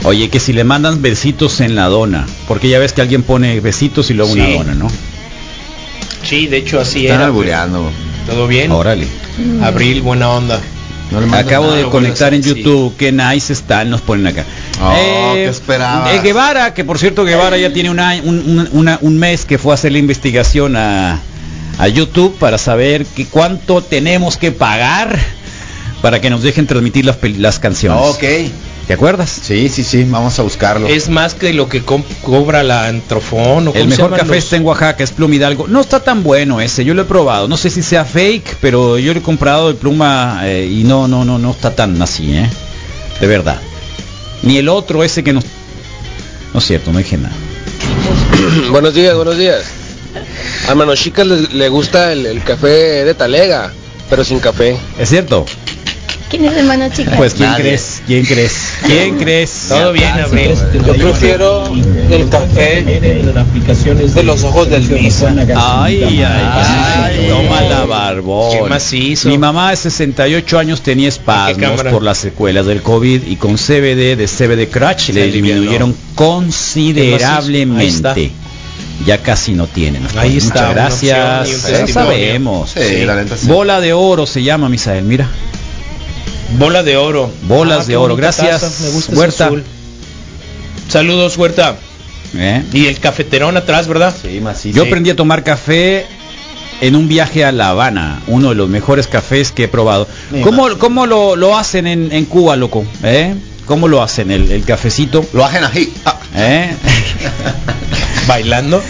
Oye, 0.03 0.29
que 0.29 0.39
si 0.39 0.53
le 0.53 0.63
mandan 0.63 1.01
besitos 1.01 1.59
en 1.61 1.75
la 1.75 1.85
dona, 1.85 2.25
porque 2.47 2.69
ya 2.69 2.79
ves 2.79 2.93
que 2.93 3.01
alguien 3.01 3.21
pone 3.23 3.59
besitos 3.59 4.09
y 4.09 4.13
luego 4.13 4.31
una 4.31 4.45
Sí. 4.45 4.53
dona, 4.53 4.73
¿no? 4.75 4.87
Sí, 6.23 6.47
de 6.47 6.57
hecho 6.57 6.79
así 6.79 7.05
Están 7.05 7.17
era. 7.19 7.25
albureando. 7.27 7.91
Todo 8.25 8.47
bien. 8.47 8.71
Órale. 8.71 9.07
Abril, 9.63 10.01
buena 10.01 10.29
onda. 10.29 10.59
No 11.11 11.35
Acabo 11.35 11.65
nada. 11.67 11.77
de 11.77 11.83
conectar 11.85 12.33
en 12.35 12.43
sí. 12.43 12.49
YouTube, 12.49 12.95
qué 12.95 13.11
nice 13.11 13.51
están, 13.51 13.89
nos 13.89 14.01
ponen 14.01 14.27
acá. 14.27 14.45
Oh, 14.79 15.31
¿qué 15.33 15.45
esperabas? 15.47 16.13
eh, 16.13 16.19
Guevara, 16.21 16.73
que 16.75 16.83
por 16.83 16.99
cierto 16.99 17.25
Guevara 17.25 17.57
ya 17.57 17.73
tiene 17.73 17.89
una- 17.89 18.15
un, 18.23 18.37
un- 18.39 18.69
una- 18.73 18.99
un 19.01 19.17
mes 19.17 19.43
que 19.45 19.57
fue 19.57 19.71
a 19.71 19.75
hacer 19.75 19.91
la 19.91 19.97
investigación 19.97 20.75
a, 20.75 21.19
a 21.79 21.87
YouTube 21.87 22.37
para 22.37 22.59
saber 22.59 23.05
que 23.07 23.25
cuánto 23.25 23.81
tenemos 23.81 24.37
que 24.37 24.51
pagar 24.51 25.17
para 26.01 26.21
que 26.21 26.29
nos 26.29 26.41
dejen 26.43 26.67
transmitir 26.67 27.05
las, 27.05 27.17
las 27.37 27.59
canciones. 27.59 28.01
Ok. 28.15 28.23
¿Te 28.87 28.93
acuerdas? 28.93 29.29
Sí, 29.43 29.69
sí, 29.69 29.83
sí, 29.83 30.03
vamos 30.03 30.39
a 30.39 30.41
buscarlo. 30.41 30.87
Es 30.87 31.09
más 31.09 31.35
que 31.35 31.53
lo 31.53 31.69
que 31.69 31.83
cobra 31.83 32.63
la 32.63 32.87
Antrofón 32.87 33.67
o 33.67 33.73
El 33.75 33.87
mejor 33.87 34.09
café 34.11 34.25
los- 34.35 34.37
está 34.37 34.55
en 34.55 34.65
Oaxaca, 34.65 35.03
es 35.03 35.11
Pluma 35.11 35.35
Hidalgo. 35.35 35.67
No 35.67 35.79
está 35.79 35.99
tan 35.99 36.23
bueno 36.23 36.59
ese, 36.59 36.83
yo 36.83 36.95
lo 36.95 37.03
he 37.03 37.05
probado. 37.05 37.47
No 37.47 37.55
sé 37.55 37.69
si 37.69 37.83
sea 37.83 38.03
fake, 38.03 38.57
pero 38.61 38.97
yo 38.97 39.13
lo 39.13 39.19
he 39.19 39.21
comprado 39.23 39.67
de 39.67 39.75
Pluma 39.75 40.41
eh, 40.45 40.65
y 40.71 40.83
no, 40.85 41.07
no, 41.07 41.23
no, 41.23 41.37
no 41.37 41.51
está 41.51 41.75
tan 41.75 42.01
así, 42.01 42.33
¿eh? 42.35 42.49
De 43.21 43.27
verdad. 43.27 43.59
Ni 44.41 44.57
el 44.57 44.69
otro, 44.69 45.03
ese 45.03 45.23
que 45.23 45.33
no... 45.33 45.41
No 46.53 46.59
es 46.59 46.65
cierto, 46.65 46.91
no 46.91 46.97
dije 46.97 47.15
nada. 47.17 47.35
buenos 48.71 48.95
días, 48.95 49.15
buenos 49.15 49.37
días. 49.37 49.61
A 50.67 50.73
Manochica 50.73 51.23
le, 51.23 51.41
le 51.41 51.69
gusta 51.69 52.11
el, 52.11 52.25
el 52.25 52.41
café 52.43 53.05
de 53.05 53.13
Talega, 53.13 53.71
pero 54.09 54.23
sin 54.23 54.39
café. 54.39 54.75
¿Es 54.97 55.09
cierto? 55.09 55.45
¿Quién 56.29 56.45
es 56.45 56.55
hermano 56.57 56.87
chica? 56.89 57.13
Pues 57.17 57.33
¿quién 57.33 57.51
crees? 57.55 58.03
¿Quién 58.05 58.23
crees? 58.23 58.73
¿Quién 58.85 59.17
crees? 59.17 59.65
Todo 59.69 59.91
bien, 59.91 60.11
Abril. 60.11 60.51
Yo 60.85 60.93
prefiero 60.93 61.73
el 61.73 62.29
café 62.29 62.83
de 62.83 64.23
los 64.23 64.43
ojos 64.43 64.69
del 64.69 64.87
Misa. 64.89 65.33
Ay, 65.55 66.03
ay, 66.03 66.23
ay, 66.23 67.27
toma 67.29 67.61
la 67.61 67.85
barbón. 67.85 68.69
Qué. 68.79 69.17
Mi 69.25 69.39
mamá 69.39 69.71
de 69.71 69.77
68 69.77 70.59
años 70.59 70.81
tenía 70.81 71.09
espasmos 71.09 71.81
por 71.83 72.03
las 72.03 72.19
secuelas 72.19 72.67
del 72.67 72.83
COVID 72.83 73.23
y 73.25 73.37
con 73.37 73.55
CBD 73.55 74.15
de 74.15 74.27
CBD 74.27 74.69
Crutch 74.69 75.09
le 75.09 75.31
disminuyeron 75.31 75.95
considerablemente. 76.13 78.31
Ya 79.05 79.19
casi 79.19 79.53
no 79.53 79.65
tienen. 79.65 80.05
Ahí 80.17 80.35
está, 80.37 80.67
Muchas 80.67 80.75
gracias. 80.75 81.49
sabemos. 81.91 82.71
Sí, 82.71 83.05
la 83.05 83.15
neta 83.15 83.37
sí. 83.37 83.47
Bola 83.47 83.79
de 83.79 83.93
oro 83.93 84.25
se 84.27 84.43
llama, 84.43 84.67
Misael, 84.69 85.05
mira. 85.05 85.27
Bola 86.57 86.83
de 86.83 86.97
oro. 86.97 87.31
Bolas 87.43 87.81
Ah, 87.81 87.87
de 87.87 87.97
oro. 87.97 88.15
Gracias, 88.15 88.61
taza, 88.61 88.83
Me 88.83 88.89
gusta 88.89 89.15
Huerta. 89.15 89.45
azul. 89.45 89.63
Saludos, 90.89 91.37
Huerta. 91.37 91.75
¿Eh? 92.35 92.63
Y 92.73 92.87
el 92.87 92.99
cafeterón 92.99 93.57
atrás, 93.57 93.87
¿verdad? 93.87 94.13
Sí, 94.21 94.39
macizo. 94.41 94.75
Yo 94.77 94.83
aprendí 94.83 95.09
a 95.09 95.15
tomar 95.15 95.43
café 95.43 96.05
en 96.81 96.95
un 96.95 97.07
viaje 97.07 97.43
a 97.45 97.51
La 97.51 97.69
Habana, 97.69 98.21
uno 98.27 98.49
de 98.49 98.55
los 98.55 98.69
mejores 98.69 99.07
cafés 99.07 99.51
que 99.51 99.63
he 99.65 99.67
probado. 99.67 100.07
Me 100.31 100.41
¿Cómo, 100.41 100.67
cómo 100.77 101.05
lo, 101.05 101.35
lo 101.35 101.57
hacen 101.57 101.87
en, 101.87 102.11
en 102.11 102.25
Cuba, 102.25 102.55
loco? 102.55 102.85
¿Eh? 103.03 103.33
¿Cómo 103.65 103.87
lo 103.87 104.01
hacen 104.01 104.31
el, 104.31 104.51
el 104.51 104.63
cafecito? 104.63 105.25
Lo 105.33 105.45
hacen 105.45 105.63
así. 105.63 105.93
Ah, 106.05 106.19
¿Eh? 106.35 106.69
Bailando. 108.27 108.81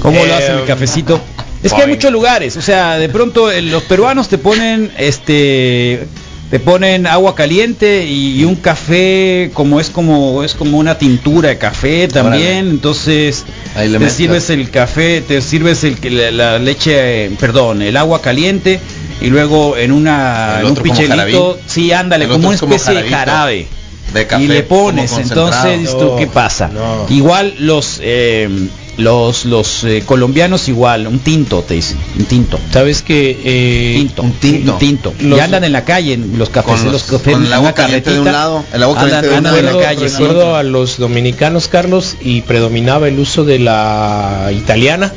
¿Cómo 0.00 0.18
lo 0.24 0.32
Eh, 0.32 0.34
hacen 0.34 0.58
el 0.58 0.64
cafecito? 0.64 1.20
Es 1.62 1.72
que 1.72 1.82
hay 1.82 1.88
muchos 1.88 2.10
lugares, 2.10 2.56
o 2.56 2.62
sea, 2.62 2.98
de 2.98 3.08
pronto 3.08 3.48
eh, 3.50 3.62
los 3.62 3.84
peruanos 3.84 4.28
te 4.28 4.36
ponen 4.36 4.90
este 4.98 6.08
te 6.52 6.60
ponen 6.60 7.06
agua 7.06 7.34
caliente 7.34 8.04
y, 8.06 8.38
y 8.38 8.44
un 8.44 8.56
café 8.56 9.50
como 9.54 9.80
es 9.80 9.88
como 9.88 10.44
es 10.44 10.52
como 10.54 10.76
una 10.76 10.98
tintura 10.98 11.48
de 11.48 11.56
café 11.56 12.08
también, 12.08 12.58
Órale. 12.58 12.70
entonces 12.70 13.46
Ahí 13.74 13.88
le 13.88 13.98
te 13.98 14.10
sirves 14.10 14.50
el 14.50 14.68
café, 14.70 15.22
te 15.22 15.40
sirves 15.40 15.82
el, 15.82 15.96
la, 16.14 16.30
la 16.30 16.58
leche, 16.58 17.24
eh, 17.24 17.30
perdón, 17.40 17.80
el 17.80 17.96
agua 17.96 18.20
caliente 18.20 18.80
y 19.22 19.28
luego 19.28 19.78
en 19.78 19.92
una 19.92 20.56
El 20.60 20.66
en 20.66 20.72
un 20.72 20.76
pichelito, 20.76 21.58
sí, 21.66 21.90
ándale, 21.90 22.26
El 22.26 22.32
como 22.32 22.50
una 22.50 22.58
como 22.58 22.74
especie 22.74 23.02
de 23.02 23.08
jarabe. 23.08 23.66
de 24.12 24.26
café 24.26 24.44
y 24.44 24.48
le 24.48 24.62
pones 24.62 25.10
entonces 25.16 25.90
tú, 25.96 26.16
qué 26.18 26.26
pasa 26.26 26.68
no. 26.68 27.06
igual 27.08 27.54
los 27.60 27.98
eh, 28.02 28.50
los 28.98 29.46
los 29.46 29.84
eh, 29.84 30.02
colombianos 30.04 30.68
igual 30.68 31.06
un 31.06 31.18
tinto 31.18 31.62
te 31.62 31.74
dicen 31.74 31.96
un 32.18 32.26
tinto 32.26 32.58
Sabes 32.72 33.00
que 33.02 33.40
eh, 33.42 33.94
tinto 33.96 34.22
un 34.22 34.32
tinto. 34.32 34.72
un 34.74 34.78
tinto 34.78 35.14
Los- 35.20 35.38
y 35.38 35.40
andan 35.40 35.64
en 35.64 35.72
la 35.72 35.84
calle 35.84 36.12
en 36.12 36.38
los 36.38 36.50
cafés 36.50 36.74
Con 36.82 36.84
los- 36.84 36.92
los 36.92 37.02
cafés 37.04 37.32
con 37.34 37.46
el 37.46 37.52
agua 37.54 37.72
caliente 37.72 38.10
de 38.12 38.20
un 38.20 38.26
lado, 38.26 38.64
el 38.72 38.82
agua 38.82 38.96
caliente 38.96 39.16
andan, 39.16 39.32
de 39.32 39.38
un 39.38 39.46
andan 39.46 39.58
en 39.58 39.64
la 39.64 39.72
lado. 39.72 39.82
calle 39.82 40.08
sí. 40.10 40.16
recuerdo 40.18 40.56
a 40.56 40.62
los 40.62 40.98
dominicanos, 40.98 41.68
Carlos, 41.68 42.16
y 42.20 42.42
predominaba 42.42 43.08
el 43.08 43.18
uso 43.18 43.44
de 43.44 43.58
la 43.60 44.50
italiana, 44.54 45.10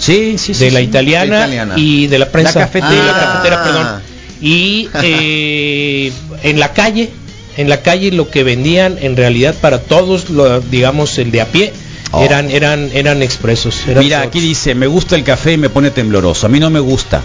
sí 0.00 0.36
sí 0.36 0.52
sí 0.52 0.64
de 0.64 0.70
la 0.72 0.80
sí. 0.80 0.86
italiana, 0.86 1.36
italiana. 1.38 1.74
y 1.76 2.08
de 2.08 2.18
la 2.18 2.28
prensa. 2.30 2.58
La 2.58 2.66
cafetera. 2.66 2.90
de 2.90 2.96
la 3.06 3.12
cafetera, 3.20 3.56
Ah. 3.60 3.64
perdón. 3.64 4.02
Y 4.40 4.88
eh, 5.04 6.12
en 6.42 6.58
la 6.58 6.72
calle, 6.72 7.10
en 7.56 7.68
la 7.68 7.82
calle 7.82 8.10
lo 8.10 8.28
que 8.30 8.42
vendían 8.42 8.98
en 9.00 9.16
realidad 9.16 9.54
para 9.60 9.78
todos, 9.80 10.30
lo, 10.30 10.60
digamos 10.60 11.16
el 11.18 11.30
de 11.30 11.40
a 11.42 11.46
pie, 11.46 11.72
Oh. 12.14 12.22
eran 12.24 12.50
eran 12.50 12.90
eran 12.92 13.22
expresos. 13.22 13.86
eran 13.88 14.04
Mira, 14.04 14.20
aquí 14.22 14.38
dice, 14.40 14.74
me 14.74 14.86
gusta 14.86 15.16
el 15.16 15.24
café 15.24 15.52
y 15.54 15.56
me 15.58 15.70
pone 15.70 15.90
tembloroso. 15.90 16.46
A 16.46 16.48
mí 16.50 16.60
no 16.60 16.68
me 16.70 16.80
gusta. 16.80 17.22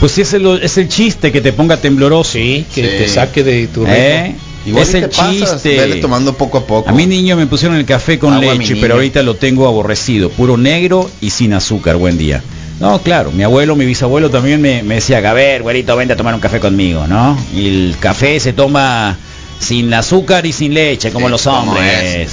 Pues 0.00 0.12
sí, 0.12 0.22
es 0.22 0.32
el, 0.32 0.46
es 0.62 0.78
el 0.78 0.88
chiste 0.88 1.30
que 1.30 1.40
te 1.40 1.52
ponga 1.52 1.76
tembloroso. 1.76 2.32
Sí, 2.32 2.64
que 2.74 2.82
Sí. 2.82 2.88
te 2.98 3.08
saque 3.08 3.44
de 3.44 3.66
tu 3.68 3.80
ritmo. 3.84 3.94
¿Eh? 3.96 4.34
Igual 4.66 4.82
es 4.82 4.94
el 4.94 5.00
vele 5.02 5.10
chiste. 5.38 5.96
tomando 6.00 6.34
poco 6.34 6.58
a 6.58 6.66
poco. 6.66 6.88
A 6.88 6.92
mi 6.92 7.06
niño 7.06 7.36
me 7.36 7.46
pusieron 7.46 7.76
el 7.78 7.84
café 7.86 8.18
con 8.18 8.32
Agua, 8.34 8.54
leche, 8.54 8.76
pero 8.76 8.94
ahorita 8.94 9.22
lo 9.22 9.34
tengo 9.36 9.66
aborrecido, 9.66 10.28
puro 10.30 10.56
negro 10.56 11.10
y 11.20 11.30
sin 11.30 11.52
azúcar. 11.54 11.96
Buen 11.96 12.18
día. 12.18 12.42
No, 12.78 13.00
claro, 13.02 13.30
mi 13.30 13.42
abuelo, 13.42 13.76
mi 13.76 13.84
bisabuelo 13.84 14.30
también 14.30 14.60
me, 14.60 14.82
me 14.82 14.96
decía, 14.96 15.18
a 15.18 15.32
ver, 15.34 15.62
güerito, 15.62 15.94
vente 15.96 16.14
a 16.14 16.16
tomar 16.16 16.34
un 16.34 16.40
café 16.40 16.60
conmigo, 16.60 17.06
¿no? 17.06 17.38
Y 17.54 17.68
el 17.68 17.96
café 18.00 18.40
se 18.40 18.54
toma 18.54 19.18
sin 19.58 19.92
azúcar 19.92 20.46
y 20.46 20.52
sin 20.52 20.72
leche, 20.72 21.10
como 21.10 21.26
Sí, 21.26 21.30
los 21.32 21.46
hombres. 21.46 22.28
es. 22.28 22.32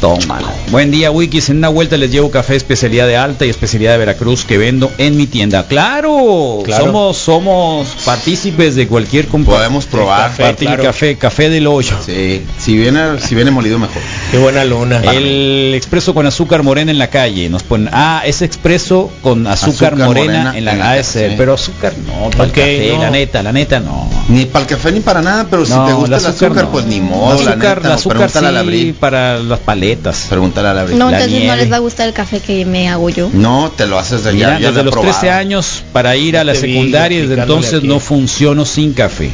Tómalo. 0.00 0.46
Buen 0.70 0.90
día, 0.90 1.10
Wikis. 1.10 1.48
En 1.50 1.58
una 1.58 1.68
vuelta 1.68 1.96
les 1.96 2.10
llevo 2.10 2.30
café 2.30 2.56
especialidad 2.56 3.06
de 3.06 3.16
alta 3.16 3.46
y 3.46 3.50
especialidad 3.50 3.92
de 3.92 3.98
Veracruz 3.98 4.44
que 4.44 4.58
vendo 4.58 4.90
en 4.98 5.16
mi 5.16 5.26
tienda. 5.26 5.66
Claro, 5.66 6.60
Claro. 6.64 6.84
somos 6.86 7.16
somos 7.18 7.88
partícipes 8.04 8.74
de 8.74 8.86
cualquier 8.88 9.26
Podemos 9.26 9.86
probar. 9.86 10.30
café, 10.30 10.54
claro. 10.54 10.82
café, 10.82 11.16
café 11.16 11.50
del 11.50 11.66
hoyo. 11.66 11.96
Sí, 12.04 12.42
si 12.58 12.76
viene, 12.76 13.20
si 13.20 13.34
viene 13.34 13.50
molido 13.50 13.78
mejor. 13.78 14.02
Qué 14.30 14.38
buena 14.38 14.64
luna. 14.64 15.00
El 15.12 15.72
expreso 15.74 16.14
con 16.14 16.26
azúcar 16.26 16.62
morena 16.62 16.90
en 16.90 16.98
la 16.98 17.08
calle. 17.08 17.48
Nos 17.48 17.62
ponen, 17.62 17.88
ah, 17.92 18.22
es 18.24 18.42
expreso 18.42 19.10
con 19.22 19.46
azúcar, 19.46 19.94
Azúcar 19.94 19.96
morena, 19.96 20.24
morena 20.32 20.58
en 20.58 20.64
la 20.64 20.74
la 20.74 20.84
ah, 20.84 20.86
calle, 20.88 21.00
ese, 21.00 21.28
sí. 21.30 21.34
pero 21.36 21.54
azúcar 21.54 21.92
no, 22.06 22.30
para 22.30 22.44
el 22.44 22.50
Ok, 22.50 22.56
café, 22.56 22.92
no. 22.94 23.02
la 23.02 23.10
neta, 23.10 23.42
la 23.42 23.52
neta 23.52 23.80
no. 23.80 24.08
Ni 24.28 24.44
para 24.46 24.64
el 24.64 24.68
café 24.68 24.92
ni 24.92 25.00
para 25.00 25.22
nada, 25.22 25.46
pero 25.50 25.64
si 25.64 25.72
te 25.72 25.92
gusta 25.92 26.16
el 26.18 26.26
azúcar, 26.26 26.64
no. 26.64 26.70
pues 26.72 26.86
ni 26.86 27.00
modo, 27.00 27.42
la 27.42 27.50
azúcar, 27.52 27.76
neta. 27.76 27.88
el 27.88 27.92
o 27.92 27.94
azúcar 27.94 28.30
a 28.44 28.52
la 28.52 28.64
sí, 28.64 28.94
para 28.98 29.38
las 29.38 29.58
paletas. 29.60 29.85
Pregúntale 30.28 30.68
a 30.68 30.74
la. 30.74 30.84
No, 30.84 31.10
La 31.10 31.18
entonces 31.22 31.44
no 31.46 31.56
les 31.56 31.70
va 31.70 31.76
a 31.76 31.80
gustar 31.80 32.08
el 32.08 32.14
café 32.14 32.40
que 32.40 32.64
me 32.64 32.88
hago 32.88 33.08
yo. 33.10 33.30
No, 33.32 33.70
te 33.76 33.86
lo 33.86 33.98
haces 33.98 34.24
de 34.24 34.32
Mira, 34.32 34.54
ya, 34.54 34.58
ya 34.58 34.60
lo 34.68 34.72
desde 34.74 34.84
los 34.84 34.92
probado. 34.92 35.12
13 35.20 35.30
años 35.32 35.84
para 35.92 36.16
ir 36.16 36.36
a 36.36 36.44
la 36.44 36.54
secundaria 36.54 37.18
y 37.18 37.26
desde 37.26 37.42
entonces 37.42 37.74
aquí. 37.74 37.86
no 37.88 38.00
funciono 38.00 38.64
sin 38.64 38.92
café. 38.92 39.30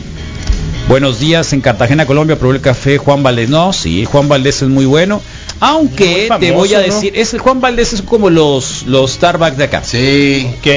Buenos 0.88 1.20
días, 1.20 1.52
en 1.52 1.60
Cartagena, 1.60 2.06
Colombia, 2.06 2.36
probé 2.38 2.56
el 2.56 2.60
café 2.60 2.98
Juan 2.98 3.22
Valdés. 3.22 3.48
No, 3.48 3.72
sí, 3.72 4.04
Juan 4.04 4.28
Valdés 4.28 4.62
es 4.62 4.68
muy 4.68 4.84
bueno. 4.84 5.22
Aunque 5.60 6.26
Muy 6.28 6.40
te 6.40 6.50
voy 6.52 6.74
a 6.74 6.78
¿no? 6.78 6.84
decir, 6.84 7.12
es 7.16 7.34
Juan 7.38 7.60
Valdés 7.60 7.92
es 7.92 8.02
como 8.02 8.28
los, 8.30 8.82
los 8.86 9.12
Starbucks 9.12 9.56
de 9.56 9.64
acá. 9.64 9.82
Sí, 9.84 10.50
Ok. 10.58 10.68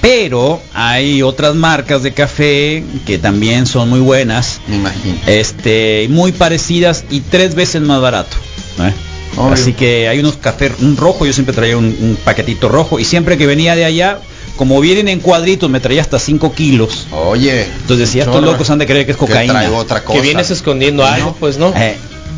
Pero 0.00 0.62
hay 0.74 1.22
otras 1.22 1.56
marcas 1.56 2.04
de 2.04 2.12
café 2.14 2.84
que 3.04 3.18
también 3.18 3.66
son 3.66 3.90
muy 3.90 3.98
buenas, 3.98 4.60
me 4.68 4.76
imagino. 4.76 5.16
este, 5.26 6.06
muy 6.08 6.30
parecidas 6.30 7.04
y 7.10 7.20
tres 7.20 7.56
veces 7.56 7.82
más 7.82 8.00
barato. 8.00 8.36
¿eh? 8.78 8.92
Obvio. 9.36 9.52
Así 9.54 9.72
que 9.72 10.08
hay 10.08 10.18
unos 10.20 10.36
cafés, 10.36 10.72
un 10.80 10.96
rojo, 10.96 11.26
yo 11.26 11.32
siempre 11.32 11.54
traía 11.54 11.76
un, 11.76 11.84
un 11.86 12.18
paquetito 12.24 12.68
rojo 12.68 12.98
y 12.98 13.04
siempre 13.04 13.36
que 13.38 13.46
venía 13.46 13.76
de 13.76 13.84
allá, 13.84 14.18
como 14.56 14.80
vienen 14.80 15.08
en 15.08 15.20
cuadritos, 15.20 15.70
me 15.70 15.78
traía 15.80 16.00
hasta 16.00 16.18
5 16.18 16.52
kilos. 16.52 17.06
Oye. 17.12 17.62
Entonces 17.64 17.98
decía, 18.08 18.24
estos 18.24 18.42
locos 18.42 18.68
han 18.70 18.78
de 18.78 18.86
creer 18.86 19.06
que 19.06 19.12
es 19.12 19.18
que 19.18 19.26
cocaína. 19.26 19.52
traigo 19.54 19.76
otra 19.76 20.02
cosa. 20.02 20.16
Que 20.18 20.22
vienes 20.22 20.50
escondiendo 20.50 21.04
algo, 21.06 21.36
pues 21.38 21.58
no. 21.58 21.72
Eh, 21.76 21.96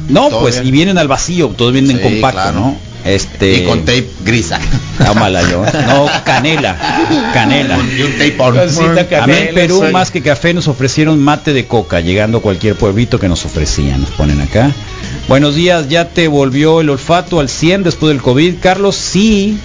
no, 0.08 0.28
Todo 0.28 0.40
pues, 0.40 0.56
bien. 0.56 0.66
y 0.68 0.70
vienen 0.72 0.98
al 0.98 1.08
vacío, 1.08 1.48
todos 1.56 1.72
vienen 1.72 1.96
Sí, 1.98 2.02
compacto, 2.02 2.40
claro. 2.42 2.60
¿no? 2.60 2.76
Este, 3.04 3.54
Y 3.54 3.64
con 3.64 3.80
tape 3.80 4.06
grisa. 4.24 4.58
tómala 5.06 5.40
yo. 5.50 5.64
No, 5.86 6.06
canela, 6.24 6.76
canela. 7.32 7.78
y 7.96 8.02
un 8.02 8.12
tape 8.12 8.36
on. 8.38 8.56
Cosita 8.56 9.22
A 9.22 9.26
mí 9.26 9.32
en 9.34 9.54
Perú 9.54 9.78
soy- 9.78 9.92
más 9.92 10.10
que 10.10 10.20
café 10.20 10.52
nos 10.52 10.68
ofrecieron 10.68 11.18
mate 11.18 11.54
de 11.54 11.66
coca, 11.66 12.00
llegando 12.00 12.38
a 12.38 12.42
cualquier 12.42 12.74
pueblito 12.74 13.18
que 13.18 13.28
nos 13.28 13.46
ofrecían, 13.46 14.02
nos 14.02 14.10
ponen 14.10 14.40
acá. 14.42 14.70
Buenos 15.28 15.54
días, 15.54 15.88
¿ya 15.88 16.08
te 16.08 16.28
volvió 16.28 16.80
el 16.80 16.90
olfato 16.90 17.40
al 17.40 17.48
100 17.48 17.84
después 17.84 18.12
del 18.12 18.22
COVID? 18.22 18.54
Carlos, 18.60 18.96
sí. 18.96 19.58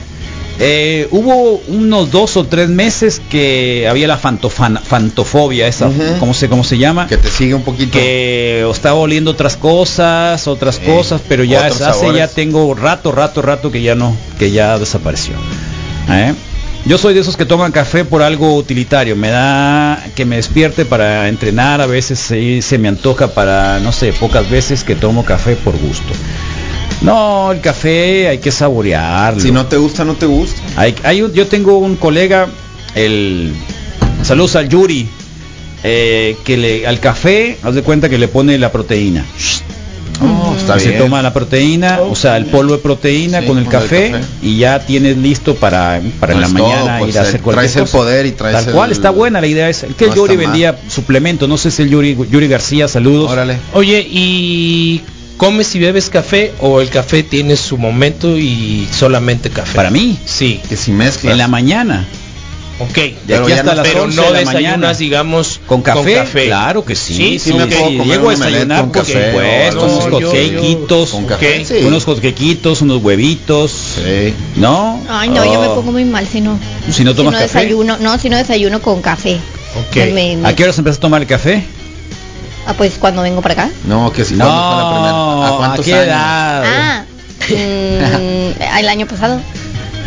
Eh, 0.57 1.07
hubo 1.11 1.61
unos 1.67 2.11
dos 2.11 2.37
o 2.37 2.45
tres 2.45 2.69
meses 2.69 3.21
que 3.29 3.87
había 3.89 4.07
la 4.07 4.17
fantofan- 4.17 4.79
fantofobia, 4.81 5.67
esa, 5.67 5.87
Ujú. 5.87 6.01
¿cómo, 6.19 6.33
se, 6.33 6.47
¿cómo 6.47 6.63
se 6.63 6.77
llama? 6.77 7.07
Que 7.07 7.17
te 7.17 7.29
sigue 7.29 7.53
un 7.53 7.63
poquito. 7.63 7.91
que 7.91 8.65
estaba 8.71 8.95
oliendo 8.95 9.31
otras 9.31 9.57
cosas, 9.57 10.47
otras 10.47 10.75
Sí, 10.75 10.85
cosas, 10.85 11.19
pero 11.27 11.43
ya 11.43 11.65
hace 11.65 11.79
sabores. 11.79 12.15
ya 12.17 12.27
tengo 12.29 12.73
rato, 12.73 13.11
rato, 13.11 13.41
rato 13.41 13.69
que 13.69 13.81
ya 13.81 13.95
no, 13.95 14.15
que 14.39 14.51
ya 14.51 14.79
desapareció. 14.79 15.33
¿Eh? 16.09 16.33
Yo 16.85 16.99
soy 16.99 17.15
de 17.15 17.21
esos 17.21 17.35
que 17.35 17.45
toman 17.45 17.71
café 17.71 18.05
por 18.05 18.21
algo 18.21 18.55
utilitario, 18.55 19.15
me 19.15 19.29
da 19.29 20.05
que 20.15 20.23
me 20.23 20.35
despierte 20.35 20.85
para 20.85 21.27
entrenar, 21.29 21.81
a 21.81 21.87
veces 21.87 22.19
se 22.19 22.77
me 22.77 22.87
antoja 22.87 23.33
para, 23.33 23.79
no 23.79 23.91
sé, 23.91 24.13
pocas 24.13 24.47
veces 24.49 24.83
que 24.83 24.93
tomo 24.95 25.25
café 25.25 25.55
por 25.55 25.75
gusto. 25.77 26.13
No, 27.01 27.51
el 27.51 27.59
café 27.59 28.27
hay 28.27 28.37
que 28.37 28.51
saborearlo. 28.51 29.39
Si 29.39 29.51
no 29.51 29.65
te 29.65 29.77
gusta, 29.77 30.05
no 30.05 30.13
te 30.13 30.27
gusta. 30.27 30.61
Hay, 30.75 30.93
hay 31.03 31.23
un- 31.23 31.33
yo 31.33 31.47
tengo 31.47 31.77
un 31.79 31.95
colega, 31.95 32.47
el 32.93 33.51
saludos 34.21 34.55
al 34.55 34.69
Yuri, 34.69 35.07
eh, 35.83 36.37
que 36.45 36.55
le, 36.55 36.85
al 36.87 36.99
café, 36.99 37.57
haz 37.63 37.73
de 37.73 37.81
cuenta 37.81 38.09
que 38.09 38.19
le 38.19 38.27
pone 38.27 38.59
la 38.59 38.71
proteína. 38.71 39.25
Oh, 40.21 40.55
está 40.57 40.79
se 40.79 40.91
toma 40.93 41.21
la 41.21 41.33
proteína, 41.33 41.99
o 42.01 42.15
sea, 42.15 42.37
el 42.37 42.45
polvo 42.45 42.73
de 42.73 42.79
proteína 42.79 43.41
Sí, 43.41 43.47
con 43.47 43.57
el 43.57 43.65
el 43.65 43.69
café, 43.69 44.11
café. 44.11 44.23
y 44.41 44.57
ya 44.57 44.79
tienes 44.79 45.17
listo 45.17 45.55
para, 45.55 46.01
para 46.19 46.33
en 46.33 46.39
No 46.39 46.41
la 46.41 46.47
es 46.47 46.53
todo, 46.53 46.67
mañana 46.69 46.99
pues, 46.99 47.11
ir 47.13 47.19
a 47.19 47.21
hacer 47.21 47.35
el- 47.35 47.41
cualquier 47.41 47.61
traes 47.71 47.75
el 47.75 47.81
cosa. 47.83 47.97
poder 47.97 48.25
y 48.25 48.31
traes 48.31 48.65
Tal 48.65 48.73
cual, 48.73 48.89
el- 48.89 48.93
está 48.95 49.09
buena 49.09 49.41
la 49.41 49.47
idea 49.47 49.69
esa. 49.69 49.87
Que 49.87 50.05
No 50.05 50.11
el 50.11 50.17
Yuri 50.17 50.35
vendía 50.35 50.77
suplemento, 50.87 51.47
no 51.47 51.57
sé 51.57 51.71
si 51.71 51.81
el 51.83 51.89
Yuri, 51.89 52.17
Yuri 52.29 52.47
García, 52.47 52.87
saludos. 52.87 53.31
Órale. 53.31 53.57
Oye, 53.73 54.05
¿y 54.09 55.01
comes 55.37 55.75
y 55.75 55.79
bebes 55.79 56.09
café 56.09 56.53
o 56.61 56.79
el 56.81 56.89
café 56.89 57.23
tiene 57.23 57.55
su 57.55 57.77
momento 57.77 58.37
y 58.37 58.87
solamente 58.91 59.49
café? 59.49 59.75
Para 59.75 59.89
mí, 59.89 60.17
Sí, 60.25 60.59
Que 60.69 60.77
si 60.77 60.91
mezclas. 60.91 61.31
en 61.33 61.37
la 61.37 61.47
mañana. 61.47 62.05
Ok. 62.79 62.93
De 62.93 63.15
Pero 63.27 63.47
ya 63.49 63.55
hasta 63.55 63.71
no- 63.71 63.75
las 63.75 63.87
Pero 63.87 64.03
11 64.03 64.15
no 64.17 64.23
de 64.23 64.31
la 64.31 64.39
desayunas, 64.39 64.71
mañana. 64.77 64.93
digamos, 64.93 65.59
¿Con 65.65 65.81
café? 65.81 66.23
Claro 66.47 66.83
que 66.85 66.95
sí. 66.95 67.13
Sí, 67.15 67.39
sí, 67.39 67.51
sí, 67.51 67.53
me 67.53 67.67
puedo- 67.67 67.83
comer 67.97 68.05
Llego 68.07 68.29
a 68.29 68.31
desayunar 68.35 68.79
con 68.81 68.91
por 68.91 69.01
café, 69.01 69.31
supuesto, 69.31 69.85
unos 69.85 70.03
hotcakequitos, 70.11 71.09
Con 71.11 71.25
café, 71.25 71.59
Ok. 71.61 71.65
sí. 71.67 71.73
unos 71.85 72.05
hotcakequitos, 72.05 72.81
unos 72.81 73.03
huevitos, 73.03 73.71
Sí. 73.71 74.33
¿no? 74.57 75.01
Ay, 75.09 75.29
no, 75.29 75.43
yo 75.45 75.59
me 75.61 75.67
Oh, 75.67 75.75
pongo 75.75 75.91
muy 75.93 76.05
mal 76.05 76.27
si 76.27 76.41
no. 76.41 76.59
Si 76.91 77.03
no 77.03 77.11
Si 77.11 77.17
tomas 77.17 77.33
no 77.33 77.39
café. 77.39 77.59
desayuno, 77.59 77.97
no, 77.97 78.17
si 78.19 78.29
no 78.29 78.37
desayuno 78.37 78.81
con 78.81 79.01
café. 79.01 79.35
Ok. 79.89 79.95
Me- 80.13 80.37
me- 80.37 80.47
¿A 80.47 80.55
qué 80.55 80.63
horas 80.63 80.77
empiezas 80.77 80.97
a 80.97 81.01
tomar 81.01 81.21
el 81.21 81.27
café? 81.27 81.63
ah, 82.67 82.73
pues 82.77 82.93
cuando 82.99 83.21
vengo 83.21 83.41
para 83.41 83.53
acá. 83.53 83.69
No, 83.85 84.11
que 84.11 84.25
si 84.25 84.33
No, 84.35 84.45
fue 84.45 84.53
la 84.53 84.89
primera. 84.91 85.11
¿A 85.11 85.47
¿a 85.47 85.57
cuántos 85.57 85.85
qué 85.85 85.93
años? 85.93 86.05
edad? 86.07 86.63
Ah, 86.65 87.05
mm, 87.49 88.77
el 88.79 88.87
año 88.89 89.05
pasado. 89.07 89.39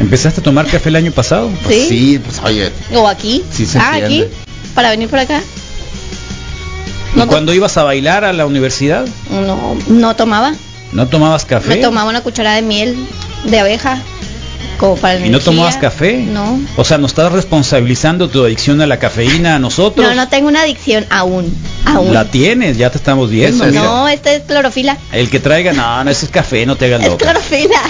¿Empezaste 0.01 0.41
a 0.41 0.45
tomar 0.45 0.67
café 0.67 0.89
el 0.91 0.97
año 0.97 1.13
pasado? 1.13 1.51
Pues 1.65 1.89
¿Sí? 1.89 1.89
sí, 1.89 2.19
pues 2.19 2.41
oye, 2.45 2.71
O 2.95 3.09
aquí. 3.09 3.43
Sí 3.51 3.67
se 3.67 3.79
ah, 3.79 3.95
aquí. 3.95 4.25
Para 4.75 4.91
venir 4.91 5.09
por 5.09 5.19
acá. 5.19 5.43
¿Y 7.15 7.19
No 7.19 7.27
cuando 7.27 7.53
ibas 7.53 7.77
a 7.77 7.83
bailar 7.83 8.25
a 8.25 8.33
la 8.33 8.47
universidad? 8.47 9.07
No, 9.31 9.77
no 9.89 10.17
tomaba. 10.17 10.55
¿No 10.93 11.09
tomabas 11.09 11.45
café? 11.45 11.69
Me 11.69 11.77
tomaba 11.77 12.09
una 12.09 12.21
cucharada 12.23 12.57
de 12.57 12.63
miel 12.63 12.97
de 13.45 13.59
abeja. 13.59 14.01
Como 14.79 14.97
para 14.97 15.19
¿Y 15.19 15.29
no 15.29 15.41
tomabas 15.41 15.77
café? 15.77 16.19
No. 16.19 16.61
O 16.77 16.85
sea, 16.85 16.99
¿nos 16.99 17.11
estás 17.11 17.33
responsabilizando 17.33 18.29
tu 18.29 18.45
adicción 18.45 18.81
a 18.81 18.87
la 18.87 19.01
cafeína 19.01 19.57
a 19.57 19.59
nosotros? 19.59 20.07
No, 20.07 20.15
no 20.15 20.29
tengo 20.29 20.47
una 20.47 20.63
adicción 20.63 21.05
aún. 21.11 21.53
Aún. 21.85 22.15
La 22.15 22.27
tienes, 22.27 22.77
ya 22.77 22.89
te 22.91 22.99
estamos 22.99 23.29
viendo. 23.29 23.65
Es 23.65 23.73
mira. 23.73 23.83
no, 23.83 24.07
este 24.07 24.37
es 24.37 24.43
clorofila. 24.43 24.97
El 25.11 25.31
que 25.31 25.41
traiga, 25.41 25.73
no, 25.73 26.05
no, 26.05 26.11
ese 26.11 26.27
es 26.27 26.31
café, 26.31 26.65
no 26.65 26.77
te 26.77 26.87
hagas 26.87 27.03
Es 27.03 27.09
loca. 27.09 27.25
clorofila. 27.25 27.81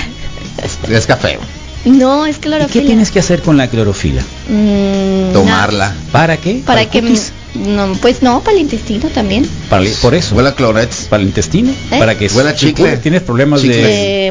es 0.89 1.07
café. 1.07 1.39
No, 1.85 2.27
es 2.27 2.37
¿Y 2.37 2.41
clorofila. 2.41 2.73
qué 2.73 2.81
tienes 2.87 3.11
que 3.11 3.21
hacer 3.21 3.41
con 3.41 3.57
la 3.57 3.69
clorofila? 3.69 4.23
Mm, 4.49 5.33
Tomarla. 5.33 5.95
¿Para 6.13 6.37
qué? 6.37 6.63
para 6.67 6.83
el 6.83 6.89
que 6.89 7.01
cookies? 7.01 7.33
no, 7.55 7.93
pues 8.03 8.21
no, 8.23 8.41
para 8.41 8.57
el 8.57 8.63
intestino 8.63 9.09
también. 9.09 9.49
Para 9.71 9.83
el- 9.83 9.89
por 10.03 10.15
eso. 10.15 10.35
Huele 10.35 10.51
a 10.51 10.55
clorets. 10.55 11.07
Para 11.09 11.23
el 11.23 11.29
intestino. 11.29 11.71
¿Eh? 11.71 11.99
Para 11.99 12.17
que 12.19 12.27
Huele 12.29 12.51
a 12.51 12.55
chicle. 12.55 12.97
Tienes 12.99 13.23
problemas 13.23 13.61
Chicle. 13.63 13.77
de. 13.77 14.27
Eh, 14.27 14.31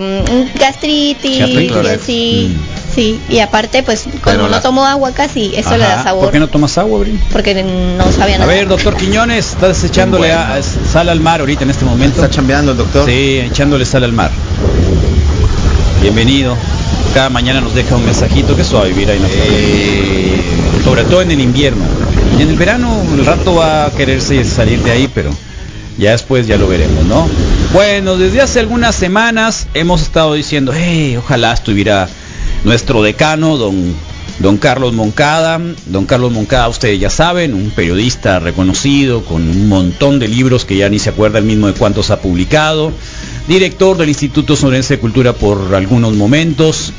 mm, 0.56 0.60
gastritis, 0.60 1.40
y 1.48 1.70
así. 1.88 2.56
Mm. 2.56 2.78
Sí, 2.96 3.20
y 3.30 3.40
aparte, 3.40 3.84
pues 3.84 4.06
cuando 4.24 4.44
no 4.44 4.50
la- 4.50 4.62
tomo 4.62 4.86
agua 4.86 5.12
casi, 5.12 5.52
eso 5.56 5.72
le 5.78 5.84
da 5.84 6.04
sabor. 6.04 6.24
¿Por 6.26 6.32
qué 6.34 6.40
no 6.40 6.48
tomas 6.50 6.78
agua, 6.80 7.00
Brin? 7.00 7.20
Porque 7.32 7.54
no 7.64 8.12
sabía 8.12 8.36
A 8.36 8.40
nada. 8.40 8.52
ver, 8.52 8.68
doctor 8.68 8.96
Quiñones, 8.98 9.52
estás 9.52 9.84
echándole 9.84 10.28
Bueno. 10.30 10.42
a, 10.42 10.56
a- 10.56 10.64
sal 10.64 11.08
al 11.10 11.20
mar 11.22 11.40
ahorita 11.40 11.64
en 11.64 11.70
este 11.70 11.86
momento. 11.86 12.22
Está 12.24 12.30
chambeando 12.36 12.72
el 12.72 12.78
doctor. 12.78 13.06
Sí, 13.08 13.40
echándole 13.40 13.86
sal 13.86 14.04
al 14.04 14.14
mar. 14.14 14.32
Bienvenido. 16.02 16.56
Cada 17.14 17.30
mañana 17.30 17.62
nos 17.62 17.74
deja 17.74 17.96
un 17.96 18.06
mensajito 18.06 18.56
que 18.56 18.64
suave 18.64 18.90
vivir 18.90 19.10
ahí. 19.10 19.20
Eh. 19.24 20.42
Sobre 20.84 21.04
todo 21.04 21.22
en 21.22 21.32
el 21.32 21.42
invierno. 21.42 21.84
Y 22.38 22.42
en 22.42 22.50
el 22.50 22.58
verano 22.58 23.02
el 23.14 23.26
rato 23.26 23.56
va 23.56 23.86
a 23.86 23.92
quererse 23.92 24.44
salir 24.44 24.82
de 24.84 24.92
ahí, 24.92 25.10
pero 25.14 25.32
ya 25.98 26.12
después 26.12 26.46
ya 26.48 26.58
lo 26.58 26.68
veremos, 26.68 27.06
¿no? 27.06 27.28
Bueno, 27.74 28.18
desde 28.18 28.42
hace 28.42 28.60
algunas 28.60 28.96
semanas 28.96 29.68
hemos 29.74 30.02
estado 30.02 30.36
diciendo, 30.36 30.72
hey, 30.76 31.18
ojalá 31.18 31.54
estuviera 31.54 32.08
nuestro 32.64 33.02
decano, 33.02 33.58
don, 33.58 33.96
don 34.40 34.58
Carlos 34.58 34.94
Moncada. 34.94 35.60
Don 35.88 36.06
Carlos 36.06 36.32
Moncada, 36.32 36.70
ustedes 36.70 37.00
ya 37.00 37.10
saben, 37.10 37.54
un 37.54 37.72
periodista 37.72 38.40
reconocido 38.40 39.24
con 39.26 39.42
un 39.42 39.68
montón 39.68 40.20
de 40.20 40.28
libros 40.28 40.66
que 40.66 40.78
ya 40.78 40.90
ni 40.90 41.00
se 41.00 41.10
acuerda 41.10 41.40
el 41.40 41.46
mismo 41.46 41.68
de 41.68 41.74
cuántos 41.74 42.12
ha 42.12 42.22
publicado. 42.22 42.92
Director 43.48 43.96
del 43.96 44.10
Instituto 44.10 44.58
Sonorense 44.58 44.96
de 44.96 45.00
Cultura 45.00 45.32
por 45.32 45.74
algunos 45.74 46.14
momentos. 46.16 46.92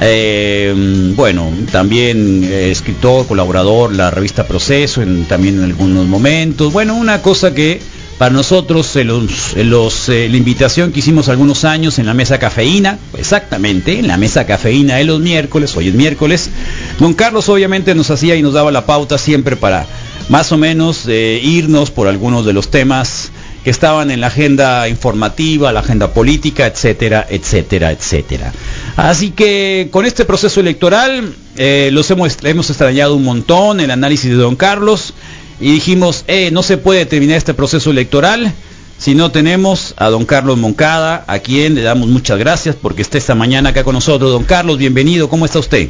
Eh, 0.00 1.12
bueno, 1.14 1.52
también 1.70 2.42
eh, 2.42 2.72
escritor, 2.72 3.26
colaborador, 3.28 3.94
la 3.94 4.10
revista 4.10 4.44
Proceso, 4.44 5.00
también 5.28 5.58
en 5.58 5.64
algunos 5.64 6.06
momentos. 6.06 6.72
Bueno, 6.72 6.96
una 6.96 7.22
cosa 7.22 7.54
que 7.54 7.80
para 8.18 8.34
nosotros, 8.34 8.96
eh, 8.96 9.04
la 9.04 10.36
invitación 10.36 10.90
que 10.90 10.98
hicimos 10.98 11.28
algunos 11.28 11.64
años 11.64 12.00
en 12.00 12.06
la 12.06 12.14
mesa 12.14 12.40
cafeína, 12.40 12.98
exactamente, 13.16 14.00
en 14.00 14.08
la 14.08 14.16
mesa 14.16 14.44
cafeína 14.44 14.96
de 14.96 15.04
los 15.04 15.20
miércoles, 15.20 15.76
hoy 15.76 15.88
es 15.88 15.94
miércoles, 15.94 16.50
don 16.98 17.14
Carlos 17.14 17.48
obviamente 17.48 17.94
nos 17.94 18.10
hacía 18.10 18.34
y 18.34 18.42
nos 18.42 18.54
daba 18.54 18.72
la 18.72 18.86
pauta 18.86 19.18
siempre 19.18 19.56
para 19.56 19.86
más 20.28 20.50
o 20.52 20.56
menos 20.56 21.06
irnos 21.08 21.90
por 21.90 22.06
algunos 22.06 22.46
de 22.46 22.52
los 22.52 22.70
temas 22.70 23.32
que 23.64 23.70
estaban 23.70 24.10
en 24.10 24.20
la 24.20 24.26
agenda 24.28 24.88
informativa, 24.88 25.72
la 25.72 25.80
agenda 25.80 26.12
política, 26.12 26.66
etcétera, 26.66 27.26
etcétera, 27.28 27.92
etcétera. 27.92 28.52
Así 28.96 29.30
que 29.30 29.88
con 29.90 30.04
este 30.04 30.24
proceso 30.24 30.60
electoral 30.60 31.34
eh, 31.56 31.90
los 31.92 32.10
hemos, 32.10 32.36
extrañado 32.70 33.14
un 33.14 33.24
montón, 33.24 33.80
el 33.80 33.90
análisis 33.90 34.30
de 34.30 34.36
don 34.36 34.56
Carlos, 34.56 35.14
y 35.60 35.72
dijimos, 35.72 36.24
eh, 36.26 36.50
no 36.50 36.62
se 36.62 36.76
puede 36.76 37.06
terminar 37.06 37.36
este 37.36 37.54
proceso 37.54 37.90
electoral 37.90 38.52
si 38.98 39.16
no 39.16 39.32
tenemos 39.32 39.94
a 39.96 40.10
don 40.10 40.24
Carlos 40.24 40.58
Moncada, 40.58 41.24
a 41.26 41.40
quien 41.40 41.74
le 41.74 41.82
damos 41.82 42.08
muchas 42.08 42.38
gracias 42.38 42.76
porque 42.80 43.02
está 43.02 43.18
esta 43.18 43.34
mañana 43.34 43.70
acá 43.70 43.82
con 43.82 43.94
nosotros. 43.94 44.30
Don 44.30 44.44
Carlos, 44.44 44.78
bienvenido, 44.78 45.28
¿cómo 45.28 45.44
está 45.44 45.58
usted? 45.58 45.88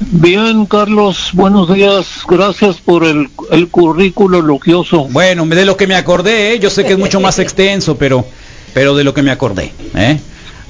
Bien, 0.00 0.64
Carlos, 0.66 1.30
buenos 1.32 1.72
días. 1.74 2.06
Gracias 2.28 2.76
por 2.76 3.04
el, 3.04 3.28
el 3.50 3.68
currículo 3.68 4.38
elogioso. 4.38 5.04
Bueno, 5.10 5.44
de 5.46 5.64
lo 5.64 5.76
que 5.76 5.88
me 5.88 5.96
acordé, 5.96 6.54
¿eh? 6.54 6.58
yo 6.60 6.70
sé 6.70 6.84
que 6.84 6.92
es 6.92 6.98
mucho 6.98 7.20
más 7.20 7.38
extenso, 7.40 7.98
pero, 7.98 8.24
pero 8.74 8.94
de 8.94 9.02
lo 9.02 9.12
que 9.12 9.22
me 9.22 9.32
acordé. 9.32 9.72
¿eh? 9.96 10.20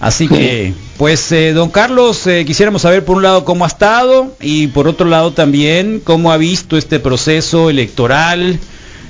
Así 0.01 0.29
que, 0.29 0.73
pues, 0.97 1.31
eh, 1.33 1.53
don 1.53 1.69
Carlos, 1.69 2.27
eh, 2.27 2.45
quisiéramos 2.47 2.83
saber 2.83 3.05
por 3.05 3.17
un 3.17 3.23
lado 3.23 3.45
cómo 3.45 3.65
ha 3.65 3.69
estado 3.69 4.35
y 4.41 4.69
por 4.69 4.89
otro 4.89 5.07
lado 5.07 5.33
también 5.33 6.01
cómo 6.03 6.33
ha 6.33 6.39
visto 6.39 6.79
este 6.79 6.99
proceso 6.99 7.69
electoral 7.69 8.59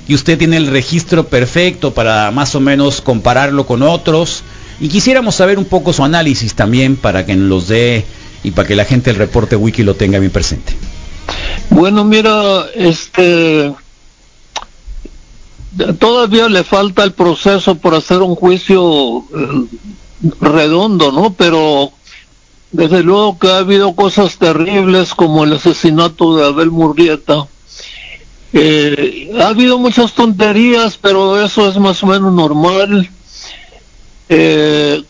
y 0.07 0.15
usted 0.15 0.37
tiene 0.37 0.57
el 0.57 0.67
registro 0.67 1.27
perfecto 1.27 1.93
para 1.93 2.31
más 2.31 2.55
o 2.55 2.59
menos 2.59 3.01
compararlo 3.01 3.65
con 3.65 3.83
otros 3.83 4.43
y 4.81 4.89
quisiéramos 4.89 5.35
saber 5.35 5.59
un 5.59 5.65
poco 5.65 5.93
su 5.93 6.03
análisis 6.03 6.55
también 6.55 6.95
para 6.95 7.25
que 7.25 7.35
nos 7.35 7.67
dé 7.67 8.05
y 8.43 8.51
para 8.51 8.67
que 8.67 8.75
la 8.75 8.85
gente 8.85 9.09
del 9.11 9.19
reporte 9.19 9.55
wiki 9.55 9.83
lo 9.83 9.95
tenga 9.95 10.19
bien 10.19 10.31
presente. 10.31 10.75
Bueno, 11.69 12.03
mira, 12.03 12.65
este 12.75 13.73
todavía 15.99 16.49
le 16.49 16.63
falta 16.63 17.03
el 17.03 17.13
proceso 17.13 17.75
por 17.75 17.93
hacer 17.93 18.21
un 18.21 18.35
juicio 18.35 19.19
eh, 19.19 19.65
redondo, 20.41 21.11
¿no? 21.11 21.33
Pero 21.33 21.91
desde 22.71 23.03
luego 23.03 23.37
que 23.39 23.51
ha 23.51 23.57
habido 23.57 23.95
cosas 23.95 24.37
terribles 24.37 25.13
como 25.13 25.43
el 25.43 25.53
asesinato 25.53 26.35
de 26.35 26.45
Abel 26.45 26.71
Murrieta. 26.71 27.47
Eh, 28.51 29.31
ha 29.39 29.47
habido 29.47 29.77
muchas 29.77 30.13
tonterías, 30.13 30.97
pero 30.97 31.39
eso 31.41 31.69
es 31.69 31.77
más 31.77 32.01
o 32.03 32.07
menos 32.07 32.33
normal. 32.33 33.09
Eh, 34.29 35.03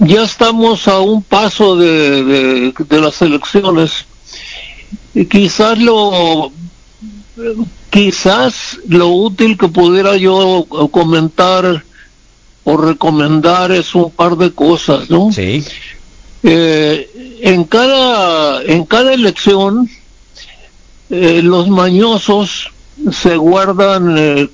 ya 0.00 0.24
estamos 0.24 0.86
a 0.88 1.00
un 1.00 1.22
paso 1.22 1.76
de, 1.76 2.22
de, 2.22 2.74
de 2.78 3.00
las 3.00 3.22
elecciones 3.22 4.04
y 5.14 5.24
quizás 5.24 5.78
lo 5.78 6.52
quizás 7.90 8.78
lo 8.88 9.08
útil 9.08 9.56
que 9.56 9.68
pudiera 9.68 10.16
yo 10.16 10.66
comentar 10.90 11.84
o 12.64 12.76
recomendar 12.76 13.72
es 13.72 13.94
un 13.94 14.10
par 14.10 14.36
de 14.36 14.52
cosas, 14.52 15.08
¿no? 15.10 15.32
Sí. 15.32 15.64
Eh, 16.42 17.38
en 17.40 17.64
cada 17.64 18.62
en 18.64 18.84
cada 18.84 19.14
elección 19.14 19.88
eh, 21.08 21.40
los 21.42 21.68
mañosos 21.68 22.70
se 23.10 23.36
guardan 23.36 24.50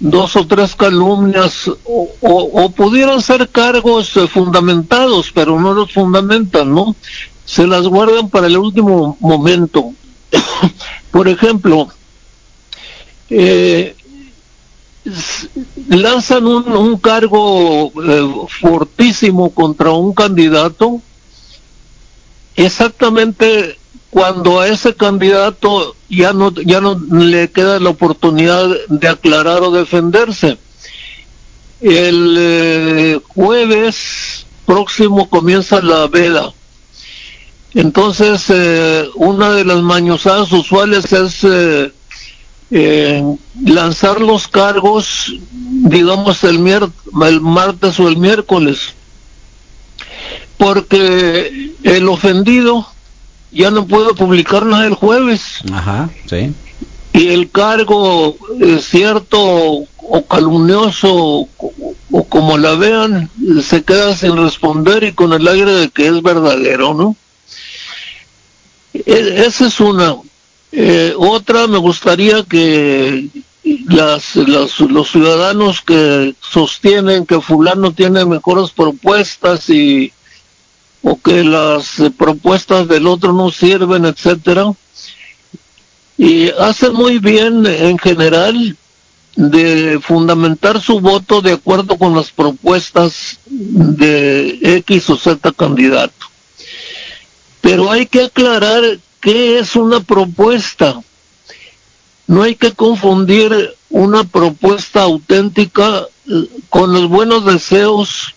dos 0.00 0.34
o 0.34 0.46
tres 0.46 0.74
calumnias 0.74 1.70
o, 1.84 2.70
pudieran 2.76 3.22
ser 3.22 3.48
cargos 3.48 4.16
eh, 4.16 4.26
fundamentados, 4.26 5.30
pero 5.32 5.60
no 5.60 5.72
los 5.72 5.92
fundamentan, 5.92 6.74
¿no? 6.74 6.96
Se 7.44 7.66
las 7.66 7.86
guardan 7.86 8.28
para 8.28 8.48
el 8.48 8.58
último 8.58 9.16
momento. 9.20 9.92
Por 11.12 11.28
ejemplo, 11.28 11.88
eh, 13.30 13.94
lanzan 15.88 16.46
un, 16.46 16.68
un 16.72 16.98
cargo 16.98 17.92
eh, 18.02 18.46
fortísimo 18.60 19.50
contra 19.50 19.92
un 19.92 20.12
candidato 20.12 21.00
exactamente 22.56 23.78
cuando 24.10 24.60
a 24.60 24.68
ese 24.68 24.94
candidato 24.94 25.94
ya 26.08 26.32
no 26.32 26.50
ya 26.52 26.80
no 26.80 26.98
le 27.10 27.50
queda 27.50 27.78
la 27.80 27.90
oportunidad 27.90 28.68
de 28.88 29.08
aclarar 29.08 29.62
o 29.62 29.70
defenderse. 29.70 30.58
El 31.80 32.36
eh, 32.38 33.20
jueves 33.28 34.46
próximo 34.64 35.28
comienza 35.28 35.80
la 35.82 36.06
veda. 36.06 36.52
Entonces, 37.74 38.44
eh, 38.48 39.06
una 39.16 39.52
de 39.52 39.64
las 39.66 39.82
mañosadas 39.82 40.50
usuales 40.52 41.12
es 41.12 41.44
eh, 42.70 43.22
lanzar 43.62 44.20
los 44.22 44.48
cargos, 44.48 45.34
digamos, 45.50 46.42
el, 46.44 46.58
mier- 46.58 46.90
el 47.22 47.40
martes 47.42 48.00
o 48.00 48.08
el 48.08 48.16
miércoles, 48.16 48.94
porque 50.56 51.72
el 51.82 52.08
ofendido 52.08 52.86
ya 53.56 53.70
no 53.70 53.86
puede 53.86 54.14
publicar 54.14 54.64
nada 54.66 54.86
el 54.86 54.94
jueves 54.94 55.60
Ajá, 55.72 56.10
sí. 56.28 56.52
y 57.12 57.28
el 57.28 57.50
cargo 57.50 58.36
eh, 58.60 58.78
cierto 58.82 59.38
o 60.08 60.26
calumnioso 60.28 61.08
o, 61.12 61.48
o 62.12 62.24
como 62.28 62.58
la 62.58 62.74
vean 62.74 63.30
se 63.62 63.82
queda 63.82 64.14
sin 64.16 64.36
responder 64.36 65.02
y 65.04 65.12
con 65.12 65.32
el 65.32 65.48
aire 65.48 65.72
de 65.72 65.88
que 65.88 66.06
es 66.06 66.22
verdadero, 66.22 66.94
¿no? 66.94 67.16
E- 68.94 69.42
esa 69.46 69.66
es 69.66 69.80
una. 69.80 70.16
Eh, 70.72 71.14
otra, 71.16 71.66
me 71.66 71.78
gustaría 71.78 72.42
que 72.44 73.28
las, 73.88 74.36
las- 74.36 74.80
los 74.80 75.10
ciudadanos 75.10 75.80
que 75.82 76.34
sostienen 76.40 77.26
que 77.26 77.40
fulano 77.40 77.92
tiene 77.92 78.24
mejores 78.24 78.70
propuestas 78.70 79.68
y 79.70 80.12
o 81.02 81.20
que 81.20 81.44
las 81.44 82.02
propuestas 82.16 82.88
del 82.88 83.06
otro 83.06 83.32
no 83.32 83.50
sirven, 83.50 84.04
etcétera, 84.04 84.72
y 86.18 86.48
hacen 86.50 86.94
muy 86.94 87.18
bien 87.18 87.66
en 87.66 87.98
general 87.98 88.76
de 89.36 90.00
fundamentar 90.02 90.80
su 90.80 91.00
voto 91.00 91.42
de 91.42 91.52
acuerdo 91.52 91.98
con 91.98 92.14
las 92.14 92.30
propuestas 92.30 93.38
de 93.46 94.58
X 94.78 95.10
o 95.10 95.16
Z 95.16 95.52
candidato. 95.52 96.26
Pero 97.60 97.90
hay 97.90 98.06
que 98.06 98.22
aclarar 98.24 98.82
qué 99.20 99.58
es 99.58 99.76
una 99.76 100.00
propuesta. 100.00 101.02
No 102.26 102.42
hay 102.42 102.54
que 102.54 102.72
confundir 102.72 103.74
una 103.90 104.24
propuesta 104.24 105.02
auténtica 105.02 106.06
eh, 106.28 106.48
con 106.70 106.92
los 106.92 107.08
buenos 107.08 107.44
deseos 107.44 108.35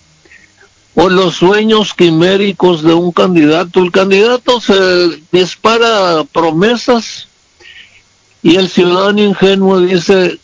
o 1.02 1.08
los 1.08 1.36
sueños 1.36 1.94
quiméricos 1.94 2.84
de 2.84 2.94
un 2.94 3.14
candidato. 3.14 3.80
El 3.80 3.90
candidato 3.90 4.60
se 4.60 5.22
dispara 5.32 6.26
promesas 6.26 7.30
y 8.44 8.58
el 8.58 8.68
ciudadano 8.68 9.24
ingenuo 9.24 9.80
dice, 9.80 10.40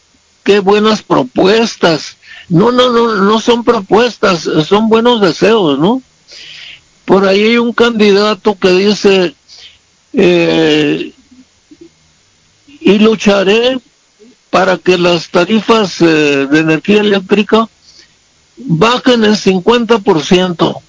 qué 0.46 0.60
buenas 0.60 1.02
propuestas. 1.02 2.16
No, 2.48 2.72
no, 2.72 2.90
no, 2.90 3.16
no 3.16 3.42
son 3.42 3.66
propuestas, 3.66 4.50
son 4.66 4.88
buenos 4.88 5.20
deseos, 5.20 5.78
¿no? 5.78 6.02
Por 7.04 7.28
ahí 7.28 7.44
hay 7.44 7.58
un 7.58 7.74
candidato 7.74 8.58
que 8.58 8.72
dice, 8.72 9.36
eh, 10.14 11.12
y 12.80 13.00
lucharé 13.00 13.78
para 14.50 14.78
que 14.78 14.98
las 14.98 15.28
tarifas 15.30 16.00
eh, 16.00 16.48
de 16.50 16.60
energía 16.60 17.02
eléctrica 17.02 17.68
bajen 18.58 19.24
el 19.24 19.36
50%. 19.36 20.82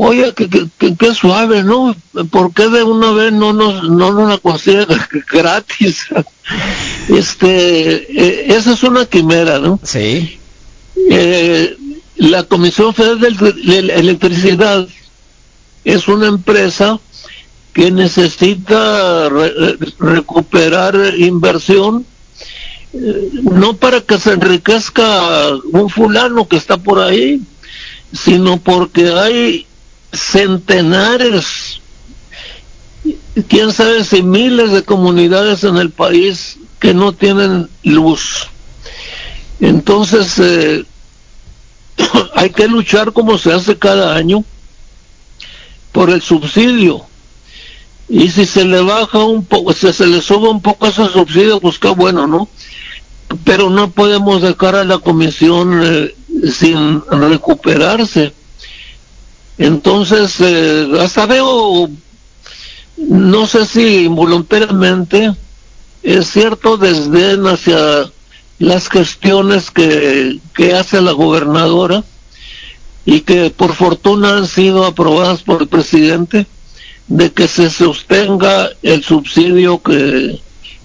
Oye, 0.00 0.32
que, 0.34 0.48
que, 0.48 0.68
que- 0.78 0.94
que 0.96 1.14
suave, 1.14 1.64
¿no? 1.64 1.94
¿Por 2.30 2.52
qué 2.54 2.68
de 2.68 2.84
una 2.84 3.10
vez 3.12 3.32
no 3.32 3.52
nos, 3.52 3.82
no 3.90 4.12
nos 4.12 4.28
la 4.28 4.38
consigue 4.38 4.86
gratis? 5.32 6.06
este, 7.08 7.94
eh, 8.22 8.54
esa 8.56 8.72
es 8.72 8.82
una 8.82 9.06
quimera, 9.06 9.58
¿no? 9.58 9.80
Sí. 9.82 10.38
Eh, 11.10 11.76
la 12.16 12.44
Comisión 12.44 12.94
Federal 12.94 13.20
de 13.20 13.28
Electri- 13.30 13.64
de 13.64 13.78
Electricidad 13.94 14.88
es 15.84 16.08
una 16.08 16.26
empresa 16.28 16.98
que 17.72 17.90
necesita 17.90 19.28
re- 19.28 19.76
recuperar 19.98 20.96
inversión 21.18 22.04
no 22.92 23.76
para 23.76 24.00
que 24.00 24.18
se 24.18 24.32
enriquezca 24.32 25.50
un 25.72 25.90
fulano 25.90 26.48
que 26.48 26.56
está 26.56 26.78
por 26.78 27.00
ahí, 27.00 27.42
sino 28.12 28.58
porque 28.58 29.10
hay 29.10 29.66
centenares, 30.12 31.80
quién 33.48 33.72
sabe 33.72 34.04
si 34.04 34.22
miles 34.22 34.72
de 34.72 34.82
comunidades 34.82 35.64
en 35.64 35.76
el 35.76 35.90
país 35.90 36.58
que 36.78 36.94
no 36.94 37.12
tienen 37.12 37.68
luz. 37.82 38.48
Entonces, 39.60 40.38
eh, 40.38 40.84
hay 42.34 42.50
que 42.50 42.68
luchar 42.68 43.12
como 43.12 43.38
se 43.38 43.52
hace 43.52 43.76
cada 43.76 44.14
año 44.14 44.44
por 45.92 46.10
el 46.10 46.22
subsidio. 46.22 47.04
Y 48.08 48.30
si 48.30 48.46
se 48.46 48.64
le 48.64 48.80
baja 48.80 49.18
un 49.18 49.44
poco, 49.44 49.72
si 49.74 49.92
se 49.92 50.06
le 50.06 50.22
sube 50.22 50.48
un 50.48 50.62
poco 50.62 50.86
ese 50.86 51.06
subsidio, 51.08 51.60
pues 51.60 51.78
qué 51.78 51.88
bueno, 51.88 52.26
¿no? 52.26 52.48
Pero 53.44 53.70
no 53.70 53.90
podemos 53.90 54.42
dejar 54.42 54.76
a 54.76 54.84
la 54.84 54.98
comisión 54.98 55.80
eh, 55.82 56.14
sin 56.50 57.02
recuperarse. 57.10 58.32
Entonces, 59.58 60.36
eh, 60.40 60.88
hasta 61.00 61.26
veo, 61.26 61.90
no 62.96 63.46
sé 63.46 63.66
si 63.66 64.04
involuntariamente, 64.04 65.34
es 66.02 66.30
cierto 66.30 66.76
desdén 66.76 67.46
hacia 67.46 68.10
las 68.58 68.88
gestiones 68.88 69.70
que, 69.70 70.38
que 70.54 70.74
hace 70.74 71.00
la 71.00 71.12
gobernadora 71.12 72.04
y 73.04 73.20
que 73.22 73.50
por 73.50 73.74
fortuna 73.74 74.36
han 74.36 74.46
sido 74.46 74.84
aprobadas 74.84 75.42
por 75.42 75.62
el 75.62 75.68
presidente 75.68 76.46
de 77.08 77.32
que 77.32 77.48
se 77.48 77.70
sostenga 77.70 78.70
el 78.82 79.02
subsidio 79.02 79.82
que 79.82 80.40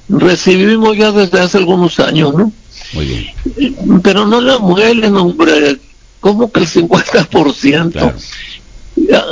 recibimos 0.10 0.97
ya 0.97 1.12
desde 1.12 1.39
hace 1.39 1.58
algunos 1.58 1.99
años, 1.99 2.34
¿no? 2.34 2.51
Muy 2.93 3.06
bien. 3.06 4.01
Pero 4.01 4.26
no 4.26 4.41
la 4.41 4.60
muelen, 4.60 5.16
hombre, 5.16 5.78
como 6.20 6.51
que 6.51 6.62
el 6.62 6.68
50%. 6.68 8.14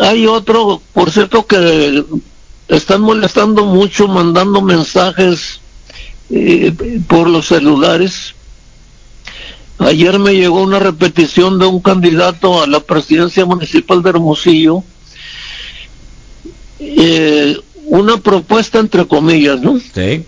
Hay 0.01 0.25
otro, 0.25 0.81
por 0.93 1.11
cierto, 1.11 1.45
que 1.45 2.03
están 2.67 3.01
molestando 3.01 3.65
mucho, 3.65 4.07
mandando 4.07 4.61
mensajes 4.61 5.59
eh, 6.29 6.73
por 7.07 7.29
los 7.29 7.47
celulares. 7.47 8.33
Ayer 9.79 10.19
me 10.19 10.33
llegó 10.35 10.61
una 10.61 10.79
repetición 10.79 11.59
de 11.59 11.65
un 11.65 11.81
candidato 11.81 12.61
a 12.61 12.67
la 12.67 12.79
presidencia 12.81 13.45
municipal 13.45 14.01
de 14.03 14.09
Hermosillo, 14.09 14.83
eh, 16.79 17.57
una 17.85 18.17
propuesta 18.17 18.79
entre 18.79 19.07
comillas, 19.07 19.59
¿no? 19.59 19.79
Sí. 19.79 20.23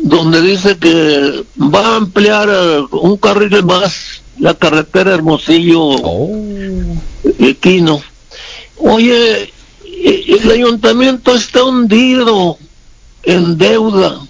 Donde 0.00 0.40
dice 0.42 0.78
que 0.78 1.44
va 1.58 1.86
a 1.88 1.96
ampliar 1.96 2.48
eh, 2.50 2.84
un 2.92 3.16
carril 3.16 3.64
más 3.64 4.22
la 4.38 4.54
carretera 4.54 5.14
Hermosillo 5.14 5.96
Equino. 7.38 8.00
Oye, 8.76 9.52
e- 9.84 10.24
el 10.40 10.50
ayuntamiento 10.50 11.34
está 11.34 11.64
hundido 11.64 12.56
en 13.24 13.58
deuda. 13.58 14.20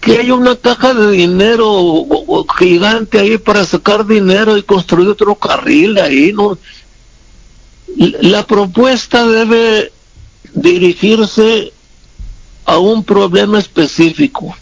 Que 0.00 0.16
hay 0.18 0.30
una 0.30 0.56
caja 0.56 0.94
de 0.94 1.10
dinero 1.12 2.06
gigante 2.58 3.18
ahí 3.18 3.36
para 3.36 3.66
sacar 3.66 4.06
dinero 4.06 4.56
y 4.56 4.62
construir 4.62 5.08
otro 5.08 5.34
carril 5.34 5.98
ahí, 5.98 6.32
¿no? 6.32 6.56
La 8.22 8.46
propuesta 8.46 9.26
debe 9.26 9.92
dirigirse 10.54 11.74
a 12.70 12.78
un 12.78 13.02
problema 13.02 13.58
específico, 13.58 14.54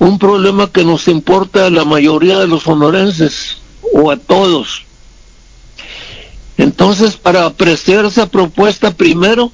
un 0.00 0.18
problema 0.18 0.70
que 0.70 0.84
nos 0.84 1.06
importa 1.06 1.66
a 1.66 1.70
la 1.70 1.84
mayoría 1.84 2.38
de 2.40 2.48
los 2.48 2.64
sonorenses 2.64 3.58
o 3.92 4.10
a 4.10 4.16
todos. 4.16 4.82
Entonces, 6.58 7.16
para 7.16 7.46
apreciar 7.46 8.04
esa 8.04 8.26
propuesta 8.28 8.90
primero, 8.92 9.52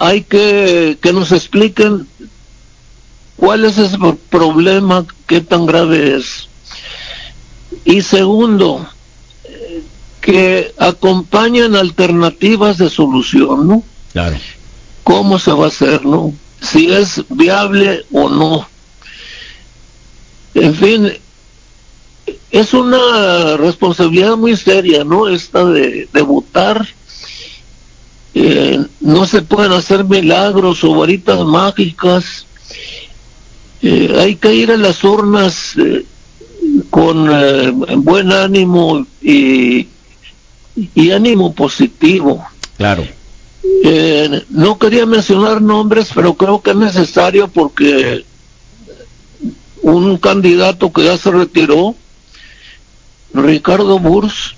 hay 0.00 0.22
que 0.22 0.98
que 1.00 1.12
nos 1.12 1.30
expliquen 1.32 2.06
cuál 3.36 3.64
es 3.64 3.78
ese 3.78 3.96
pro- 3.98 4.18
problema, 4.28 5.04
qué 5.26 5.40
tan 5.40 5.66
grave 5.66 6.16
es. 6.16 6.48
Y 7.84 8.02
segundo, 8.02 8.88
eh, 9.44 9.82
que 10.20 10.74
acompañen 10.78 11.76
alternativas 11.76 12.76
de 12.78 12.90
solución, 12.90 13.68
¿no? 13.68 13.82
Claro. 14.12 14.36
¿Cómo 15.08 15.38
se 15.38 15.52
va 15.52 15.64
a 15.64 15.68
hacer, 15.68 16.04
no? 16.04 16.34
Si 16.60 16.92
es 16.92 17.24
viable 17.30 18.04
o 18.12 18.28
no. 18.28 18.68
En 20.52 20.74
fin, 20.74 21.10
es 22.50 22.74
una 22.74 23.56
responsabilidad 23.56 24.36
muy 24.36 24.54
seria, 24.54 25.04
¿no? 25.04 25.26
Esta 25.26 25.64
de, 25.64 26.06
votar 26.26 26.86
eh, 28.34 28.84
no 29.00 29.26
se 29.26 29.40
pueden 29.40 29.72
hacer 29.72 30.04
milagros 30.04 30.84
o 30.84 30.94
varitas 30.94 31.40
mágicas. 31.40 32.44
Eh, 33.80 34.14
hay 34.20 34.36
que 34.36 34.54
ir 34.54 34.70
a 34.72 34.76
las 34.76 35.02
urnas 35.02 35.74
eh, 35.78 36.04
con 36.90 38.04
buen 38.04 38.30
ánimo 38.30 39.06
y 39.22 39.88
ánimo 41.10 41.54
positivo. 41.54 42.44
Claro. 42.76 43.17
Eh, 43.84 44.44
no 44.50 44.78
quería 44.78 45.06
mencionar 45.06 45.60
nombres, 45.60 46.10
pero 46.14 46.34
creo 46.34 46.62
que 46.62 46.70
es 46.70 46.76
necesario 46.76 47.48
porque 47.48 48.24
un 49.82 50.18
candidato 50.18 50.92
que 50.92 51.04
ya 51.04 51.16
se 51.16 51.30
retiró, 51.30 51.94
Ricardo 53.32 53.98
Burs, 53.98 54.54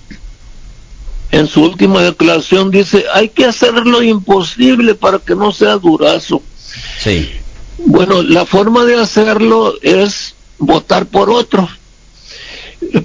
en 1.31 1.47
su 1.47 1.63
última 1.63 2.01
declaración 2.01 2.71
dice, 2.71 3.05
hay 3.13 3.29
que 3.29 3.45
hacer 3.45 3.73
lo 3.85 4.03
imposible 4.03 4.95
para 4.95 5.19
que 5.19 5.35
no 5.35 5.51
sea 5.51 5.77
durazo. 5.77 6.41
Sí. 6.99 7.31
Bueno, 7.77 8.21
la 8.21 8.45
forma 8.45 8.83
de 8.83 8.99
hacerlo 8.99 9.75
es 9.81 10.35
votar 10.57 11.05
por 11.05 11.29
otro. 11.29 11.67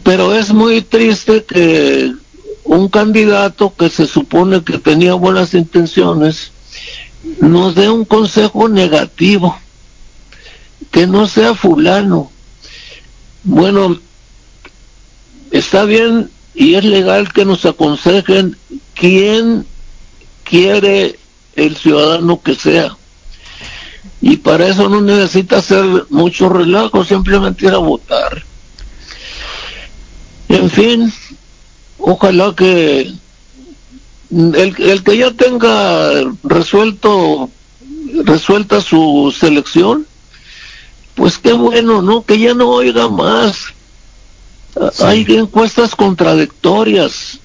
Pero 0.02 0.34
es 0.34 0.52
muy 0.52 0.82
triste 0.82 1.44
que 1.44 2.12
un 2.66 2.88
candidato 2.88 3.74
que 3.76 3.88
se 3.88 4.06
supone 4.06 4.62
que 4.62 4.78
tenía 4.78 5.14
buenas 5.14 5.54
intenciones 5.54 6.50
nos 7.40 7.74
dé 7.74 7.88
un 7.88 8.04
consejo 8.04 8.68
negativo, 8.68 9.58
que 10.90 11.06
no 11.06 11.26
sea 11.26 11.54
fulano. 11.54 12.30
Bueno, 13.44 13.98
está 15.50 15.84
bien 15.84 16.30
y 16.54 16.74
es 16.74 16.84
legal 16.84 17.32
que 17.32 17.44
nos 17.44 17.64
aconsejen 17.64 18.56
quién 18.94 19.66
quiere 20.44 21.18
el 21.54 21.76
ciudadano 21.76 22.40
que 22.42 22.54
sea. 22.54 22.96
Y 24.20 24.38
para 24.38 24.68
eso 24.68 24.88
no 24.88 25.00
necesita 25.00 25.58
hacer 25.58 26.06
mucho 26.10 26.48
relajo, 26.48 27.04
simplemente 27.04 27.66
ir 27.66 27.72
a 27.72 27.78
votar. 27.78 28.44
En 30.48 30.70
fin, 30.70 31.12
ojalá 31.98 32.54
que 32.56 33.12
el, 34.30 34.74
el 34.78 35.02
que 35.04 35.16
ya 35.16 35.30
tenga 35.32 36.10
resuelto 36.42 37.50
resuelta 38.24 38.80
su 38.80 39.34
selección, 39.38 40.06
pues 41.14 41.38
qué 41.38 41.52
bueno, 41.52 42.02
¿no? 42.02 42.24
Que 42.24 42.38
ya 42.38 42.54
no 42.54 42.68
oiga 42.68 43.08
más. 43.08 43.66
Hay 45.00 45.24
encuestas 45.28 45.94
contradictorias, 45.94 47.38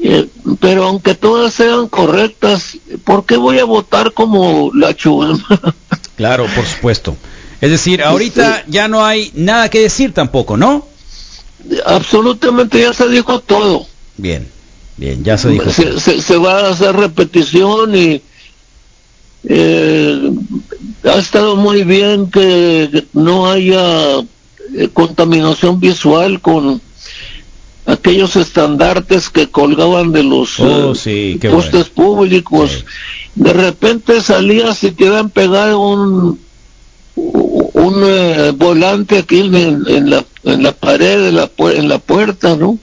eh, 0.00 0.26
pero 0.60 0.84
aunque 0.84 1.14
todas 1.14 1.54
sean 1.54 1.88
correctas, 1.88 2.76
¿por 3.04 3.24
qué 3.24 3.36
voy 3.36 3.60
a 3.60 3.64
votar 3.64 4.12
como 4.12 4.70
la 4.74 4.94
chulma? 4.94 5.44
Claro, 6.16 6.46
por 6.54 6.64
supuesto. 6.64 7.16
Es 7.60 7.72
decir, 7.72 8.00
ahorita 8.00 8.66
ya 8.68 8.86
no 8.86 9.04
hay 9.04 9.32
nada 9.34 9.68
que 9.68 9.80
decir 9.80 10.14
tampoco, 10.14 10.56
¿no? 10.56 10.86
Absolutamente 11.86 12.80
ya 12.80 12.92
se 12.92 13.08
dijo 13.08 13.40
todo. 13.40 13.86
Bien, 14.16 14.46
bien, 14.96 15.22
ya 15.24 15.36
se 15.38 15.48
dijo. 15.50 15.70
Se, 15.70 15.98
se- 16.00 16.20
se 16.22 16.36
va 16.36 16.60
a 16.60 16.70
hacer 16.70 16.94
repetición 16.94 17.94
y 17.96 18.22
eh, 19.44 20.30
ha 21.04 21.18
estado 21.18 21.56
muy 21.56 21.84
bien 21.84 22.30
que 22.30 23.04
no 23.12 23.50
haya 23.50 24.18
eh, 24.74 24.88
contaminación 24.92 25.78
visual 25.80 26.40
con 26.40 26.80
aquellos 27.86 28.36
estandartes 28.36 29.28
que 29.28 29.50
colgaban 29.50 30.12
de 30.12 30.22
los 30.22 30.58
Oh, 30.60 30.92
eh, 30.92 30.94
sí, 30.94 31.38
postes 31.50 31.88
públicos. 31.90 32.84
De 33.34 33.52
repente 33.52 34.20
salías 34.22 34.82
y 34.84 34.92
te 34.92 35.08
habían 35.08 35.28
pegado 35.28 35.78
un 35.80 36.40
un 37.16 38.58
volante 38.58 39.18
aquí 39.18 39.40
en, 39.40 39.54
en 39.54 40.10
la 40.10 40.24
en 40.44 40.62
la 40.62 40.72
pared 40.72 41.24
de 41.24 41.32
la 41.32 41.50
en 41.58 41.88
la 41.88 41.98
puerta, 41.98 42.56
¿no? 42.56 42.78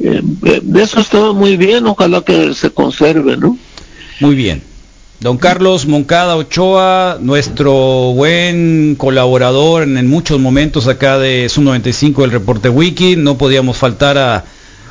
Eh, 0.00 0.22
eh, 0.44 0.62
eso 0.76 1.00
estaba 1.00 1.32
muy 1.32 1.56
bien, 1.56 1.86
ojalá 1.86 2.22
que 2.22 2.54
se 2.54 2.70
conserve, 2.70 3.36
¿no? 3.36 3.56
Muy 4.20 4.34
bien. 4.34 4.62
Don 5.20 5.38
Carlos 5.38 5.86
Moncada 5.86 6.36
Ochoa, 6.36 7.18
nuestro 7.20 7.72
buen 8.14 8.96
colaborador 8.96 9.84
en, 9.84 9.96
en 9.96 10.08
muchos 10.08 10.38
momentos 10.40 10.86
acá 10.88 11.18
de 11.18 11.48
Sub 11.48 11.64
95 11.64 12.22
del 12.22 12.32
reporte 12.32 12.68
Wiki, 12.68 13.16
no 13.16 13.38
podíamos 13.38 13.76
faltar 13.76 14.18
a, 14.18 14.44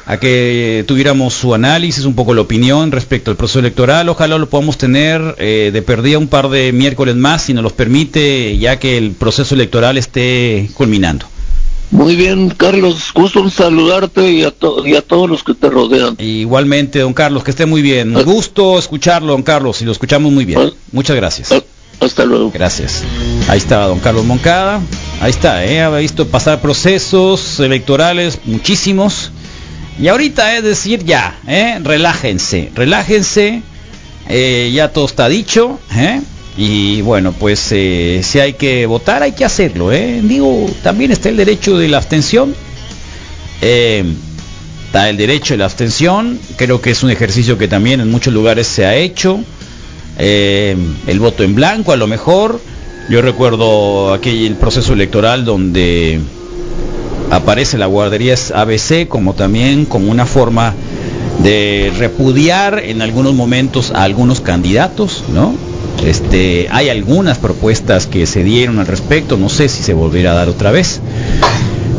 a 0.06 0.18
que 0.18 0.84
tuviéramos 0.88 1.34
su 1.34 1.54
análisis, 1.54 2.06
un 2.06 2.14
poco 2.16 2.34
la 2.34 2.42
opinión 2.42 2.92
respecto 2.92 3.32
al 3.32 3.38
proceso 3.38 3.60
electoral. 3.60 4.10
Ojalá 4.10 4.38
lo 4.38 4.50
podamos 4.50 4.78
tener 4.78 5.36
eh, 5.40 5.70
de 5.74 5.82
perdida 5.82 6.18
un 6.18 6.28
par 6.28 6.50
de 6.50 6.72
miércoles 6.74 7.16
más, 7.16 7.44
si 7.44 7.54
nos 7.54 7.64
los 7.64 7.74
permite, 7.74 8.58
ya 8.58 8.80
que 8.80 8.98
el 8.98 9.12
proceso 9.12 9.56
electoral 9.56 9.98
esté 9.98 10.70
culminando. 10.74 11.26
Muy 11.92 12.16
bien, 12.16 12.50
Carlos, 12.50 13.12
gusto 13.14 13.40
en 13.42 13.52
saludarte 13.52 14.32
y 14.32 14.44
a, 14.44 14.50
to- 14.50 14.86
y 14.86 14.96
a 14.96 15.02
todos 15.04 15.30
los 15.30 15.44
que 15.44 15.54
te 15.54 15.70
rodean. 15.70 16.16
Igualmente, 16.20 17.00
don 17.00 17.14
Carlos, 17.14 17.44
que 17.44 17.52
esté 17.52 17.68
muy 17.68 17.84
bien. 17.84 18.16
Un 18.18 18.24
gusto 18.24 18.80
escucharlo, 18.80 19.34
don 19.34 19.44
Carlos, 19.44 19.80
y 19.82 19.86
lo 19.86 19.92
escuchamos 19.92 20.32
muy 20.32 20.44
bien. 20.44 20.72
Muchas 20.92 21.16
gracias. 21.16 21.54
Hasta 22.00 22.26
luego. 22.26 22.50
Gracias. 22.52 23.04
Ahí 23.48 23.60
está 23.60 23.86
don 23.86 24.00
Carlos 24.00 24.26
Moncada. 24.26 24.82
Ahí 25.22 25.30
está, 25.30 25.64
¿eh? 25.66 25.82
ha 25.82 25.90
visto 25.92 26.28
pasar 26.28 26.62
procesos 26.62 27.60
electorales 27.60 28.40
muchísimos. 28.46 29.32
Y 29.99 30.07
ahorita 30.07 30.57
es 30.57 30.64
decir 30.64 31.03
ya, 31.06 31.40
¿eh? 31.48 31.80
relájense, 31.84 32.72
relájense. 32.76 33.61
eh, 34.28 34.72
ya 34.74 34.90
todo 34.90 35.06
está 35.06 35.28
dicho. 35.30 35.80
¿eh? 35.95 36.22
Y 36.57 37.02
bueno, 37.02 37.32
pues 37.34 37.68
eh, 37.72 38.22
si 38.24 38.40
hay 38.40 38.53
que 38.53 38.86
votar, 38.86 39.24
hay 39.24 39.34
que 39.34 39.45
hacerlo. 39.45 39.91
¿eh? 39.91 40.20
Digo, 40.24 40.70
también 40.84 41.11
está 41.11 41.30
el 41.30 41.38
derecho 41.38 41.78
de 41.78 41.88
la 41.90 41.98
abstención. 41.98 42.56
Eh, 43.61 44.03
está 44.88 45.10
el 45.10 45.18
derecho 45.18 45.53
de 45.53 45.60
la 45.60 45.65
abstención. 45.65 46.40
Creo 46.57 46.82
que 46.82 46.91
es 46.91 47.03
un 47.03 47.10
ejercicio 47.11 47.57
que 47.57 47.68
también 47.68 48.02
en 48.02 48.10
muchos 48.11 48.34
lugares 48.34 48.68
se 48.68 48.86
ha 48.86 48.95
hecho. 48.95 49.40
El 50.18 51.20
voto 51.20 51.44
en 51.44 51.56
blanco, 51.56 51.91
a 51.91 51.98
lo 51.98 52.06
mejor. 52.07 52.61
Yo 53.10 53.22
recuerdo 53.22 54.14
aquel 54.14 54.56
proceso 54.56 54.94
electoral 54.94 55.44
donde 55.45 56.20
aparece 57.36 57.78
la 57.78 57.86
guardería 57.88 58.36
ABC 58.54 59.08
como 59.08 59.34
también 59.34 59.86
como 59.86 60.12
una 60.12 60.26
forma 60.26 60.74
de 61.42 61.92
repudiar 61.98 62.82
en 62.86 63.02
algunos 63.02 63.34
momentos 63.34 63.92
a 63.92 64.04
algunos 64.04 64.40
candidatos, 64.42 65.24
¿no? 65.34 65.56
Este, 66.06 66.68
hay 66.72 66.90
algunas 66.90 67.38
propuestas 67.38 68.08
que 68.08 68.26
se 68.26 68.44
dieron 68.44 68.80
al 68.80 68.88
respecto, 68.88 69.38
no 69.38 69.50
sé 69.50 69.70
si 69.70 69.84
se 69.84 69.94
volverá 69.94 70.32
a 70.32 70.36
dar 70.36 70.50
otra 70.50 70.72
vez. 70.72 71.00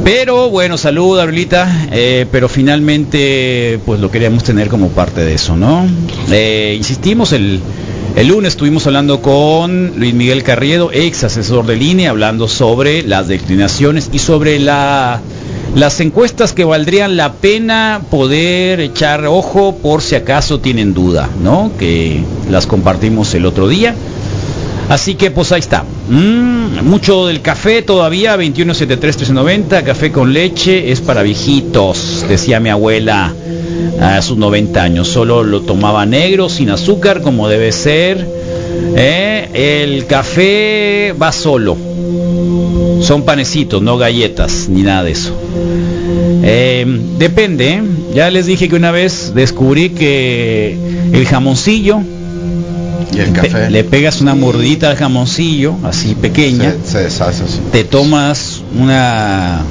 Pero 0.05 0.51
bueno, 0.51 0.77
salud, 0.77 1.19
Abrilita. 1.19 1.89
eh, 1.91 2.27
pero 2.31 2.49
finalmente, 2.49 3.79
pues 3.87 4.01
lo 4.01 4.11
queríamos 4.11 4.45
tener 4.45 4.69
como 4.69 4.89
parte 4.89 5.25
de 5.25 5.35
eso, 5.35 5.57
¿no? 5.57 5.87
Eh, 6.31 6.75
insistimos, 6.77 7.33
el, 7.33 7.61
el 8.17 8.29
lunes 8.29 8.53
estuvimos 8.53 8.87
hablando 8.87 9.21
con 9.21 9.95
Luis 9.97 10.15
Miguel 10.15 10.45
Carriedo, 10.45 10.93
ex 10.93 11.25
asesor 11.25 11.67
de 11.67 11.75
línea, 11.75 12.11
hablando 12.11 12.47
sobre 12.47 13.03
las 13.03 13.27
declinaciones 13.27 14.09
y 14.13 14.21
sobre 14.21 14.61
la, 14.61 15.21
las 15.75 15.99
encuestas 15.99 16.53
que 16.53 16.63
valdrían 16.65 17.17
la 17.17 17.33
pena 17.33 18.03
poder 18.11 18.79
echar 18.79 19.27
ojo 19.27 19.77
por 19.83 20.01
si 20.01 20.15
acaso 20.15 20.61
tienen 20.61 20.95
duda, 20.95 21.29
¿no? 21.43 21.73
Que 21.77 22.23
las 22.49 22.69
compartimos 22.69 23.35
el 23.35 23.47
otro 23.47 23.67
día. 23.67 23.97
Así 24.89 25.17
que 25.17 25.33
pues 25.33 25.51
ahí 25.51 25.61
está. 25.61 25.83
Mm, 26.09 26.85
mucho 26.85 27.27
del 27.27 27.41
café 27.41 27.83
todavía, 27.83 28.37
2173-1390, 28.37 29.83
café 29.83 30.13
con 30.13 30.33
leche 30.33 30.93
es 30.93 31.01
para 31.01 31.23
viejitos, 31.23 32.25
decía 32.29 32.61
mi 32.61 32.69
abuela 32.69 33.35
a 34.01 34.21
sus 34.23 34.37
90 34.37 34.83
años. 34.83 35.09
Solo 35.09 35.43
lo 35.45 35.61
tomaba 35.63 36.07
negro, 36.07 36.49
sin 36.49 36.71
azúcar, 36.71 37.21
como 37.23 37.49
debe 37.49 37.73
ser. 37.73 38.27
¿eh? 38.97 39.49
El 39.55 40.07
café 40.07 41.15
va 41.21 41.33
solo. 41.33 41.77
Son 43.01 43.23
panecitos, 43.25 43.83
no 43.83 43.99
galletas, 43.99 44.69
ni 44.69 44.83
nada 44.83 45.05
de 45.05 45.11
eso. 45.13 45.33
Eh, 46.47 46.85
depende, 47.19 47.69
¿eh? 47.71 47.83
ya 48.15 48.31
les 48.31 48.47
dije 48.47 48.69
que 48.69 48.77
una 48.77 48.91
vez 48.91 49.33
descubrí 49.35 49.91
que 49.91 50.77
el 51.13 51.27
jamoncillo 51.27 52.01
Y 53.15 53.19
el 53.21 53.33
café. 53.33 53.71
le 53.71 53.85
pegas 53.85 54.21
una 54.21 54.35
mordidita 54.35 54.91
al 54.91 54.97
jamoncillo, 54.97 55.75
así 55.85 56.15
pequeña, 56.15 56.75
Se, 56.85 56.91
se 56.93 57.03
deshace 57.05 57.45
así. 57.45 57.61
te 57.73 57.85
tomas 57.85 58.63
una 58.79 59.63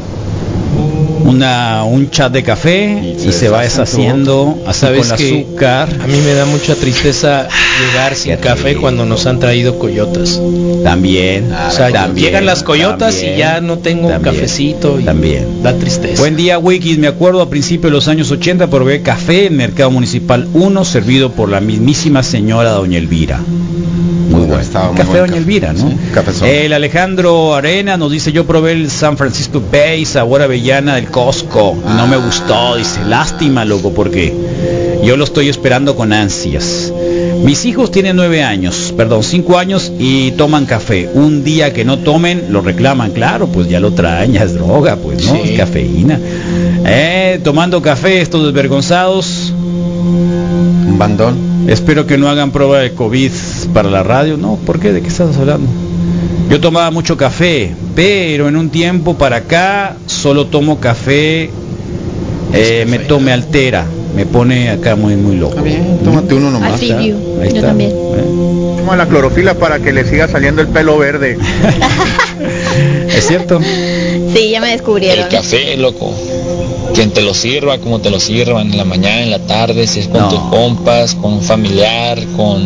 una 1.26 1.84
un 1.84 2.10
chat 2.10 2.32
de 2.32 2.44
café 2.44 3.16
y, 3.18 3.32
se 3.32 3.50
va 3.50 3.62
deshaciendo 3.62 4.58
¿Sabes 4.72 5.08
con 5.08 5.12
el 5.12 5.18
que 5.18 5.42
azúcar. 5.42 5.90
A 6.02 6.08
mí 6.08 6.18
me 6.24 6.34
da 6.34 6.46
mucha 6.46 6.76
tristeza 6.76 7.48
llegar 7.80 8.16
sin 8.16 8.36
café 8.38 8.76
cuando 8.76 9.06
nos 9.06 9.26
han 9.26 9.40
traído 9.40 9.80
coyotas. 9.80 10.42
También. 10.84 11.52
O 11.52 11.72
sea, 11.72 11.92
también, 11.92 12.28
llegan 12.28 12.46
las 12.46 12.64
coyotas 12.64 13.16
también, 13.16 13.36
y 13.36 13.38
ya 13.38 13.62
no 13.62 13.80
tengo 13.80 14.08
un 14.08 14.22
cafecito 14.22 15.00
y 15.00 15.04
también. 15.04 15.64
da 15.64 15.74
tristeza. 15.74 16.20
Buen 16.22 16.36
día, 16.36 16.60
Wikis. 16.60 16.98
Me 16.98 17.08
acuerdo 17.08 17.42
a 17.42 17.50
principios 17.50 17.92
de 17.92 17.96
los 17.96 18.08
años 18.08 18.32
80 18.32 18.68
probé 18.70 19.02
café 19.02 19.48
en 19.48 19.58
Mercado 19.58 19.92
Municipal 19.92 20.48
1 20.54 20.86
servido 20.86 21.32
por 21.32 21.50
la 21.50 21.62
mismísima 21.62 22.24
señora 22.24 22.72
Doña 22.72 22.98
Elvira. 22.98 23.40
Muy 24.30 24.42
bueno. 24.48 24.60
estaba 24.60 24.88
muy 24.88 24.98
Café 24.98 25.10
buen 25.10 25.22
Doña 25.22 25.34
café. 25.34 25.40
Elvira, 25.40 25.74
¿no? 25.74 25.90
Sí. 25.90 26.46
El 26.46 26.74
Alejandro 26.74 27.56
Arena 27.56 27.98
nos 27.98 28.12
dice, 28.12 28.32
yo 28.32 28.46
probé 28.46 28.74
el 28.74 28.90
San 28.90 29.18
Francisco 29.18 29.62
Bay, 29.72 30.06
sabor 30.06 30.42
avellana 30.64 30.96
del 30.96 31.08
Costco. 31.08 31.76
no 31.84 32.08
me 32.08 32.16
gustó, 32.16 32.78
dice, 32.78 33.04
lástima, 33.06 33.66
loco, 33.66 33.94
porque 33.94 34.34
yo 35.04 35.18
lo 35.18 35.26
estoy 35.26 35.50
esperando 35.50 35.96
con 35.98 36.14
ansias. 36.14 36.94
Mis 37.44 37.66
hijos 37.66 37.92
tienen 37.92 38.16
nueve 38.16 38.44
años, 38.44 38.94
perdón, 38.96 39.24
cinco 39.24 39.58
años 39.58 39.92
y 40.00 40.32
toman 40.32 40.66
café. 40.66 41.10
Un 41.14 41.44
día 41.44 41.74
que 41.74 41.84
no 41.84 42.00
tomen, 42.00 42.46
lo 42.50 42.62
reclaman, 42.62 43.12
claro, 43.12 43.48
pues 43.48 43.68
ya 43.68 43.82
lo 43.82 43.92
traen, 43.92 44.32
ya 44.32 44.44
es 44.44 44.54
droga, 44.54 44.96
pues, 44.96 45.26
¿no? 45.26 45.34
Sí. 45.34 45.52
Es 45.52 45.58
cafeína. 45.58 46.18
Eh, 46.86 47.42
tomando 47.44 47.82
café, 47.82 48.22
estos 48.22 48.46
desvergonzados. 48.46 49.52
Un 49.52 50.96
bandón. 50.98 51.68
Espero 51.68 52.08
que 52.08 52.18
no 52.18 52.30
hagan 52.30 52.52
prueba 52.52 52.80
de 52.80 52.94
COVID 52.94 53.32
para 53.74 53.90
la 53.90 54.04
radio. 54.04 54.38
No, 54.38 54.56
¿por 54.66 54.80
qué? 54.80 54.94
¿De 54.94 55.02
qué 55.02 55.10
estás 55.10 55.36
hablando? 55.36 55.68
Yo 56.50 56.60
tomaba 56.62 56.92
mucho 56.92 57.18
café, 57.18 57.74
pero 57.96 58.48
en 58.48 58.56
un 58.56 58.70
tiempo 58.70 59.18
para 59.18 59.38
acá 59.38 59.96
solo 60.24 60.46
tomo 60.48 60.80
café, 60.80 61.50
eh, 62.54 62.86
me, 62.88 63.00
to- 63.00 63.20
me 63.20 63.34
altera, 63.34 63.86
me 64.16 64.26
pone 64.26 64.70
acá 64.70 64.96
muy 64.96 65.18
muy 65.18 65.36
loco. 65.36 65.58
Tómate 66.02 66.34
uno 66.34 66.50
nomás. 66.50 66.80
Yo 66.80 66.98
está. 67.44 67.62
también. 67.68 67.92
Como 67.92 68.96
la 68.96 69.06
clorofila 69.06 69.54
para 69.56 69.80
que 69.80 69.92
le 69.92 70.06
siga 70.06 70.30
saliendo 70.30 70.62
el 70.62 70.70
pelo 70.70 70.98
verde. 70.98 71.38
¿Es 73.10 73.28
cierto? 73.28 73.60
Sí, 74.34 74.50
ya 74.50 74.62
me 74.62 74.70
descubrieron. 74.70 75.26
El 75.26 75.30
café, 75.30 75.76
loco. 75.76 76.14
Quien 76.94 77.12
te 77.12 77.22
lo 77.22 77.34
sirva, 77.34 77.80
como 77.80 78.00
te 78.00 78.10
lo 78.12 78.20
sirvan, 78.20 78.70
en 78.72 78.78
la 78.78 78.86
mañana, 78.86 79.24
en 79.24 79.32
la 79.32 79.40
tarde, 79.40 79.88
si 79.88 80.00
es 80.02 80.08
con 80.08 80.22
No. 80.22 80.30
tus 80.30 80.40
compas, 80.40 81.16
con 81.16 81.34
un 81.34 81.42
familiar, 81.42 82.20
con 82.38 82.64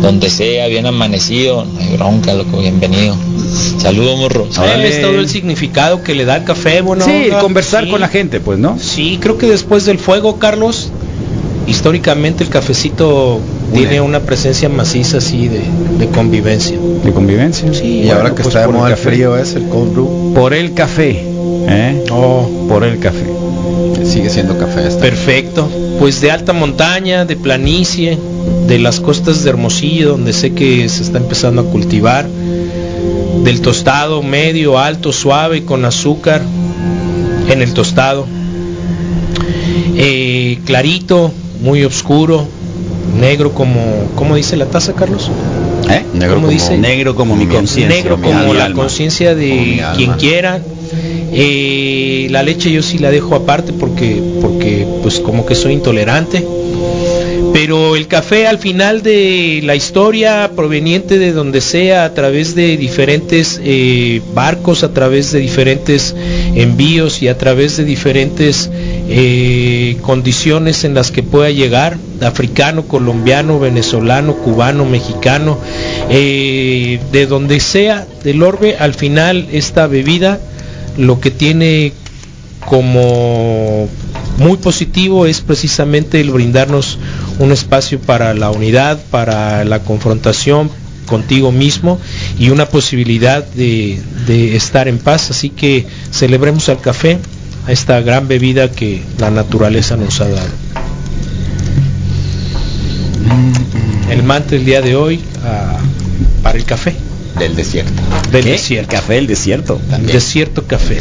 donde 0.00 0.30
sea, 0.30 0.66
bien 0.68 0.86
amanecido, 0.86 1.64
no 1.66 1.78
hay 1.80 1.96
bronca, 1.96 2.32
loco, 2.32 2.58
bienvenido. 2.58 3.14
Saludos, 3.78 4.18
morro. 4.18 4.46
¿Sabes 4.50 5.02
todo 5.02 5.18
el 5.18 5.28
significado 5.28 6.02
que 6.02 6.14
le 6.14 6.24
da 6.24 6.36
el 6.36 6.44
café? 6.44 6.80
Bueno, 6.80 7.04
sí, 7.04 7.24
onda? 7.26 7.40
conversar 7.40 7.84
Sí. 7.84 7.90
con 7.90 8.00
la 8.00 8.08
gente, 8.08 8.40
pues, 8.40 8.58
¿no? 8.58 8.78
Sí, 8.78 9.18
creo 9.20 9.36
que 9.36 9.46
después 9.46 9.84
del 9.84 9.98
fuego, 9.98 10.38
Carlos, 10.38 10.90
históricamente 11.66 12.42
el 12.44 12.48
cafecito 12.50 13.40
tiene 13.74 14.00
una 14.00 14.20
presencia 14.20 14.68
maciza 14.70 15.18
así 15.18 15.48
de, 15.48 15.60
de 15.98 16.06
convivencia. 16.08 16.78
De 17.04 17.12
convivencia. 17.12 17.72
Sí, 17.74 17.84
Y 17.84 17.98
Bueno, 18.06 18.14
ahora 18.16 18.28
que 18.30 18.42
pues 18.42 18.46
está 18.48 18.66
de 18.66 18.68
moda 18.72 18.88
el 18.90 18.96
frío 18.96 19.36
es 19.36 19.54
el 19.54 19.68
cold 19.68 19.92
brew. 19.92 20.32
Por 20.34 20.54
el 20.54 20.72
café, 20.72 21.22
¿eh? 21.68 22.04
Oh, 22.10 22.48
Por 22.68 22.84
el 22.84 22.98
café. 22.98 23.26
Sigue 24.04 24.30
siendo 24.30 24.58
café. 24.58 24.86
Esta. 24.86 25.00
perfecto. 25.00 25.68
Pues 25.98 26.20
de 26.20 26.30
alta 26.30 26.52
montaña, 26.52 27.24
de 27.24 27.36
planicie, 27.36 28.18
de 28.66 28.78
las 28.78 29.00
costas 29.00 29.44
de 29.44 29.50
Hermosillo, 29.50 30.10
donde 30.10 30.32
sé 30.32 30.52
que 30.52 30.88
se 30.88 31.02
está 31.02 31.18
empezando 31.18 31.62
a 31.62 31.64
cultivar, 31.64 32.26
del 33.44 33.60
tostado 33.60 34.22
medio, 34.22 34.78
alto, 34.78 35.12
suave, 35.12 35.64
con 35.64 35.84
azúcar 35.84 36.42
en 37.48 37.62
el 37.62 37.72
tostado, 37.74 38.26
Eh, 40.02 40.58
clarito, 40.64 41.30
muy 41.60 41.84
oscuro, 41.84 42.46
negro 43.20 43.52
como, 43.52 44.06
¿cómo 44.14 44.36
dice 44.36 44.56
la 44.56 44.66
taza, 44.66 44.94
Carlos? 44.94 45.30
¿Eh? 45.92 46.04
Negro 46.14 46.36
¿Cómo 46.36 46.46
como, 46.46 46.52
dice? 46.52 46.78
Negro 46.78 47.14
como 47.14 47.36
mi 47.36 47.46
conciencia. 47.46 47.96
negro 47.96 48.16
mi 48.16 48.24
como 48.24 48.54
la 48.54 48.72
conciencia 48.72 49.34
de 49.34 49.82
quien 49.96 50.12
quiera. 50.14 50.60
Eh, 51.32 52.26
la 52.30 52.42
leche 52.42 52.72
yo 52.72 52.82
sí 52.82 52.98
la 52.98 53.10
dejo 53.10 53.36
aparte 53.36 53.72
porque, 53.72 54.20
porque 54.40 54.86
pues 55.02 55.20
como 55.20 55.46
que 55.46 55.54
soy 55.54 55.74
intolerante. 55.74 56.44
Pero 57.52 57.96
el 57.96 58.06
café 58.06 58.46
al 58.46 58.58
final 58.58 59.02
de 59.02 59.60
la 59.64 59.74
historia 59.74 60.52
proveniente 60.54 61.18
de 61.18 61.32
donde 61.32 61.60
sea, 61.60 62.04
a 62.04 62.14
través 62.14 62.54
de 62.54 62.76
diferentes 62.76 63.60
eh, 63.62 64.22
barcos, 64.34 64.84
a 64.84 64.92
través 64.92 65.32
de 65.32 65.40
diferentes 65.40 66.14
envíos 66.54 67.22
y 67.22 67.28
a 67.28 67.36
través 67.36 67.76
de 67.76 67.84
diferentes 67.84 68.70
eh, 69.12 69.96
condiciones 70.02 70.84
en 70.84 70.94
las 70.94 71.10
que 71.10 71.24
pueda 71.24 71.50
llegar, 71.50 71.98
africano, 72.22 72.84
colombiano, 72.84 73.58
venezolano, 73.58 74.36
cubano, 74.36 74.84
mexicano, 74.84 75.58
eh, 76.08 77.00
de 77.10 77.26
donde 77.26 77.58
sea 77.58 78.06
del 78.22 78.40
orbe, 78.44 78.76
al 78.78 78.94
final 78.94 79.48
esta 79.50 79.88
bebida 79.88 80.38
lo 80.96 81.18
que 81.18 81.32
tiene 81.32 81.92
como 82.66 83.88
muy 84.38 84.56
positivo 84.58 85.26
es 85.26 85.40
precisamente 85.40 86.20
el 86.20 86.30
brindarnos 86.30 86.96
un 87.40 87.50
espacio 87.50 87.98
para 88.00 88.32
la 88.32 88.50
unidad, 88.52 89.00
para 89.10 89.64
la 89.64 89.80
confrontación 89.80 90.70
contigo 91.06 91.50
mismo 91.50 91.98
y 92.38 92.50
una 92.50 92.68
posibilidad 92.68 93.44
de, 93.44 94.00
de 94.28 94.54
estar 94.54 94.86
en 94.86 94.98
paz. 94.98 95.30
Así 95.32 95.50
que 95.50 95.84
celebremos 96.12 96.68
al 96.68 96.80
café, 96.80 97.18
a 97.66 97.72
esta 97.72 98.00
gran 98.00 98.26
bebida 98.28 98.70
que 98.70 99.02
la 99.18 99.30
naturaleza 99.30 99.96
nos 99.96 100.20
ha 100.20 100.28
dado. 100.28 100.48
El 104.10 104.22
mantra 104.22 104.56
el 104.56 104.64
día 104.64 104.80
de 104.82 104.96
hoy 104.96 105.20
ah, 105.44 105.78
para 106.42 106.58
el 106.58 106.64
café, 106.64 106.94
Del 107.38 107.54
desierto. 107.54 107.92
del 108.32 108.44
¿Qué? 108.44 108.50
desierto. 108.52 108.90
Café 108.96 109.14
del 109.14 109.26
desierto. 109.26 109.80
Desierto 110.12 110.64
café. 110.66 110.98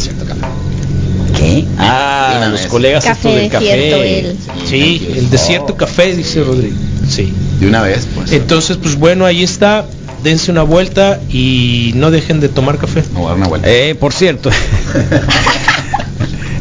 ¿Qué? 1.36 1.65
Ah, 1.77 2.48
los 2.52 2.61
colegas 2.68 3.03
Café 3.06 3.30
del 3.30 3.49
desierto, 3.49 3.98
café. 3.98 4.19
él. 4.19 4.38
Sí, 4.68 5.07
el 5.15 5.30
desierto 5.30 5.76
café, 5.76 6.15
dice 6.15 6.44
Rodrigo. 6.44 6.76
Sí. 7.07 7.34
De 7.60 7.68
una 7.68 7.81
vez, 7.81 8.07
pues. 8.14 8.31
Entonces, 8.31 8.77
pues 8.77 8.95
bueno, 8.95 9.26
ahí 9.26 9.44
está. 9.44 9.86
Dense 10.23 10.52
una 10.52 10.64
vuelta 10.64 11.22
y 11.30 11.94
no 11.95 12.11
dejen 12.11 12.41
de 12.41 12.49
tomar 12.49 12.77
café. 12.77 13.03
Vamos 13.14 13.27
a 13.27 13.30
dar 13.30 13.38
una 13.38 13.48
vuelta. 13.48 13.69
Eh, 13.72 13.95
por 13.95 14.11
cierto. 14.14 14.49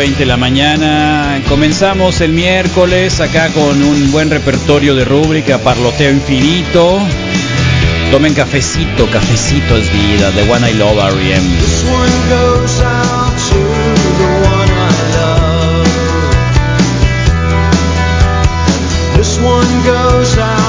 8.20 0.00 0.16
de 0.16 0.26
la 0.26 0.38
mañana. 0.38 1.42
Comenzamos 1.46 2.22
el 2.22 2.32
miércoles 2.32 3.20
acá 3.20 3.48
con 3.50 3.82
un 3.82 4.10
buen 4.10 4.30
repertorio 4.30 4.94
de 4.94 5.04
rúbrica, 5.04 5.58
parloteo 5.58 6.10
infinito. 6.10 6.98
Tomen 8.10 8.32
cafecito, 8.32 9.06
cafecito 9.10 9.76
es 9.76 9.92
vida, 9.92 10.30
the 10.30 10.50
One 10.50 10.70
I 10.70 10.74
Love 10.74 10.98
R.E.M. 11.00 11.44
one. 19.42 20.59